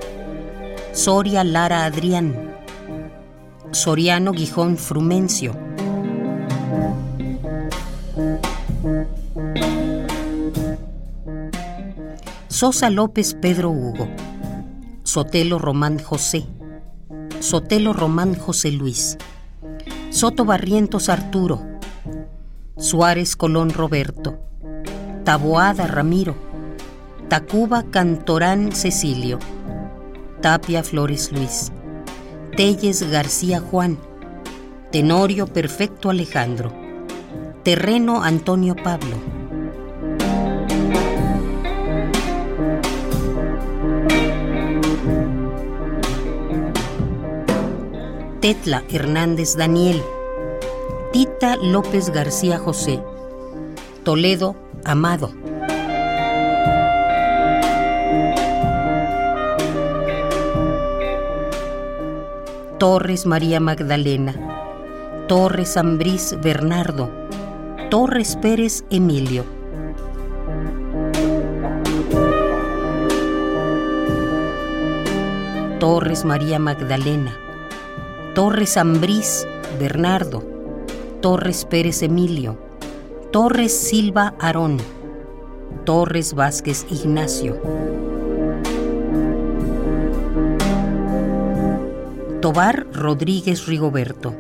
[0.94, 2.56] Soria Lara Adrián,
[3.72, 5.65] Soriano Gijón Frumencio.
[12.66, 14.08] Sosa López Pedro Hugo,
[15.04, 16.48] Sotelo Román José,
[17.40, 19.20] Sotelo Román José Luis,
[20.10, 21.62] Soto Barrientos Arturo,
[22.76, 24.40] Suárez Colón Roberto,
[25.24, 26.36] Taboada Ramiro,
[27.28, 29.38] Tacuba Cantorán Cecilio,
[30.42, 31.72] Tapia Flores Luis,
[32.58, 34.00] Telles García Juan,
[34.92, 36.74] Tenorio Perfecto Alejandro,
[37.62, 39.35] Terreno Antonio Pablo.
[48.46, 50.04] Tetla Hernández Daniel,
[51.12, 53.02] Tita López García José,
[54.04, 55.32] Toledo Amado.
[62.78, 64.36] Torres María Magdalena,
[65.28, 67.10] Torres Ambrís Bernardo,
[67.90, 69.44] Torres Pérez Emilio.
[75.80, 77.40] Torres María Magdalena,
[78.36, 79.48] Torres Ambrís
[79.80, 80.44] Bernardo,
[81.22, 82.58] Torres Pérez Emilio,
[83.32, 84.78] Torres Silva Aarón,
[85.86, 87.58] Torres Vázquez Ignacio.
[92.42, 94.36] Tobar Rodríguez Rigoberto,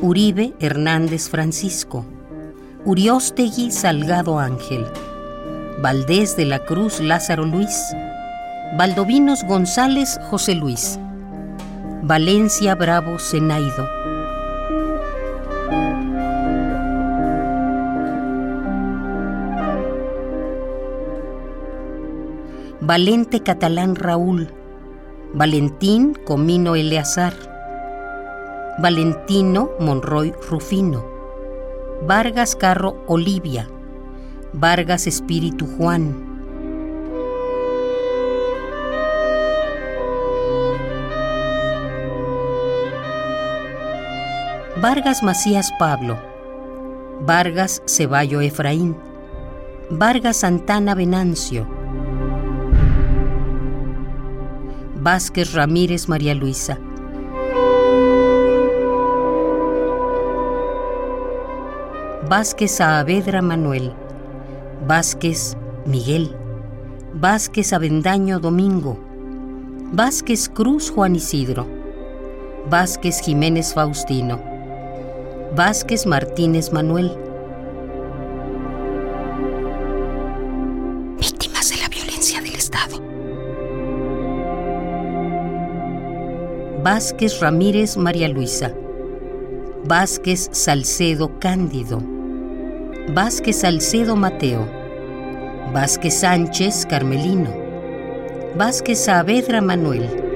[0.00, 2.06] Uribe Hernández Francisco,
[2.86, 4.86] Uriostegui Salgado Ángel,
[5.82, 7.84] Valdés de la Cruz Lázaro Luis,
[8.78, 10.98] Valdovinos González José Luis,
[12.06, 13.88] Valencia Bravo Zenaido.
[22.82, 24.50] Valente Catalán Raúl,
[25.32, 27.32] Valentín Comino Eleazar,
[28.82, 31.02] Valentino Monroy Rufino,
[32.06, 33.66] Vargas Carro Olivia,
[34.52, 36.33] Vargas Espíritu Juan.
[44.84, 46.18] Vargas Macías Pablo,
[47.22, 48.94] Vargas Ceballo Efraín,
[49.88, 51.66] Vargas Santana Venancio,
[54.96, 56.78] Vázquez Ramírez María Luisa.
[62.28, 63.94] Vázquez Saavedra Manuel,
[64.86, 65.56] Vázquez
[65.86, 66.36] Miguel,
[67.14, 68.98] Vázquez Avendaño Domingo,
[69.94, 71.66] Vázquez Cruz Juan Isidro,
[72.68, 74.53] Vázquez Jiménez Faustino,
[75.56, 77.16] Vázquez Martínez Manuel.
[81.16, 83.00] Víctimas de la violencia del Estado.
[86.82, 88.74] Vázquez Ramírez María Luisa,
[89.84, 92.02] Vázquez Salcedo Cándido,
[93.10, 94.68] Vázquez Salcedo Mateo,
[95.72, 97.54] Vázquez Sánchez Carmelino,
[98.56, 100.33] Vázquez Saavedra Manuel.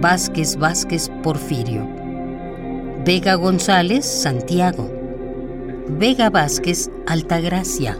[0.00, 1.86] Vázquez Vázquez Porfirio.
[3.04, 4.90] Vega González Santiago.
[5.88, 7.98] Vega Vázquez Altagracia.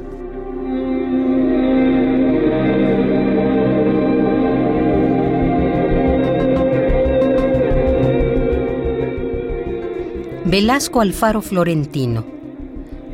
[10.46, 12.24] Velasco Alfaro Florentino,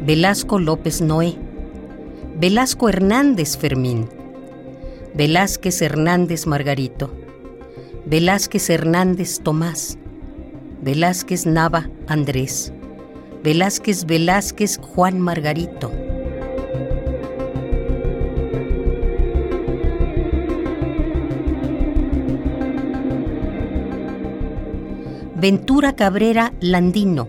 [0.00, 1.34] Velasco López Noé,
[2.39, 4.08] Velasco Hernández Fermín,
[5.12, 7.25] Velázquez Hernández Margarito,
[8.09, 9.99] Velázquez Hernández Tomás,
[10.81, 12.73] Velázquez Nava Andrés,
[13.43, 15.91] Velázquez Velázquez Juan Margarito.
[25.35, 27.28] Ventura Cabrera Landino,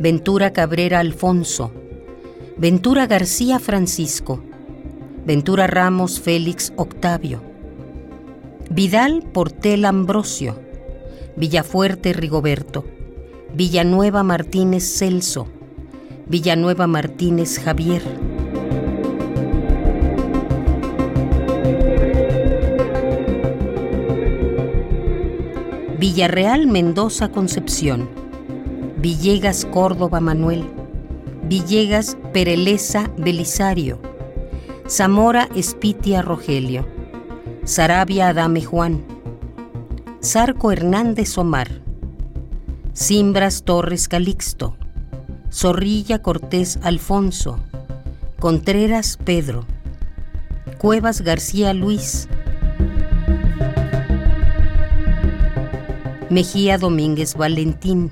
[0.00, 1.70] Ventura Cabrera Alfonso,
[2.56, 4.42] Ventura García Francisco,
[5.24, 7.49] Ventura Ramos Félix Octavio,
[8.72, 10.56] Vidal Portel Ambrosio,
[11.34, 12.84] Villafuerte Rigoberto,
[13.52, 15.48] Villanueva Martínez Celso,
[16.28, 18.00] Villanueva Martínez Javier.
[25.98, 28.08] Villarreal Mendoza Concepción,
[28.98, 30.64] Villegas Córdoba Manuel,
[31.42, 33.98] Villegas Pereleza Belisario,
[34.88, 36.99] Zamora Espitia Rogelio,
[37.70, 39.04] Sarabia Adame Juan,
[40.20, 41.68] Zarco Hernández Omar,
[42.94, 44.76] Simbras Torres Calixto,
[45.52, 47.60] Zorrilla Cortés Alfonso,
[48.40, 49.66] Contreras Pedro,
[50.78, 52.26] Cuevas García Luis,
[56.28, 58.10] Mejía Domínguez Valentín,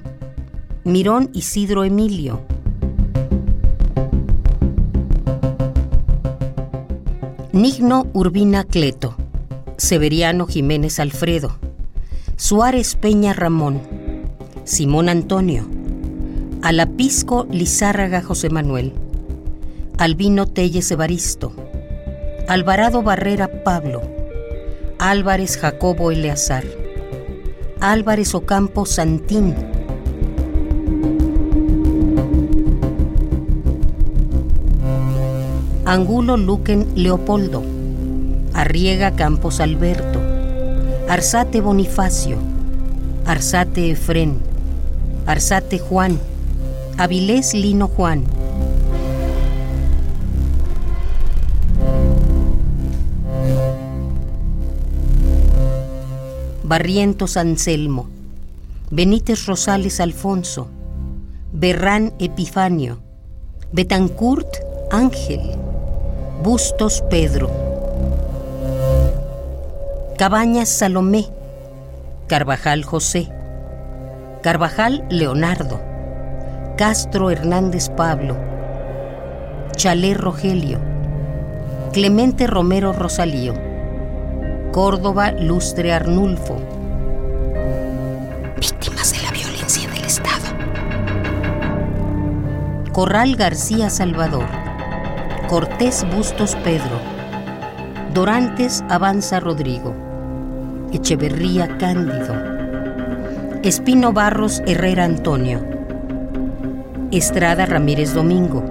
[0.85, 2.43] Mirón Isidro Emilio.
[7.51, 9.17] Nigno Urbina Cleto,
[9.79, 11.57] Severiano Jiménez Alfredo,
[12.37, 13.81] Suárez Peña Ramón,
[14.65, 15.67] Simón Antonio,
[16.61, 18.93] Alapisco Lizárraga José Manuel,
[19.97, 21.53] Albino Telles Evaristo,
[22.49, 24.03] Alvarado Barrera Pablo,
[24.99, 26.65] Álvarez Jacobo Eleazar.
[27.81, 29.55] Álvarez Ocampo Santín.
[35.85, 37.78] Angulo Luquen Leopoldo.
[38.59, 40.21] Arriega Campos Alberto.
[41.09, 42.39] Arzate Bonifacio.
[43.25, 44.41] Arzate Efrén.
[45.27, 46.19] Arzate Juan.
[46.97, 48.25] Avilés Lino Juan.
[56.65, 58.09] Barrientos Anselmo,
[58.91, 60.69] Benítez Rosales Alfonso,
[61.53, 62.99] Berrán Epifanio,
[63.73, 64.49] Betancourt
[64.91, 65.57] Ángel,
[66.43, 67.68] Bustos Pedro,
[70.19, 71.29] Cabañas Salomé,
[72.27, 73.29] Carvajal José,
[74.43, 75.81] Carvajal Leonardo,
[76.77, 78.37] Castro Hernández Pablo,
[79.77, 80.81] Chalé Rogelio,
[81.93, 83.55] Clemente Romero Rosalío.
[84.73, 86.57] Córdoba Lustre Arnulfo.
[88.61, 90.49] Víctimas de la violencia del Estado.
[92.91, 94.47] Corral García Salvador.
[95.49, 97.01] Cortés Bustos Pedro.
[98.13, 100.08] Dorantes Avanza Rodrigo.
[100.93, 102.35] Echeverría Cándido.
[103.63, 105.61] Espino Barros Herrera Antonio.
[107.11, 108.65] Estrada Ramírez Domingo.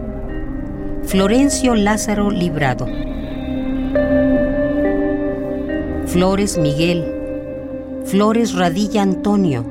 [1.04, 2.88] Florencio Lázaro Librado.
[6.08, 7.04] Flores Miguel,
[8.06, 9.66] Flores Radilla Antonio,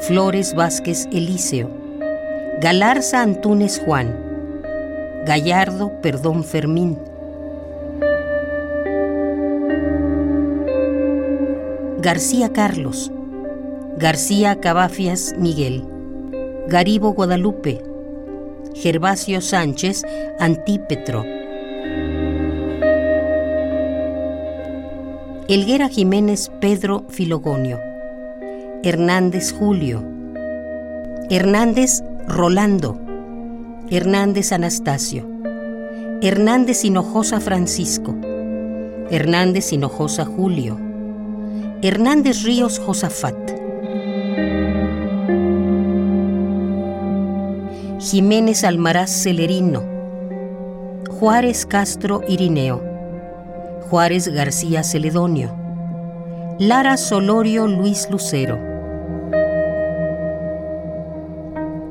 [0.00, 1.70] Flores Vázquez Elíseo,
[2.60, 4.14] Galarza Antúnez Juan,
[5.24, 6.98] Gallardo Perdón Fermín.
[12.04, 13.10] García Carlos,
[13.96, 15.84] García Cabafias Miguel,
[16.68, 17.82] Garibo Guadalupe,
[18.74, 20.04] Gervasio Sánchez
[20.38, 21.24] Antípetro.
[25.48, 27.80] Elguera Jiménez Pedro Filogonio,
[28.82, 30.04] Hernández Julio,
[31.30, 33.00] Hernández Rolando,
[33.88, 35.26] Hernández Anastasio,
[36.20, 38.14] Hernández Hinojosa Francisco,
[39.10, 40.83] Hernández Hinojosa Julio,
[41.86, 43.36] Hernández Ríos Josafat,
[48.00, 49.82] Jiménez Almaraz Celerino,
[51.10, 52.82] Juárez Castro Irineo,
[53.90, 55.54] Juárez García Celedonio,
[56.58, 58.58] Lara Solorio Luis Lucero,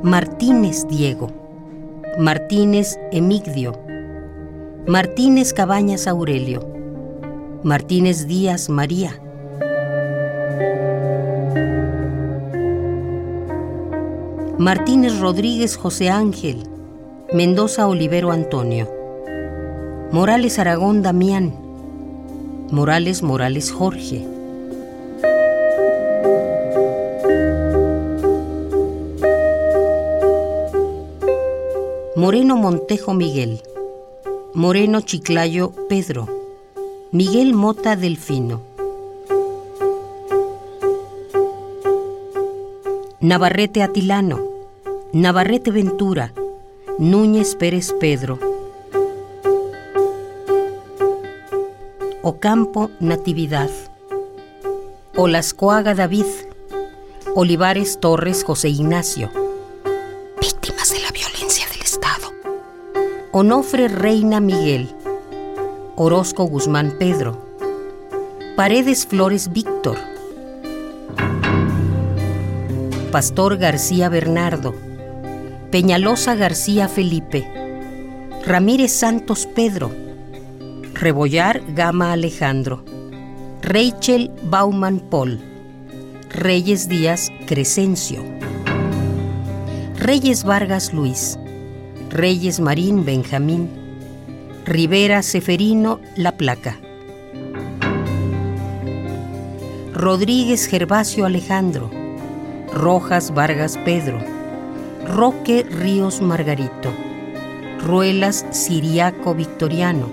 [0.01, 1.29] Martínez Diego,
[2.17, 3.79] Martínez Emigdio,
[4.87, 6.67] Martínez Cabañas Aurelio,
[7.61, 9.22] Martínez Díaz María.
[14.63, 16.63] Martínez Rodríguez José Ángel.
[17.33, 18.89] Mendoza Olivero Antonio.
[20.09, 21.53] Morales Aragón Damián.
[22.71, 24.25] Morales Morales Jorge.
[32.15, 33.61] Moreno Montejo Miguel.
[34.53, 36.29] Moreno Chiclayo Pedro.
[37.11, 38.61] Miguel Mota Delfino.
[43.19, 44.52] Navarrete Atilano.
[45.13, 46.33] Navarrete Ventura.
[46.97, 48.39] Núñez Pérez Pedro.
[52.23, 53.69] Ocampo Natividad.
[55.15, 56.25] Olascoaga David.
[57.35, 59.29] Olivares Torres José Ignacio.
[60.41, 62.33] Víctimas de la violencia del Estado.
[63.31, 64.95] Onofre Reina Miguel.
[65.95, 67.37] Orozco Guzmán Pedro.
[68.55, 69.99] Paredes Flores Víctor.
[73.11, 74.73] Pastor García Bernardo.
[75.73, 77.47] Peñalosa García Felipe.
[78.45, 79.89] Ramírez Santos Pedro.
[80.93, 82.85] Rebollar Gama Alejandro.
[83.63, 85.39] Rachel Bauman Paul.
[86.29, 88.23] Reyes Díaz Crescencio.
[89.97, 91.39] Reyes Vargas Luis.
[92.11, 93.67] Reyes Marín Benjamín.
[94.67, 96.77] Rivera Seferino La Placa.
[99.91, 101.89] Rodríguez Gervasio Alejandro.
[102.71, 104.32] Rojas Vargas Pedro.
[105.13, 106.89] Roque Ríos Margarito.
[107.85, 110.09] Ruelas Siriaco Victoriano.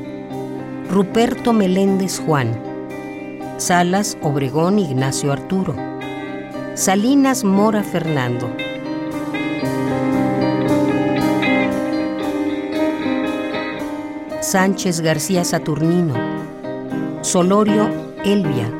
[0.90, 2.52] Ruperto Meléndez Juan.
[3.56, 5.74] Salas Obregón Ignacio Arturo.
[6.74, 8.54] Salinas Mora Fernando.
[14.42, 16.12] Sánchez García Saturnino.
[17.22, 17.88] Solorio
[18.22, 18.70] Elvia.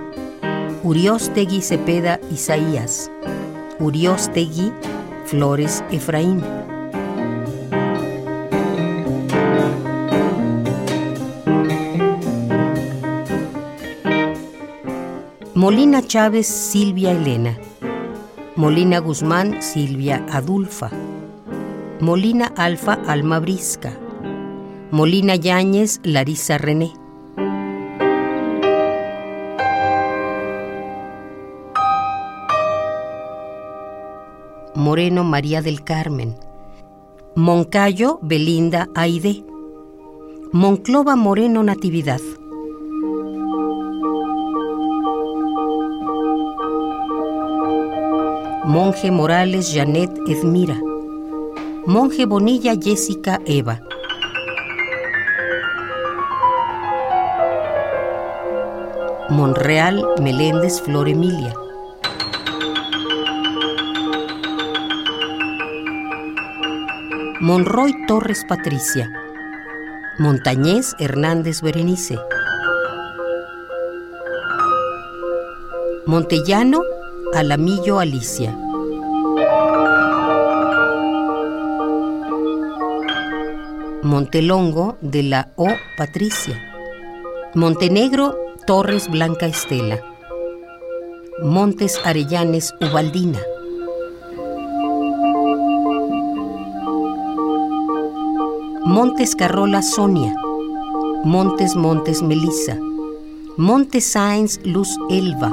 [0.82, 3.10] Uriostegui Cepeda Isaías.
[3.78, 4.70] Uriostegui
[5.30, 6.42] Flores Efraín.
[15.54, 17.56] Molina Chávez Silvia Elena.
[18.56, 20.90] Molina Guzmán Silvia Adulfa.
[22.00, 23.96] Molina Alfa Alma Brisca.
[24.90, 26.99] Molina Yáñez Larisa René.
[34.90, 36.34] Moreno María del Carmen.
[37.36, 39.44] Moncayo Belinda Aide.
[40.50, 42.20] Monclova Moreno Natividad.
[48.64, 50.76] Monje Morales Janet Edmira.
[51.86, 53.80] Monje Bonilla Jessica Eva.
[59.28, 61.54] Monreal Meléndez Flor Emilia.
[67.42, 69.10] Monroy Torres Patricia.
[70.18, 72.18] Montañés Hernández Berenice.
[76.04, 76.82] Montellano
[77.32, 78.54] Alamillo Alicia.
[84.02, 86.62] Montelongo de la O Patricia.
[87.54, 88.36] Montenegro
[88.66, 89.98] Torres Blanca Estela.
[91.42, 93.38] Montes Arellanes Ubaldina.
[98.90, 100.34] Montes Carrola Sonia.
[101.22, 102.76] Montes Montes Melissa.
[103.56, 105.48] Montes Sáenz Luz Elva.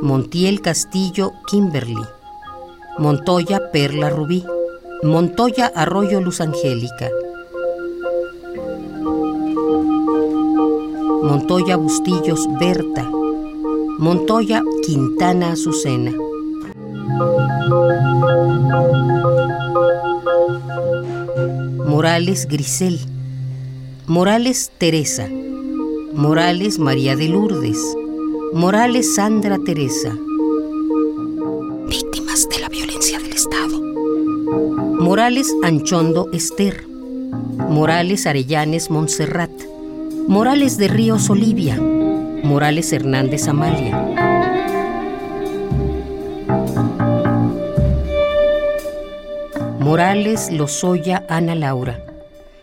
[0.00, 2.06] Montiel Castillo Kimberly.
[2.98, 4.44] Montoya Perla Rubí.
[5.02, 7.10] Montoya Arroyo Luz Angélica.
[11.24, 13.10] Montoya Bustillos Berta.
[13.98, 16.29] Montoya Quintana Azucena.
[21.86, 22.98] Morales Grisel.
[24.06, 25.28] Morales Teresa.
[26.12, 27.78] Morales María de Lourdes.
[28.52, 30.16] Morales Sandra Teresa.
[31.88, 33.80] Víctimas de la violencia del Estado.
[35.00, 36.86] Morales Anchondo Esther.
[36.88, 39.52] Morales Arellanes Montserrat.
[40.26, 41.80] Morales de Ríos Olivia.
[42.42, 44.29] Morales Hernández Amalia.
[49.90, 51.98] Morales Lozoya Ana Laura.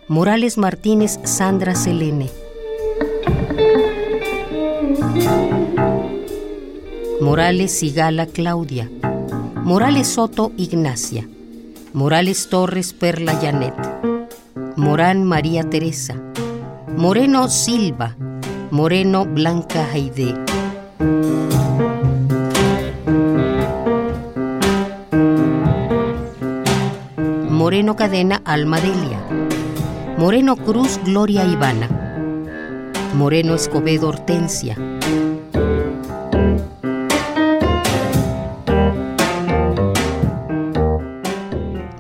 [0.07, 2.30] Morales Martínez Sandra Selene.
[7.19, 8.89] Morales Sigala Claudia.
[9.56, 11.27] Morales Soto Ignacia.
[11.91, 13.75] Morales Torres Perla Janet,
[14.77, 16.15] Morán María Teresa,
[16.95, 18.15] Moreno Silva,
[18.72, 20.33] Moreno Blanca Jaide.
[27.77, 29.19] Moreno Cadena Almadelia,
[30.17, 31.88] Moreno Cruz Gloria Ivana,
[33.14, 34.75] Moreno Escobedo Hortensia,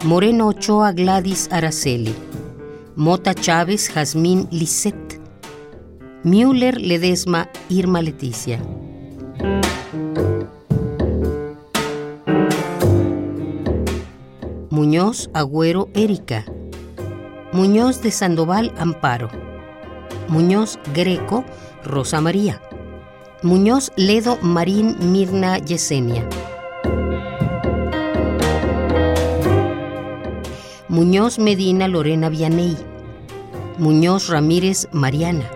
[0.03, 2.15] Moreno Ochoa Gladys Araceli,
[2.95, 5.21] Mota Chávez Jazmín Lisset,
[6.23, 8.59] Müller Ledesma Irma Leticia.
[14.87, 16.45] Muñoz Agüero Erika,
[17.51, 19.27] Muñoz de Sandoval Amparo,
[20.29, 21.43] Muñoz Greco
[21.83, 22.61] Rosa María,
[23.43, 26.25] Muñoz Ledo Marín Mirna Yesenia.
[30.87, 32.77] Muñoz Medina Lorena Vianey,
[33.77, 35.51] Muñoz Ramírez Mariana,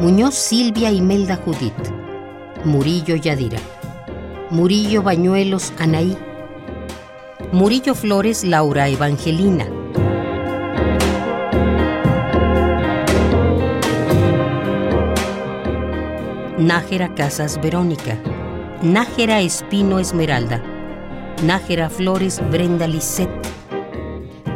[0.00, 1.74] Muñoz Silvia Imelda Judith,
[2.64, 3.58] Murillo Yadira,
[4.50, 6.16] Murillo Bañuelos Anaí,
[7.50, 9.66] Murillo Flores Laura Evangelina,
[16.58, 18.18] Nájera Casas Verónica,
[18.82, 20.62] Nájera Espino Esmeralda,
[21.42, 23.28] Nájera Flores Brenda Lisset,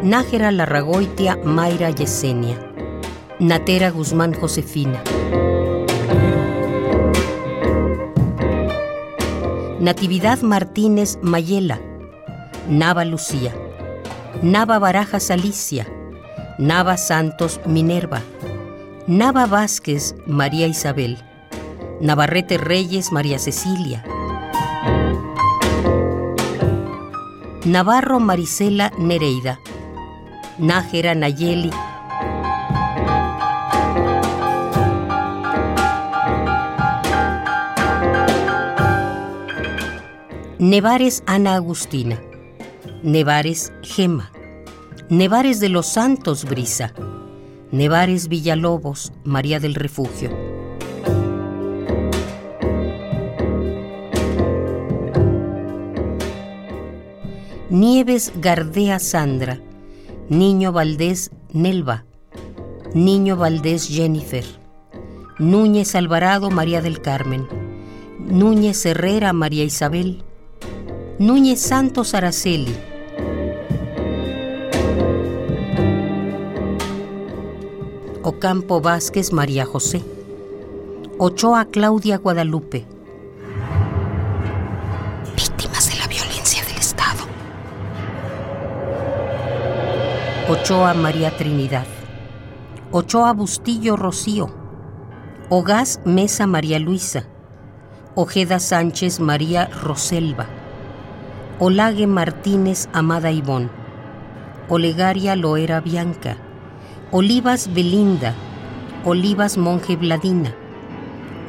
[0.05, 2.57] Nájera Larragoitia Mayra Yesenia,
[3.41, 5.03] Natera Guzmán Josefina.
[9.81, 11.81] Natividad Martínez Mayela,
[12.69, 13.55] Nava Lucía,
[14.43, 15.87] Nava Barajas Alicia,
[16.59, 18.21] Nava Santos Minerva,
[19.07, 21.17] Nava Vázquez María Isabel,
[22.03, 24.05] Navarrete Reyes María Cecilia,
[27.65, 29.59] Navarro Marisela Nereida,
[30.59, 31.71] Nájera Nayeli,
[40.61, 42.21] Nevares Ana Agustina,
[43.03, 44.31] Nevares Gema,
[45.09, 46.93] Nevares de los Santos Brisa,
[47.73, 50.29] Nevares Villalobos María del Refugio.
[57.71, 59.59] Nieves Gardea Sandra,
[60.29, 62.05] Niño Valdés Nelva,
[62.93, 64.45] Niño Valdés Jennifer,
[65.39, 67.49] Núñez Alvarado María del Carmen,
[68.19, 70.23] Núñez Herrera María Isabel,
[71.21, 72.75] Núñez Santos Araceli,
[78.23, 80.03] Ocampo Vázquez María José,
[81.19, 82.87] Ochoa Claudia Guadalupe,
[85.37, 87.25] Víctimas de la violencia del Estado.
[90.49, 91.85] Ochoa María Trinidad,
[92.93, 94.49] Ochoa Bustillo Rocío,
[95.51, 97.27] Ogaz Mesa María Luisa,
[98.15, 100.47] Ojeda Sánchez María Roselva,
[101.63, 103.71] Olague Martínez Amada Ivón,
[104.71, 106.39] Olegaria Loera Bianca,
[107.11, 108.35] Olivas Belinda,
[109.05, 110.55] Olivas Monje Vladina,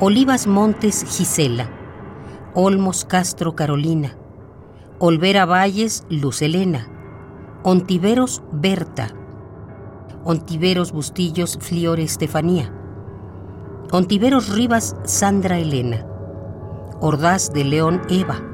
[0.02, 1.70] Olivas Montes Gisela,
[2.54, 4.18] Olmos Castro Carolina,
[5.00, 6.90] Olvera Valles Luz Elena,
[7.64, 9.14] Ontiveros Berta,
[10.26, 12.70] Ontiveros Bustillos Fliore Estefanía,
[13.94, 16.06] Ontiveros Rivas Sandra Elena,
[17.00, 18.51] Ordaz de León Eva,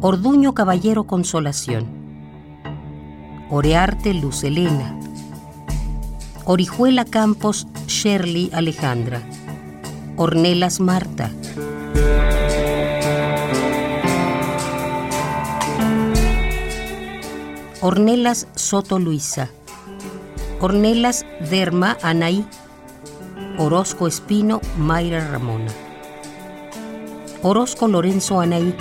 [0.00, 1.88] Orduño Caballero Consolación,
[3.50, 4.96] Orearte Luz Elena,
[6.44, 9.20] Orijuela Campos Shirley Alejandra,
[10.16, 11.32] Ornelas Marta,
[17.80, 19.48] Ornelas Soto Luisa,
[20.60, 22.46] Ornelas Derma Anaí,
[23.58, 25.72] Orozco Espino Mayra Ramona,
[27.42, 28.76] Orozco Lorenzo Anaí,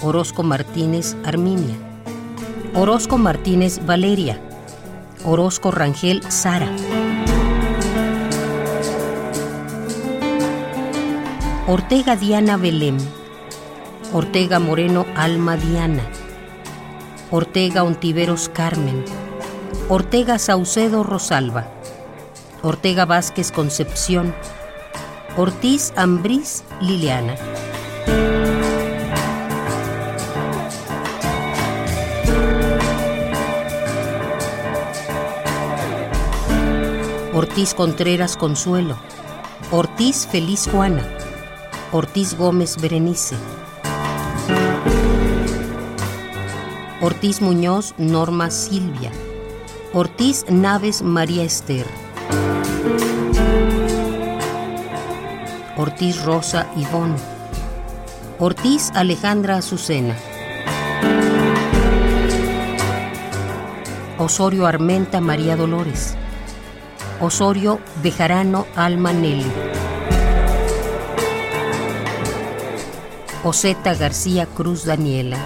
[0.00, 1.74] Orozco Martínez Arminia,
[2.72, 4.40] Orozco Martínez Valeria,
[5.24, 6.70] Orozco Rangel Sara.
[11.66, 12.96] Ortega Diana Belém,
[14.12, 16.04] Ortega Moreno Alma Diana,
[17.32, 19.04] Ortega Ontiveros Carmen,
[19.88, 21.66] Ortega Saucedo Rosalba,
[22.62, 24.32] Ortega Vázquez Concepción,
[25.36, 27.34] Ortiz Ambrís Liliana.
[37.38, 38.96] Ortiz Contreras Consuelo,
[39.70, 41.04] Ortiz Feliz Juana,
[41.92, 43.36] Ortiz Gómez Berenice,
[47.00, 49.12] Ortiz Muñoz Norma Silvia,
[49.92, 51.86] Ortiz Naves María Esther,
[55.76, 57.14] Ortiz Rosa Ivón,
[58.40, 60.16] Ortiz Alejandra Azucena,
[64.18, 66.17] Osorio Armenta María Dolores,
[67.20, 69.50] Osorio Bejarano Alma Nelly,
[73.42, 75.38] Oseta García Cruz Daniela,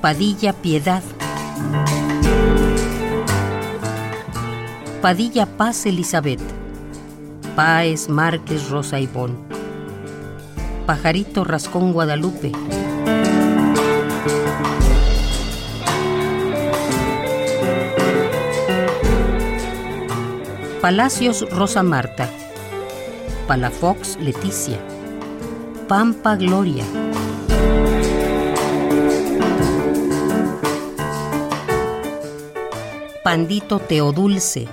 [0.00, 1.02] Padilla Piedad,
[5.00, 6.42] Padilla Paz Elizabeth,
[7.54, 9.38] Páez Márquez Rosa Ivón,
[10.86, 12.50] Pajarito Rascón Guadalupe,
[20.80, 22.26] Palacios Rosa Marta,
[23.46, 24.78] Palafox Leticia,
[25.86, 26.86] Pampa Gloria.
[33.22, 34.68] Pandito Teodulce,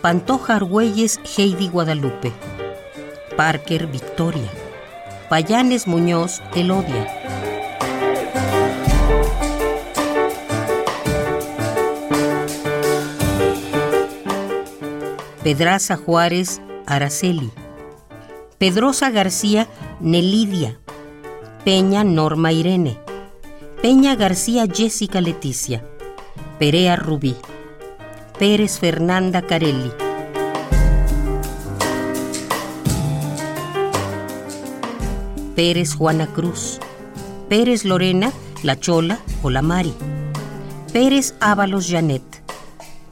[0.00, 2.32] Pantoja Argüelles Heidi Guadalupe,
[3.36, 4.48] Parker Victoria,
[5.28, 7.39] Payanes Muñoz Elodia.
[15.42, 17.50] Pedraza Juárez Araceli,
[18.58, 20.78] Pedrosa García Nelidia,
[21.64, 22.98] Peña Norma Irene,
[23.80, 25.82] Peña García Jessica Leticia,
[26.58, 27.36] Perea Rubí,
[28.38, 29.90] Pérez Fernanda Carelli.
[35.56, 36.80] Pérez Juana Cruz,
[37.48, 38.30] Pérez Lorena,
[38.62, 39.50] La Chola o
[40.92, 42.22] Pérez Ábalos Janet,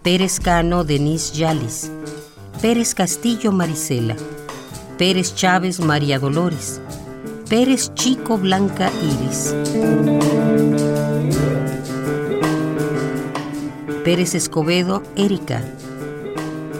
[0.02, 1.90] Pérez Cano Denise Yalis,
[2.60, 4.16] Pérez Castillo Marisela,
[4.98, 6.80] Pérez Chávez María Dolores,
[7.48, 9.54] Pérez Chico Blanca Iris.
[14.02, 15.62] Pérez Escobedo Erika,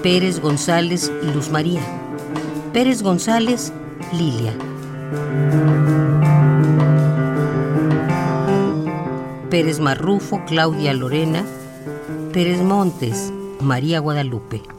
[0.02, 1.82] Pérez González Luz María,
[2.72, 3.72] Pérez González
[4.12, 4.54] Lilia.
[9.48, 11.44] Pérez Marrufo Claudia Lorena,
[12.32, 14.77] Pérez Montes María Guadalupe.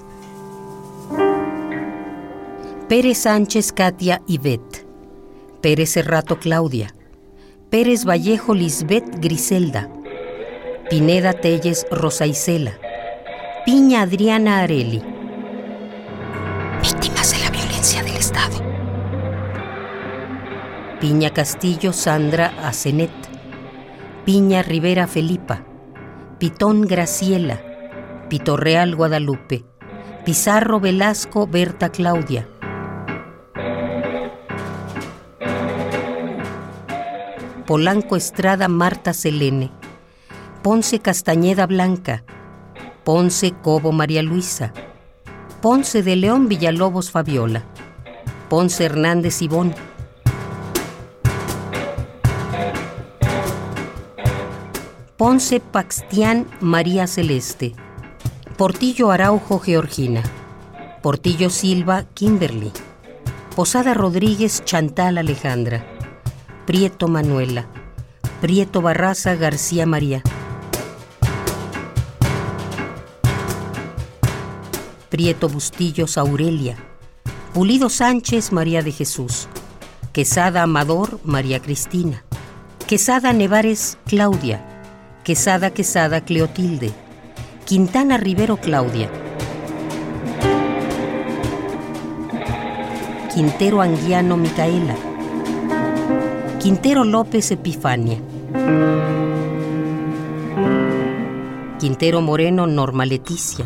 [2.90, 4.88] Pérez Sánchez Katia Ivette,
[5.61, 6.95] Pérez Serrato Claudia,
[7.69, 9.88] Pérez Vallejo Lisbeth Griselda,
[10.90, 12.80] Pineda Telles Rosa Isela,
[13.64, 15.03] Piña Adriana Areli.
[16.82, 18.58] Víctimas de la violencia del Estado.
[21.00, 23.11] Piña Castillo Sandra Asenet,
[24.26, 25.64] Piña Rivera Felipa,
[26.40, 27.61] Pitón Graciela,
[28.30, 29.64] Pitorreal Guadalupe,
[30.26, 32.48] Pizarro Velasco Berta Claudia.
[37.70, 39.70] Polanco Estrada Marta Selene,
[40.64, 42.24] Ponce Castañeda Blanca,
[43.04, 44.74] Ponce Cobo María Luisa,
[45.62, 47.62] Ponce de León Villalobos Fabiola,
[48.50, 49.76] Ponce Hernández Ivón,
[55.16, 57.76] Ponce Paxtián María Celeste,
[58.58, 60.24] Portillo Araujo Georgina,
[61.04, 62.72] Portillo Silva Kimberly,
[63.56, 65.99] Posada Rodríguez Chantal Alejandra,
[66.70, 67.66] Prieto Manuela,
[68.42, 70.22] Prieto Barraza García María.
[75.10, 76.78] Prieto Bustillos Aurelia,
[77.56, 79.48] Pulido Sánchez María de Jesús,
[80.14, 82.24] Quesada Amador María Cristina,
[82.88, 84.64] Quesada Nevares Claudia,
[85.24, 86.92] Quesada Quesada Cleotilde,
[87.66, 89.10] Quintana Rivero Claudia,
[93.34, 95.09] Quintero Anguiano Micaela,
[96.60, 98.18] Quintero López Epifania,
[101.80, 103.66] Quintero Moreno Norma Leticia,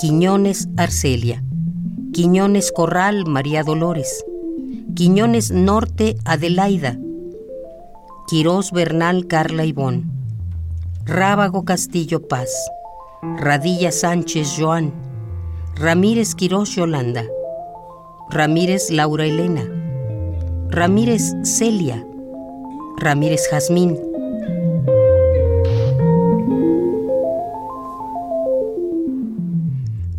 [0.00, 1.44] Quiñones Arcelia,
[2.12, 4.24] Quiñones Corral María Dolores,
[4.96, 6.98] Quiñones Norte Adelaida,
[8.26, 10.10] Quirós Bernal Carla Ivón,
[11.04, 12.50] Rábago Castillo Paz,
[13.22, 15.11] Radilla Sánchez Joan,
[15.74, 17.24] Ramírez Quirós Yolanda,
[18.30, 19.62] Ramírez Laura Elena,
[20.70, 22.06] Ramírez Celia,
[22.98, 23.98] Ramírez Jazmín,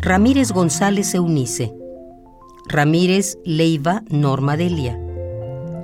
[0.00, 1.72] Ramírez González Eunice,
[2.68, 4.98] Ramírez Leiva Norma Delia,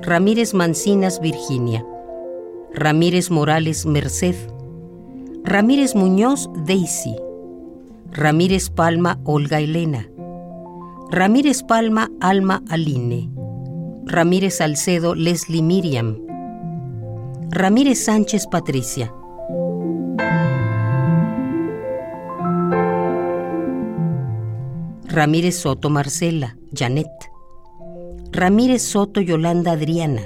[0.02, 1.86] Ramírez Mancinas Virginia,
[2.74, 4.36] Ramírez Morales Merced,
[5.44, 7.29] Ramírez Muñoz, Daisy.
[8.12, 10.04] Ramírez Palma, Olga Elena.
[11.12, 13.30] Ramírez Palma, Alma Aline.
[14.04, 16.18] Ramírez Salcedo, Leslie Miriam.
[17.52, 19.14] Ramírez Sánchez, Patricia.
[25.06, 27.06] Ramírez Soto, Marcela, Janet.
[28.32, 30.22] Ramírez Soto, Yolanda Adriana.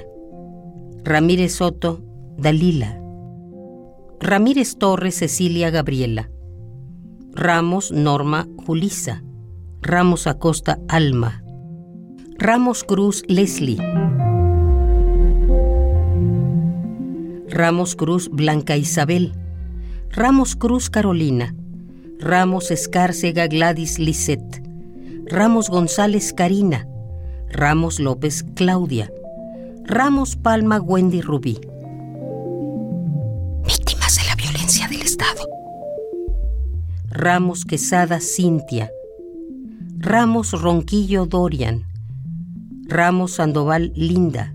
[1.03, 2.01] Ramírez Soto,
[2.35, 2.99] Dalila.
[4.19, 6.31] Ramírez Torres, Cecilia Gabriela.
[7.37, 9.21] Ramos, Norma, Julisa.
[9.81, 11.43] Ramos Acosta, Alma.
[12.39, 13.77] Ramos Cruz, Leslie.
[17.49, 19.33] Ramos Cruz, Blanca Isabel.
[20.11, 21.53] Ramos Cruz, Carolina.
[22.21, 24.63] Ramos Escárcega, Gladys Lisette.
[25.25, 26.87] Ramos González, Karina.
[27.51, 29.11] Ramos López, Claudia.
[29.83, 31.59] Ramos Palma, Wendy Rubí.
[37.17, 38.91] Ramos Quesada, Cintia.
[39.97, 41.85] Ramos Ronquillo, Dorian.
[42.89, 44.53] Ramos Sandoval, Linda.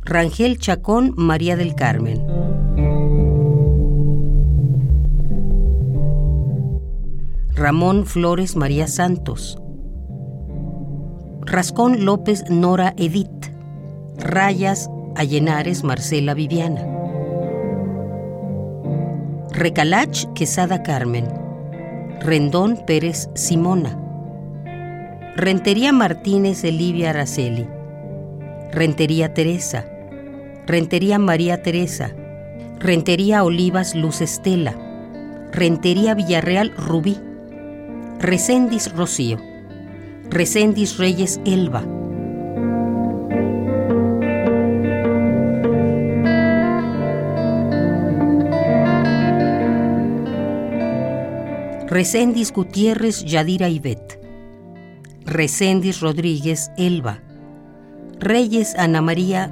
[0.00, 2.26] Rangel Chacón, María del Carmen.
[7.50, 9.58] Ramón Flores María Santos.
[11.42, 13.52] Rascón López Nora Edith.
[14.16, 16.80] Rayas Allenares Marcela Viviana.
[19.52, 21.47] Recalach Quesada Carmen.
[22.20, 23.96] Rendón Pérez Simona.
[25.36, 27.66] Rentería Martínez Elivia Araceli.
[28.72, 29.86] Rentería Teresa.
[30.66, 32.10] Rentería María Teresa.
[32.80, 34.74] Rentería Olivas Luz Estela.
[35.52, 37.16] Rentería Villarreal Rubí.
[38.18, 39.38] Recendis Rocío.
[40.28, 41.84] Recendis Reyes Elba.
[51.90, 54.20] Recendis Gutiérrez Yadira Ivette.
[55.24, 57.22] Recendis Rodríguez Elba.
[58.20, 59.50] Reyes Ana María.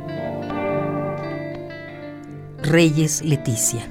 [2.62, 3.88] Reyes Leticia.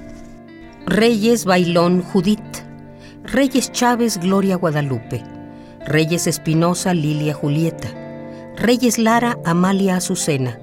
[0.85, 2.61] Reyes Bailón Judith.
[3.23, 5.23] Reyes Chávez Gloria Guadalupe.
[5.87, 7.87] Reyes Espinosa Lilia Julieta.
[8.57, 10.59] Reyes Lara Amalia Azucena.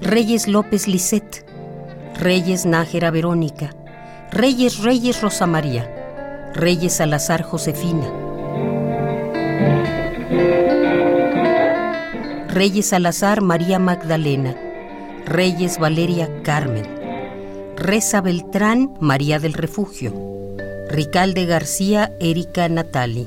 [0.00, 1.44] Reyes López Lisset.
[2.18, 3.68] Reyes Nájera Verónica.
[4.32, 6.03] Reyes Reyes Rosa María.
[6.54, 8.06] Reyes Salazar Josefina.
[12.48, 14.54] Reyes Salazar María Magdalena.
[15.26, 16.86] Reyes Valeria Carmen.
[17.76, 20.14] Reza Beltrán María del Refugio.
[20.88, 23.26] Ricalde García Erika Natali.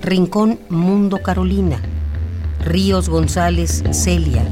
[0.00, 1.78] Rincón Mundo Carolina.
[2.64, 4.44] Ríos González Celia.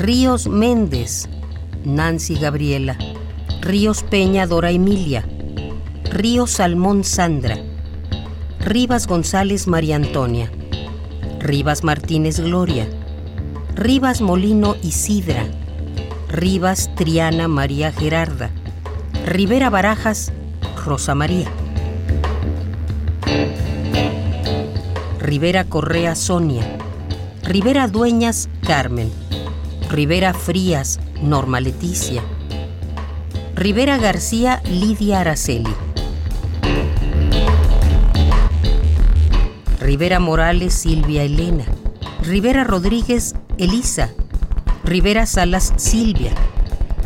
[0.00, 1.28] Ríos Méndez,
[1.84, 2.96] Nancy Gabriela.
[3.60, 5.28] Ríos Peña Dora Emilia.
[6.04, 7.58] Ríos Salmón Sandra.
[8.60, 10.50] Rivas González María Antonia.
[11.38, 12.88] Rivas Martínez Gloria.
[13.74, 15.44] Rivas Molino Isidra.
[16.30, 18.48] Rivas Triana María Gerarda.
[19.26, 20.32] Rivera Barajas
[20.82, 21.50] Rosa María.
[25.18, 26.78] Rivera Correa Sonia.
[27.42, 29.29] Rivera Dueñas Carmen.
[29.90, 32.22] Rivera Frías, Norma Leticia.
[33.56, 35.74] Rivera García, Lidia Araceli.
[39.80, 41.64] Rivera Morales, Silvia Elena.
[42.22, 44.10] Rivera Rodríguez, Elisa.
[44.84, 46.30] Rivera Salas, Silvia.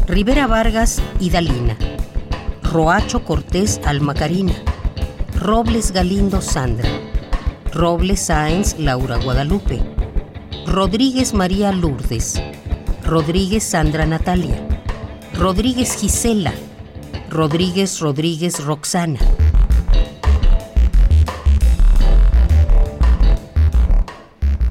[0.07, 1.79] Rivera Vargas, Idalina.
[2.63, 4.57] Roacho Cortés, Alma Karina.
[5.41, 6.91] Robles Galindo, Sandra.
[7.73, 9.81] Robles Sáenz, Laura Guadalupe.
[10.67, 12.39] Rodríguez María Lourdes.
[13.07, 14.67] Rodríguez Sandra Natalia,
[15.39, 16.55] Rodríguez Gisela,
[17.29, 19.19] Rodríguez Rodríguez Roxana.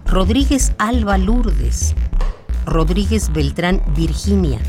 [0.08, 1.94] Rodríguez Alba Lourdes,
[2.66, 4.60] Rodríguez Beltrán Virginia,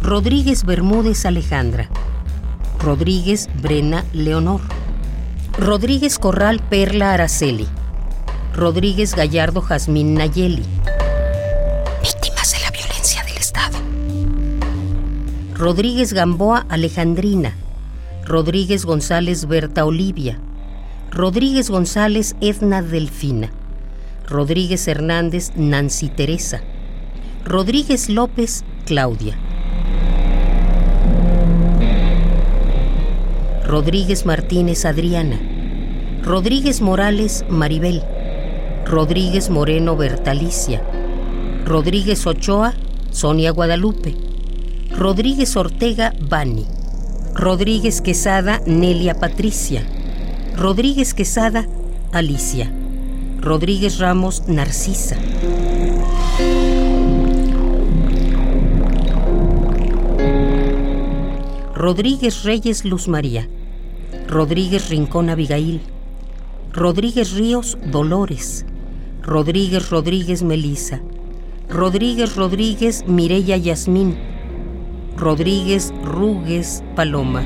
[0.00, 1.88] Rodríguez Bermúdez Alejandra,
[2.78, 4.60] Rodríguez Brena Leonor,
[5.58, 7.66] Rodríguez Corral Perla Araceli,
[8.54, 10.64] Rodríguez Gallardo Jazmín Nayeli.
[15.56, 17.54] Rodríguez Gamboa Alejandrina,
[18.24, 20.36] Rodríguez González Berta Olivia,
[21.12, 23.52] Rodríguez González Edna Delfina,
[24.28, 26.60] Rodríguez Hernández Nancy Teresa,
[27.44, 29.38] Rodríguez López Claudia.
[33.64, 35.38] Rodríguez Martínez Adriana,
[36.24, 38.02] Rodríguez Morales Maribel,
[38.86, 40.82] Rodríguez Moreno Bertalicia,
[41.64, 42.74] Rodríguez Ochoa
[43.12, 44.33] Sonia Guadalupe,
[44.96, 46.66] Rodríguez Ortega Bani,
[47.34, 49.84] Rodríguez Quesada Nelia Patricia,
[50.56, 51.66] Rodríguez Quesada
[52.12, 52.70] Alicia,
[53.40, 55.16] Rodríguez Ramos Narcisa.
[61.74, 63.48] Rodríguez Reyes Luz María,
[64.28, 65.80] Rodríguez Rincón Abigail,
[66.72, 68.64] Rodríguez Ríos Dolores,
[69.22, 71.02] Rodríguez Rodríguez Melisa,
[71.68, 74.33] Rodríguez Rodríguez Mirella Yasmín,
[75.16, 77.42] Rodríguez Rugues Paloma.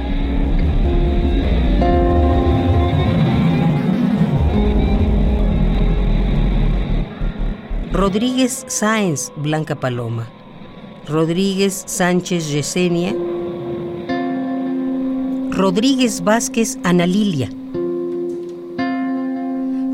[7.93, 10.29] Rodríguez Sáenz Blanca Paloma,
[11.07, 13.15] Rodríguez Sánchez Yesenia,
[15.51, 17.51] Rodríguez Vázquez Ana Lilia,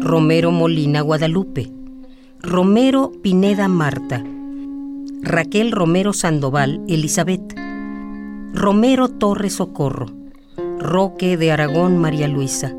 [0.00, 1.72] Romero Molina Guadalupe,
[2.40, 4.22] Romero Pineda Marta,
[5.22, 7.63] Raquel Romero Sandoval Elizabeth,
[8.54, 10.06] Romero Torres Socorro,
[10.78, 12.72] Roque de Aragón María Luisa,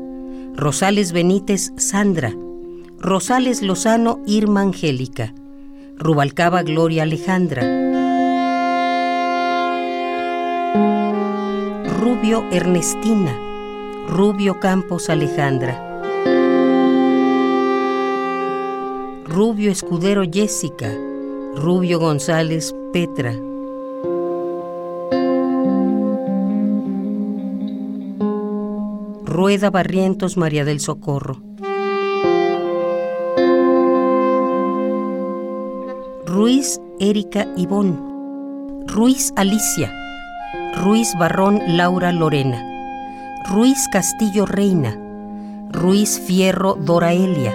[0.54, 2.34] Rosales Benítez Sandra,
[2.98, 5.34] Rosales Lozano Irma Angélica,
[5.98, 7.62] Rubalcaba Gloria Alejandra,
[12.00, 13.38] Rubio Ernestina,
[14.08, 16.02] Rubio Campos Alejandra,
[19.26, 20.90] Rubio Escudero Jessica,
[21.54, 23.45] Rubio González Petra.
[29.36, 31.42] Rueda Barrientos María del Socorro.
[36.24, 38.86] Ruiz Erika Ivón.
[38.86, 39.92] Ruiz Alicia.
[40.82, 42.64] Ruiz Barrón Laura Lorena.
[43.46, 44.98] Ruiz Castillo Reina.
[45.70, 47.52] Ruiz Fierro Doraelia.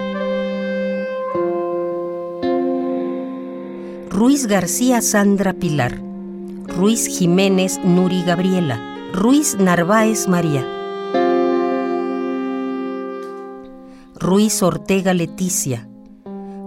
[4.08, 5.98] Ruiz García Sandra Pilar,
[6.68, 8.78] Ruiz Jiménez Nuri Gabriela,
[9.12, 10.64] Ruiz Narváez María,
[14.22, 15.88] Ruiz Ortega Leticia,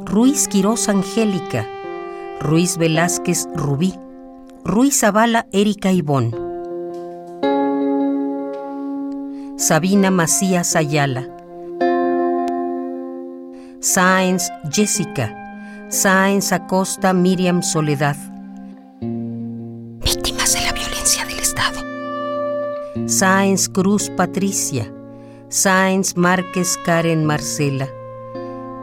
[0.06, 1.66] Ruiz Quirós Angélica,
[2.42, 3.94] Ruiz Velázquez Rubí,
[4.66, 6.36] Ruiz Zavala Erika Ivón,
[9.56, 11.30] Sabina Macías Ayala,
[13.80, 15.34] Sáenz Jessica,
[15.88, 18.18] Sáenz Acosta Miriam Soledad.
[20.04, 21.80] Víctimas de la violencia del Estado.
[23.08, 24.92] Sáenz Cruz Patricia.
[25.50, 27.88] Sáenz Márquez Karen Marcela.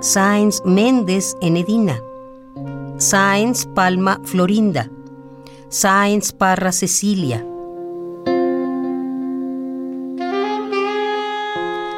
[0.00, 2.00] Sáenz Méndez Enedina.
[2.98, 4.90] Sáenz Palma Florinda.
[5.68, 7.44] Sáenz Parra Cecilia.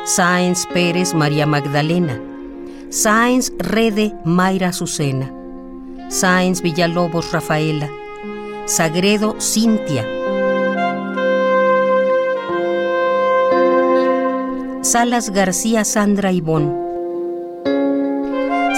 [0.05, 2.35] Sáenz Pérez María Magdalena.
[2.95, 5.35] Sáenz Rede Mayra Azucena,
[6.11, 7.91] Sáenz Villalobos Rafaela,
[8.67, 10.07] Sagredo Cintia,
[14.85, 16.71] Salas García Sandra Ivón,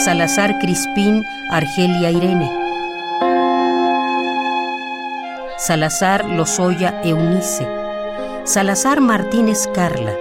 [0.04, 2.48] Salazar Crispín Argelia Irene,
[5.58, 7.66] Salazar Lozoya Eunice,
[8.44, 10.12] Salazar Martínez Carla,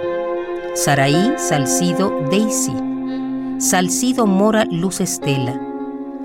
[0.74, 2.74] Saraí Salcido Daisy,
[3.58, 5.54] Salcido Mora Luz Estela,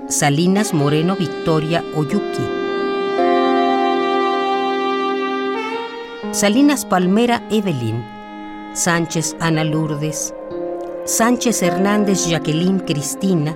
[0.08, 2.48] Salinas Moreno Victoria Oyuki,
[6.32, 8.21] Salinas Palmera Evelyn,
[8.74, 10.32] Sánchez Ana Lourdes,
[11.04, 13.54] Sánchez Hernández Jacqueline Cristina,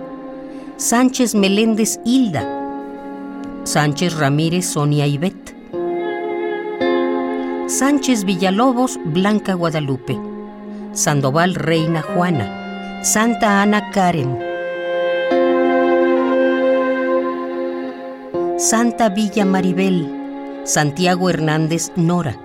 [0.76, 2.44] Sánchez Meléndez Hilda,
[3.64, 5.56] Sánchez Ramírez Sonia Ivette,
[7.66, 10.18] Sánchez Villalobos Blanca Guadalupe,
[10.92, 14.38] Sandoval Reina Juana, Santa Ana Karen,
[18.58, 22.36] Santa Villa Maribel, Santiago Hernández Nora,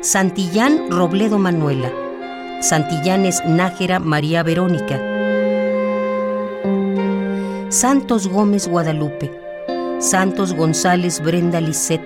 [0.00, 2.05] Santillán Robledo Manuela,
[2.60, 4.98] Santillanes Nájera María Verónica,
[7.68, 9.30] Santos Gómez Guadalupe,
[9.98, 12.02] Santos González Brenda Lisset,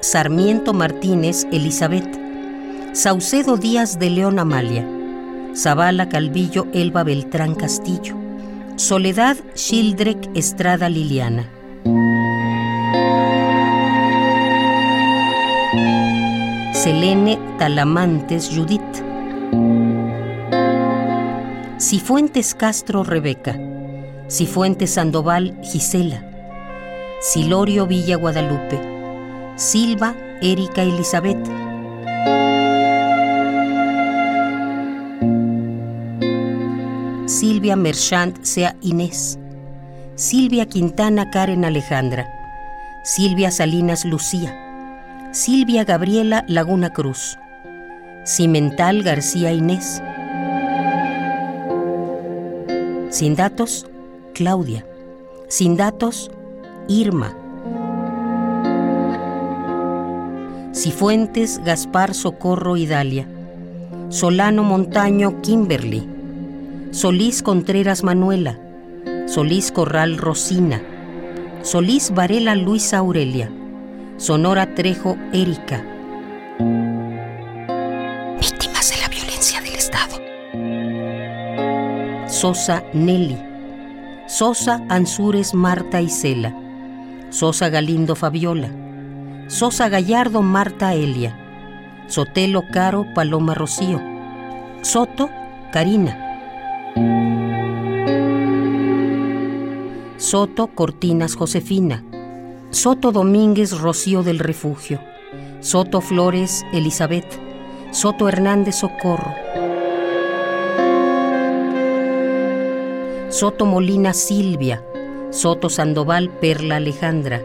[0.00, 2.08] Sarmiento Martínez Elizabeth,
[2.92, 4.86] Saucedo Díaz de León Amalia,
[5.54, 8.16] Zavala Calvillo Elba Beltrán Castillo,
[8.76, 11.50] Soledad Shildrek Estrada Liliana.
[16.72, 19.07] Selene Talamantes Judith.
[21.78, 23.58] Cifuentes Castro Rebeca.
[24.28, 26.22] Cifuentes Sandoval Gisela.
[27.20, 28.78] Silorio Villa Guadalupe.
[29.56, 31.38] Silva Erika Elizabeth.
[37.26, 39.38] Silvia Merchant sea Inés.
[40.16, 42.28] Silvia Quintana Karen Alejandra.
[43.04, 45.30] Silvia Salinas Lucía.
[45.32, 47.38] Silvia Gabriela Laguna Cruz.
[48.28, 50.02] Cimental García Inés.
[53.08, 53.86] Sin datos,
[54.34, 54.84] Claudia.
[55.48, 56.30] Sin datos,
[56.88, 57.34] Irma.
[60.74, 63.26] Cifuentes, Gaspar Socorro y Dalia.
[64.10, 66.06] Solano Montaño Kimberly.
[66.90, 68.58] Solís Contreras Manuela.
[69.24, 70.82] Solís Corral Rosina.
[71.62, 73.50] Solís Varela Luisa Aurelia.
[74.18, 75.97] Sonora Trejo Erika.
[82.40, 83.36] Sosa Nelly.
[84.28, 86.54] Sosa Ansúrez Marta Isela.
[87.30, 88.70] Sosa Galindo Fabiola.
[89.48, 91.36] Sosa Gallardo Marta Elia.
[92.06, 94.00] Sotelo Caro Paloma Rocío.
[94.82, 95.28] Soto
[95.72, 96.16] Karina.
[100.16, 102.04] Soto Cortinas Josefina.
[102.70, 105.00] Soto Domínguez Rocío del Refugio.
[105.58, 107.40] Soto Flores Elizabeth.
[107.90, 109.34] Soto Hernández Socorro.
[113.30, 114.82] Soto Molina Silvia.
[115.28, 117.42] Soto Sandoval Perla Alejandra.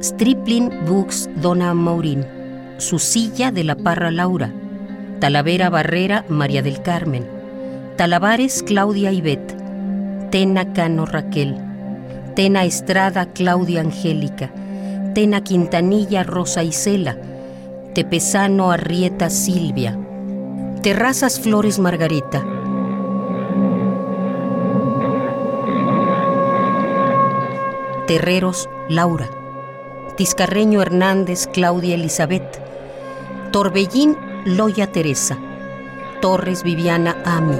[0.00, 2.24] Stripling Books Dona Maurín.
[2.78, 4.52] Susilla de la Parra Laura.
[5.18, 7.26] Talavera Barrera María del Carmen.
[7.96, 9.56] Talabares Claudia Ibet.
[10.30, 11.56] Tena Cano Raquel.
[12.36, 14.52] Tena Estrada Claudia Angélica.
[15.14, 17.16] Tena Quintanilla Rosa Isela.
[17.92, 19.98] Tepesano Arrieta Silvia.
[20.80, 22.59] Terrazas Flores Margarita.
[28.10, 29.30] Terreros Laura.
[30.16, 32.60] Tiscarreño Hernández Claudia Elizabeth.
[33.52, 35.38] Torbellín Loya Teresa.
[36.20, 37.54] Torres Viviana Ami.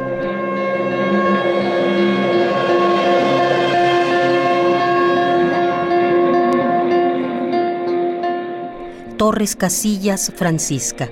[9.17, 11.09] Torres Casillas Francisca.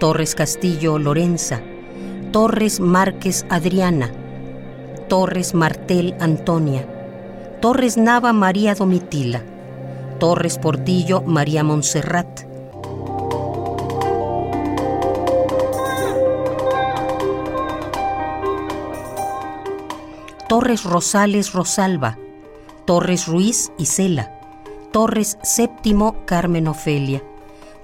[0.00, 1.60] Torres Castillo Lorenza.
[2.32, 4.10] Torres Márquez Adriana.
[5.10, 6.91] Torres Martel Antonia.
[7.62, 9.40] Torres Nava María Domitila.
[10.18, 12.40] Torres Portillo María Montserrat.
[20.48, 22.18] Torres Rosales Rosalba,
[22.84, 24.32] Torres Ruiz Isela,
[24.90, 27.22] Torres Séptimo Carmen Ofelia,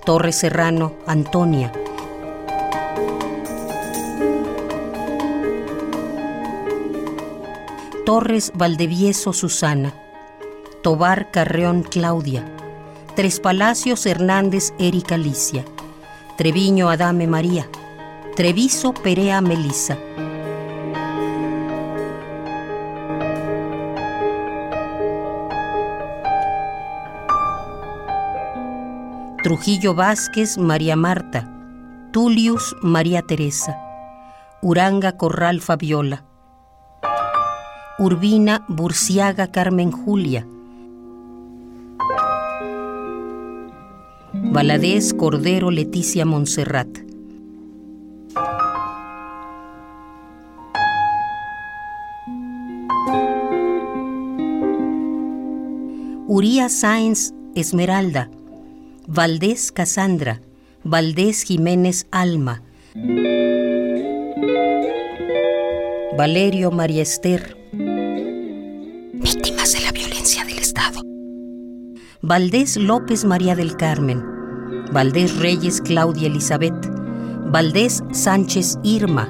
[0.04, 1.70] Torres Serrano Antonia.
[8.08, 9.92] Torres Valdevieso Susana,
[10.82, 12.42] Tobar Carreón Claudia,
[13.14, 15.66] Tres Palacios Hernández Erika Alicia,
[16.38, 17.68] Treviño Adame María,
[18.34, 19.98] Treviso Perea Melisa.
[29.42, 31.46] Trujillo Vázquez María Marta,
[32.10, 33.78] Tullius María Teresa,
[34.62, 36.24] Uranga Corral Fabiola,
[38.00, 40.46] Urbina Burciaga Carmen Julia,
[44.32, 46.86] Valadez Cordero Leticia Montserrat.
[56.28, 58.30] Uría Sáenz Esmeralda,
[59.08, 60.40] Valdés Casandra,
[60.84, 62.62] Valdés Jiménez Alma,
[66.16, 67.57] Valerio María Esther,
[72.20, 74.24] Valdés López María del Carmen,
[74.92, 76.74] Valdés Reyes Claudia Elizabeth,
[77.46, 79.28] Valdés Sánchez Irma,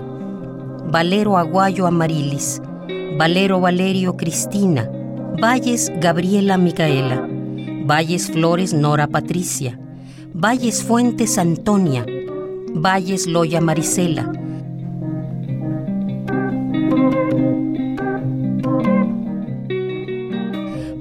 [0.91, 2.62] Valero Aguayo Amarilis,
[3.18, 4.89] Valero Valerio Cristina,
[5.39, 7.28] Valles Gabriela Micaela,
[7.84, 9.78] Valles Flores Nora Patricia,
[10.33, 12.07] Valles Fuentes Antonia,
[12.75, 14.33] Valles Loya Marisela.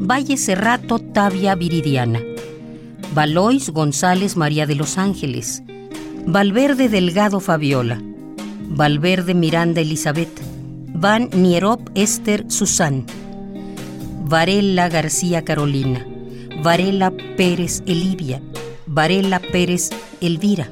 [0.08, 2.22] Valle Cerrato Tavia Viridiana,
[3.14, 5.64] Valois González María de los Ángeles,
[6.26, 8.02] Valverde Delgado Fabiola,
[8.70, 10.32] Valverde Miranda Elizabeth,
[10.94, 13.06] Van Nierop Esther Susan,
[14.24, 16.08] Varela García Carolina,
[16.64, 18.42] Varela Pérez Elivia,
[18.86, 19.90] Varela Pérez
[20.22, 20.72] Elvira.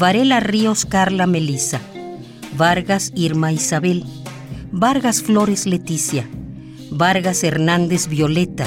[0.00, 1.80] Varela Ríos Carla Melisa,
[2.56, 4.04] Vargas Irma Isabel,
[4.72, 6.28] Vargas Flores Leticia,
[6.90, 8.66] Vargas Hernández Violeta.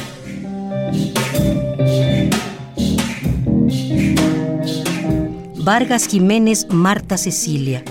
[5.58, 7.84] Vargas Jiménez Marta Cecilia,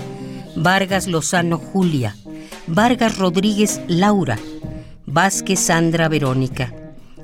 [0.55, 2.15] Vargas Lozano Julia,
[2.67, 4.37] Vargas Rodríguez Laura,
[5.05, 6.73] Vázquez Sandra Verónica,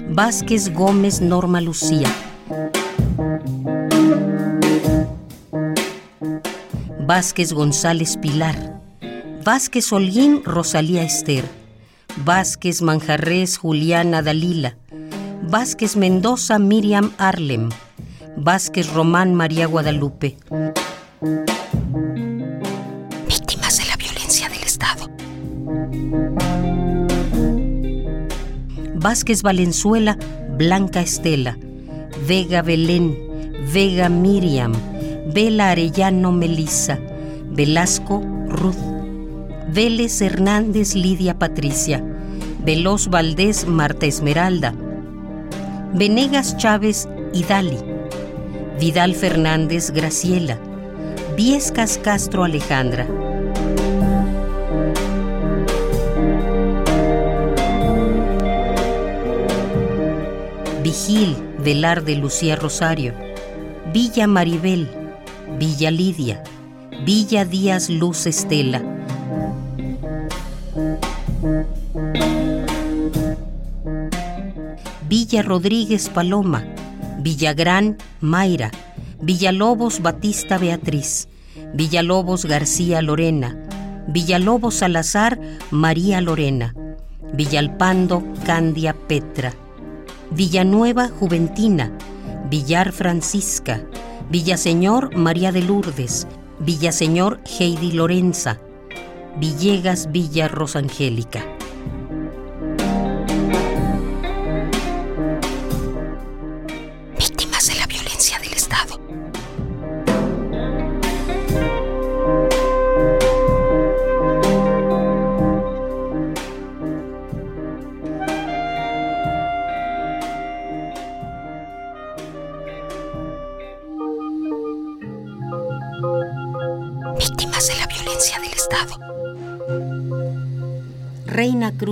[0.09, 2.07] Vázquez Gómez Norma Lucía,
[7.09, 8.83] Vázquez González Pilar,
[9.43, 11.43] Vázquez Holguín Rosalía Esther,
[12.17, 14.77] Vázquez Manjarres Juliana Dalila,
[15.41, 17.69] Vázquez Mendoza Miriam Arlem,
[18.37, 20.37] Vázquez Román María Guadalupe.
[23.27, 25.09] Víctimas de la violencia del Estado.
[28.93, 30.15] Vázquez Valenzuela
[30.59, 31.57] Blanca Estela,
[32.27, 33.17] Vega Belén,
[33.73, 34.73] Vega Miriam,
[35.31, 36.97] Vela Arellano Melissa,
[37.51, 38.75] Velasco Ruth,
[39.71, 42.03] Vélez Hernández Lidia Patricia,
[42.65, 44.73] Veloz Valdés Marta Esmeralda,
[45.93, 47.77] Venegas Chávez Idali,
[48.79, 50.57] Vidal Fernández Graciela,
[51.37, 53.05] Viescas Castro Alejandra.
[60.81, 63.13] Vigil Velarde Lucía Rosario,
[63.93, 64.98] Villa Maribel,
[65.57, 66.43] Villa Lidia,
[67.05, 68.81] Villa Díaz Luz Estela.
[75.07, 76.63] Villa Rodríguez Paloma,
[77.19, 78.71] Villagrán Mayra,
[79.21, 81.27] Villalobos Batista Beatriz,
[81.73, 83.57] Villalobos García Lorena,
[84.07, 85.39] Villalobos Salazar
[85.71, 86.75] María Lorena,
[87.33, 89.53] Villalpando Candia Petra,
[90.31, 91.91] Villanueva Juventina,
[92.49, 93.81] Villar Francisca,
[94.29, 96.27] Villaseñor María de Lourdes,
[96.59, 98.59] Villaseñor Heidi Lorenza,
[99.37, 101.58] Villegas Villa Rosangélica.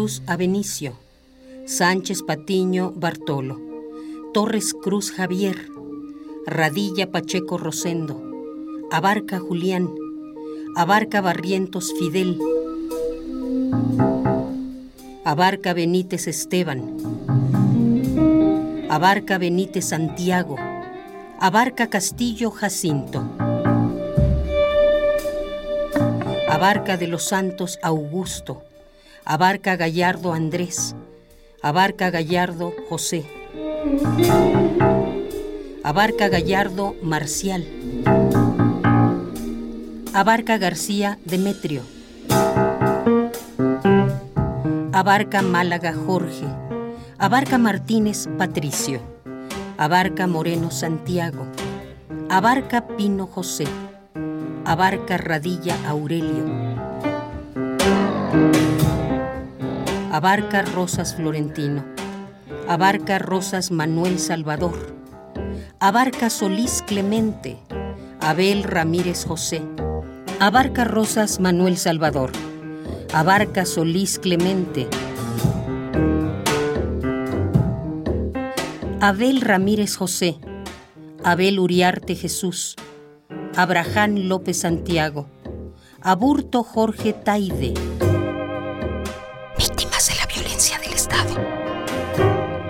[0.08, 0.94] Cruz Abenicio,
[1.66, 3.60] Sánchez Patiño Bartolo,
[4.34, 5.68] Torres Cruz Javier,
[6.45, 8.18] Radilla Pacheco Rosendo,
[8.90, 9.90] Abarca Julián,
[10.77, 12.40] Abarca Barrientos Fidel,
[15.26, 16.95] Abarca Benítez Esteban,
[18.90, 20.56] Abarca Benítez Santiago,
[21.38, 23.26] Abarca Castillo Jacinto,
[26.48, 28.67] Abarca de los Santos Augusto,
[29.30, 30.96] Abarca Gallardo Andrés,
[31.62, 33.26] Abarca Gallardo José,
[35.84, 37.68] Abarca Gallardo Marcial,
[40.14, 41.82] Abarca García Demetrio,
[44.94, 46.48] Abarca Málaga Jorge,
[47.18, 49.02] Abarca Martínez Patricio,
[49.78, 51.46] Abarca Moreno Santiago,
[52.30, 53.68] Abarca Pino José,
[54.64, 56.46] Abarca Radilla Aurelio,
[60.18, 61.86] Abarca Rosas Florentino,
[62.68, 64.96] Abarca Rosas Manuel Salvador,
[65.80, 67.60] Abarca Solís Clemente,
[68.20, 69.62] Abel Ramírez José,
[70.40, 72.32] Abarca Rosas Manuel Salvador,
[73.14, 74.88] Abarca Solís Clemente,
[79.00, 80.40] Abel Ramírez José,
[81.24, 82.76] Abel Uriarte Jesús,
[83.56, 85.28] Abraham López Santiago,
[86.02, 87.76] Aburto Jorge Taide,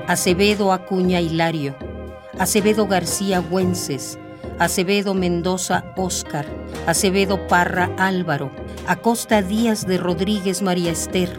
[0.07, 1.75] Acevedo Acuña Hilario,
[2.39, 4.17] Acevedo García Güences,
[4.57, 6.45] Acevedo Mendoza Óscar,
[6.85, 8.49] Acevedo Parra Álvaro,
[8.87, 11.29] Acosta Díaz de Rodríguez María Esther,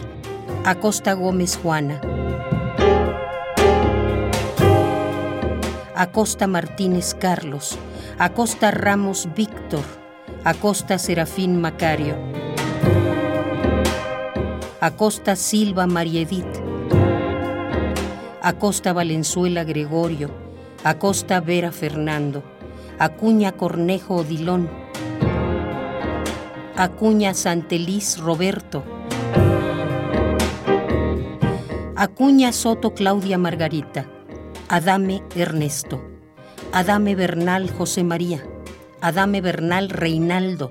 [0.65, 1.99] Acosta Gómez Juana,
[5.95, 7.75] Acosta Martínez Carlos,
[8.19, 9.83] Acosta Ramos Víctor,
[10.43, 12.15] Acosta Serafín Macario,
[14.79, 16.68] Acosta Silva María Edith,
[18.41, 20.29] Acosta Valenzuela Gregorio,
[20.85, 22.41] Acosta Vera Fernando,
[22.97, 24.69] Acuña Cornejo Odilón,
[26.77, 28.85] Acuña Santeliz Roberto,
[31.97, 34.05] Acuña Soto Claudia Margarita,
[34.69, 36.01] Adame Ernesto,
[36.71, 38.41] Adame Bernal José María,
[39.01, 40.69] Adame Bernal Reinaldo,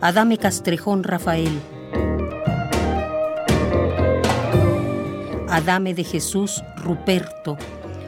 [0.00, 1.60] Adame Castrejón Rafael,
[5.56, 7.56] Adame de Jesús Ruperto,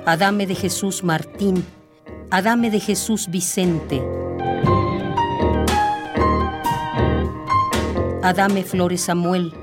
[0.04, 1.64] Adame de Jesús Martín,
[2.30, 4.02] Adame de Jesús Vicente,
[8.22, 9.54] Adame Flores Samuel,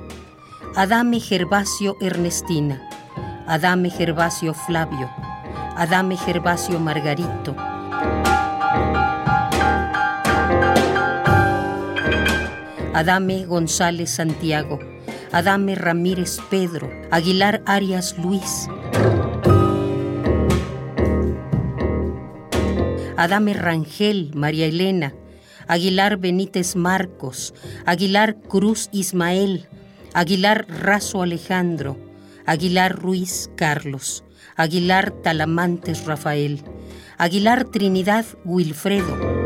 [0.76, 2.82] Adame Gervasio Ernestina,
[3.46, 5.08] Adame Gervasio Flavio,
[5.78, 7.56] Adame Gervasio Margarito.
[12.96, 14.95] Adame González Santiago.
[15.36, 18.70] Adame Ramírez Pedro, Aguilar Arias Luis.
[23.18, 25.14] Adame Rangel María Elena,
[25.68, 27.54] Aguilar Benítez Marcos,
[27.86, 29.68] Aguilar Cruz Ismael,
[30.14, 31.98] Aguilar Razo Alejandro,
[32.46, 34.24] Aguilar Ruiz Carlos,
[34.56, 36.64] Aguilar Talamantes Rafael,
[37.18, 39.45] Aguilar Trinidad Wilfredo.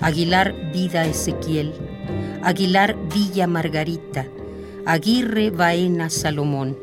[0.00, 1.74] Aguilar Vida Ezequiel,
[2.42, 4.26] Aguilar Villa Margarita,
[4.86, 6.78] Aguirre Baena Salomón,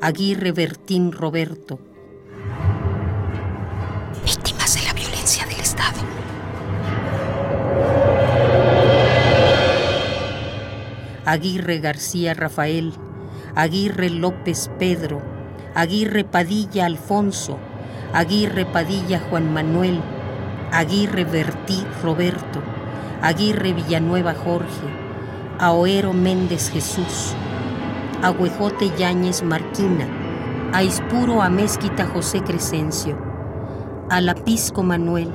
[0.00, 1.78] Aguirre Bertín Roberto,
[11.26, 12.94] Aguirre García Rafael,
[13.56, 15.20] Aguirre López Pedro,
[15.74, 17.58] Aguirre Padilla Alfonso,
[18.14, 20.00] Aguirre Padilla Juan Manuel,
[20.72, 22.60] Aguirre Bertí Roberto,
[23.22, 24.86] Aguirre Villanueva Jorge,
[25.58, 27.34] Aoero Méndez Jesús,
[28.22, 30.06] Agüejote Yáñez Marquina,
[30.72, 33.16] Aispuro Amezquita José Crescencio,
[34.10, 35.32] Alapisco Manuel,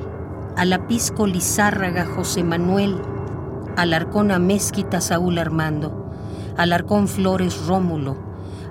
[0.56, 3.00] Alapisco Lizárraga José Manuel,
[3.76, 6.10] Alarcón Amezquita Saúl Armando,
[6.56, 8.16] Alarcón Flores Rómulo,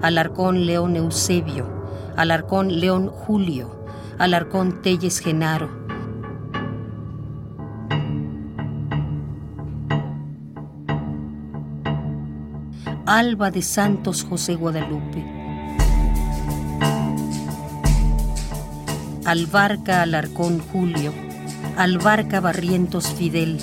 [0.01, 1.67] Alarcón León Eusebio,
[2.15, 3.83] Alarcón León Julio,
[4.19, 5.80] Alarcón Telles Genaro.
[13.05, 15.25] Alba de Santos José Guadalupe.
[19.25, 21.11] Albarca Alarcón Julio,
[21.77, 23.59] Albarca Barrientos Fidel.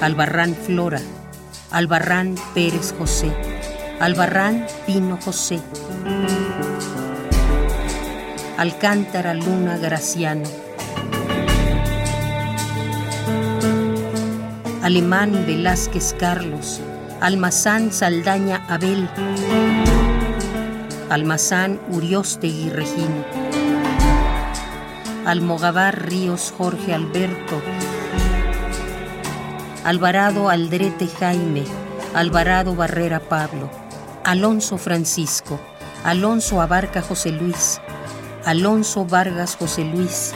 [0.00, 1.00] Albarrán Flora,
[1.70, 3.32] Albarrán Pérez José,
[4.00, 5.60] Albarrán Pino José,
[8.58, 10.63] Alcántara Luna Graciano,
[14.84, 16.78] Alemán Velázquez Carlos,
[17.22, 19.08] Almazán Saldaña Abel,
[21.08, 23.24] Almazán Uriostegui Regín,
[25.24, 27.62] Almogavar Ríos Jorge Alberto,
[29.86, 31.64] Alvarado Aldrete Jaime,
[32.14, 33.70] Alvarado Barrera Pablo,
[34.22, 35.58] Alonso Francisco,
[36.04, 37.80] Alonso Abarca José Luis,
[38.44, 40.34] Alonso Vargas José Luis,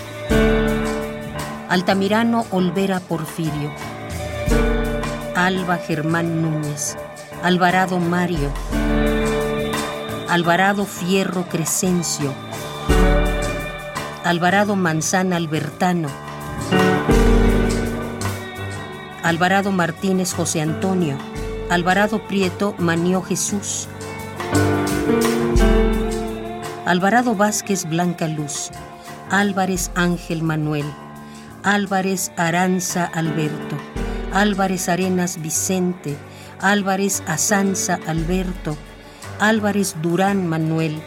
[1.68, 3.70] Altamirano Olvera Porfirio,
[5.39, 6.97] Alba Germán Núñez,
[7.44, 8.50] Alvarado Mario,
[10.28, 12.34] Alvarado Fierro Crescencio,
[14.25, 16.08] Alvarado Manzana Albertano,
[19.23, 21.17] Alvarado Martínez José Antonio,
[21.70, 23.86] Alvarado Prieto Manió Jesús,
[26.84, 28.73] Alvarado Vázquez Blanca Luz,
[29.31, 30.92] Álvarez Ángel Manuel,
[31.62, 33.76] Álvarez Aranza Alberto,
[34.39, 36.17] Álvarez Arenas Vicente,
[36.60, 38.76] Álvarez Azanza Alberto,
[39.41, 41.02] Álvarez Durán Manuel,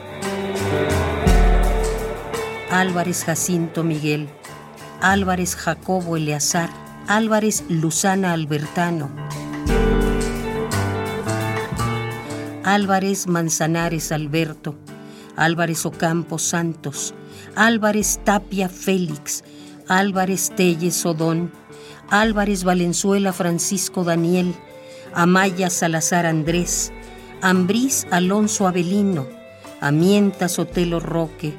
[2.70, 4.28] Álvarez Jacinto Miguel,
[5.00, 6.70] Álvarez Jacobo Eleazar,
[7.08, 9.10] Álvarez Luzana Albertano,
[12.66, 14.76] Álvarez Manzanares Alberto,
[15.38, 17.14] Álvarez Ocampo Santos,
[17.56, 19.46] Álvarez Tapia Félix,
[19.88, 21.61] Álvarez Telles Odón,
[22.12, 24.54] Álvarez Valenzuela Francisco Daniel,
[25.14, 26.92] Amaya Salazar Andrés,
[27.42, 29.28] Ambrís Alonso Avelino,
[29.80, 31.54] Amienta Sotelo Roque,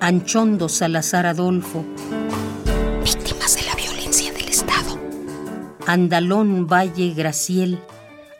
[0.00, 1.84] Anchondo Salazar Adolfo,
[5.86, 7.78] Andalón Valle Graciel,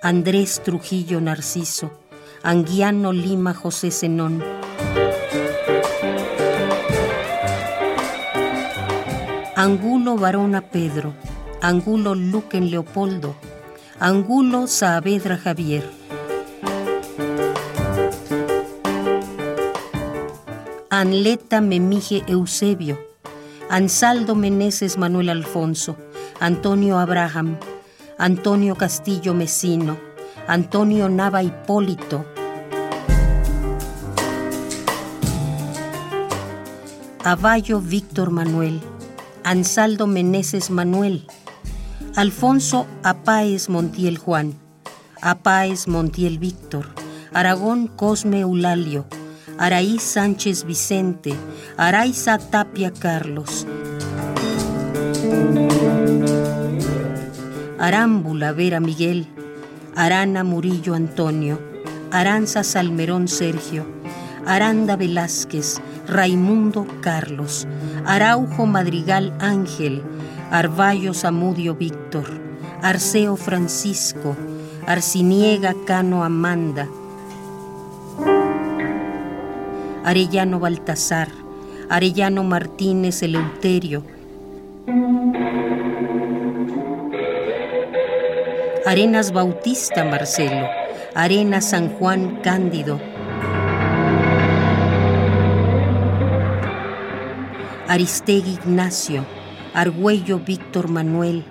[0.01, 1.93] Andrés Trujillo Narciso,
[2.43, 4.43] Anguiano Lima José Zenón.
[9.57, 11.15] Angulo Varona Pedro,
[11.65, 13.35] Angulo Luquen Leopoldo,
[13.99, 15.83] Angulo Saavedra Javier.
[20.91, 22.99] Anleta Memije Eusebio,
[23.71, 25.97] Ansaldo Meneses Manuel Alfonso,
[26.39, 27.57] Antonio Abraham,
[28.19, 29.97] Antonio Castillo Mesino,
[30.47, 32.27] Antonio Nava Hipólito,
[37.25, 38.83] Avallo Víctor Manuel,
[39.45, 41.27] Ansaldo Meneses Manuel,
[42.17, 44.55] Alfonso Apáez Montiel Juan,
[45.21, 46.87] Apáez Montiel Víctor,
[47.33, 49.05] Aragón Cosme Eulalio,
[49.59, 51.35] Araí Sánchez Vicente,
[51.77, 53.67] Araiza Tapia Carlos.
[57.81, 59.27] Arámbula Vera Miguel,
[59.97, 61.59] Arana Murillo Antonio,
[62.13, 63.87] Aranza Salmerón Sergio,
[64.47, 67.67] Aranda Velázquez, Raimundo Carlos,
[68.07, 70.05] Araujo Madrigal Ángel,
[70.51, 72.27] Arballo Zamudio Víctor,
[72.83, 74.37] Arceo Francisco,
[74.87, 76.89] Arciniega Cano Amanda,
[80.05, 81.29] Arellano Baltasar,
[81.89, 84.05] Arellano Martínez Eleuterio,
[88.87, 90.69] Arenas Bautista Marcelo,
[91.15, 93.01] Arenas San Juan Cándido,
[97.89, 99.25] Aristegui Ignacio,
[99.75, 101.45] Argüello Víctor Manuel,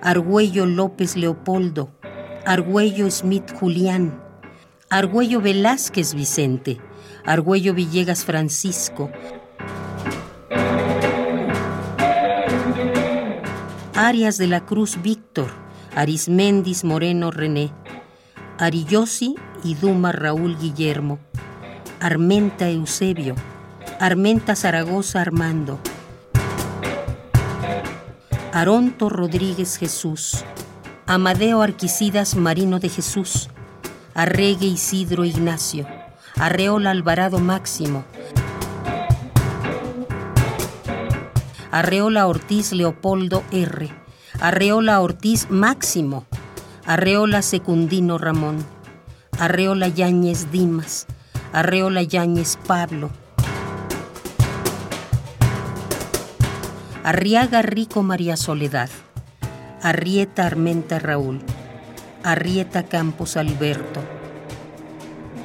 [0.00, 1.90] Argüello López Leopoldo,
[2.46, 4.18] Argüello Smith Julián,
[4.88, 6.80] Argüello Velázquez Vicente,
[7.26, 9.10] Argüello Villegas Francisco,
[13.94, 15.50] Arias de la Cruz Víctor,
[15.94, 17.74] Arismendis Moreno René,
[18.56, 21.18] Arillosi y Duma Raúl Guillermo,
[22.00, 23.34] Armenta Eusebio,
[24.00, 25.78] Armenta Zaragoza Armando,
[28.56, 30.42] Aronto Rodríguez Jesús,
[31.04, 33.50] Amadeo Arquicidas Marino de Jesús,
[34.14, 35.86] Arregue Isidro Ignacio,
[36.36, 38.06] Arreola Alvarado Máximo,
[41.70, 43.92] Arreola Ortiz Leopoldo R,
[44.40, 46.24] Arreola Ortiz Máximo,
[46.86, 48.64] Arreola Secundino Ramón,
[49.38, 51.06] Arreola Yáñez Dimas,
[51.52, 53.10] Arreola Yáñez Pablo,
[57.06, 58.90] Arriaga Rico María Soledad,
[59.80, 61.40] Arrieta Armenta Raúl,
[62.24, 64.00] Arrieta Campos Alberto,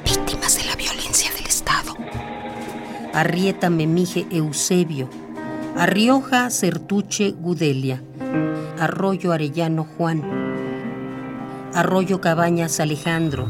[0.04, 1.94] víctimas de la violencia del Estado.
[3.14, 5.08] Arrieta Memije Eusebio,
[5.76, 8.02] Arrioja Certuche Gudelia,
[8.80, 10.24] Arroyo Arellano Juan,
[11.74, 13.46] Arroyo Cabañas Alejandro,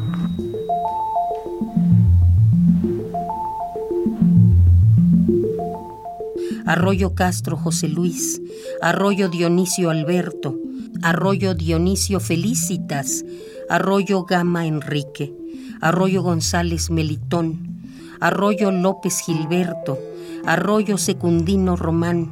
[6.65, 8.41] Arroyo Castro José Luis,
[8.81, 10.55] Arroyo Dionisio Alberto,
[11.01, 13.25] Arroyo Dionisio Felicitas,
[13.69, 15.33] Arroyo Gama Enrique,
[15.81, 17.73] Arroyo González Melitón,
[18.21, 19.99] Arroyo López Gilberto,
[20.45, 22.31] Arroyo Secundino Román,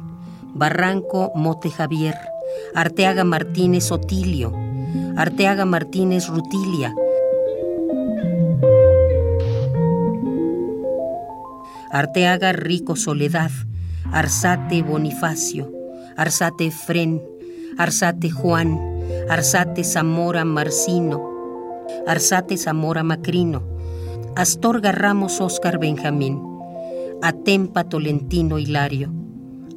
[0.54, 2.16] Barranco Mote Javier,
[2.74, 4.54] Arteaga Martínez Otilio,
[5.16, 6.94] Arteaga Martínez Rutilia,
[11.90, 13.50] Arteaga Rico Soledad,
[14.12, 15.72] Arzate Bonifacio,
[16.18, 17.22] Arzate Fren,
[17.78, 18.78] Arzate Juan,
[19.30, 21.18] Arzate Zamora Marcino,
[22.06, 23.62] Arzate Zamora Macrino,
[24.36, 26.42] Astorga Ramos Oscar Benjamín,
[27.22, 29.10] Atempa Tolentino Hilario,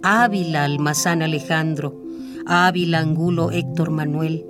[0.03, 1.95] Ávila Almazán Alejandro,
[2.45, 4.45] Ávila Angulo Héctor Manuel,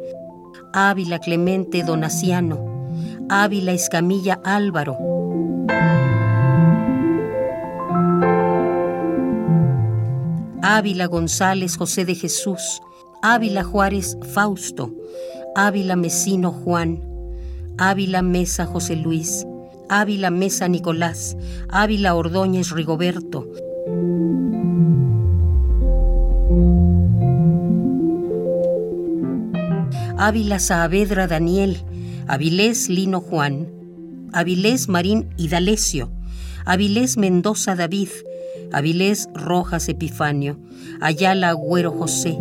[0.74, 2.90] Ávila Clemente Donaciano,
[3.30, 4.98] Ávila Escamilla Álvaro,
[10.68, 12.82] Ávila González José de Jesús,
[13.22, 14.92] Ávila Juárez Fausto,
[15.56, 17.04] Ávila Mesino Juan,
[17.78, 19.46] Ávila Mesa José Luis,
[19.90, 21.38] Ávila Mesa Nicolás,
[21.70, 23.48] Ávila Ordóñez Rigoberto.
[30.18, 31.78] Ávila Saavedra Daniel,
[32.26, 33.70] Avilés Lino Juan,
[34.34, 36.10] Avilés Marín Hidalesio,
[36.66, 38.10] Avilés Mendoza David,
[38.72, 40.60] Avilés Rojas Epifanio,
[41.02, 42.38] Ayala Agüero José,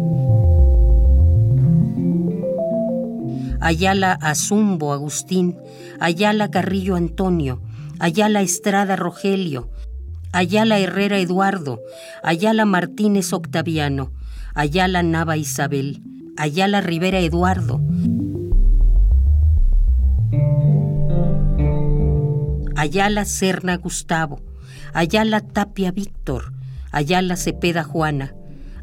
[3.61, 5.57] Ayala Azumbo Agustín,
[6.01, 7.63] Ayala Carrillo Antonio,
[7.99, 9.71] Ayala Estrada Rogelio,
[10.33, 11.81] Ayala Herrera Eduardo,
[12.23, 14.13] Ayala Martínez Octaviano,
[14.55, 16.03] Ayala Nava Isabel,
[16.37, 17.81] Ayala Rivera Eduardo,
[22.77, 24.41] Ayala Serna Gustavo,
[24.97, 26.53] Ayala Tapia Víctor,
[26.93, 28.33] Ayala Cepeda Juana,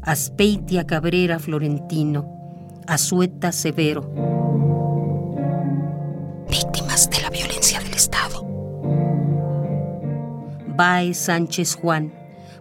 [0.02, 2.28] Aspeitia Cabrera Florentino,
[2.86, 4.02] Azueta Severo.
[6.50, 8.44] Víctimas de la violencia del Estado.
[10.76, 12.12] Bae Sánchez Juan,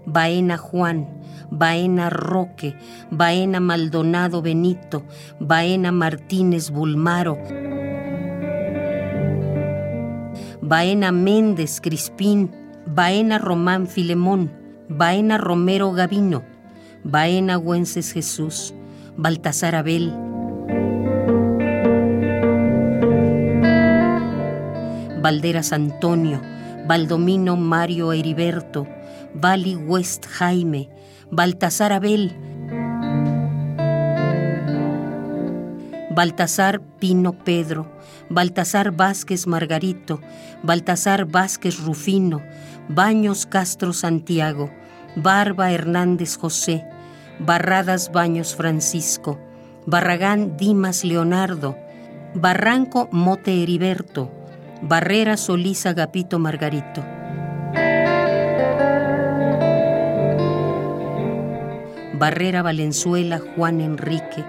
[0.06, 1.10] Baena Juan,
[1.50, 2.78] Baena Roque,
[3.10, 5.04] Baena Maldonado Benito,
[5.42, 7.38] Baena Martínez Bulmaro,
[10.62, 12.61] Baena Méndez Crispín,
[12.94, 14.52] Baena Román Filemón,
[14.90, 16.44] Baena Romero Gavino,
[17.06, 18.74] Baena Güences Jesús,
[19.16, 20.14] Baltasar Abel,
[25.22, 26.42] Valderas Antonio,
[26.86, 28.86] Baldomino Mario Heriberto,
[29.34, 30.90] Vali West Jaime,
[31.32, 32.36] Baltasar Abel,
[36.14, 37.90] Baltasar Pino Pedro,
[38.30, 40.20] Baltasar Vázquez Margarito,
[40.62, 42.42] Baltasar Vázquez Rufino,
[42.90, 44.70] Baños Castro Santiago,
[45.16, 46.86] Barba Hernández José,
[47.40, 49.40] Barradas Baños Francisco,
[49.86, 51.78] Barragán Dimas Leonardo,
[52.34, 54.32] Barranco Mote Heriberto,
[54.82, 57.04] Barrera Solís Agapito Margarito.
[62.14, 64.46] Barrera Valenzuela Juan Enrique,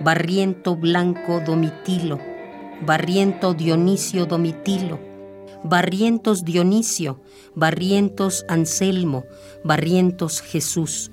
[0.00, 2.18] Barriento Blanco Domitilo,
[2.80, 4.98] Barriento Dionisio Domitilo,
[5.64, 7.20] Barrientos Dionisio,
[7.54, 9.24] Barrientos Anselmo,
[9.62, 11.12] Barrientos Jesús.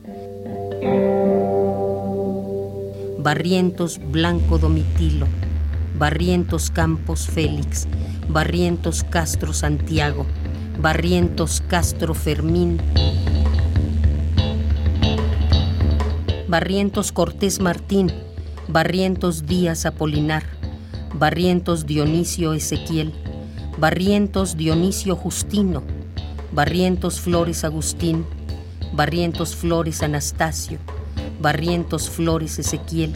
[3.19, 5.28] Barrientos Blanco Domitilo,
[5.95, 7.88] Barrientos Campos Félix,
[8.28, 10.26] Barrientos Castro Santiago,
[10.82, 12.82] Barrientos Castro Fermín,
[16.48, 18.11] Barrientos Cortés Martín,
[18.68, 20.44] Barrientos Díaz Apolinar,
[21.14, 23.14] Barrientos Dionisio Ezequiel,
[23.80, 25.83] Barrientos Dionisio Justino,
[26.51, 28.25] Barrientos Flores Agustín,
[28.91, 30.80] Barrientos Flores Anastasio,
[31.40, 33.14] Barrientos Flores Ezequiel,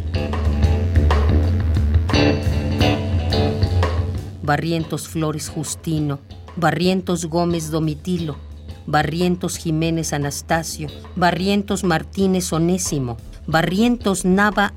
[4.42, 6.22] Barrientos Flores Justino,
[6.56, 8.38] Barrientos Gómez Domitilo,
[8.88, 13.18] Barrientos Jiménez Anastasio, Barrientos Martínez Onésimo,
[13.48, 14.74] Barrientos Nava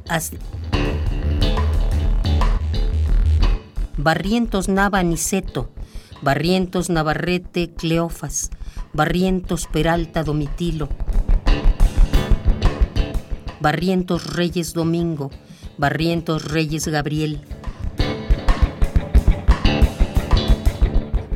[3.96, 5.75] Barrientos Nava Niceto,
[6.22, 8.50] Barrientos Navarrete Cleofas,
[8.94, 10.88] Barrientos Peralta Domitilo,
[13.60, 15.30] Barrientos Reyes Domingo,
[15.76, 17.42] Barrientos Reyes Gabriel,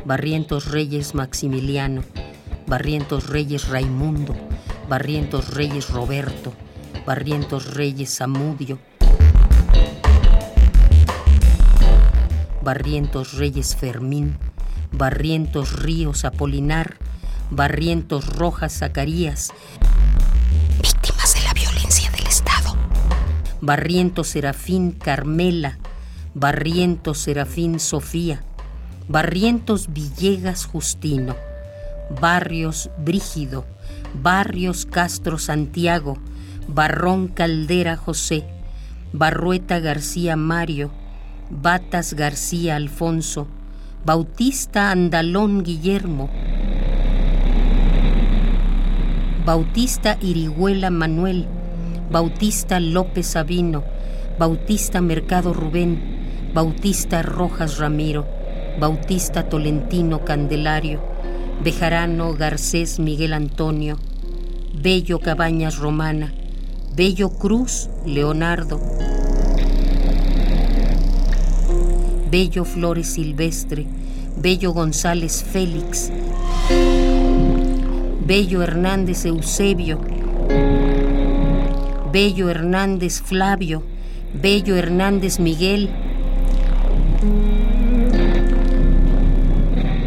[0.03, 2.03] Barrientos Reyes Maximiliano,
[2.65, 4.35] Barrientos Reyes Raimundo,
[4.89, 6.53] Barrientos Reyes Roberto,
[7.05, 8.79] Barrientos Reyes Samudio,
[12.63, 14.37] Barrientos Reyes Fermín,
[14.91, 16.97] Barrientos Ríos Apolinar,
[17.49, 19.51] Barrientos Rojas Zacarías,
[20.81, 22.75] víctimas de la violencia del Estado.
[23.61, 25.79] Barrientos Serafín Carmela,
[26.33, 28.43] Barrientos Serafín Sofía,
[29.07, 31.35] Barrientos Villegas Justino,
[32.19, 33.65] Barrios Brígido,
[34.21, 36.17] Barrios Castro Santiago,
[36.67, 38.45] Barrón Caldera José,
[39.13, 40.91] Barrueta García Mario,
[41.49, 43.47] Batas García Alfonso,
[44.03, 46.27] Bautista Andalón Guillermo,
[49.45, 51.45] Bautista Irihuela Manuel,
[52.09, 53.83] Bautista López Sabino,
[54.39, 56.01] Bautista Mercado Rubén,
[56.51, 58.25] Bautista Rojas Ramiro,
[58.79, 60.99] Bautista Tolentino Candelario,
[61.63, 63.99] Bejarano Garcés Miguel Antonio,
[64.73, 66.33] Bello Cabañas Romana,
[66.95, 68.81] Bello Cruz Leonardo,
[72.31, 73.85] Bello Flores Silvestre,
[74.37, 76.09] Bello González Félix,
[78.25, 79.99] Bello Hernández Eusebio,
[82.13, 83.83] Bello Hernández Flavio,
[84.33, 85.89] Bello Hernández Miguel,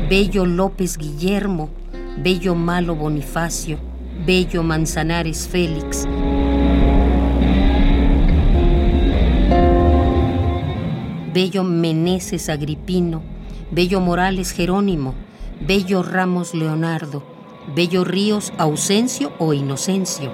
[0.09, 1.69] Bello López Guillermo,
[2.17, 3.78] Bello Malo Bonifacio,
[4.25, 6.07] Bello Manzanares Félix.
[11.34, 13.20] Bello Meneses Agripino,
[13.72, 15.14] Bello Morales Jerónimo,
[15.66, 17.24] Bello Ramos Leonardo,
[17.74, 20.30] Bello Ríos Ausencio o Inocencio,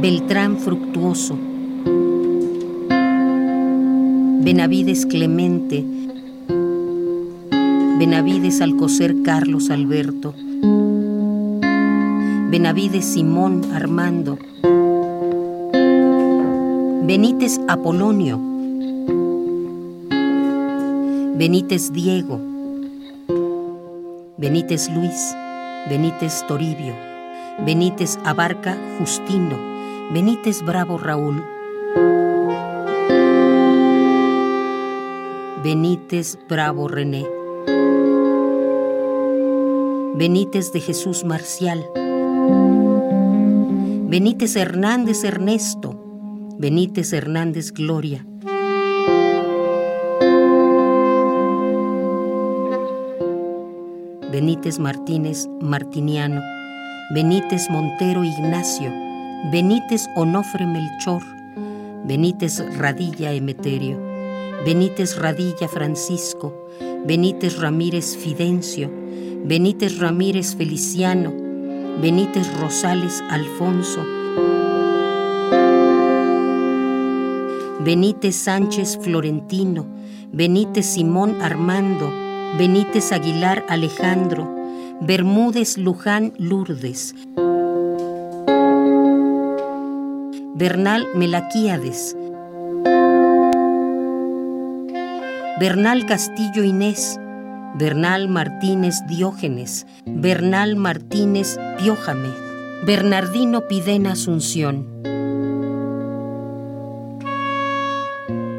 [0.00, 1.36] Beltrán Fructuoso,
[4.40, 5.84] Benavides Clemente,
[7.98, 10.32] Benavides Alcocer Carlos Alberto,
[12.50, 14.38] Benavides Simón Armando,
[17.06, 18.36] Benítez Apolonio,
[21.38, 22.40] Benítez Diego,
[24.36, 25.36] Benítez Luis,
[25.88, 26.94] Benítez Toribio,
[27.64, 29.56] Benítez Abarca Justino,
[30.12, 31.44] Benítez Bravo Raúl,
[35.62, 37.24] Benítez Bravo René,
[40.16, 41.86] Benítez de Jesús Marcial,
[44.08, 45.95] Benítez Hernández Ernesto,
[46.58, 48.26] Benítez Hernández Gloria.
[54.32, 56.40] Benítez Martínez Martiniano,
[57.14, 58.90] Benítez Montero Ignacio,
[59.52, 61.22] Benítez Onofre Melchor,
[62.06, 64.00] Benítez Radilla Emeterio,
[64.64, 66.70] Benítez Radilla Francisco,
[67.06, 68.90] Benítez Ramírez Fidencio,
[69.44, 71.34] Benítez Ramírez Feliciano,
[72.00, 74.15] Benítez Rosales Alfonso,
[77.86, 79.86] Benítez Sánchez Florentino,
[80.32, 82.12] Benítez Simón Armando,
[82.58, 84.52] Benítez Aguilar Alejandro,
[85.00, 87.14] Bermúdez Luján Lourdes,
[90.56, 92.16] Bernal Melaquíades,
[95.60, 97.20] Bernal Castillo Inés,
[97.76, 102.30] Bernal Martínez Diógenes, Bernal Martínez Piójame,
[102.84, 105.15] Bernardino Pidena Asunción.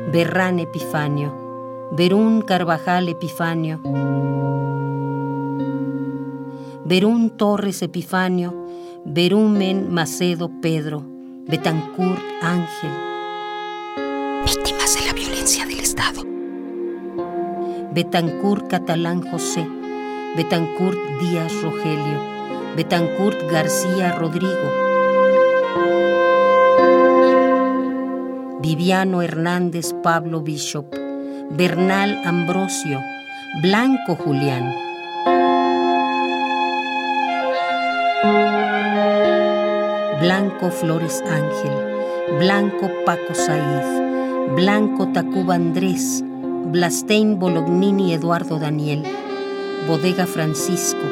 [0.10, 3.82] Berrán Epifanio, Berún Carvajal Epifanio,
[6.86, 8.54] Berún Torres Epifanio,
[9.04, 11.04] Berumen Macedo Pedro,
[11.46, 12.90] Betancourt Ángel.
[14.46, 16.24] Víctimas de la violencia del Estado.
[17.94, 19.68] Betancourt Catalán José,
[20.38, 22.22] Betancourt Díaz Rogelio,
[22.78, 24.87] Betancourt García Rodrigo.
[28.60, 30.88] Viviano Hernández Pablo Bishop,
[31.52, 33.00] Bernal Ambrosio,
[33.62, 34.74] Blanco Julián.
[40.20, 46.24] Blanco Flores Ángel, Blanco Paco Said, Blanco Tacuba Andrés,
[46.72, 49.04] Blastein Bolognini Eduardo Daniel,
[49.88, 51.06] Bodega Francisco,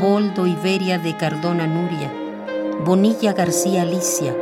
[0.00, 2.21] Boldo Iberia de Cardona Nuria,
[2.80, 4.34] Bonilla García Alicia,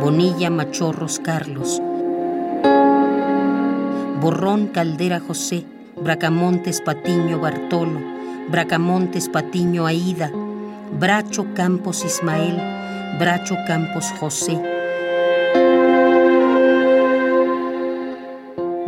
[0.00, 1.82] Bonilla Machorros Carlos,
[4.22, 5.64] Borrón Caldera José,
[5.96, 8.00] Bracamontes Patiño Bartolo,
[8.48, 10.30] Bracamontes Patiño Aida,
[10.98, 12.56] Bracho Campos Ismael,
[13.18, 14.58] Bracho Campos José,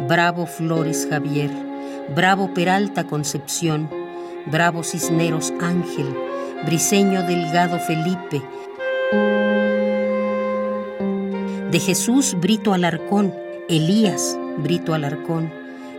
[0.08, 1.50] Bravo Flores Javier,
[2.16, 3.90] Bravo Peralta Concepción,
[4.46, 6.27] Bravo Cisneros Ángel,
[6.66, 8.42] Briseño Delgado Felipe,
[11.70, 13.34] de Jesús Brito Alarcón,
[13.68, 15.52] Elías Brito Alarcón,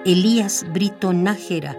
[0.05, 1.75] Elías Brito Nájera,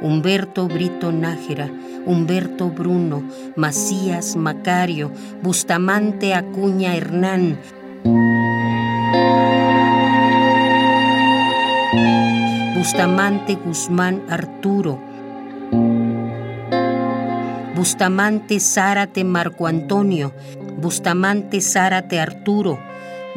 [0.00, 1.70] Humberto Brito Nájera,
[2.06, 3.22] Humberto Bruno,
[3.56, 5.10] Macías Macario,
[5.42, 7.58] Bustamante Acuña Hernán,
[12.84, 15.00] Bustamante Guzmán Arturo,
[17.74, 20.34] Bustamante Zárate Marco Antonio,
[20.76, 22.78] Bustamante Zárate Arturo,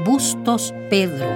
[0.03, 1.29] Bustos Pedro.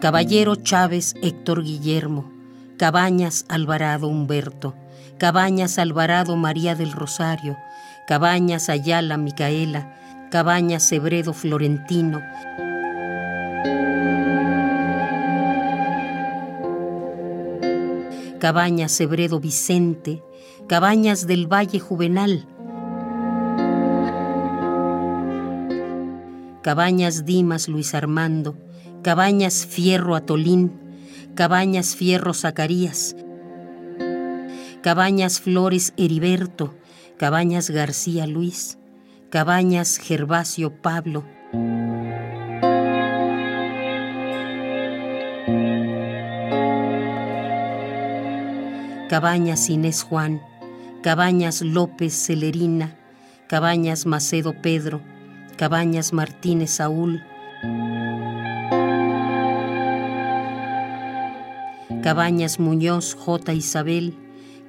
[0.00, 2.30] Caballero Chávez Héctor Guillermo,
[2.76, 4.76] Cabañas Alvarado Humberto,
[5.18, 7.56] Cabañas Alvarado María del Rosario,
[8.06, 9.98] Cabañas Ayala Micaela,
[10.30, 12.20] Cabañas Sebredo Florentino,
[18.38, 20.22] Cabañas Sebredo Vicente,
[20.66, 22.46] Cabañas del Valle Juvenal,
[26.60, 28.54] Cabañas Dimas Luis Armando,
[29.02, 30.72] Cabañas Fierro Atolín,
[31.36, 33.16] Cabañas Fierro Zacarías,
[34.82, 36.74] Cabañas Flores Heriberto,
[37.16, 38.78] Cabañas García Luis,
[39.30, 41.22] Cabañas Gervasio Pablo.
[49.10, 50.40] Cabañas Inés Juan,
[51.02, 52.96] Cabañas López Celerina,
[53.48, 55.02] Cabañas Macedo Pedro,
[55.58, 57.22] Cabañas Martínez Saúl,
[62.02, 63.52] Cabañas Muñoz J.
[63.52, 64.14] Isabel,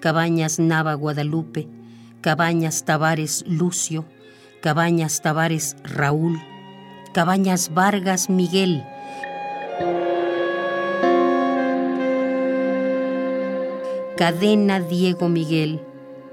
[0.01, 1.69] Cabañas Nava Guadalupe,
[2.19, 4.03] Cabañas Tavares Lucio,
[4.61, 6.37] Cabañas Tavares Raúl,
[7.13, 8.83] Cabañas Vargas Miguel,
[14.17, 15.79] Cadena Diego Miguel,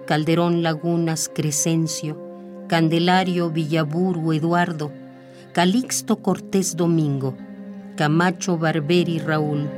[0.06, 2.20] Calderón Lagunas Crescencio,
[2.66, 4.90] Candelario Villaburu Eduardo,
[5.52, 7.36] Calixto Cortés Domingo,
[7.94, 9.70] Camacho Barberi Raúl.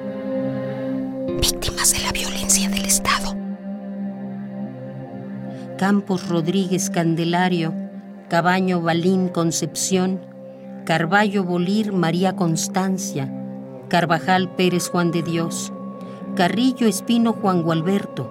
[1.38, 3.36] Víctimas de la violencia del Estado.
[5.76, 7.87] Campos Rodríguez Candelario,
[8.28, 10.20] Cabaño Balín Concepción,
[10.84, 13.32] Carballo Bolir María Constancia,
[13.88, 15.72] Carvajal Pérez Juan de Dios,
[16.36, 18.30] Carrillo Espino Juan Gualberto,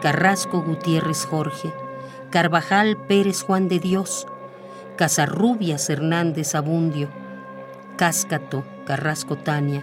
[0.00, 1.72] Carrasco Gutiérrez Jorge,
[2.30, 4.28] Carvajal Pérez Juan de Dios,
[4.96, 7.08] Casarrubias Hernández Abundio,
[7.96, 9.82] Cáscato Carrasco Tania,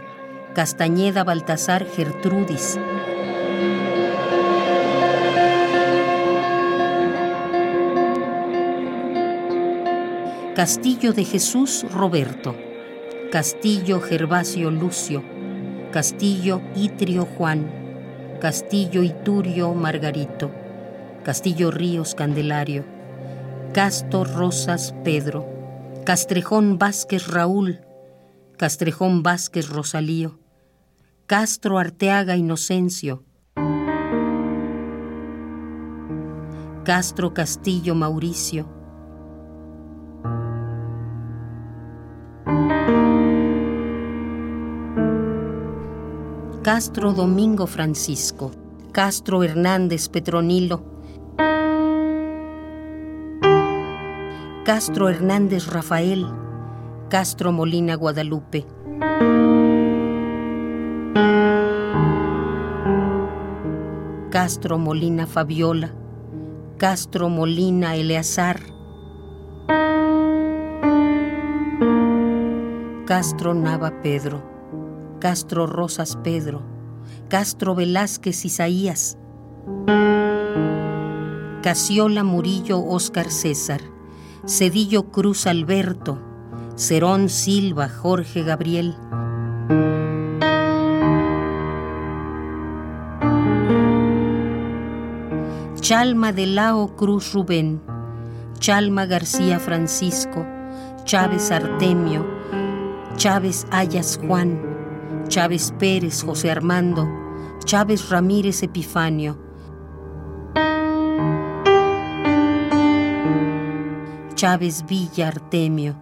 [0.56, 2.80] Castañeda Baltasar Gertrudis.
[10.60, 12.54] Castillo de Jesús Roberto,
[13.32, 15.24] Castillo Gervasio Lucio,
[15.90, 17.72] Castillo Itrio Juan,
[18.42, 20.52] Castillo Iturio Margarito,
[21.24, 22.84] Castillo Ríos Candelario,
[23.74, 25.48] Castro Rosas Pedro,
[26.06, 27.80] Castrejón Vázquez Raúl,
[28.58, 30.42] Castrejón Vázquez Rosalío,
[31.26, 33.24] Castro Arteaga Inocencio,
[36.84, 38.79] Castro Castillo Mauricio,
[46.72, 48.52] Castro Domingo Francisco,
[48.92, 50.84] Castro Hernández Petronilo,
[54.64, 56.28] Castro Hernández Rafael,
[57.10, 58.68] Castro Molina Guadalupe.
[64.30, 65.92] Castro Molina Fabiola,
[66.78, 68.60] Castro Molina Eleazar,
[73.08, 74.59] Castro Nava Pedro,
[75.20, 76.62] Castro Rosas Pedro,
[77.28, 79.18] Castro Velázquez Isaías,
[81.62, 83.82] Casiola Murillo Óscar César,
[84.48, 86.18] Cedillo Cruz Alberto,
[86.76, 88.96] Cerón Silva Jorge Gabriel,
[95.82, 97.82] Chalma de Lao Cruz Rubén,
[98.60, 100.46] Chalma García Francisco,
[101.04, 102.26] Chávez Artemio,
[103.18, 104.79] Chávez Ayas Juan,
[105.30, 107.08] Chávez Pérez José Armando,
[107.64, 109.38] Chávez Ramírez Epifanio,
[114.34, 115.96] Chávez Villa Artemio.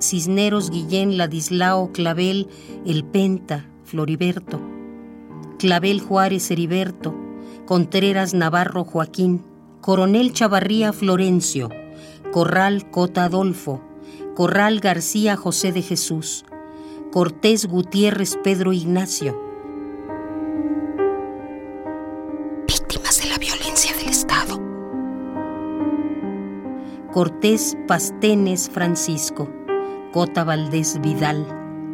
[0.00, 2.48] Cisneros Guillén Ladislao Clavel
[2.84, 4.60] El Penta Floriberto,
[5.60, 7.14] Clavel Juárez Heriberto,
[7.64, 9.44] Contreras Navarro Joaquín,
[9.80, 11.68] Coronel Chavarría Florencio,
[12.32, 13.80] Corral Cota Adolfo,
[14.36, 16.44] Corral García José de Jesús,
[17.10, 19.36] Cortés Gutiérrez Pedro Ignacio.
[22.68, 24.60] Víctimas de la violencia del Estado.
[27.12, 29.48] Cortés Pastenes Francisco,
[30.12, 31.44] Cota Valdés Vidal,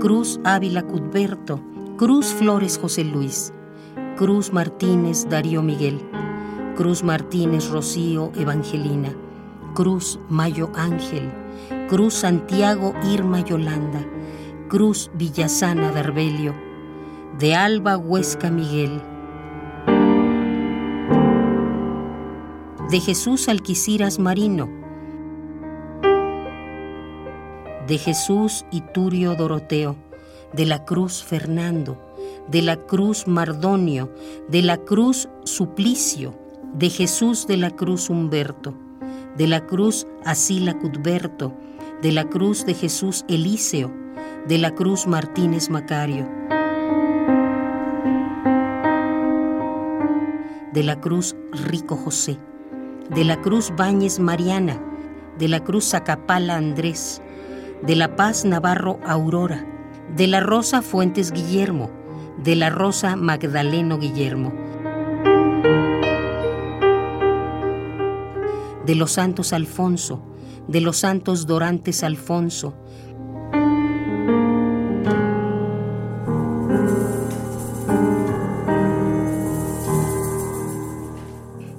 [0.00, 1.62] Cruz Ávila Cudberto,
[1.96, 3.54] Cruz Flores José Luis,
[4.18, 5.98] Cruz Martínez Darío Miguel,
[6.76, 9.16] Cruz Martínez Rocío Evangelina,
[9.76, 11.30] Cruz Mayo Ángel,
[11.90, 14.02] Cruz Santiago Irma Yolanda,
[14.68, 16.54] Cruz Villasana Darbelio,
[17.38, 19.02] de Alba Huesca Miguel,
[22.90, 24.70] de Jesús Alquiciras Marino,
[27.86, 29.94] de Jesús Iturio Doroteo,
[30.54, 31.98] de la Cruz Fernando,
[32.48, 34.10] de la Cruz Mardonio,
[34.48, 36.34] de la Cruz Suplicio,
[36.72, 38.85] de Jesús de la Cruz Humberto,
[39.36, 41.52] de la Cruz Asila Cudberto,
[42.00, 43.92] de la Cruz de Jesús Elíseo,
[44.48, 46.26] de la Cruz Martínez Macario,
[50.72, 52.38] de la Cruz Rico José,
[53.10, 54.80] de la Cruz Báñez Mariana,
[55.38, 57.20] de la Cruz Zacapala Andrés,
[57.82, 59.66] de la Paz Navarro Aurora,
[60.16, 61.90] de la Rosa Fuentes Guillermo,
[62.42, 64.52] de la Rosa Magdaleno Guillermo,
[68.86, 70.22] de los Santos Alfonso,
[70.68, 72.72] de los Santos Dorantes Alfonso,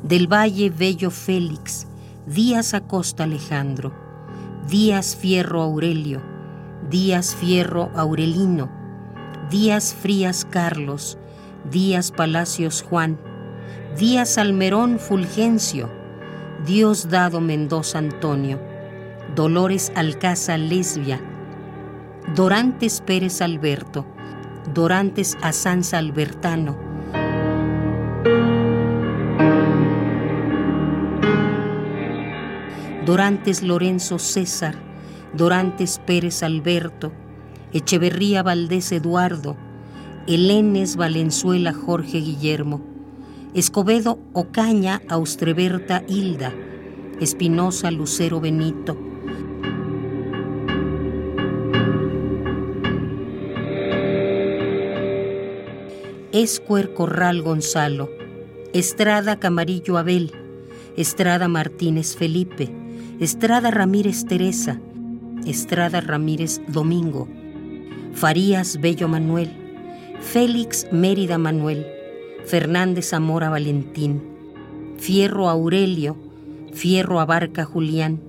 [0.03, 1.88] del Valle Bello Félix,
[2.26, 3.94] Díaz Acosta Alejandro,
[4.68, 6.22] Díaz Fierro Aurelio,
[6.90, 8.69] Díaz Fierro Aurelino,
[9.50, 11.18] Díaz Frías Carlos,
[11.72, 13.18] Díaz Palacios Juan,
[13.98, 15.97] Díaz Almerón Fulgencio,
[16.68, 18.60] Diosdado Mendoza Antonio,
[19.34, 21.18] Dolores Alcázar Lesbia,
[22.36, 24.06] Dorantes Pérez Alberto,
[24.74, 26.78] Dorantes Asanza Albertano,
[33.06, 34.76] Dorantes Lorenzo César,
[35.32, 37.14] Dorantes Pérez Alberto,
[37.72, 39.56] Echeverría Valdés Eduardo,
[40.28, 42.97] Helenes Valenzuela Jorge Guillermo,
[43.53, 46.53] Escobedo Ocaña Austreberta Hilda,
[47.19, 48.98] Espinosa Lucero Benito,
[56.34, 58.11] Escuer Corral Gonzalo,
[58.74, 60.32] Estrada Camarillo Abel,
[60.95, 62.69] Estrada Martínez Felipe,
[63.19, 64.80] Estrada Ramírez Teresa,
[65.48, 67.27] Estrada Ramírez Domingo,
[68.14, 69.50] Farías Bello Manuel,
[70.19, 71.97] Félix Mérida Manuel,
[72.48, 74.24] Fernández Zamora Valentín,
[74.98, 76.16] Fierro Aurelio,
[76.72, 78.22] Fierro abarca Julián,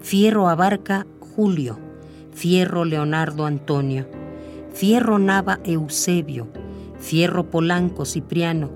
[0.00, 1.78] Fierro abarca Julio,
[2.32, 4.06] Fierro Leonardo Antonio,
[4.72, 6.48] Fierro Nava Eusebio,
[6.98, 8.70] Fierro Polanco Cipriano,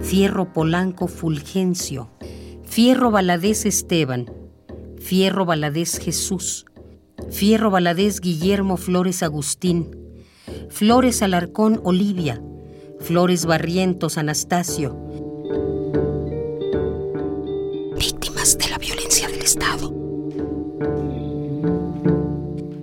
[0.00, 2.08] Fierro Polanco Fulgencio,
[2.64, 4.24] Fierro Valadez Esteban,
[4.98, 6.64] Fierro Valadez Jesús,
[7.30, 9.90] Fierro Valadez Guillermo Flores Agustín,
[10.70, 12.40] Flores Alarcón Olivia,
[13.00, 14.96] Flores Barrientos Anastasio.
[17.98, 19.92] Víctimas de la violencia del Estado.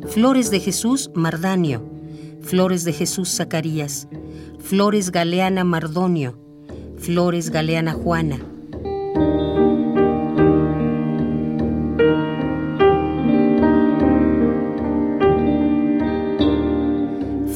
[0.07, 1.83] Flores de Jesús Mardanio,
[2.41, 4.07] Flores de Jesús Zacarías,
[4.59, 6.37] Flores Galeana Mardonio,
[6.97, 8.54] Flores Galeana Juana.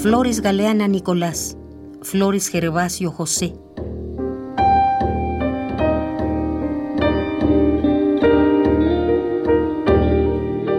[0.01, 1.57] Flores Galeana Nicolás,
[2.01, 3.53] Flores Gervasio José.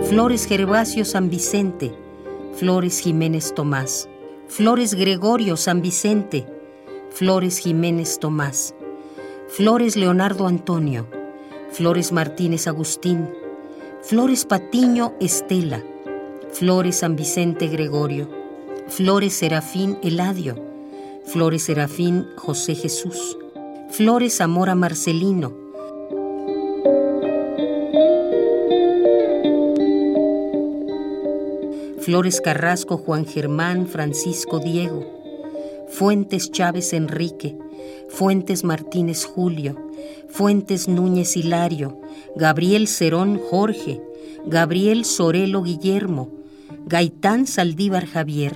[0.08, 1.92] Flores Gervasio San Vicente,
[2.54, 4.08] Flores Jiménez Tomás,
[4.48, 6.46] Flores Gregorio San Vicente,
[7.10, 8.74] Flores Jiménez Tomás,
[9.48, 11.06] Flores Leonardo Antonio,
[11.72, 13.28] Flores Martínez Agustín,
[14.00, 15.84] Flores Patiño Estela,
[16.54, 18.39] Flores San Vicente Gregorio.
[18.90, 20.56] Flores Serafín Eladio,
[21.24, 23.38] Flores Serafín José Jesús,
[23.88, 25.52] Flores Zamora Marcelino,
[32.00, 35.06] Flores Carrasco Juan Germán Francisco Diego,
[35.88, 37.56] Fuentes Chávez Enrique,
[38.08, 39.76] Fuentes Martínez Julio,
[40.28, 42.00] Fuentes Núñez Hilario,
[42.34, 44.02] Gabriel Cerón Jorge,
[44.46, 46.28] Gabriel Sorelo Guillermo,
[46.86, 48.54] Gaitán Saldívar Javier,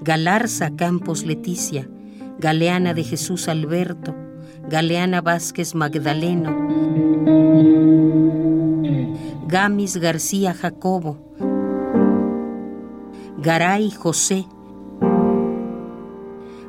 [0.00, 1.88] Galarza Campos Leticia,
[2.38, 4.14] Galeana de Jesús Alberto,
[4.68, 6.54] Galeana Vázquez Magdaleno,
[9.46, 11.18] Gamis García Jacobo,
[13.38, 14.46] Garay José,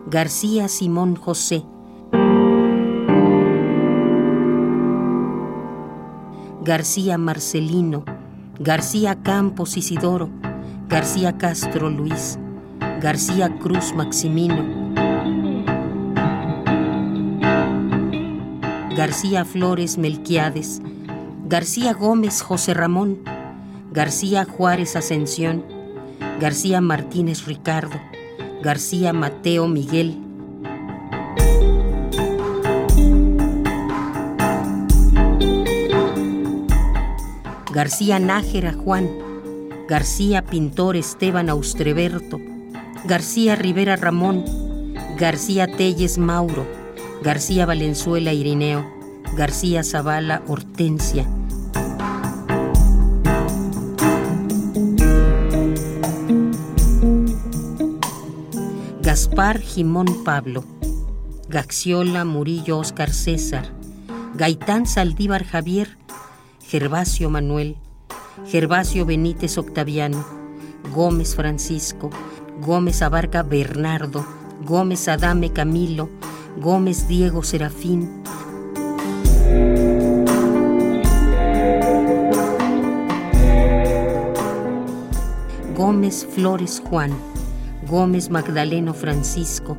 [0.08, 1.64] García Simón José,
[6.62, 8.06] García Marcelino,
[8.60, 10.30] García Campos Isidoro,
[10.88, 12.40] García Castro Luis,
[13.02, 14.64] García Cruz Maximino,
[18.96, 20.82] García Flores Melquiades,
[21.48, 23.20] García Gómez José Ramón,
[23.92, 25.64] García Juárez Ascensión,
[26.40, 28.00] García Martínez Ricardo,
[28.64, 30.18] García Mateo Miguel,
[37.72, 39.10] García Nájera Juan,
[39.90, 42.40] García Pintor Esteban Austreberto,
[43.08, 44.44] García Rivera Ramón,
[45.20, 46.66] García Telles Mauro,
[47.22, 48.84] García Valenzuela Irineo,
[49.38, 51.28] García Zavala Hortensia.
[59.04, 60.64] Gaspar Jimón Pablo,
[61.48, 63.72] Gaxiola Murillo Oscar César,
[64.34, 66.00] Gaitán Saldívar Javier,
[66.64, 67.78] Gervasio Manuel,
[68.48, 70.26] Gervasio Benítez Octaviano,
[70.92, 72.10] Gómez Francisco,
[72.62, 74.26] Gómez Abarca Bernardo,
[74.66, 76.10] Gómez Adame Camilo,
[76.58, 78.24] Gómez Diego Serafín.
[85.76, 87.12] Gómez Flores Juan,
[87.90, 89.78] Gómez Magdaleno Francisco,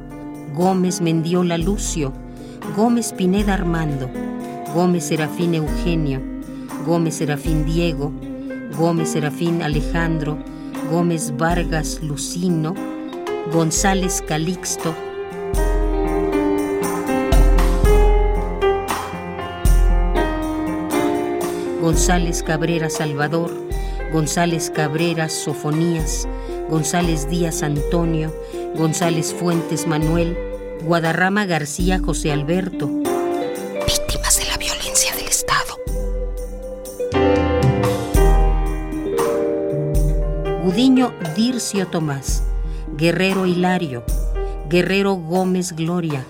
[0.55, 2.13] Gómez Mendiola Lucio,
[2.77, 4.11] Gómez Pineda Armando,
[4.75, 6.21] Gómez Serafín Eugenio,
[6.85, 8.13] Gómez Serafín Diego,
[8.79, 10.39] Gómez Serafín Alejandro,
[10.91, 12.75] Gómez Vargas Lucino,
[13.53, 14.95] González Calixto,
[21.81, 23.51] González Cabrera Salvador,
[24.13, 26.29] González Cabrera Sofonías,
[26.71, 28.33] González Díaz Antonio,
[28.77, 30.37] González Fuentes Manuel,
[30.85, 33.06] Guadarrama García José Alberto.
[40.97, 42.43] Dircio Tomás,
[42.97, 44.03] Guerrero Hilario,
[44.71, 46.25] Guerrero Gómez Gloria,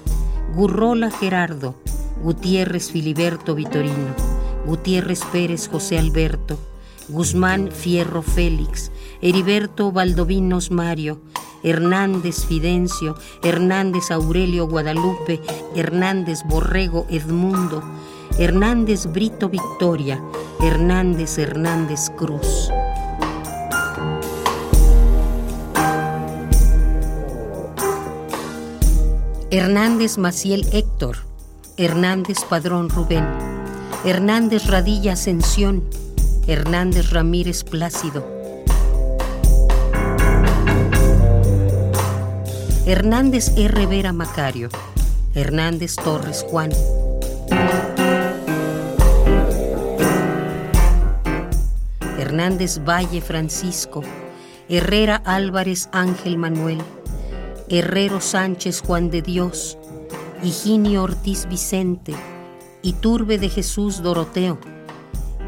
[0.57, 1.77] Gurrola Gerardo,
[2.21, 4.13] Gutiérrez Filiberto Vitorino,
[4.67, 6.59] Gutiérrez Pérez José Alberto,
[7.09, 8.91] Guzmán Fierro Félix,
[9.23, 11.21] Heriberto Valdovinos Mario,
[11.63, 13.15] Hernández Fidencio,
[13.45, 15.41] Hernández Aurelio Guadalupe,
[15.77, 17.85] Hernández Borrego Edmundo,
[18.37, 20.21] Hernández Brito Victoria,
[20.61, 22.69] Hernández Hernández Cruz.
[29.49, 31.19] Hernández Maciel Héctor,
[31.77, 33.25] Hernández Padrón Rubén,
[34.05, 35.85] Hernández Radilla Ascensión,
[36.49, 38.27] Hernández Ramírez Plácido,
[42.87, 43.87] Hernández R.
[43.87, 44.69] Vera Macario,
[45.33, 46.73] Hernández Torres Juan.
[52.19, 54.03] Hernández Valle Francisco,
[54.69, 56.83] Herrera Álvarez Ángel Manuel,
[57.69, 59.77] Herrero Sánchez Juan de Dios,
[60.41, 62.15] Higinio Ortiz Vicente,
[62.83, 64.59] Iturbe de Jesús Doroteo,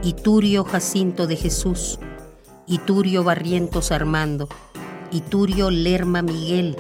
[0.02, 2.00] Iturio Jacinto de Jesús,
[2.66, 4.48] Iturio Barrientos Armando,
[5.12, 6.76] Iturio Lerma Miguel,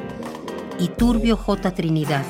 [0.80, 1.72] Iturbio J.
[1.72, 2.24] Trinidad.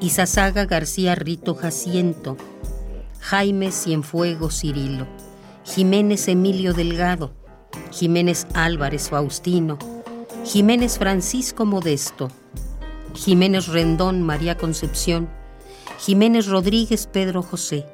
[0.00, 2.36] Isasaga García Rito Jaciento,
[3.22, 5.06] Jaime Cienfuegos Cirilo,
[5.64, 7.32] Jiménez Emilio Delgado,
[7.92, 9.78] Jiménez Álvarez Faustino,
[10.44, 12.30] Jiménez Francisco Modesto,
[13.14, 15.28] Jiménez Rendón María Concepción,
[16.00, 17.86] Jiménez Rodríguez Pedro José,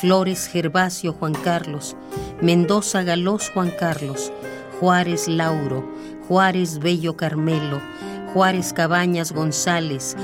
[0.00, 1.96] Flores Gervasio Juan Carlos,
[2.42, 4.32] Mendoza Galós Juan Carlos,
[4.80, 5.88] Juárez Lauro,
[6.26, 7.80] Juárez Bello Carmelo,
[8.34, 10.16] Juárez Cabañas González,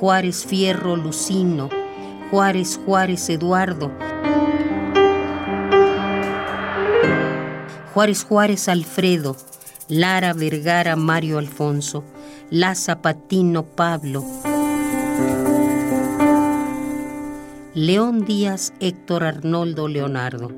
[0.00, 1.68] Juárez Fierro Lucino,
[2.30, 3.92] Juárez Juárez Eduardo,
[7.92, 9.36] Juárez Juárez Alfredo,
[9.88, 12.02] Lara Vergara Mario Alfonso,
[12.48, 14.24] Laza Patino Pablo,
[17.74, 20.50] León Díaz Héctor Arnoldo Leonardo,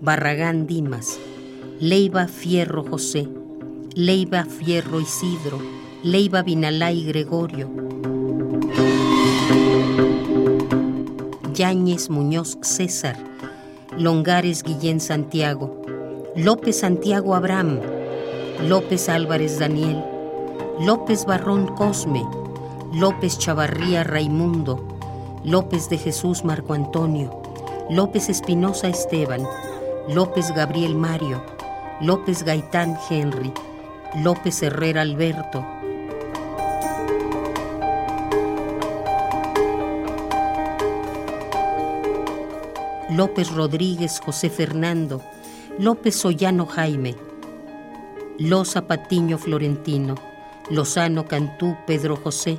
[0.00, 1.16] Barragán Dimas,
[1.78, 3.28] Leiva Fierro José,
[3.94, 5.60] Leiva Fierro Isidro,
[6.02, 7.70] Leiva Vinalay Gregorio,
[11.52, 13.16] Yáñez Muñoz César,
[13.96, 15.82] Longares Guillén Santiago,
[16.36, 17.80] López Santiago Abraham,
[18.68, 20.04] López Álvarez Daniel,
[20.80, 22.24] López Barrón Cosme,
[22.92, 24.86] López Chavarría Raimundo,
[25.44, 27.42] López de Jesús Marco Antonio,
[27.90, 29.46] López Espinosa Esteban,
[30.08, 31.42] López Gabriel Mario,
[32.00, 33.52] López Gaitán Henry,
[34.22, 35.64] López Herrera Alberto,
[43.20, 45.20] López Rodríguez José Fernando,
[45.78, 47.16] López Sollano Jaime,
[48.38, 50.14] Loza Patiño Florentino,
[50.70, 52.58] Lozano Cantú Pedro José,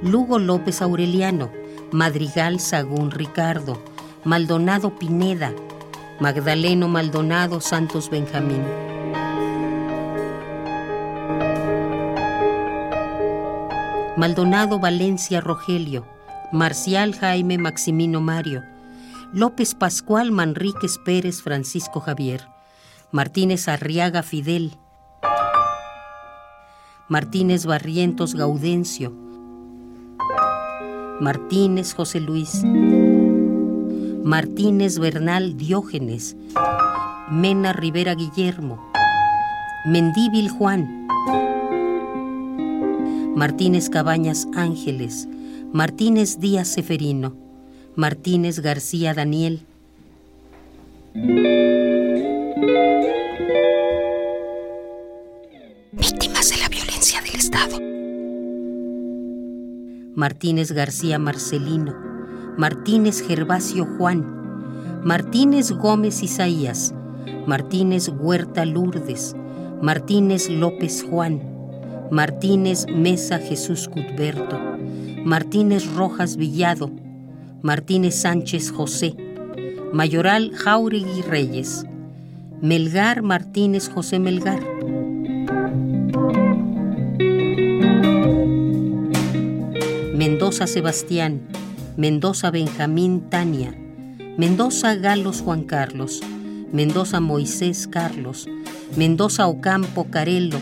[0.00, 1.50] Lugo López Aureliano,
[1.90, 3.82] Madrigal Sagún Ricardo,
[4.22, 5.52] Maldonado Pineda,
[6.20, 8.62] Magdaleno Maldonado Santos Benjamín.
[14.16, 16.06] Maldonado Valencia Rogelio,
[16.52, 18.62] Marcial Jaime Maximino Mario,
[19.32, 22.48] López Pascual Manríquez Pérez Francisco Javier,
[23.12, 24.76] Martínez Arriaga Fidel,
[27.06, 29.12] Martínez Barrientos Gaudencio,
[31.20, 32.64] Martínez José Luis,
[34.24, 36.36] Martínez Bernal Diógenes,
[37.30, 38.90] Mena Rivera Guillermo,
[39.86, 41.06] Mendíbil Juan,
[43.36, 45.28] Martínez Cabañas Ángeles,
[45.72, 47.49] Martínez Díaz Seferino,
[47.96, 49.62] Martínez García Daniel.
[55.90, 57.80] Víctimas de la violencia del Estado.
[60.14, 61.96] Martínez García Marcelino,
[62.56, 66.94] Martínez Gervasio Juan, Martínez Gómez Isaías,
[67.46, 69.34] Martínez Huerta Lourdes,
[69.82, 71.42] Martínez López Juan,
[72.12, 74.60] Martínez Mesa Jesús Cutberto,
[75.24, 76.92] Martínez Rojas Villado,
[77.62, 79.14] Martínez Sánchez José,
[79.92, 81.84] Mayoral Jauregui Reyes,
[82.62, 84.60] Melgar Martínez José Melgar.
[90.14, 91.42] Mendoza Sebastián,
[91.98, 93.74] Mendoza Benjamín Tania,
[94.38, 96.22] Mendoza Galos Juan Carlos,
[96.72, 98.48] Mendoza Moisés Carlos,
[98.96, 100.58] Mendoza Ocampo Carelo,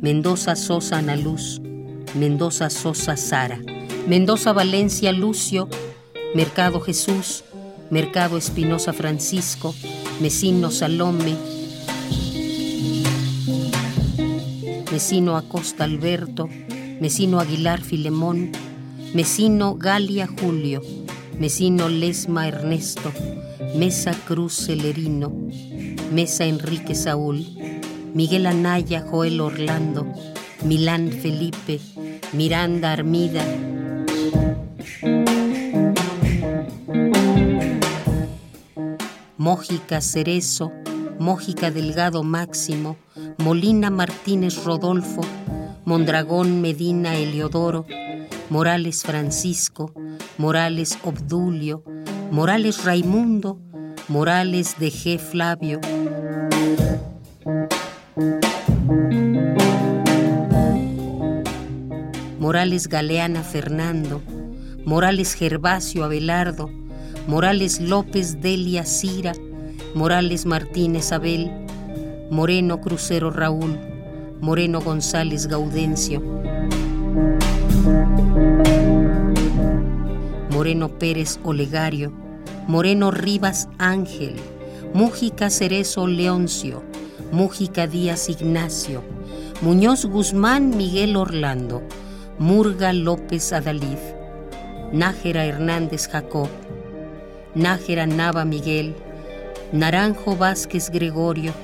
[0.00, 1.60] Mendoza Sosa Ana Luz,
[2.16, 3.60] Mendoza Sosa Sara,
[4.08, 5.68] Mendoza Valencia Lucio,
[6.36, 7.44] Mercado Jesús,
[7.88, 9.74] Mercado Espinosa Francisco,
[10.20, 11.34] Mesino Salome,
[14.92, 16.46] Mesino Acosta Alberto,
[17.00, 18.52] Mesino Aguilar Filemón,
[19.14, 20.82] Mesino Galia Julio,
[21.38, 23.10] Mesino Lesma Ernesto,
[23.74, 25.32] Mesa Cruz Celerino,
[26.12, 27.46] Mesa Enrique Saúl,
[28.12, 30.06] Miguel Anaya Joel Orlando,
[30.62, 31.80] Milán Felipe,
[32.34, 33.42] Miranda Armida,
[39.46, 40.72] Mójica Cerezo,
[41.20, 42.96] Mójica Delgado Máximo,
[43.38, 45.20] Molina Martínez Rodolfo,
[45.84, 47.86] Mondragón Medina Eliodoro,
[48.50, 49.92] Morales Francisco,
[50.36, 51.84] Morales Obdulio,
[52.32, 53.60] Morales Raimundo,
[54.08, 55.16] Morales de G.
[55.20, 55.80] Flavio.
[62.40, 64.20] Morales Galeana Fernando,
[64.84, 66.68] Morales Gervasio Abelardo,
[67.26, 69.32] Morales López Delia Cira,
[69.94, 71.50] Morales Martínez Abel,
[72.30, 73.76] Moreno Crucero Raúl,
[74.40, 76.22] Moreno González Gaudencio,
[80.52, 82.12] Moreno Pérez Olegario,
[82.68, 84.36] Moreno Rivas Ángel,
[84.94, 86.84] Mújica Cerezo Leoncio,
[87.32, 89.02] Mújica Díaz Ignacio,
[89.62, 91.82] Muñoz Guzmán Miguel Orlando,
[92.38, 93.98] Murga López Adalid,
[94.92, 96.48] Nájera Hernández Jacob,
[97.56, 98.94] Nájera Nava Miguel,
[99.72, 101.54] Naranjo Vázquez Gregorio,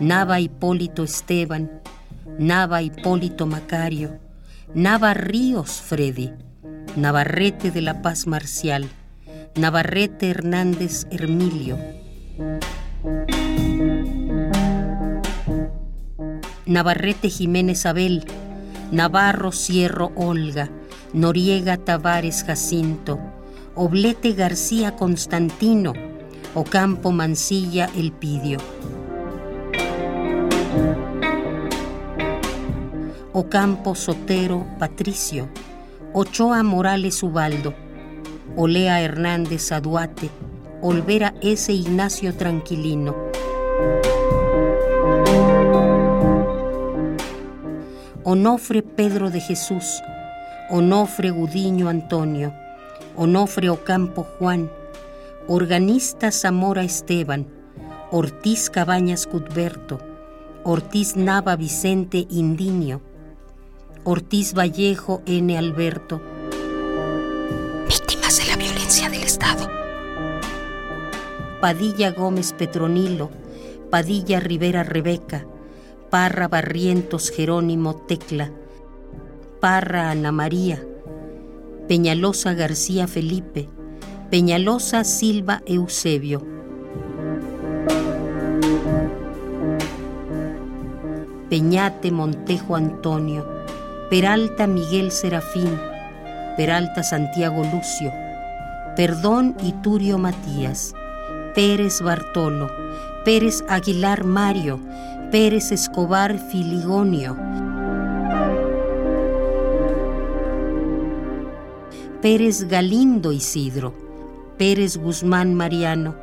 [0.00, 1.68] Nava Hipólito Esteban,
[2.38, 4.18] Nava Hipólito Macario,
[4.74, 6.32] Nava Ríos Freddy,
[6.96, 8.88] Navarrete de la Paz Marcial,
[9.54, 11.76] Navarrete Hernández Hermilio.
[16.64, 18.24] Navarrete Jiménez Abel,
[18.90, 20.70] Navarro Cierro Olga,
[21.14, 23.20] Noriega Tavares Jacinto,
[23.76, 25.92] Oblete García Constantino,
[26.56, 28.58] Ocampo Mancilla Elpidio.
[33.32, 35.48] Ocampo Sotero Patricio,
[36.12, 37.74] Ochoa Morales Ubaldo,
[38.56, 40.30] Olea Hernández Aduate,
[40.82, 41.72] Olvera S.
[41.72, 43.14] Ignacio Tranquilino.
[48.24, 50.02] Onofre Pedro de Jesús,
[50.70, 52.54] Onofre Gudiño Antonio,
[53.16, 54.70] Onofre Ocampo Juan,
[55.46, 57.46] Organista Zamora Esteban,
[58.10, 60.00] Ortiz Cabañas Cudberto,
[60.62, 63.02] Ortiz Nava Vicente Indinio,
[64.04, 65.58] Ortiz Vallejo N.
[65.58, 66.22] Alberto.
[67.86, 69.68] Víctimas de la violencia del Estado.
[71.60, 73.28] Padilla Gómez Petronilo,
[73.90, 75.44] Padilla Rivera Rebeca,
[76.08, 78.50] Parra Barrientos Jerónimo Tecla,
[79.64, 80.78] Parra Ana María,
[81.88, 83.70] Peñalosa García Felipe,
[84.30, 86.46] Peñalosa Silva Eusebio.
[91.48, 93.48] Peñate Montejo Antonio,
[94.10, 95.80] Peralta Miguel Serafín,
[96.58, 98.12] Peralta Santiago Lucio,
[98.96, 100.94] Perdón Iturio Matías,
[101.54, 102.68] Pérez Bartolo,
[103.24, 104.78] Pérez Aguilar Mario,
[105.30, 107.34] Pérez Escobar Filigonio,
[112.24, 113.92] Pérez Galindo Isidro,
[114.56, 116.14] Pérez Guzmán Mariano,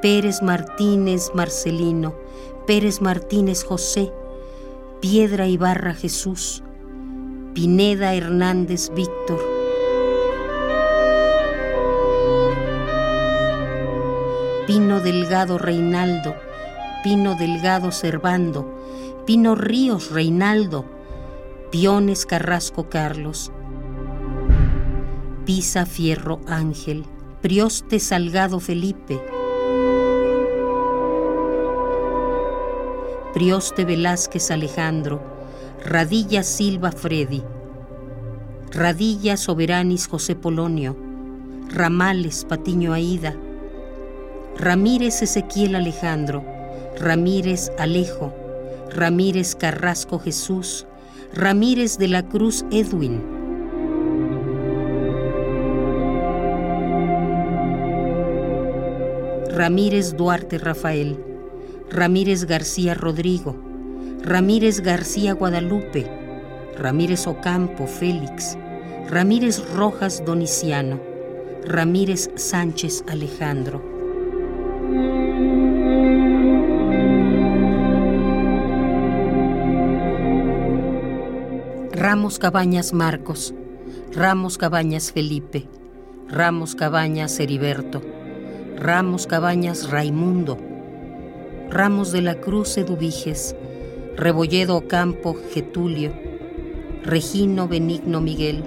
[0.00, 2.14] Pérez Martínez Marcelino,
[2.66, 4.10] Pérez Martínez José,
[5.02, 6.62] Piedra Ibarra Jesús,
[7.52, 9.38] Pineda Hernández Víctor,
[14.66, 16.36] Pino Delgado Reinaldo,
[17.04, 18.66] Pino Delgado Servando,
[19.26, 20.86] Pino Ríos Reinaldo,
[21.70, 23.52] Piones Carrasco Carlos,
[25.48, 27.06] Pisa Fierro Ángel,
[27.40, 29.18] Prioste Salgado Felipe,
[33.32, 35.22] Prioste Velázquez Alejandro,
[35.86, 37.42] Radilla Silva Freddy,
[38.72, 40.94] Radilla Soberanis José Polonio,
[41.72, 43.34] Ramales Patiño Aida,
[44.58, 46.44] Ramírez Ezequiel Alejandro,
[47.00, 48.34] Ramírez Alejo,
[48.94, 50.86] Ramírez Carrasco Jesús,
[51.32, 53.37] Ramírez de la Cruz Edwin.
[59.58, 61.18] Ramírez Duarte Rafael,
[61.90, 63.56] Ramírez García Rodrigo,
[64.22, 66.06] Ramírez García Guadalupe,
[66.78, 68.56] Ramírez Ocampo Félix,
[69.10, 71.00] Ramírez Rojas Doniciano,
[71.66, 73.82] Ramírez Sánchez Alejandro.
[81.90, 83.52] Ramos Cabañas Marcos,
[84.14, 85.66] Ramos Cabañas Felipe,
[86.28, 88.17] Ramos Cabañas Heriberto,
[88.80, 90.56] Ramos Cabañas Raimundo,
[91.68, 93.56] Ramos de la Cruz Eduviges,
[94.16, 96.12] Rebolledo Campo Getulio,
[97.02, 98.62] Regino Benigno Miguel,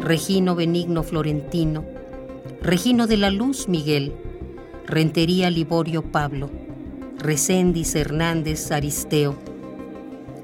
[0.00, 1.84] Regino Benigno Florentino,
[2.62, 4.12] Regino de la Luz Miguel,
[4.86, 6.50] Rentería Liborio Pablo,
[7.20, 9.36] Recendis Hernández Aristeo,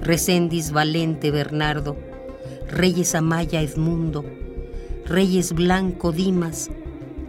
[0.01, 1.97] Recendis Valente Bernardo,
[2.69, 4.25] Reyes Amaya Edmundo,
[5.07, 6.71] Reyes Blanco Dimas,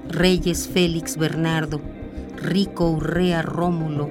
[0.07, 1.81] Reyes Félix Bernardo,
[2.37, 4.09] Rico Urrea Rómulo,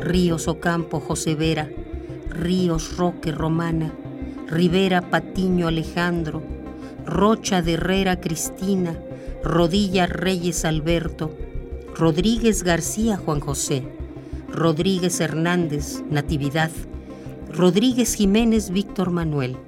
[0.00, 1.68] Ríos Ocampo José Vera,
[2.30, 3.92] Ríos Roque Romana,
[4.48, 6.42] Rivera Patiño Alejandro,
[7.04, 8.98] Rocha de Herrera Cristina,
[9.44, 11.36] Rodilla Reyes Alberto,
[11.94, 13.82] Rodríguez García Juan José,
[14.48, 16.70] Rodríguez Hernández Natividad,
[17.54, 19.58] Rodríguez Jiménez Víctor Manuel,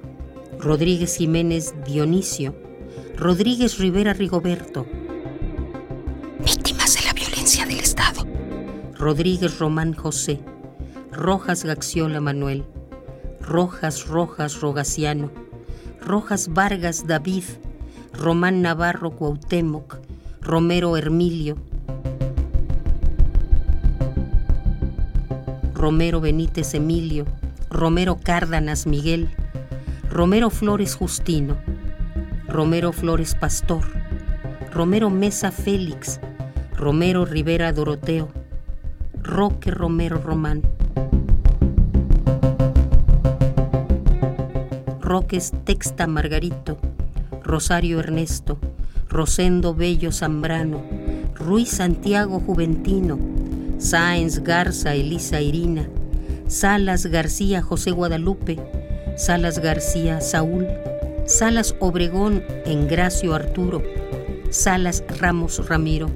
[0.59, 2.55] Rodríguez Jiménez Dionisio,
[3.15, 4.87] Rodríguez Rivera Rigoberto,
[6.43, 8.25] víctimas de la violencia del Estado,
[8.97, 10.39] Rodríguez Román José,
[11.11, 12.65] Rojas Gaxiola Manuel,
[13.39, 15.29] Rojas Rojas Rogaciano,
[16.01, 17.43] Rojas Vargas David,
[18.13, 19.97] Román Navarro Cuauhtémoc,
[20.41, 21.55] Romero Hermilio,
[25.75, 27.27] Romero Benítez Emilio,
[27.75, 29.27] Romero Cárdanas Miguel,
[30.09, 31.57] Romero Flores Justino,
[32.47, 33.83] Romero Flores Pastor,
[34.71, 36.21] Romero Mesa Félix,
[36.77, 38.29] Romero Rivera Doroteo,
[39.21, 40.61] Roque Romero Román.
[45.01, 46.77] Roques Texta Margarito,
[47.43, 48.57] Rosario Ernesto,
[49.09, 50.81] Rosendo Bello Zambrano,
[51.35, 53.19] Ruiz Santiago Juventino,
[53.79, 55.89] Sáenz Garza Elisa Irina,
[56.47, 58.59] Salas García José Guadalupe,
[59.17, 60.67] Salas García Saúl,
[61.25, 63.81] Salas Obregón Engracio Arturo,
[64.51, 66.11] Salas Ramos Ramiro,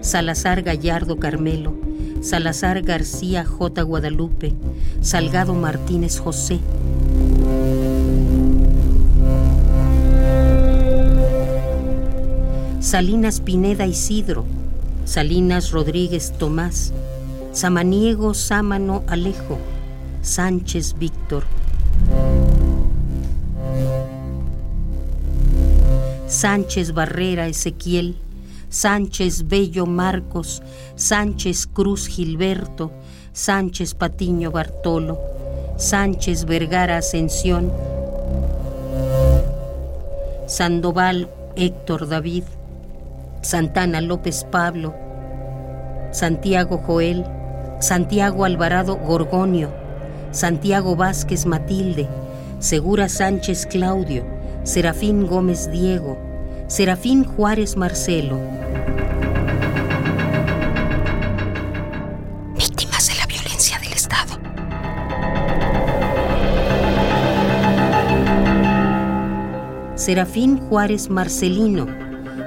[0.00, 1.74] Salazar Gallardo Carmelo,
[2.22, 3.82] Salazar García J.
[3.82, 4.54] Guadalupe,
[5.02, 6.58] Salgado Martínez José.
[12.80, 14.46] Salinas Pineda Isidro,
[15.04, 16.94] Salinas Rodríguez Tomás,
[17.56, 19.56] Samaniego Sámano Alejo,
[20.20, 21.44] Sánchez Víctor.
[26.26, 28.16] Sánchez Barrera Ezequiel,
[28.68, 30.62] Sánchez Bello Marcos,
[30.96, 32.92] Sánchez Cruz Gilberto,
[33.32, 35.18] Sánchez Patiño Bartolo,
[35.78, 37.72] Sánchez Vergara Ascensión,
[40.46, 42.44] Sandoval Héctor David,
[43.40, 44.94] Santana López Pablo,
[46.12, 47.24] Santiago Joel,
[47.80, 49.70] Santiago Alvarado Gorgonio,
[50.30, 52.08] Santiago Vázquez Matilde,
[52.58, 54.24] Segura Sánchez Claudio,
[54.64, 56.16] Serafín Gómez Diego,
[56.68, 58.40] Serafín Juárez Marcelo.
[62.56, 64.38] víctimas de la violencia del Estado,
[69.96, 71.86] Serafín Juárez Marcelino,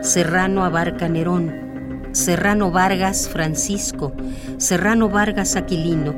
[0.01, 4.14] Serrano Abarca Nerón, Serrano Vargas Francisco,
[4.59, 6.13] Serrano Vargas Aquilino,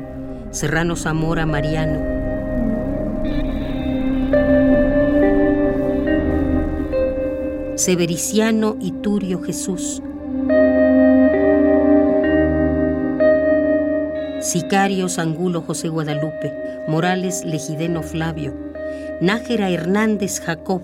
[0.50, 2.02] Serrano Zamora Mariano.
[7.76, 10.02] Severiciano Iturio Jesús.
[14.40, 16.52] Sicarios Angulo José Guadalupe,
[16.88, 18.52] Morales Legideno Flavio,
[19.20, 20.82] Nájera Hernández Jacob,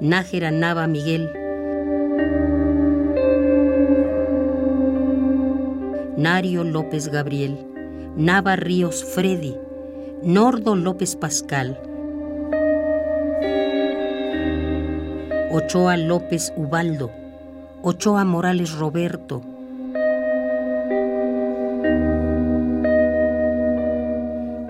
[0.00, 1.30] Nájera Nava Miguel,
[6.20, 7.56] Nario López Gabriel,
[8.14, 9.56] Nava Ríos Freddy,
[10.22, 11.80] Nordo López Pascal,
[15.50, 17.10] Ochoa López Ubaldo,
[17.80, 19.40] Ochoa Morales Roberto,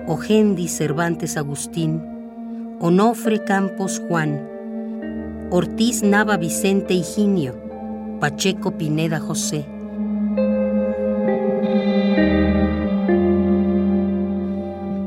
[0.07, 2.01] Ojendi Cervantes Agustín,
[2.79, 4.39] Onofre Campos Juan,
[5.49, 7.55] Ortiz Nava Vicente Higinio,
[8.21, 9.70] Pacheco Pineda José.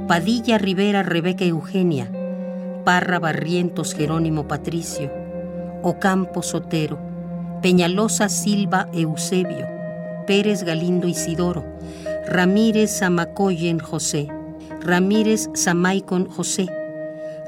[0.06, 2.10] Padilla Rivera Rebeca Eugenia,
[2.84, 5.10] Parra Barrientos Jerónimo Patricio,
[5.82, 6.98] Ocampo Sotero,
[7.62, 9.66] Peñalosa Silva Eusebio,
[10.26, 11.64] Pérez Galindo Isidoro,
[12.26, 14.28] Ramírez Zamacoyen José,
[14.82, 16.66] Ramírez Zamaicon José,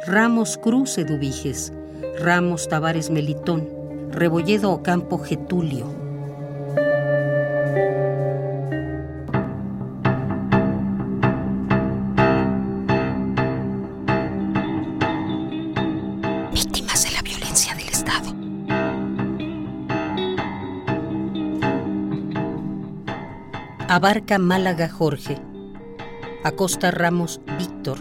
[0.06, 1.74] Ramos Cruz Eduviges,
[2.18, 3.68] Ramos Tavares Melitón,
[4.10, 6.05] Rebolledo Ocampo Getulio.
[23.96, 25.38] Abarca Málaga Jorge,
[26.44, 27.98] Acosta Ramos Víctor,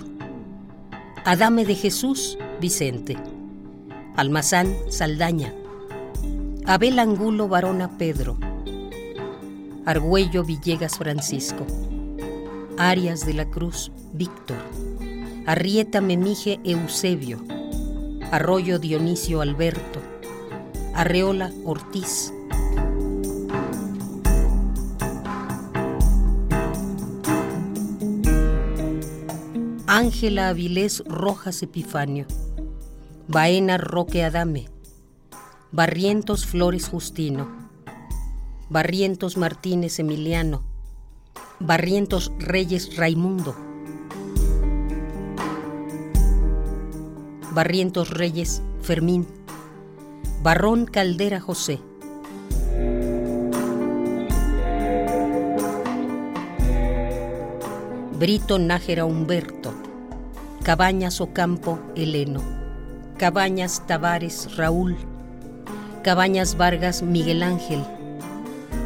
[1.24, 3.16] Adame de Jesús Vicente,
[4.18, 5.54] Almazán Saldaña,
[6.66, 8.38] Abel Angulo Varona Pedro,
[9.86, 11.66] Argüello Villegas Francisco,
[12.78, 14.58] Arias de la Cruz Víctor,
[15.46, 17.42] Arrieta Memije Eusebio,
[18.32, 20.02] Arroyo Dionisio Alberto,
[20.94, 22.35] Arreola Ortiz.
[29.98, 32.26] Ángela Avilés Rojas Epifanio,
[33.30, 34.68] Baena Roque Adame,
[35.72, 37.48] Barrientos Flores Justino,
[38.68, 40.66] Barrientos Martínez Emiliano,
[41.62, 43.56] Barrientos Reyes Raimundo,
[47.54, 49.26] Barrientos Reyes Fermín,
[50.44, 51.80] Barrón Caldera José.
[58.18, 59.85] Brito Nájera Humberto,
[60.66, 62.42] Cabañas Ocampo Heleno,
[63.20, 64.98] Cabañas Tavares Raúl,
[66.02, 67.86] Cabañas Vargas Miguel Ángel,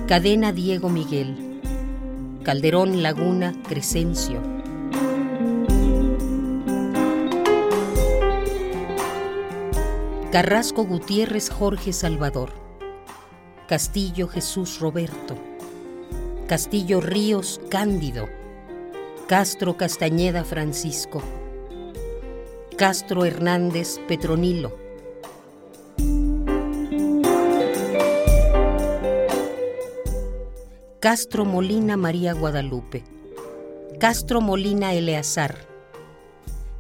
[0.06, 1.62] Cadena Diego Miguel,
[2.44, 4.42] Calderón Laguna Crescencio.
[10.34, 12.52] Carrasco Gutiérrez Jorge Salvador,
[13.70, 15.38] Castillo Jesús Roberto,
[16.46, 18.28] Castillo Ríos Cándido,
[19.28, 21.22] Castro Castañeda Francisco,
[22.80, 24.72] Castro Hernández Petronilo,
[31.02, 33.04] Castro Molina María Guadalupe,
[34.00, 35.58] Castro Molina Eleazar,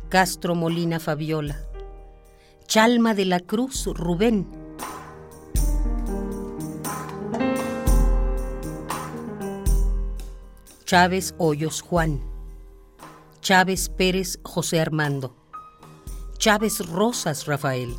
[0.07, 1.59] Castro Molina Fabiola,
[2.65, 4.47] Chalma de la Cruz Rubén,
[10.85, 12.21] Chávez Hoyos Juan,
[13.41, 15.38] Chávez Pérez José Armando,
[16.39, 17.97] Chávez Rosas Rafael,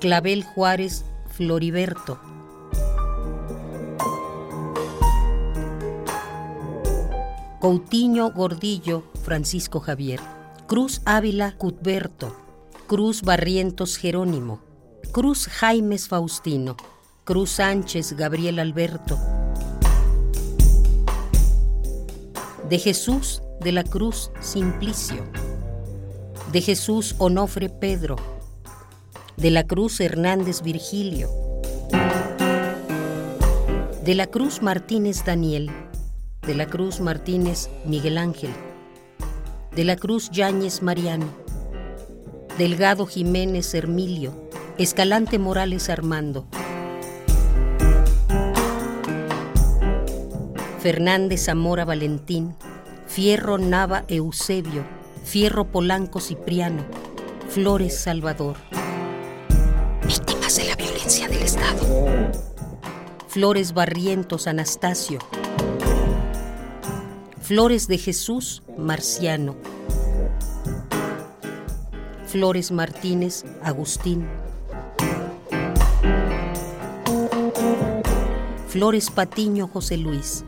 [0.00, 2.18] Clavel Juárez Floriberto,
[7.60, 10.20] Coutinho Gordillo Francisco Javier,
[10.66, 12.34] Cruz Ávila Cutberto,
[12.86, 14.62] Cruz Barrientos Jerónimo,
[15.12, 16.78] Cruz Jaimes Faustino,
[17.24, 19.18] Cruz Sánchez Gabriel Alberto.
[22.70, 25.22] De Jesús de la Cruz Simplicio,
[26.52, 28.16] de Jesús Onofre Pedro,
[29.38, 31.30] de la Cruz Hernández Virgilio,
[34.04, 35.70] de la Cruz Martínez Daniel,
[36.46, 38.50] de la Cruz Martínez Miguel Ángel,
[39.74, 41.24] de la Cruz Yáñez Mariano,
[42.58, 44.34] Delgado Jiménez Hermilio,
[44.76, 46.46] Escalante Morales Armando,
[50.80, 52.54] Fernández Zamora Valentín,
[53.06, 54.84] Fierro Nava Eusebio,
[55.24, 56.84] Fierro Polanco Cipriano,
[57.48, 58.56] Flores Salvador.
[60.06, 61.86] Víctimas de la violencia del Estado.
[63.28, 65.20] Flores Barrientos Anastasio,
[67.40, 69.56] Flores de Jesús Marciano.
[72.26, 74.26] Flores Martínez Agustín.
[78.68, 80.44] Flores Patiño José Luis.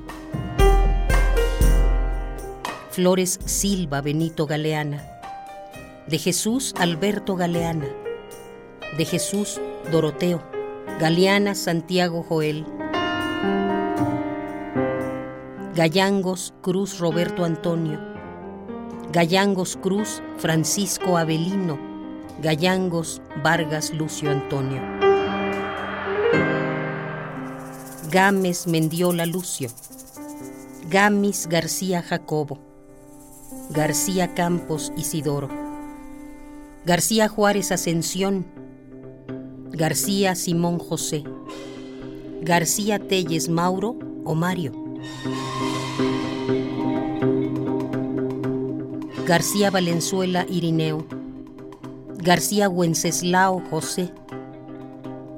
[2.94, 5.02] Flores Silva Benito Galeana.
[6.06, 7.88] De Jesús Alberto Galeana.
[8.96, 10.40] De Jesús Doroteo.
[11.00, 12.64] Galeana Santiago Joel.
[15.74, 17.98] Gallangos Cruz Roberto Antonio,
[19.10, 21.80] Gallangos Cruz Francisco Avelino,
[22.40, 24.80] Gallangos Vargas Lucio Antonio.
[28.08, 29.68] Gámez Mendiola Lucio,
[30.88, 32.63] Gamis García Jacobo,
[33.70, 35.48] García Campos Isidoro,
[36.84, 38.46] García Juárez Ascensión,
[39.70, 41.24] García Simón José,
[42.42, 44.72] García Telles Mauro o Mario.
[49.26, 51.06] García Valenzuela Irineo,
[52.18, 54.12] García Wenceslao José,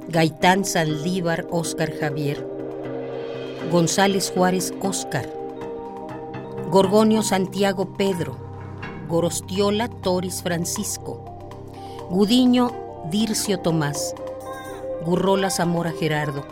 [0.09, 2.45] Gaitán Saldívar Óscar Javier,
[3.71, 5.36] González Juárez Óscar,
[6.71, 8.37] Gorgonio Santiago Pedro,
[9.09, 11.25] Gorostiola Toris Francisco,
[12.11, 12.73] Gudiño
[13.09, 14.17] Dircio Tomás,
[15.05, 16.45] Gurrola Zamora Gerardo,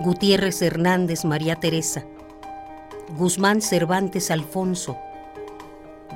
[0.00, 2.02] Gutiérrez Hernández María Teresa,
[3.18, 4.96] Guzmán Cervantes Alfonso,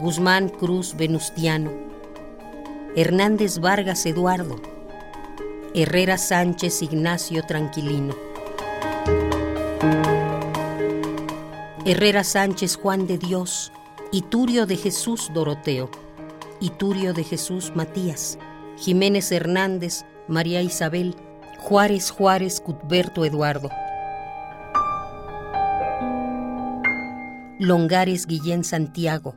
[0.00, 1.70] Guzmán Cruz Venustiano,
[2.97, 4.56] Hernández Vargas Eduardo,
[5.73, 8.16] Herrera Sánchez Ignacio Tranquilino,
[11.84, 13.70] Herrera Sánchez Juan de Dios,
[14.10, 15.89] Iturio de Jesús Doroteo,
[16.58, 18.36] Iturio de Jesús Matías,
[18.78, 21.15] Jiménez Hernández María Isabel,
[21.60, 23.70] Juárez Juárez Cutberto Eduardo.
[27.60, 29.36] Longares Guillén Santiago,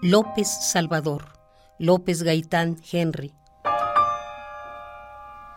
[0.00, 1.24] López Salvador,
[1.80, 3.34] López Gaitán Henry,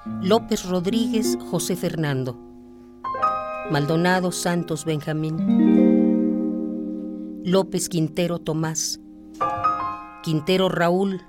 [0.05, 2.39] López Rodríguez José Fernando,
[3.69, 5.35] Maldonado Santos Benjamín,
[7.43, 9.01] López Quintero Tomás,
[10.23, 11.21] Quintero Raúl,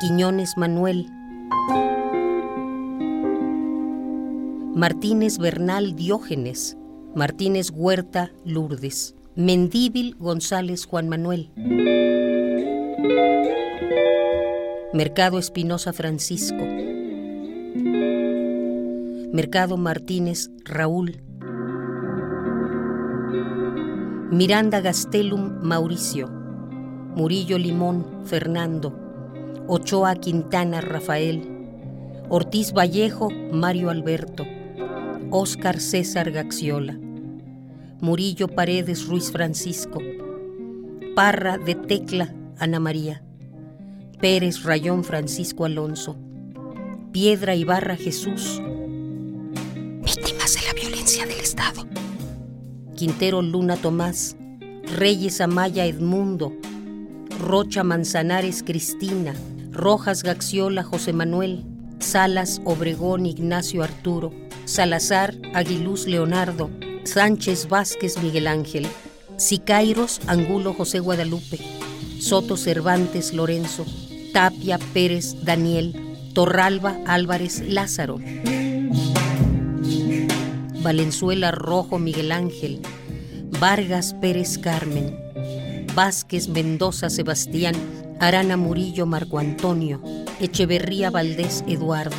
[0.00, 1.06] Quiñones Manuel,
[4.74, 6.76] Martínez Bernal Diógenes,
[7.14, 11.50] Martínez Huerta Lourdes, Mendíbil González Juan Manuel,
[14.92, 16.62] Mercado Espinosa Francisco,
[19.36, 21.20] Mercado Martínez Raúl,
[24.30, 26.26] Miranda Gastelum Mauricio,
[27.14, 28.98] Murillo Limón Fernando,
[29.68, 31.46] Ochoa Quintana Rafael,
[32.30, 34.46] Ortiz Vallejo Mario Alberto,
[35.30, 36.98] Óscar César Gaxiola,
[38.00, 40.00] Murillo Paredes Ruiz Francisco,
[41.14, 43.22] Parra de Tecla Ana María,
[44.18, 46.16] Pérez Rayón Francisco Alonso,
[47.12, 48.62] Piedra Ibarra Jesús,
[51.24, 51.86] del Estado.
[52.94, 54.36] Quintero Luna Tomás,
[54.96, 56.52] Reyes Amaya Edmundo,
[57.40, 59.34] Rocha Manzanares Cristina,
[59.72, 61.64] Rojas Gaxiola José Manuel,
[62.00, 64.32] Salas Obregón Ignacio Arturo,
[64.66, 66.70] Salazar Aguiluz Leonardo,
[67.04, 68.86] Sánchez Vázquez Miguel Ángel,
[69.38, 71.58] Sicairos Angulo José Guadalupe,
[72.20, 73.86] Soto Cervantes Lorenzo,
[74.34, 75.94] Tapia Pérez Daniel,
[76.34, 78.18] Torralba Álvarez Lázaro,
[80.86, 82.80] Valenzuela Rojo Miguel Ángel,
[83.58, 85.18] Vargas Pérez Carmen,
[85.96, 87.74] Vázquez Mendoza Sebastián,
[88.20, 90.00] Arana Murillo Marco Antonio,
[90.38, 92.14] Echeverría Valdés Eduardo.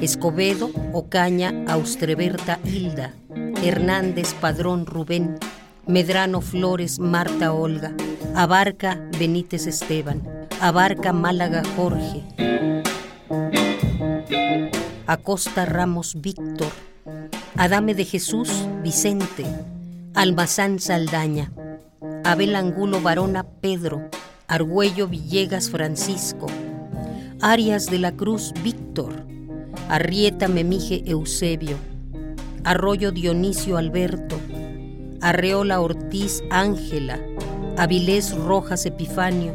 [0.00, 3.12] Escobedo, Ocaña, Austreberta Hilda,
[3.62, 5.36] Hernández Padrón Rubén,
[5.86, 7.92] Medrano Flores Marta Olga,
[8.34, 10.22] Abarca Benítez Esteban,
[10.62, 12.22] Abarca Málaga Jorge,
[15.12, 16.72] Acosta Ramos Víctor,
[17.58, 18.48] Adame de Jesús
[18.82, 19.44] Vicente,
[20.14, 21.52] Almazán Saldaña,
[22.24, 24.08] Abel Angulo Varona Pedro,
[24.48, 26.46] Argüello Villegas Francisco,
[27.42, 29.26] Arias de la Cruz Víctor,
[29.90, 31.76] Arrieta Memije Eusebio,
[32.64, 34.40] Arroyo Dionisio Alberto,
[35.20, 37.20] Arreola Ortiz Ángela,
[37.76, 39.52] Avilés Rojas Epifanio,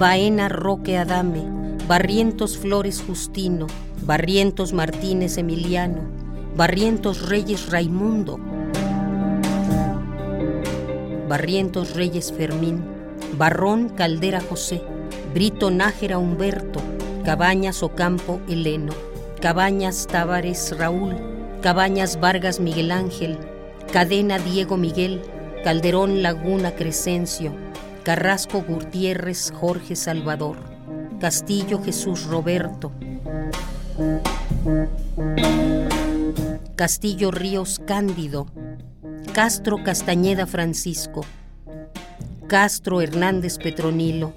[0.00, 1.44] Baena Roque Adame,
[1.86, 3.68] Barrientos Flores Justino,
[4.08, 6.00] Barrientos Martínez Emiliano,
[6.56, 8.40] Barrientos Reyes Raimundo,
[11.28, 12.82] Barrientos Reyes Fermín,
[13.36, 14.80] Barrón Caldera José,
[15.34, 16.80] Brito Nájera Humberto,
[17.22, 18.94] Cabañas Ocampo Heleno.
[19.42, 21.14] Cabañas Távares Raúl,
[21.60, 23.36] Cabañas Vargas Miguel Ángel,
[23.92, 25.20] Cadena Diego Miguel,
[25.64, 27.52] Calderón Laguna Crescencio,
[28.04, 30.56] Carrasco Gutiérrez Jorge Salvador,
[31.20, 32.90] Castillo Jesús Roberto,
[36.76, 38.46] Castillo Ríos Cándido,
[39.32, 41.24] Castro Castañeda Francisco,
[42.46, 44.34] Castro Hernández Petronilo,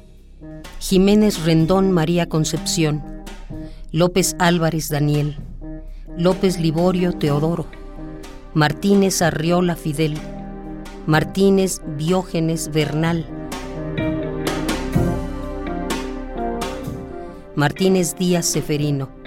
[0.79, 3.03] Jiménez Rendón María Concepción,
[3.91, 5.37] López Álvarez Daniel,
[6.17, 7.67] López Liborio Teodoro,
[8.55, 10.17] Martínez Arriola Fidel,
[11.05, 13.27] Martínez Diógenes Bernal,
[17.55, 19.20] Martínez Díaz Seferino,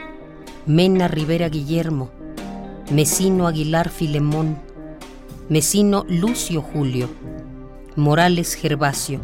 [0.66, 2.08] Mena Rivera Guillermo,
[2.90, 4.56] Mesino Aguilar Filemón,
[5.50, 7.10] Mesino Lucio Julio,
[7.97, 9.20] Morales Gervasio.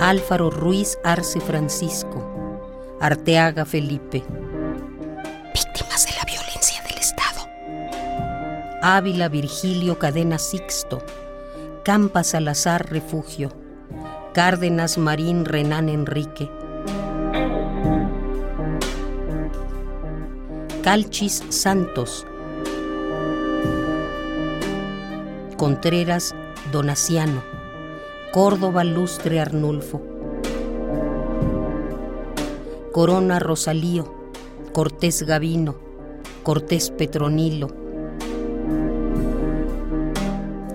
[0.00, 4.24] Álvaro Ruiz Arce Francisco, Arteaga Felipe.
[5.54, 7.46] Víctimas de la violencia del Estado.
[8.82, 11.04] Ávila Virgilio Cadena Sixto,
[11.84, 13.52] Campa Salazar Refugio,
[14.34, 16.50] Cárdenas Marín Renán Enrique.
[20.82, 22.26] Calchis Santos,
[25.56, 26.34] Contreras
[26.70, 27.52] Donaciano.
[28.32, 30.00] Córdoba Lustre Arnulfo,
[32.90, 34.10] Corona Rosalío,
[34.72, 35.76] Cortés Gavino,
[36.42, 37.68] Cortés Petronilo,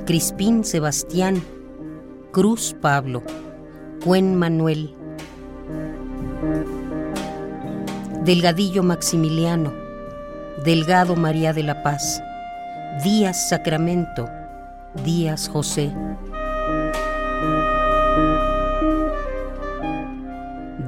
[0.05, 1.41] Crispín Sebastián,
[2.31, 3.23] Cruz Pablo,
[4.03, 4.93] Cuen Manuel,
[8.23, 9.86] Delgadillo Maximiliano,
[10.67, 12.21] Delgado María de la Paz,
[13.01, 14.27] Díaz Sacramento,
[15.05, 15.93] Díaz José.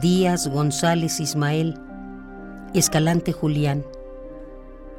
[0.01, 1.79] Díaz González Ismael,
[2.73, 3.85] Escalante Julián,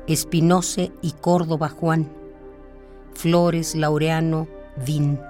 [0.07, 2.09] Espinose y Córdoba Juan,
[3.13, 4.49] Flores Laureano
[4.87, 5.21] Vin,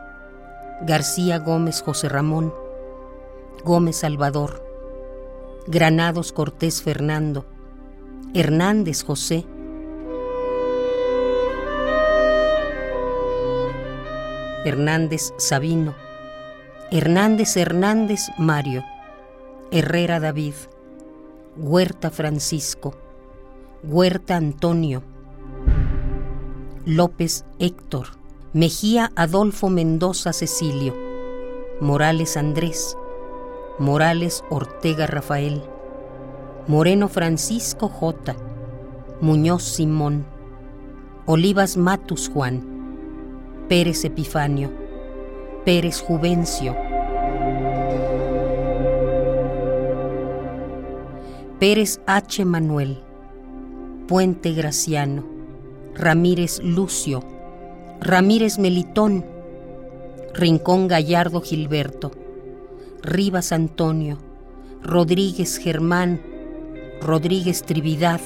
[0.83, 2.55] García Gómez José Ramón,
[3.65, 4.65] Gómez Salvador,
[5.67, 7.47] Granados Cortés Fernando,
[8.33, 9.45] Hernández José,
[14.65, 15.95] Hernández Sabino,
[16.93, 18.85] Hernández Hernández Mario,
[19.71, 20.55] Herrera David,
[21.57, 22.95] Huerta Francisco,
[23.83, 25.03] Huerta Antonio,
[26.85, 28.09] López Héctor,
[28.53, 30.95] Mejía Adolfo Mendoza Cecilio,
[31.81, 32.97] Morales Andrés,
[33.79, 35.63] Morales Ortega Rafael,
[36.67, 38.37] Moreno Francisco J,
[39.21, 40.25] Muñoz Simón,
[41.27, 42.63] Olivas Matus Juan,
[43.69, 44.71] Pérez Epifanio,
[45.65, 46.77] Pérez Juvencio,
[51.59, 52.45] Pérez H.
[52.45, 53.03] Manuel,
[54.07, 55.25] Puente Graciano,
[55.95, 57.25] Ramírez Lucio,
[58.01, 59.25] Ramírez Melitón,
[60.35, 62.13] Rincón Gallardo Gilberto,
[63.03, 64.19] Rivas Antonio,
[64.83, 66.30] Rodríguez Germán,
[67.01, 68.21] Rodríguez Trividad,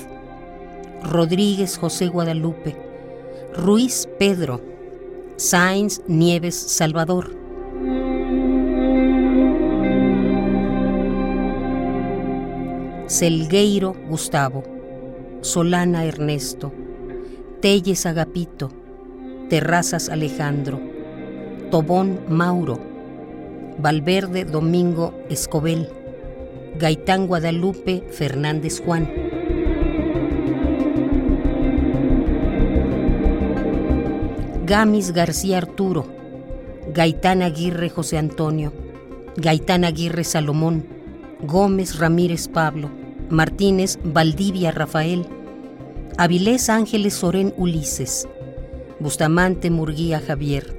[1.02, 2.76] Rodríguez José Guadalupe,
[3.54, 4.60] Ruiz Pedro,
[5.36, 7.30] Sáenz Nieves Salvador.
[13.06, 14.64] Selgueiro Gustavo,
[15.40, 16.72] Solana Ernesto,
[17.60, 18.70] Telles Agapito,
[19.48, 20.80] Terrazas Alejandro,
[21.70, 22.80] Tobón Mauro,
[23.78, 25.88] Valverde Domingo Escobel,
[26.76, 29.08] Gaitán Guadalupe Fernández Juan.
[34.66, 36.06] Gamis García Arturo,
[36.92, 38.72] Gaitán Aguirre José Antonio,
[39.36, 40.84] Gaitán Aguirre Salomón,
[41.42, 42.90] Gómez Ramírez Pablo,
[43.30, 45.26] Martínez Valdivia Rafael,
[46.16, 48.26] Avilés Ángeles Sorén Ulises,
[48.98, 50.76] Bustamante Murguía Javier,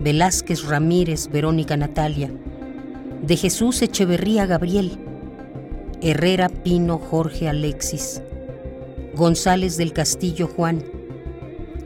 [0.00, 2.30] Velázquez Ramírez Verónica Natalia,
[3.22, 4.98] de Jesús Echeverría Gabriel,
[6.00, 8.22] Herrera Pino Jorge Alexis,
[9.14, 10.84] González del Castillo Juan,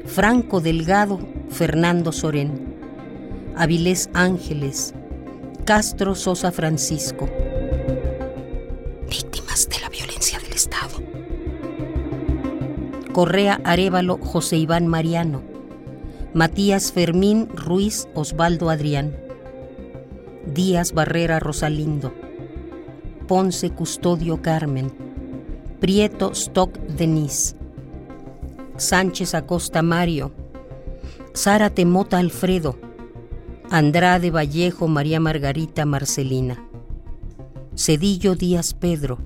[0.04, 2.74] Franco Delgado, Fernando Sorén,
[3.56, 4.94] Avilés Ángeles,
[5.64, 7.28] Castro Sosa Francisco.
[9.08, 11.02] Víctimas de la violencia del Estado.
[13.12, 15.42] Correa Arevalo José Iván Mariano,
[16.34, 19.21] Matías Fermín Ruiz Osvaldo Adrián,
[20.46, 22.12] Díaz Barrera Rosalindo,
[23.28, 24.92] Ponce Custodio Carmen,
[25.80, 27.56] Prieto Stock Denis,
[28.76, 30.32] Sánchez Acosta Mario,
[31.32, 32.78] Sara Temota Alfredo,
[33.70, 36.62] Andrade Vallejo María Margarita Marcelina,
[37.74, 39.18] Cedillo Díaz Pedro,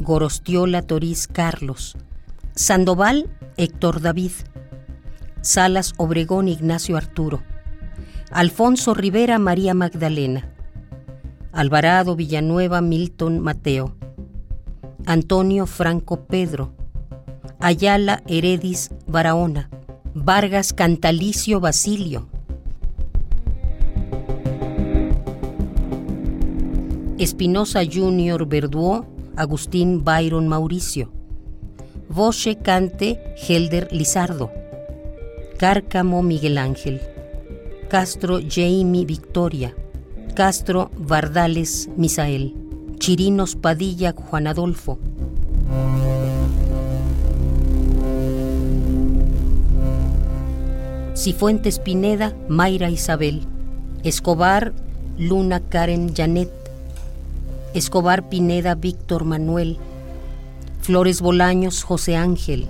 [0.00, 1.96] Gorostiola Toriz Carlos,
[2.54, 4.32] Sandoval Héctor David,
[5.46, 7.40] Salas Obregón Ignacio Arturo,
[8.32, 10.52] Alfonso Rivera María Magdalena,
[11.52, 13.94] Alvarado Villanueva Milton Mateo,
[15.06, 16.74] Antonio Franco Pedro,
[17.60, 19.70] Ayala Heredis Barahona,
[20.14, 22.28] Vargas Cantalicio Basilio,
[27.18, 31.12] Espinosa Junior Verduó, Agustín Byron Mauricio,
[32.08, 34.50] Boche Cante Helder Lizardo,
[35.58, 37.00] Cárcamo Miguel Ángel,
[37.88, 39.74] Castro Jamie Victoria,
[40.34, 42.52] Castro Vardales Misael,
[42.98, 44.98] Chirinos Padilla Juan Adolfo.
[51.14, 53.40] Cifuentes Pineda Mayra Isabel,
[54.04, 54.74] Escobar
[55.16, 56.52] Luna Karen Janet,
[57.72, 59.78] Escobar Pineda Víctor Manuel,
[60.82, 62.66] Flores Bolaños José Ángel,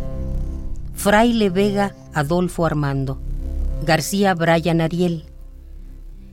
[0.96, 3.18] Fraile Vega Adolfo Armando,
[3.84, 5.26] García Brian Ariel,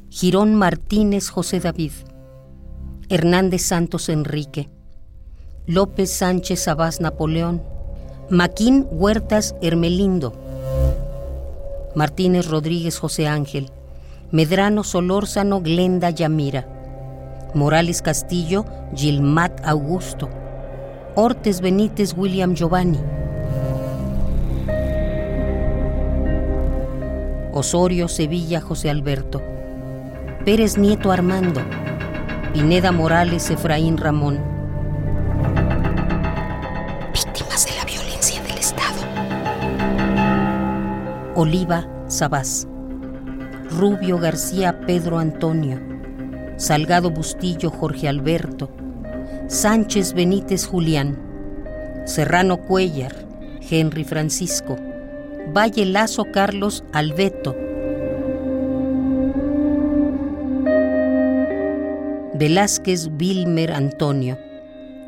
[0.10, 1.92] Girón Martínez José David,
[3.10, 4.70] Hernández Santos Enrique,
[5.68, 7.62] López Sánchez Abás Napoleón,
[8.30, 10.34] Maquín Huertas Hermelindo,
[11.94, 13.70] Martínez Rodríguez José Ángel,
[14.32, 16.68] Medrano Solórzano Glenda Yamira,
[17.54, 18.66] Morales Castillo
[18.96, 20.30] Gilmat Augusto,
[21.16, 23.00] Ortes Benítez William Giovanni,
[27.54, 29.40] Osorio Sevilla José Alberto,
[30.44, 31.62] Pérez Nieto Armando,
[32.52, 34.40] Pineda Morales Efraín Ramón.
[37.14, 39.02] Víctimas de la violencia del Estado.
[41.36, 42.68] Oliva Sabás,
[43.70, 45.80] Rubio García Pedro Antonio,
[46.58, 48.72] Salgado Bustillo Jorge Alberto,
[49.48, 51.20] Sánchez Benítez Julián,
[52.06, 53.14] Serrano Cuellar,
[53.70, 54.76] Henry Francisco,
[55.52, 57.56] Valle Lazo Carlos Albeto,
[62.34, 64.38] Velázquez Vilmer Antonio,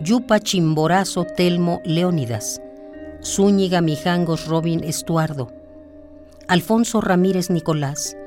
[0.01, 2.61] Yupa Chimborazo Telmo Leónidas,
[3.23, 5.51] Zúñiga Mijangos Robin Estuardo,
[6.47, 8.17] Alfonso Ramírez Nicolás,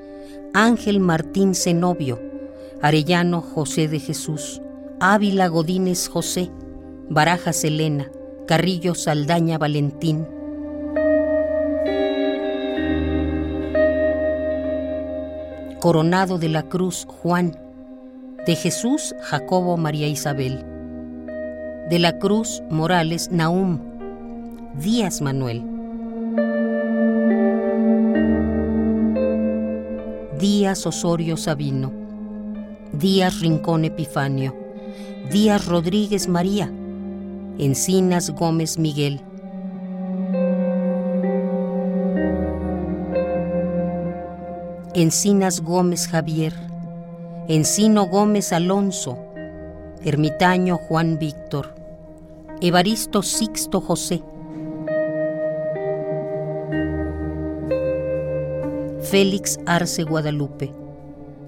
[0.55, 2.21] Ángel Martín Zenobio,
[2.81, 4.61] Arellano José de Jesús,
[4.99, 6.51] Ávila Godínez José,
[7.09, 8.11] Barajas Elena,
[8.47, 10.38] Carrillo Saldaña Valentín.
[15.81, 17.57] Coronado de la Cruz Juan,
[18.45, 20.65] de Jesús Jacobo María Isabel,
[21.89, 23.79] de la Cruz Morales Naum,
[24.75, 25.63] Díaz Manuel.
[30.41, 31.93] Díaz Osorio Sabino,
[32.93, 34.57] Díaz Rincón Epifanio,
[35.31, 36.73] Díaz Rodríguez María,
[37.59, 39.21] Encinas Gómez Miguel.
[45.01, 46.53] Encinas Gómez Javier,
[47.47, 49.17] Encino Gómez Alonso,
[50.03, 51.73] Ermitaño Juan Víctor,
[52.61, 54.25] Evaristo Sixto José,
[59.03, 60.75] Félix Arce Guadalupe,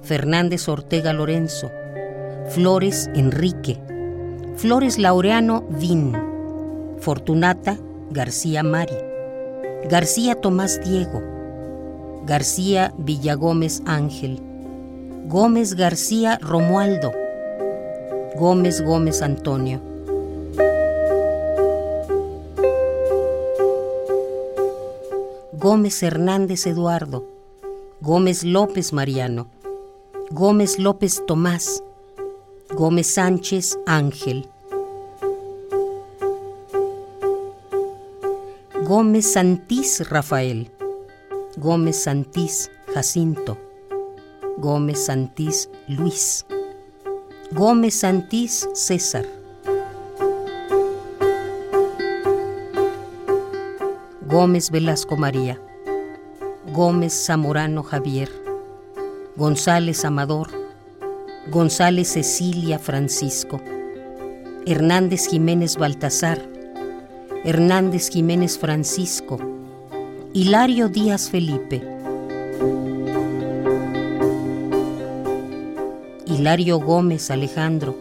[0.03, 1.73] Fernández Ortega Lorenzo,
[2.51, 3.81] Flores Enrique,
[4.55, 6.17] Flores Laureano Vin,
[7.01, 7.77] Fortunata
[8.13, 8.95] García Mari,
[9.91, 11.40] García Tomás Diego,
[12.31, 14.41] García Villagómez Ángel,
[15.27, 17.11] Gómez García Romualdo,
[18.37, 19.81] Gómez Gómez Antonio.
[25.55, 27.27] Gómez Hernández Eduardo,
[28.01, 29.49] Gómez López Mariano,
[30.31, 31.83] Gómez López Tomás,
[32.73, 34.49] Gómez Sánchez Ángel,
[38.87, 40.71] Gómez Santís Rafael,
[41.57, 43.59] Gómez Santís Jacinto,
[44.59, 46.47] Gómez Santís Luis,
[47.51, 49.27] Gómez Santís César,
[54.27, 55.61] Gómez Velasco María,
[56.73, 58.31] Gómez Zamorano Javier,
[59.35, 60.51] González Amador,
[61.51, 63.61] González Cecilia Francisco,
[64.67, 66.41] Hernández Jiménez Baltasar,
[67.45, 69.60] Hernández Jiménez Francisco,
[70.33, 71.83] Hilario Díaz Felipe,
[76.25, 77.97] Hilario Gómez Alejandro,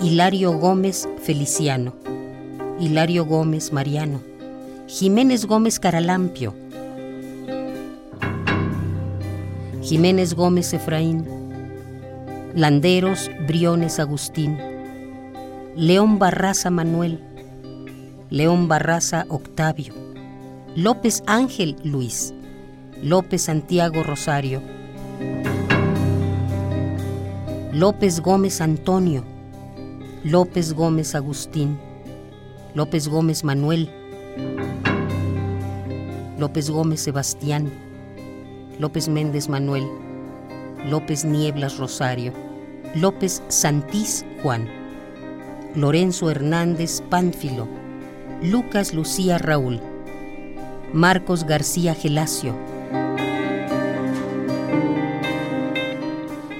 [0.00, 1.94] Hilario Gómez Feliciano,
[2.78, 4.20] Hilario Gómez Mariano,
[4.86, 6.54] Jiménez Gómez Caralampio,
[9.82, 11.26] Jiménez Gómez Efraín,
[12.54, 14.58] Landeros Briones Agustín,
[15.74, 17.18] León Barraza Manuel,
[18.30, 20.01] León Barraza Octavio,
[20.74, 22.32] López Ángel Luis,
[23.02, 24.62] López Santiago Rosario,
[27.74, 29.22] López Gómez Antonio,
[30.24, 31.78] López Gómez Agustín,
[32.74, 33.90] López Gómez Manuel,
[36.38, 37.70] López Gómez Sebastián,
[38.78, 39.86] López Méndez Manuel,
[40.86, 42.32] López Nieblas Rosario,
[42.94, 44.66] López Santís Juan,
[45.74, 47.68] Lorenzo Hernández Pánfilo,
[48.40, 49.91] Lucas Lucía Raúl,
[50.92, 52.54] Marcos García Gelacio,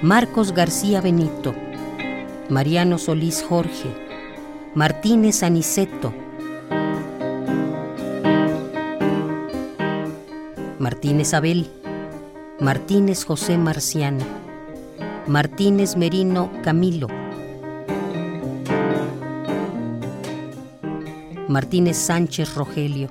[0.01, 1.55] Marcos García Benito,
[2.49, 3.95] Mariano Solís Jorge,
[4.75, 6.15] Martínez Aniceto,
[10.79, 11.71] Martínez Abel,
[12.59, 14.25] Martínez José Marciano,
[15.27, 17.09] Martínez Merino Camilo,
[21.49, 23.11] Martínez Sánchez Rogelio,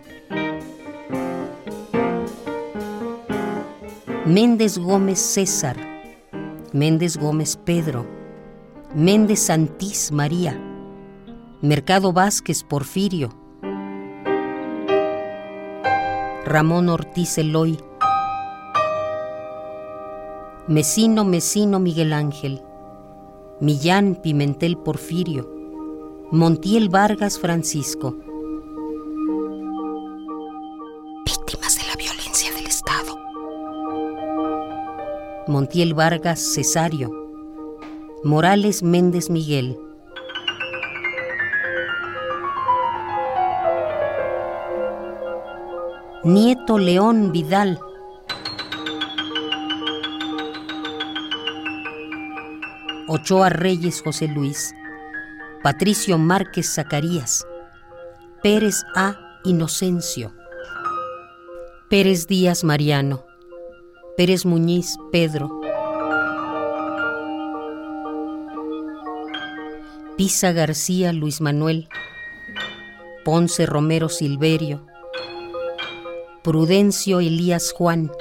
[4.26, 5.76] Méndez Gómez César,
[6.74, 8.06] Méndez Gómez Pedro,
[8.94, 10.62] Méndez Santís María,
[11.62, 13.34] Mercado Vázquez Porfirio,
[16.46, 17.80] Ramón Ortiz Eloy,
[20.68, 22.62] Mesino Mesino Miguel Ángel,
[23.60, 25.50] Millán Pimentel Porfirio,
[26.30, 28.31] Montiel Vargas Francisco.
[35.52, 37.12] Montiel Vargas Cesario,
[38.24, 39.78] Morales Méndez Miguel.
[46.24, 47.80] Nieto León Vidal.
[53.10, 54.74] Ochoa Reyes José Luis,
[55.64, 57.46] Patricio Márquez Zacarías,
[58.42, 59.18] Pérez A.
[59.44, 60.32] Inocencio,
[61.90, 63.26] Pérez Díaz Mariano,
[64.18, 65.62] Pérez Muñiz Pedro,
[70.18, 71.88] Pisa García Luis Manuel,
[73.24, 74.86] Ponce Romero Silverio,
[76.44, 78.12] Prudencio Elías Juan,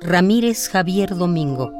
[0.00, 1.70] Ramírez Javier Domingo.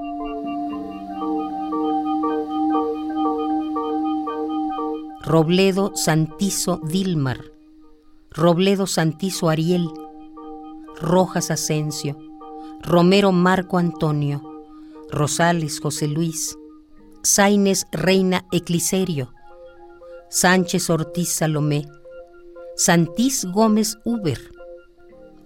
[5.23, 7.41] Robledo Santizo Dilmar,
[8.31, 9.89] Robledo Santizo Ariel,
[11.01, 12.17] Rojas Asensio,
[12.83, 14.43] Romero Marco Antonio,
[15.11, 16.57] Rosales José Luis,
[17.23, 19.33] Saines Reina Ecliserio,
[20.29, 21.89] Sánchez Ortiz Salomé,
[22.77, 24.39] Santís Gómez Uber,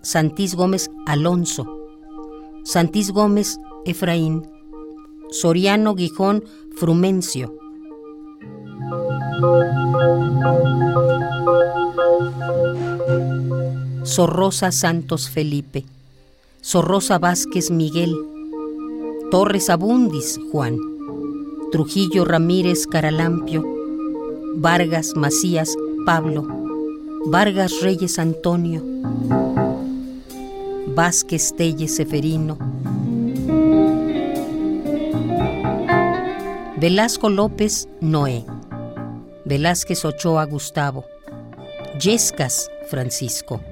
[0.03, 1.67] Santís Gómez Alonso,
[2.65, 4.47] Santís Gómez Efraín,
[5.31, 6.45] Soriano Gijón
[6.77, 7.57] Frumencio.
[14.05, 15.87] Sorrosa Santos Felipe,
[16.61, 18.15] Sorrosa Vázquez Miguel,
[19.31, 20.77] Torres Abundis Juan,
[21.73, 23.65] Trujillo Ramírez Caralampio,
[24.57, 26.47] Vargas Macías Pablo,
[27.25, 28.83] Vargas Reyes Antonio,
[30.95, 32.59] Vázquez Telles Seferino,
[36.77, 38.45] Velasco López Noé,
[39.47, 41.07] Velázquez Ochoa Gustavo,
[41.99, 43.63] Yescas Francisco,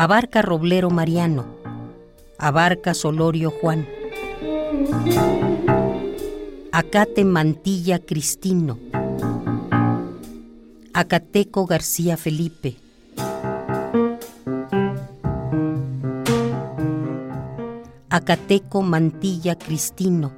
[0.00, 1.44] Abarca Roblero Mariano,
[2.38, 3.86] Abarca Solorio Juan,
[6.72, 8.78] Acate Mantilla Cristino,
[10.94, 12.76] Acateco García Felipe,
[18.08, 20.32] Acateco Mantilla Cristino,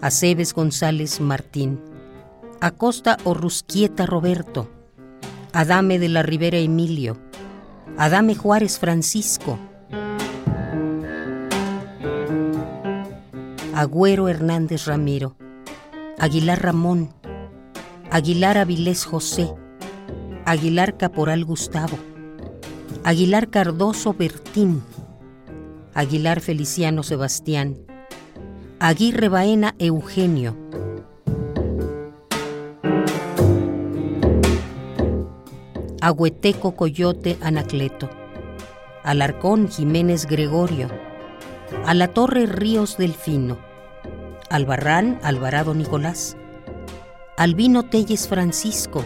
[0.00, 1.78] Aceves González Martín,
[2.60, 4.68] Acosta Orrusquieta Roberto,
[5.52, 7.25] Adame de la Ribera Emilio,
[7.98, 9.58] Adame Juárez Francisco,
[13.74, 15.36] Agüero Hernández Ramiro,
[16.18, 17.14] Aguilar Ramón,
[18.10, 19.50] Aguilar Avilés José,
[20.44, 21.98] Aguilar Caporal Gustavo,
[23.04, 24.82] Aguilar Cardoso Bertín,
[25.94, 27.78] Aguilar Feliciano Sebastián,
[28.78, 30.56] Aguirre Baena Eugenio,
[36.06, 38.08] Agüeteco Coyote Anacleto,
[39.02, 40.88] Alarcón Jiménez Gregorio,
[41.84, 43.58] a la Torre Ríos Delfino,
[44.48, 46.36] Albarrán Alvarado Nicolás,
[47.36, 49.02] Albino Telles Francisco,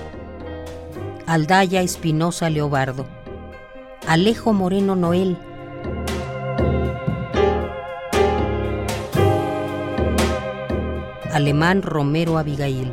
[1.27, 3.07] Aldaya Espinosa Leobardo,
[4.07, 5.39] Alejo Moreno Noel,
[11.33, 12.93] Alemán Romero Abigail,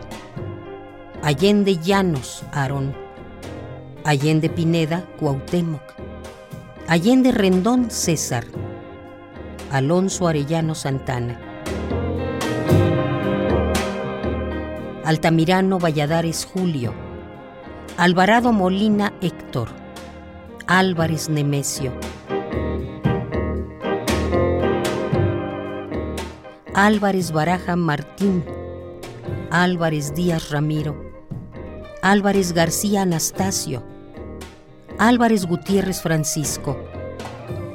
[1.21, 3.06] Allende Llanos Aarón,
[4.07, 5.81] Allende Pineda Cuauhtémoc,
[6.87, 8.45] Allende Rendón César,
[9.69, 11.37] Alonso Arellano Santana,
[15.03, 16.93] Altamirano Valladares Julio,
[17.97, 19.67] Alvarado Molina Héctor,
[20.67, 21.91] Álvarez Nemesio,
[26.73, 28.45] Álvarez Baraja Martín,
[29.51, 30.95] Álvarez Díaz Ramiro,
[32.01, 33.96] Álvarez García Anastasio,
[34.99, 36.75] Álvarez Gutiérrez Francisco,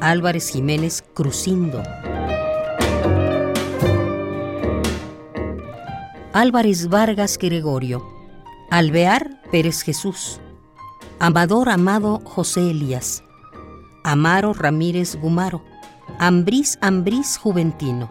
[0.01, 1.81] Álvarez Jiménez Crucindo,
[6.33, 8.05] Álvarez Vargas Gregorio,
[8.73, 10.41] Alvear Pérez Jesús,
[11.21, 13.23] Amador Amado José Elías,
[14.03, 15.63] Amaro Ramírez Gumaro,
[16.19, 18.11] Ambrís Ambrís Juventino.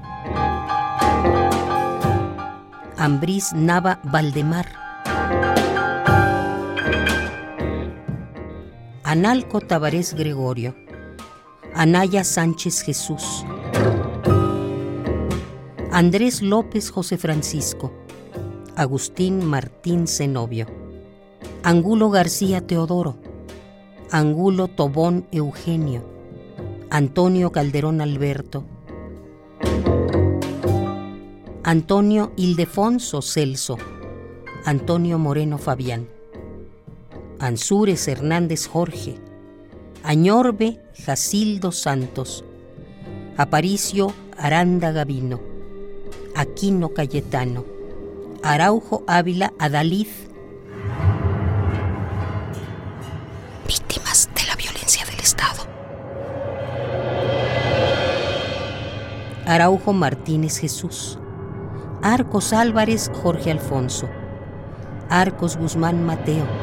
[2.98, 4.91] Ambrís Nava Valdemar.
[9.12, 10.74] Analco Tabarés Gregorio.
[11.76, 13.44] Anaya Sánchez Jesús.
[15.92, 17.92] Andrés López José Francisco.
[18.78, 20.66] Agustín Martín Zenobio.
[21.62, 23.18] Angulo García Teodoro.
[24.12, 26.06] Angulo Tobón Eugenio.
[26.90, 28.64] Antonio Calderón Alberto.
[31.66, 33.78] Antonio Ildefonso Celso,
[34.64, 36.08] Antonio Moreno Fabián,
[37.42, 39.16] Ansúrez Hernández Jorge,
[40.04, 42.46] Añorbe Jacildo Santos,
[43.36, 45.42] Aparicio Aranda Gavino,
[46.36, 47.66] Aquino Cayetano,
[48.44, 50.06] Araujo Ávila Adalid.
[53.68, 55.64] Víctimas de la violencia del Estado.
[59.48, 61.18] Araujo Martínez Jesús,
[62.04, 64.08] Arcos Álvarez Jorge Alfonso,
[65.10, 66.61] Arcos Guzmán Mateo.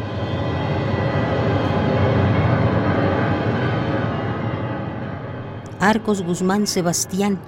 [5.81, 7.39] Arcos Guzmán Sebastián.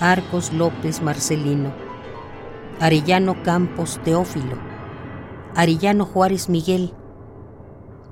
[0.00, 1.72] Arcos López Marcelino.
[2.80, 4.58] Arellano Campos Teófilo.
[5.54, 6.92] Arellano Juárez Miguel.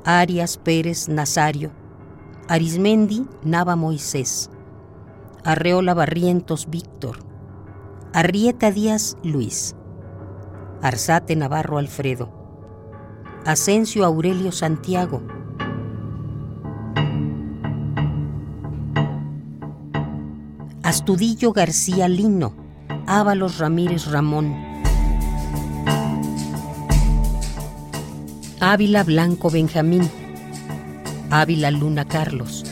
[0.05, 1.73] Arias Pérez Nazario.
[2.47, 4.51] Arismendi Nava Moisés.
[5.43, 7.25] Arreola Barrientos Víctor.
[8.13, 9.75] Arrieta Díaz Luis.
[10.81, 12.31] Arzate Navarro Alfredo.
[13.45, 15.42] Asensio Aurelio Santiago.
[20.93, 22.53] Astudillo García Lino,
[23.07, 24.55] Ábalos Ramírez Ramón,
[28.61, 30.07] Ávila Blanco Benjamín,
[31.31, 32.67] Ávila Luna Carlos.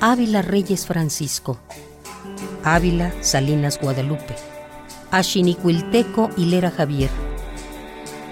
[0.00, 1.58] Ávila Reyes Francisco,
[2.64, 4.34] Ávila Salinas Guadalupe,
[5.10, 7.10] Ashinicuilteco Hilera Javier,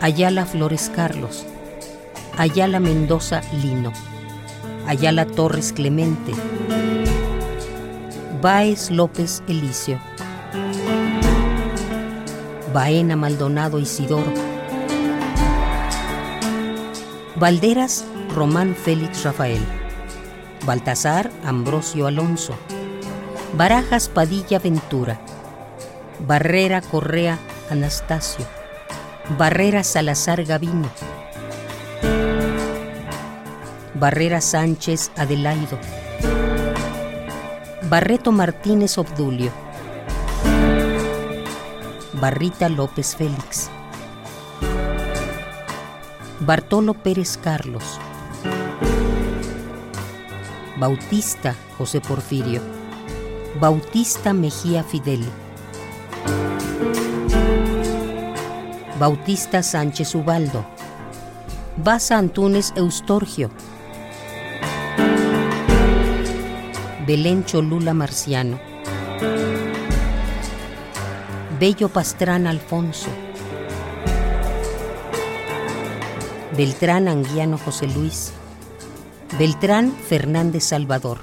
[0.00, 1.44] Ayala Flores Carlos,
[2.38, 3.92] Ayala Mendoza Lino,
[4.86, 6.34] Ayala Torres Clemente,
[8.42, 9.98] Baez López Elicio,
[12.74, 14.30] Baena Maldonado Isidoro,
[17.36, 18.04] Valderas
[18.34, 19.62] Román Félix Rafael,
[20.66, 22.54] Baltasar Ambrosio Alonso,
[23.56, 25.18] Barajas Padilla Ventura,
[26.26, 27.38] Barrera Correa
[27.70, 28.44] Anastasio,
[29.38, 30.90] Barrera Salazar Gavino,
[33.98, 35.78] Barrera Sánchez Adelaido,
[37.88, 39.50] Barreto Martínez Obdulio,
[42.12, 43.70] Barrita López Félix,
[46.40, 47.98] Bartolo Pérez Carlos,
[50.78, 52.60] Bautista José Porfirio,
[53.58, 55.24] Bautista Mejía Fidel,
[58.98, 60.66] Bautista Sánchez Ubaldo,
[61.78, 63.50] Baza Antúnez Eustorgio,
[67.06, 68.58] Belén Cholula Marciano,
[71.60, 73.06] Bello Pastrán Alfonso,
[76.56, 78.32] Beltrán Anguiano José Luis,
[79.38, 81.18] Beltrán Fernández Salvador.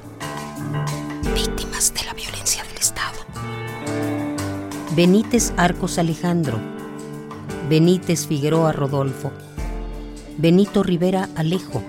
[1.35, 3.19] Víctimas de la violencia del Estado.
[4.95, 6.61] Benítez Arcos Alejandro,
[7.67, 9.33] Benítez Figueroa Rodolfo,
[10.37, 11.83] Benito Rivera Alejo,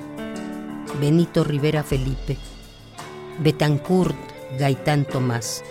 [1.00, 2.36] Benito Rivera Felipe.
[3.38, 4.17] Betancourt
[4.58, 5.65] Gaitán Tomás,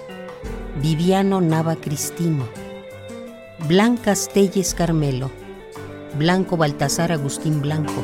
[0.82, 2.46] Viviano Nava Cristino,
[3.68, 5.32] Blanca Telles Carmelo,
[6.18, 8.04] Blanco Baltasar Agustín Blanco,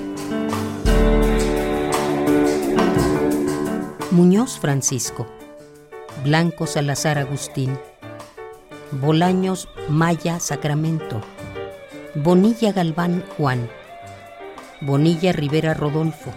[4.11, 5.27] Muñoz Francisco,
[6.23, 7.77] Blanco Salazar Agustín,
[8.91, 11.19] Bolaños Maya Sacramento,
[12.15, 13.69] Bonilla Galván Juan,
[14.79, 16.31] Bonilla Rivera Rodolfo,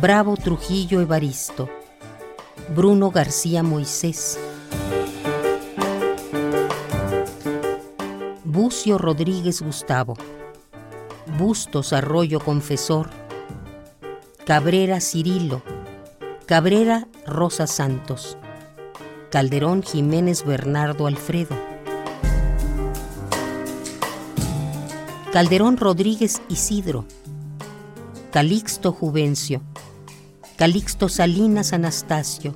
[0.00, 1.68] Bravo Trujillo Evaristo,
[2.70, 4.38] Bruno García Moisés,
[8.44, 10.16] Bucio Rodríguez Gustavo,
[11.38, 13.10] Bustos Arroyo Confesor,
[14.44, 15.62] Cabrera Cirilo,
[16.46, 18.38] Cabrera Rosa Santos,
[19.30, 21.56] Calderón Jiménez Bernardo Alfredo,
[25.32, 27.04] Calderón Rodríguez Isidro,
[28.32, 29.62] Calixto Juvencio,
[30.56, 32.54] Calixto Salinas Anastasio,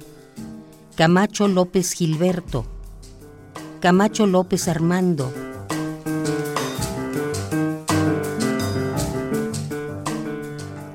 [0.94, 2.64] Camacho López Gilberto,
[3.80, 5.32] Camacho López Armando,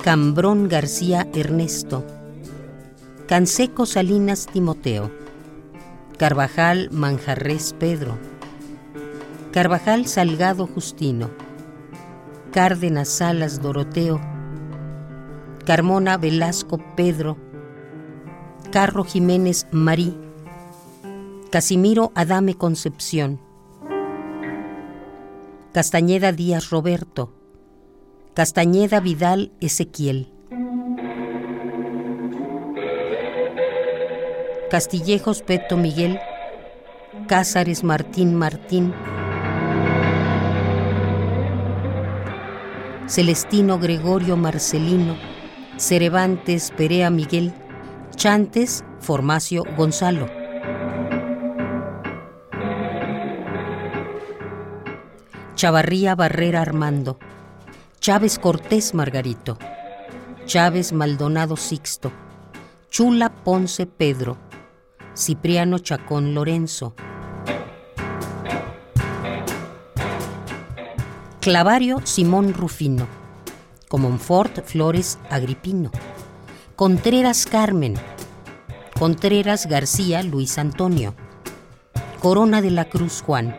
[0.02, 2.06] Cambrón García Ernesto,
[3.28, 5.12] Canseco Salinas Timoteo,
[6.18, 8.18] Carvajal Manjarres Pedro,
[9.52, 11.30] Carvajal Salgado Justino,
[12.54, 14.22] Cárdenas Salas Doroteo,
[15.66, 17.38] Carmona Velasco Pedro,
[18.70, 20.14] Carro Jiménez Marí,
[21.52, 23.40] Casimiro Adame Concepción,
[25.72, 27.32] Castañeda Díaz Roberto,
[28.34, 30.34] Castañeda Vidal Ezequiel,
[34.70, 36.20] Castillejos Peto Miguel,
[37.30, 38.94] Cázares Martín Martín,
[43.08, 45.16] Celestino Gregorio Marcelino,
[45.84, 47.54] Cerevantes Perea Miguel,
[48.16, 50.30] Chantes Formacio Gonzalo.
[55.56, 57.20] Chavarría Barrera Armando,
[58.00, 59.58] Chávez Cortés Margarito,
[60.46, 62.14] Chávez Maldonado Sixto,
[62.90, 64.38] Chula Ponce Pedro,
[65.14, 66.96] Cipriano Chacón Lorenzo.
[71.42, 73.23] Clavario Simón Rufino.
[73.94, 75.92] Comonfort Flores Agripino.
[76.76, 77.94] Contreras Carmen.
[78.98, 81.14] Contreras García Luis Antonio.
[82.20, 83.56] Corona de la Cruz Juan.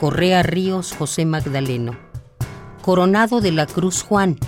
[0.00, 1.96] Correa Ríos José Magdaleno.
[2.82, 4.40] Coronado de la Cruz Juan.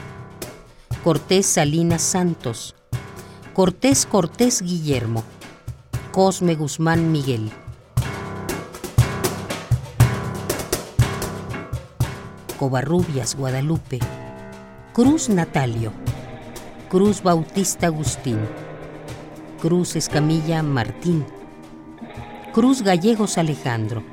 [1.04, 2.74] Cortés Salinas Santos.
[3.54, 5.22] Cortés Cortés Guillermo.
[6.10, 7.52] Cosme Guzmán Miguel.
[12.60, 13.98] Covarrubias Guadalupe.
[14.92, 15.92] Cruz Natalio.
[16.90, 18.38] Cruz Bautista Agustín.
[19.62, 21.24] Cruz Escamilla Martín.
[22.52, 24.04] Cruz Gallegos Alejandro.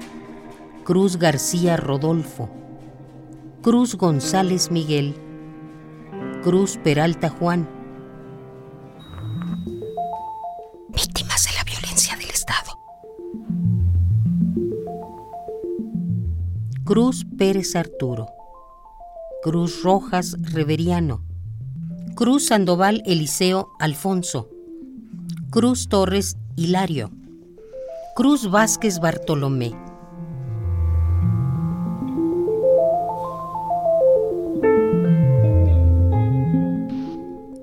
[0.87, 2.49] Cruz García Rodolfo,
[3.61, 5.15] Cruz González Miguel,
[6.41, 7.67] Cruz Peralta Juan.
[10.87, 12.79] Víctimas de la violencia del Estado.
[16.85, 18.27] Cruz Pérez Arturo,
[19.43, 21.23] Cruz Rojas Reveriano,
[22.15, 24.49] Cruz Sandoval Eliseo Alfonso,
[25.51, 27.11] Cruz Torres Hilario,
[28.15, 29.75] Cruz Vázquez Bartolomé.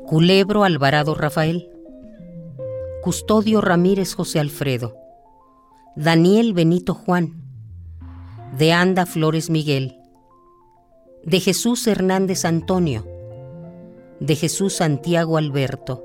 [0.06, 1.68] Culebro Alvarado Rafael,
[3.02, 4.94] Custodio Ramírez José Alfredo,
[5.96, 7.42] Daniel Benito Juan,
[8.56, 9.96] de Anda Flores Miguel,
[11.26, 13.06] de Jesús Hernández Antonio,
[14.20, 16.04] de Jesús Santiago Alberto,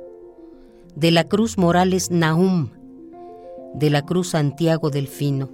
[0.96, 2.70] de la Cruz Morales Nahum,
[3.74, 5.50] de la Cruz Santiago Delfino.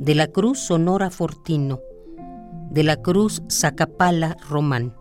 [0.00, 1.80] De la Cruz Sonora Fortino,
[2.70, 4.94] de la Cruz Zacapala Román.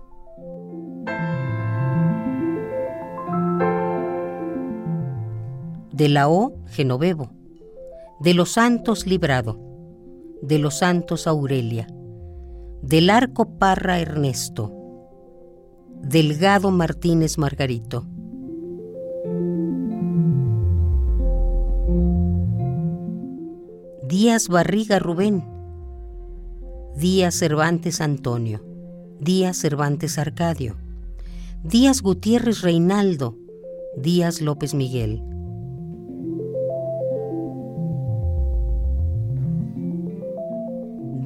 [5.92, 7.39] De la O Genovevo,
[8.20, 9.58] de los Santos Librado,
[10.42, 11.88] de los Santos Aurelia,
[12.82, 14.74] del Arco Parra Ernesto,
[16.02, 18.06] Delgado Martínez Margarito.
[24.06, 25.46] Díaz Barriga Rubén,
[26.98, 28.62] Díaz Cervantes Antonio,
[29.22, 30.76] Díaz Cervantes Arcadio,
[31.64, 33.38] Díaz Gutiérrez Reinaldo,
[33.96, 35.24] Díaz López Miguel.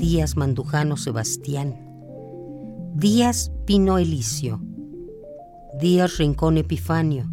[0.03, 1.79] Díaz Mandujano Sebastián,
[2.93, 4.59] Díaz Pino Elicio,
[5.79, 7.31] Díaz Rincón Epifanio,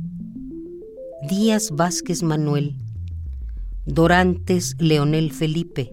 [1.29, 2.77] Díaz Vázquez Manuel,
[3.87, 5.93] Dorantes Leonel Felipe,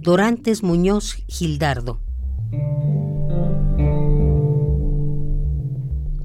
[0.00, 2.00] Dorantes Muñoz Gildardo.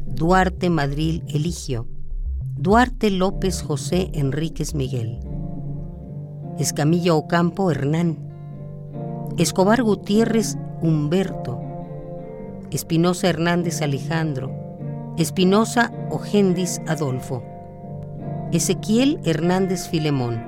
[0.08, 1.88] Duarte Madrid Eligio.
[2.58, 5.20] Duarte López José Enríquez Miguel.
[6.58, 8.25] Escamilla Ocampo Hernán.
[9.38, 11.60] Escobar Gutiérrez Humberto.
[12.72, 14.50] Espinosa Hernández Alejandro.
[15.18, 17.44] Espinosa Ogendis Adolfo.
[18.54, 20.42] Ezequiel Hernández Filemón.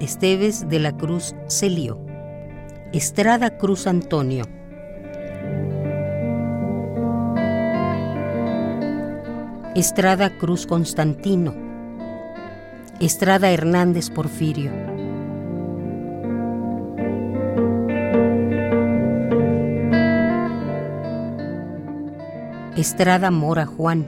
[0.00, 2.00] Esteves de la Cruz Celio.
[2.92, 4.44] Estrada Cruz Antonio.
[9.76, 11.54] Estrada Cruz Constantino.
[12.98, 14.95] Estrada Hernández Porfirio.
[22.76, 24.06] Estrada Mora Juan.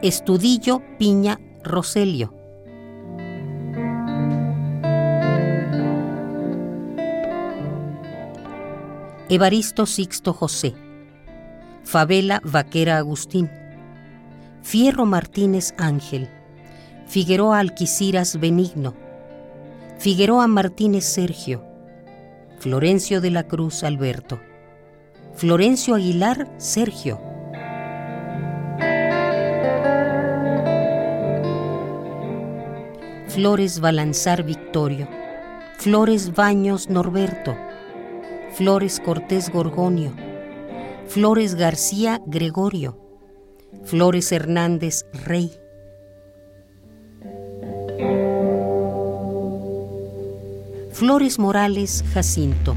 [0.00, 2.32] Estudillo Piña Roselio.
[9.28, 10.74] Evaristo Sixto José,
[11.84, 13.50] Favela Vaquera Agustín,
[14.62, 16.30] Fierro Martínez Ángel,
[17.06, 18.94] Figueroa Alquiciras Benigno,
[19.98, 21.62] Figueroa Martínez Sergio,
[22.60, 24.40] Florencio de la Cruz Alberto,
[25.34, 27.31] Florencio Aguilar Sergio.
[33.32, 35.08] Flores Balanzar Victorio,
[35.78, 37.56] Flores Baños Norberto,
[38.52, 40.12] Flores Cortés Gorgonio,
[41.08, 42.98] Flores García Gregorio,
[43.84, 45.50] Flores Hernández Rey.
[50.92, 52.76] Flores Morales Jacinto.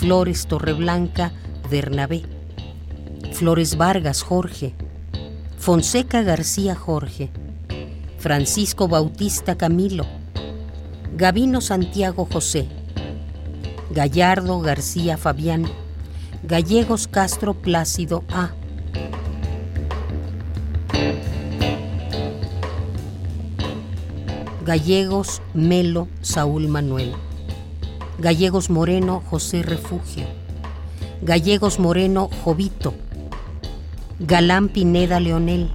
[0.00, 1.30] Flores Torreblanca
[1.70, 2.22] Bernabé.
[3.34, 4.74] Flores Vargas Jorge.
[5.58, 7.28] Fonseca García Jorge,
[8.16, 10.06] Francisco Bautista Camilo,
[11.18, 12.66] Gavino Santiago José,
[13.90, 15.66] Gallardo García Fabián,
[16.44, 18.52] Gallegos Castro Plácido A.
[24.64, 27.14] Gallegos Melo Saúl Manuel.
[28.20, 30.26] Gallegos Moreno José Refugio.
[31.22, 32.92] Gallegos Moreno Jovito.
[34.18, 35.72] Galán Pineda Leonel.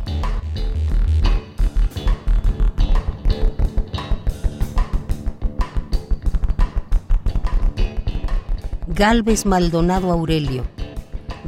[8.89, 10.65] Galvez Maldonado Aurelio,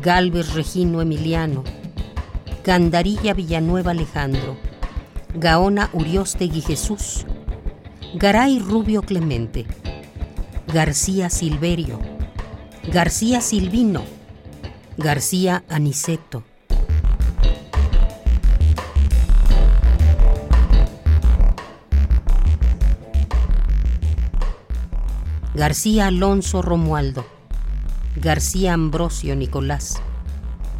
[0.01, 1.63] Galvez Regino Emiliano,
[2.65, 4.57] Gandarilla Villanueva Alejandro,
[5.35, 7.25] Gaona Uriostegui Jesús,
[8.15, 9.65] Garay Rubio Clemente,
[10.73, 11.97] García Silverio,
[12.91, 14.03] García Silvino,
[14.97, 16.43] García Aniceto.
[25.55, 27.25] García Alonso Romualdo,
[28.17, 30.01] García Ambrosio Nicolás,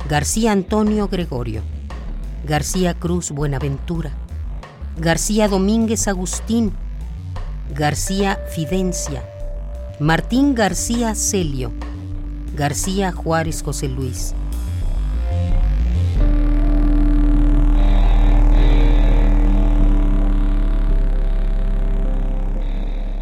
[0.10, 1.62] García Antonio Gregorio,
[2.46, 4.12] García Cruz Buenaventura,
[4.98, 6.74] García Domínguez Agustín,
[7.74, 9.24] García Fidencia,
[10.00, 11.72] Martín García Celio,
[12.56, 14.36] García Juárez José Luis.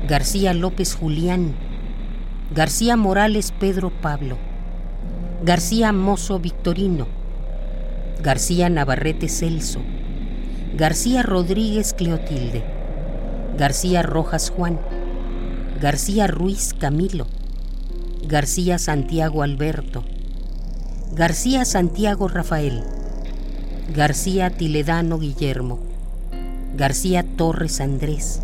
[0.05, 1.53] García López Julián,
[2.53, 4.37] García Morales Pedro Pablo,
[5.45, 7.07] García Mozo Victorino,
[8.21, 9.79] García Navarrete Celso,
[10.75, 12.65] García Rodríguez Cleotilde,
[13.57, 14.77] García Rojas Juan,
[15.79, 17.27] García Ruiz Camilo,
[18.25, 20.05] García Santiago Alberto,
[21.11, 22.81] García Santiago Rafael,
[23.93, 25.79] García Tiledano Guillermo,
[26.77, 28.41] García Torres Andrés.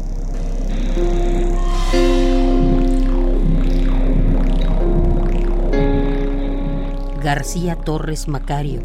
[7.23, 8.81] García Torres Macario,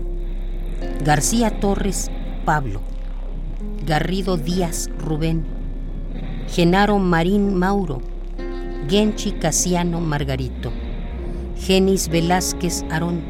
[1.04, 2.12] García Torres
[2.44, 2.80] Pablo,
[3.84, 5.44] Garrido Díaz Rubén,
[6.46, 8.00] Genaro Marín Mauro,
[8.88, 10.70] Genchi Casiano Margarito,
[11.58, 13.20] Genis Velázquez Arón,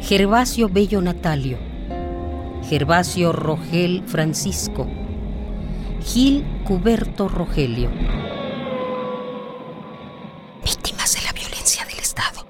[0.00, 1.58] Gervasio Bello Natalio,
[2.66, 4.86] Gervasio Rogel Francisco,
[6.02, 7.90] Gil Cuberto Rogelio.
[10.64, 12.46] Víctimas de la violencia del Estado.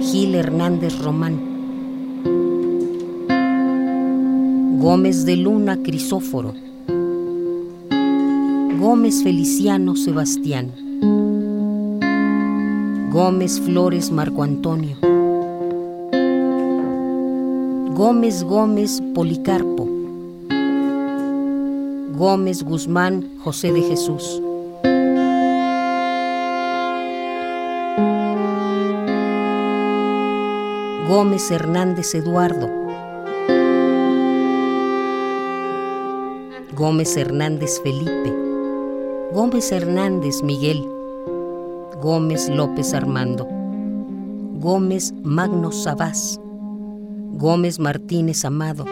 [0.00, 1.52] Gil Hernández Román.
[4.80, 6.71] Gómez de Luna Crisóforo.
[8.82, 10.72] Gómez Feliciano Sebastián.
[13.12, 14.96] Gómez Flores Marco Antonio.
[17.94, 19.88] Gómez Gómez Policarpo.
[22.18, 24.42] Gómez Guzmán José de Jesús.
[31.08, 32.68] Gómez Hernández Eduardo.
[36.74, 38.41] Gómez Hernández Felipe.
[39.32, 40.86] Gómez Hernández Miguel.
[42.02, 43.48] Gómez López Armando.
[44.60, 46.38] Gómez Magno Sabás.
[47.38, 48.84] Gómez Martínez Amado.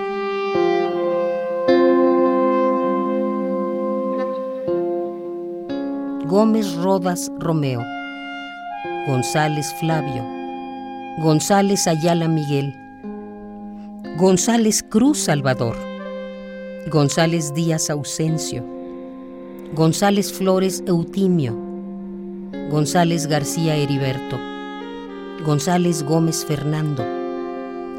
[6.27, 7.83] Gómez Rodas Romeo,
[9.09, 10.25] González Flavio,
[11.19, 12.73] González Ayala Miguel,
[14.17, 15.77] González Cruz Salvador,
[16.89, 18.80] González Díaz Ausencio,
[19.73, 21.57] González Flores Eutimio,
[22.73, 24.37] González García Heriberto,
[25.47, 27.05] González Gómez Fernando,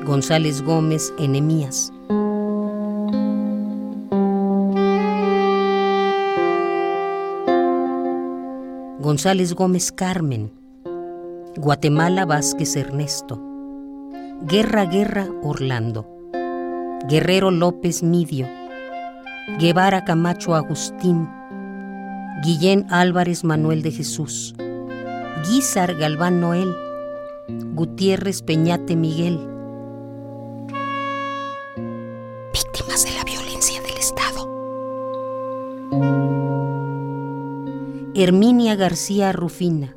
[0.05, 1.93] González Gómez Enemías.
[8.99, 10.51] González Gómez Carmen,
[11.55, 13.41] Guatemala Vázquez Ernesto,
[14.41, 16.05] Guerra Guerra Orlando,
[17.07, 18.49] Guerrero López Midio,
[19.57, 21.29] Guevara Camacho Agustín,
[22.43, 24.55] Guillén Álvarez Manuel de Jesús,
[25.47, 26.75] Guizar Galván Noel,
[27.75, 29.47] Gutiérrez Peñate Miguel.
[32.51, 34.49] Víctimas de la violencia del Estado.
[38.15, 39.95] Herminia García Rufina,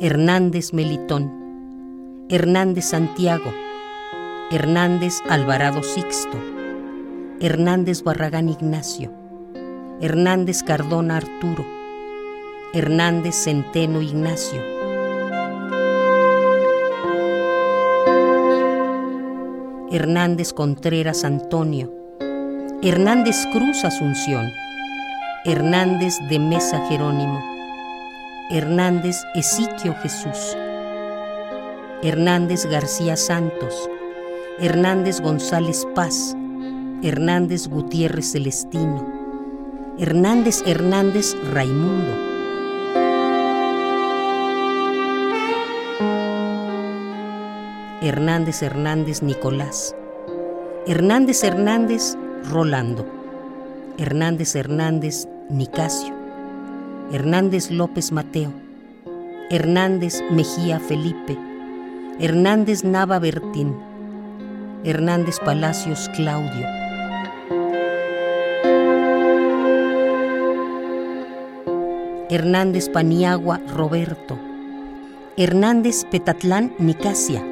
[0.00, 3.52] Hernández Melitón, Hernández Santiago,
[4.50, 6.38] Hernández Alvarado Sixto,
[7.38, 9.21] Hernández Barragán Ignacio,
[10.02, 11.64] Hernández Cardona Arturo,
[12.74, 14.60] Hernández Centeno Ignacio,
[19.92, 21.88] Hernández Contreras Antonio,
[22.82, 24.50] Hernández Cruz Asunción,
[25.44, 27.40] Hernández de Mesa Jerónimo,
[28.50, 30.56] Hernández Esiquio Jesús,
[32.02, 33.88] Hernández García Santos,
[34.58, 36.36] Hernández González Paz,
[37.04, 39.21] Hernández Gutiérrez Celestino,
[40.02, 42.10] Hernández Hernández Raimundo.
[48.02, 49.94] Hernández Hernández Nicolás,
[50.88, 52.16] Hernández Hernández
[52.50, 53.06] Rolando,
[53.96, 56.12] Hernández Hernández Nicasio,
[57.12, 58.52] Hernández López Mateo,
[59.50, 61.38] Hernández Mejía Felipe,
[62.18, 63.76] Hernández Nava Bertín,
[64.82, 66.81] Hernández Palacios Claudio.
[72.32, 74.38] Hernández Paniagua Roberto,
[75.36, 77.44] Hernández Petatlán Nicasia,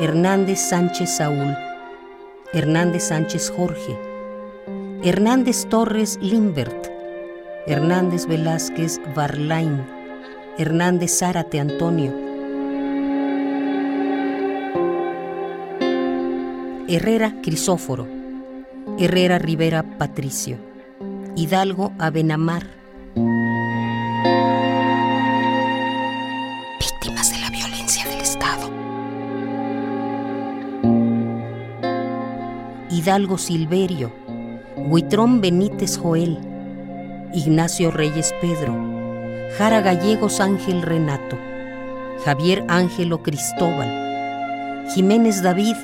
[0.00, 1.56] Hernández Sánchez Saúl,
[2.52, 3.96] Hernández Sánchez Jorge,
[5.04, 6.88] Hernández Torres Limbert,
[7.68, 9.86] Hernández Velázquez Barlain,
[10.58, 12.12] Hernández Zárate Antonio,
[16.88, 18.08] Herrera Crisóforo,
[18.98, 20.58] Herrera Rivera Patricio,
[21.36, 22.81] Hidalgo Abenamar.
[32.92, 34.12] Hidalgo Silverio,
[34.76, 36.36] Huitrón Benítez Joel,
[37.32, 38.76] Ignacio Reyes Pedro,
[39.56, 41.38] Jara Gallegos Ángel Renato,
[42.22, 45.76] Javier Ángelo Cristóbal, Jiménez David,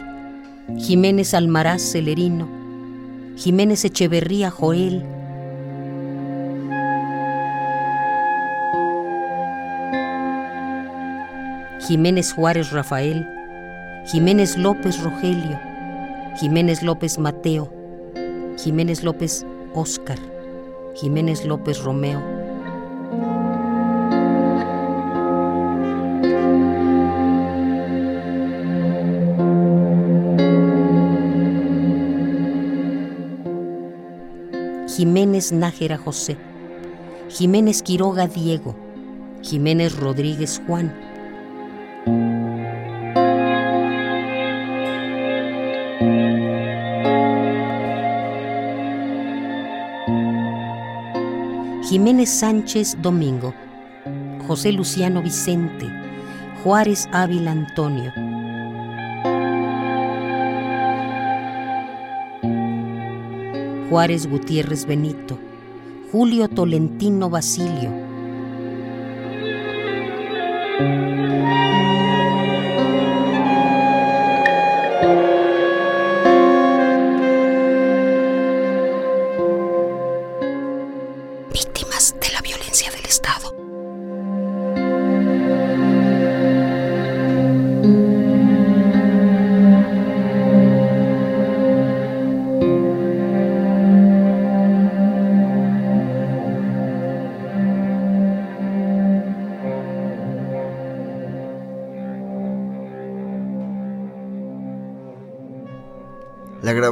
[0.76, 2.46] Jiménez Almaraz Celerino,
[3.36, 5.02] Jiménez Echeverría Joel,
[11.88, 13.26] Jiménez Juárez Rafael,
[14.04, 15.67] Jiménez López Rogelio,
[16.40, 17.68] Jiménez López Mateo,
[18.62, 20.18] Jiménez López Óscar,
[20.94, 22.22] Jiménez López Romeo.
[34.86, 36.36] Jiménez Nájera José,
[37.28, 38.76] Jiménez Quiroga Diego,
[39.42, 40.94] Jiménez Rodríguez Juan,
[51.88, 53.54] Jiménez Sánchez Domingo,
[54.46, 55.86] José Luciano Vicente,
[56.62, 58.12] Juárez Ávila Antonio.
[63.88, 65.38] Juárez Gutiérrez Benito,
[66.12, 67.90] Julio Tolentino Basilio.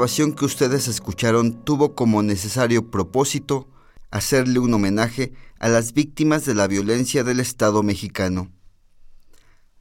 [0.07, 3.67] Grabación que ustedes escucharon tuvo como necesario propósito
[4.13, 8.53] hacerle un homenaje a las víctimas de la violencia del Estado mexicano.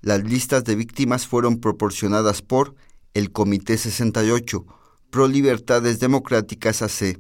[0.01, 2.74] Las listas de víctimas fueron proporcionadas por
[3.13, 4.65] el Comité 68,
[5.11, 7.19] Pro Libertades Democráticas AC.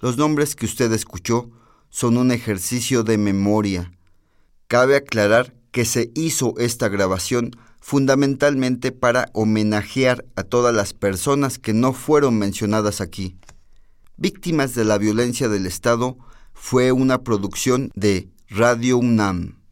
[0.00, 1.50] Los nombres que usted escuchó
[1.88, 3.92] son un ejercicio de memoria.
[4.66, 11.72] Cabe aclarar que se hizo esta grabación fundamentalmente para homenajear a todas las personas que
[11.72, 13.36] no fueron mencionadas aquí.
[14.16, 16.18] Víctimas de la violencia del Estado
[16.52, 19.57] fue una producción de Radio UNAM.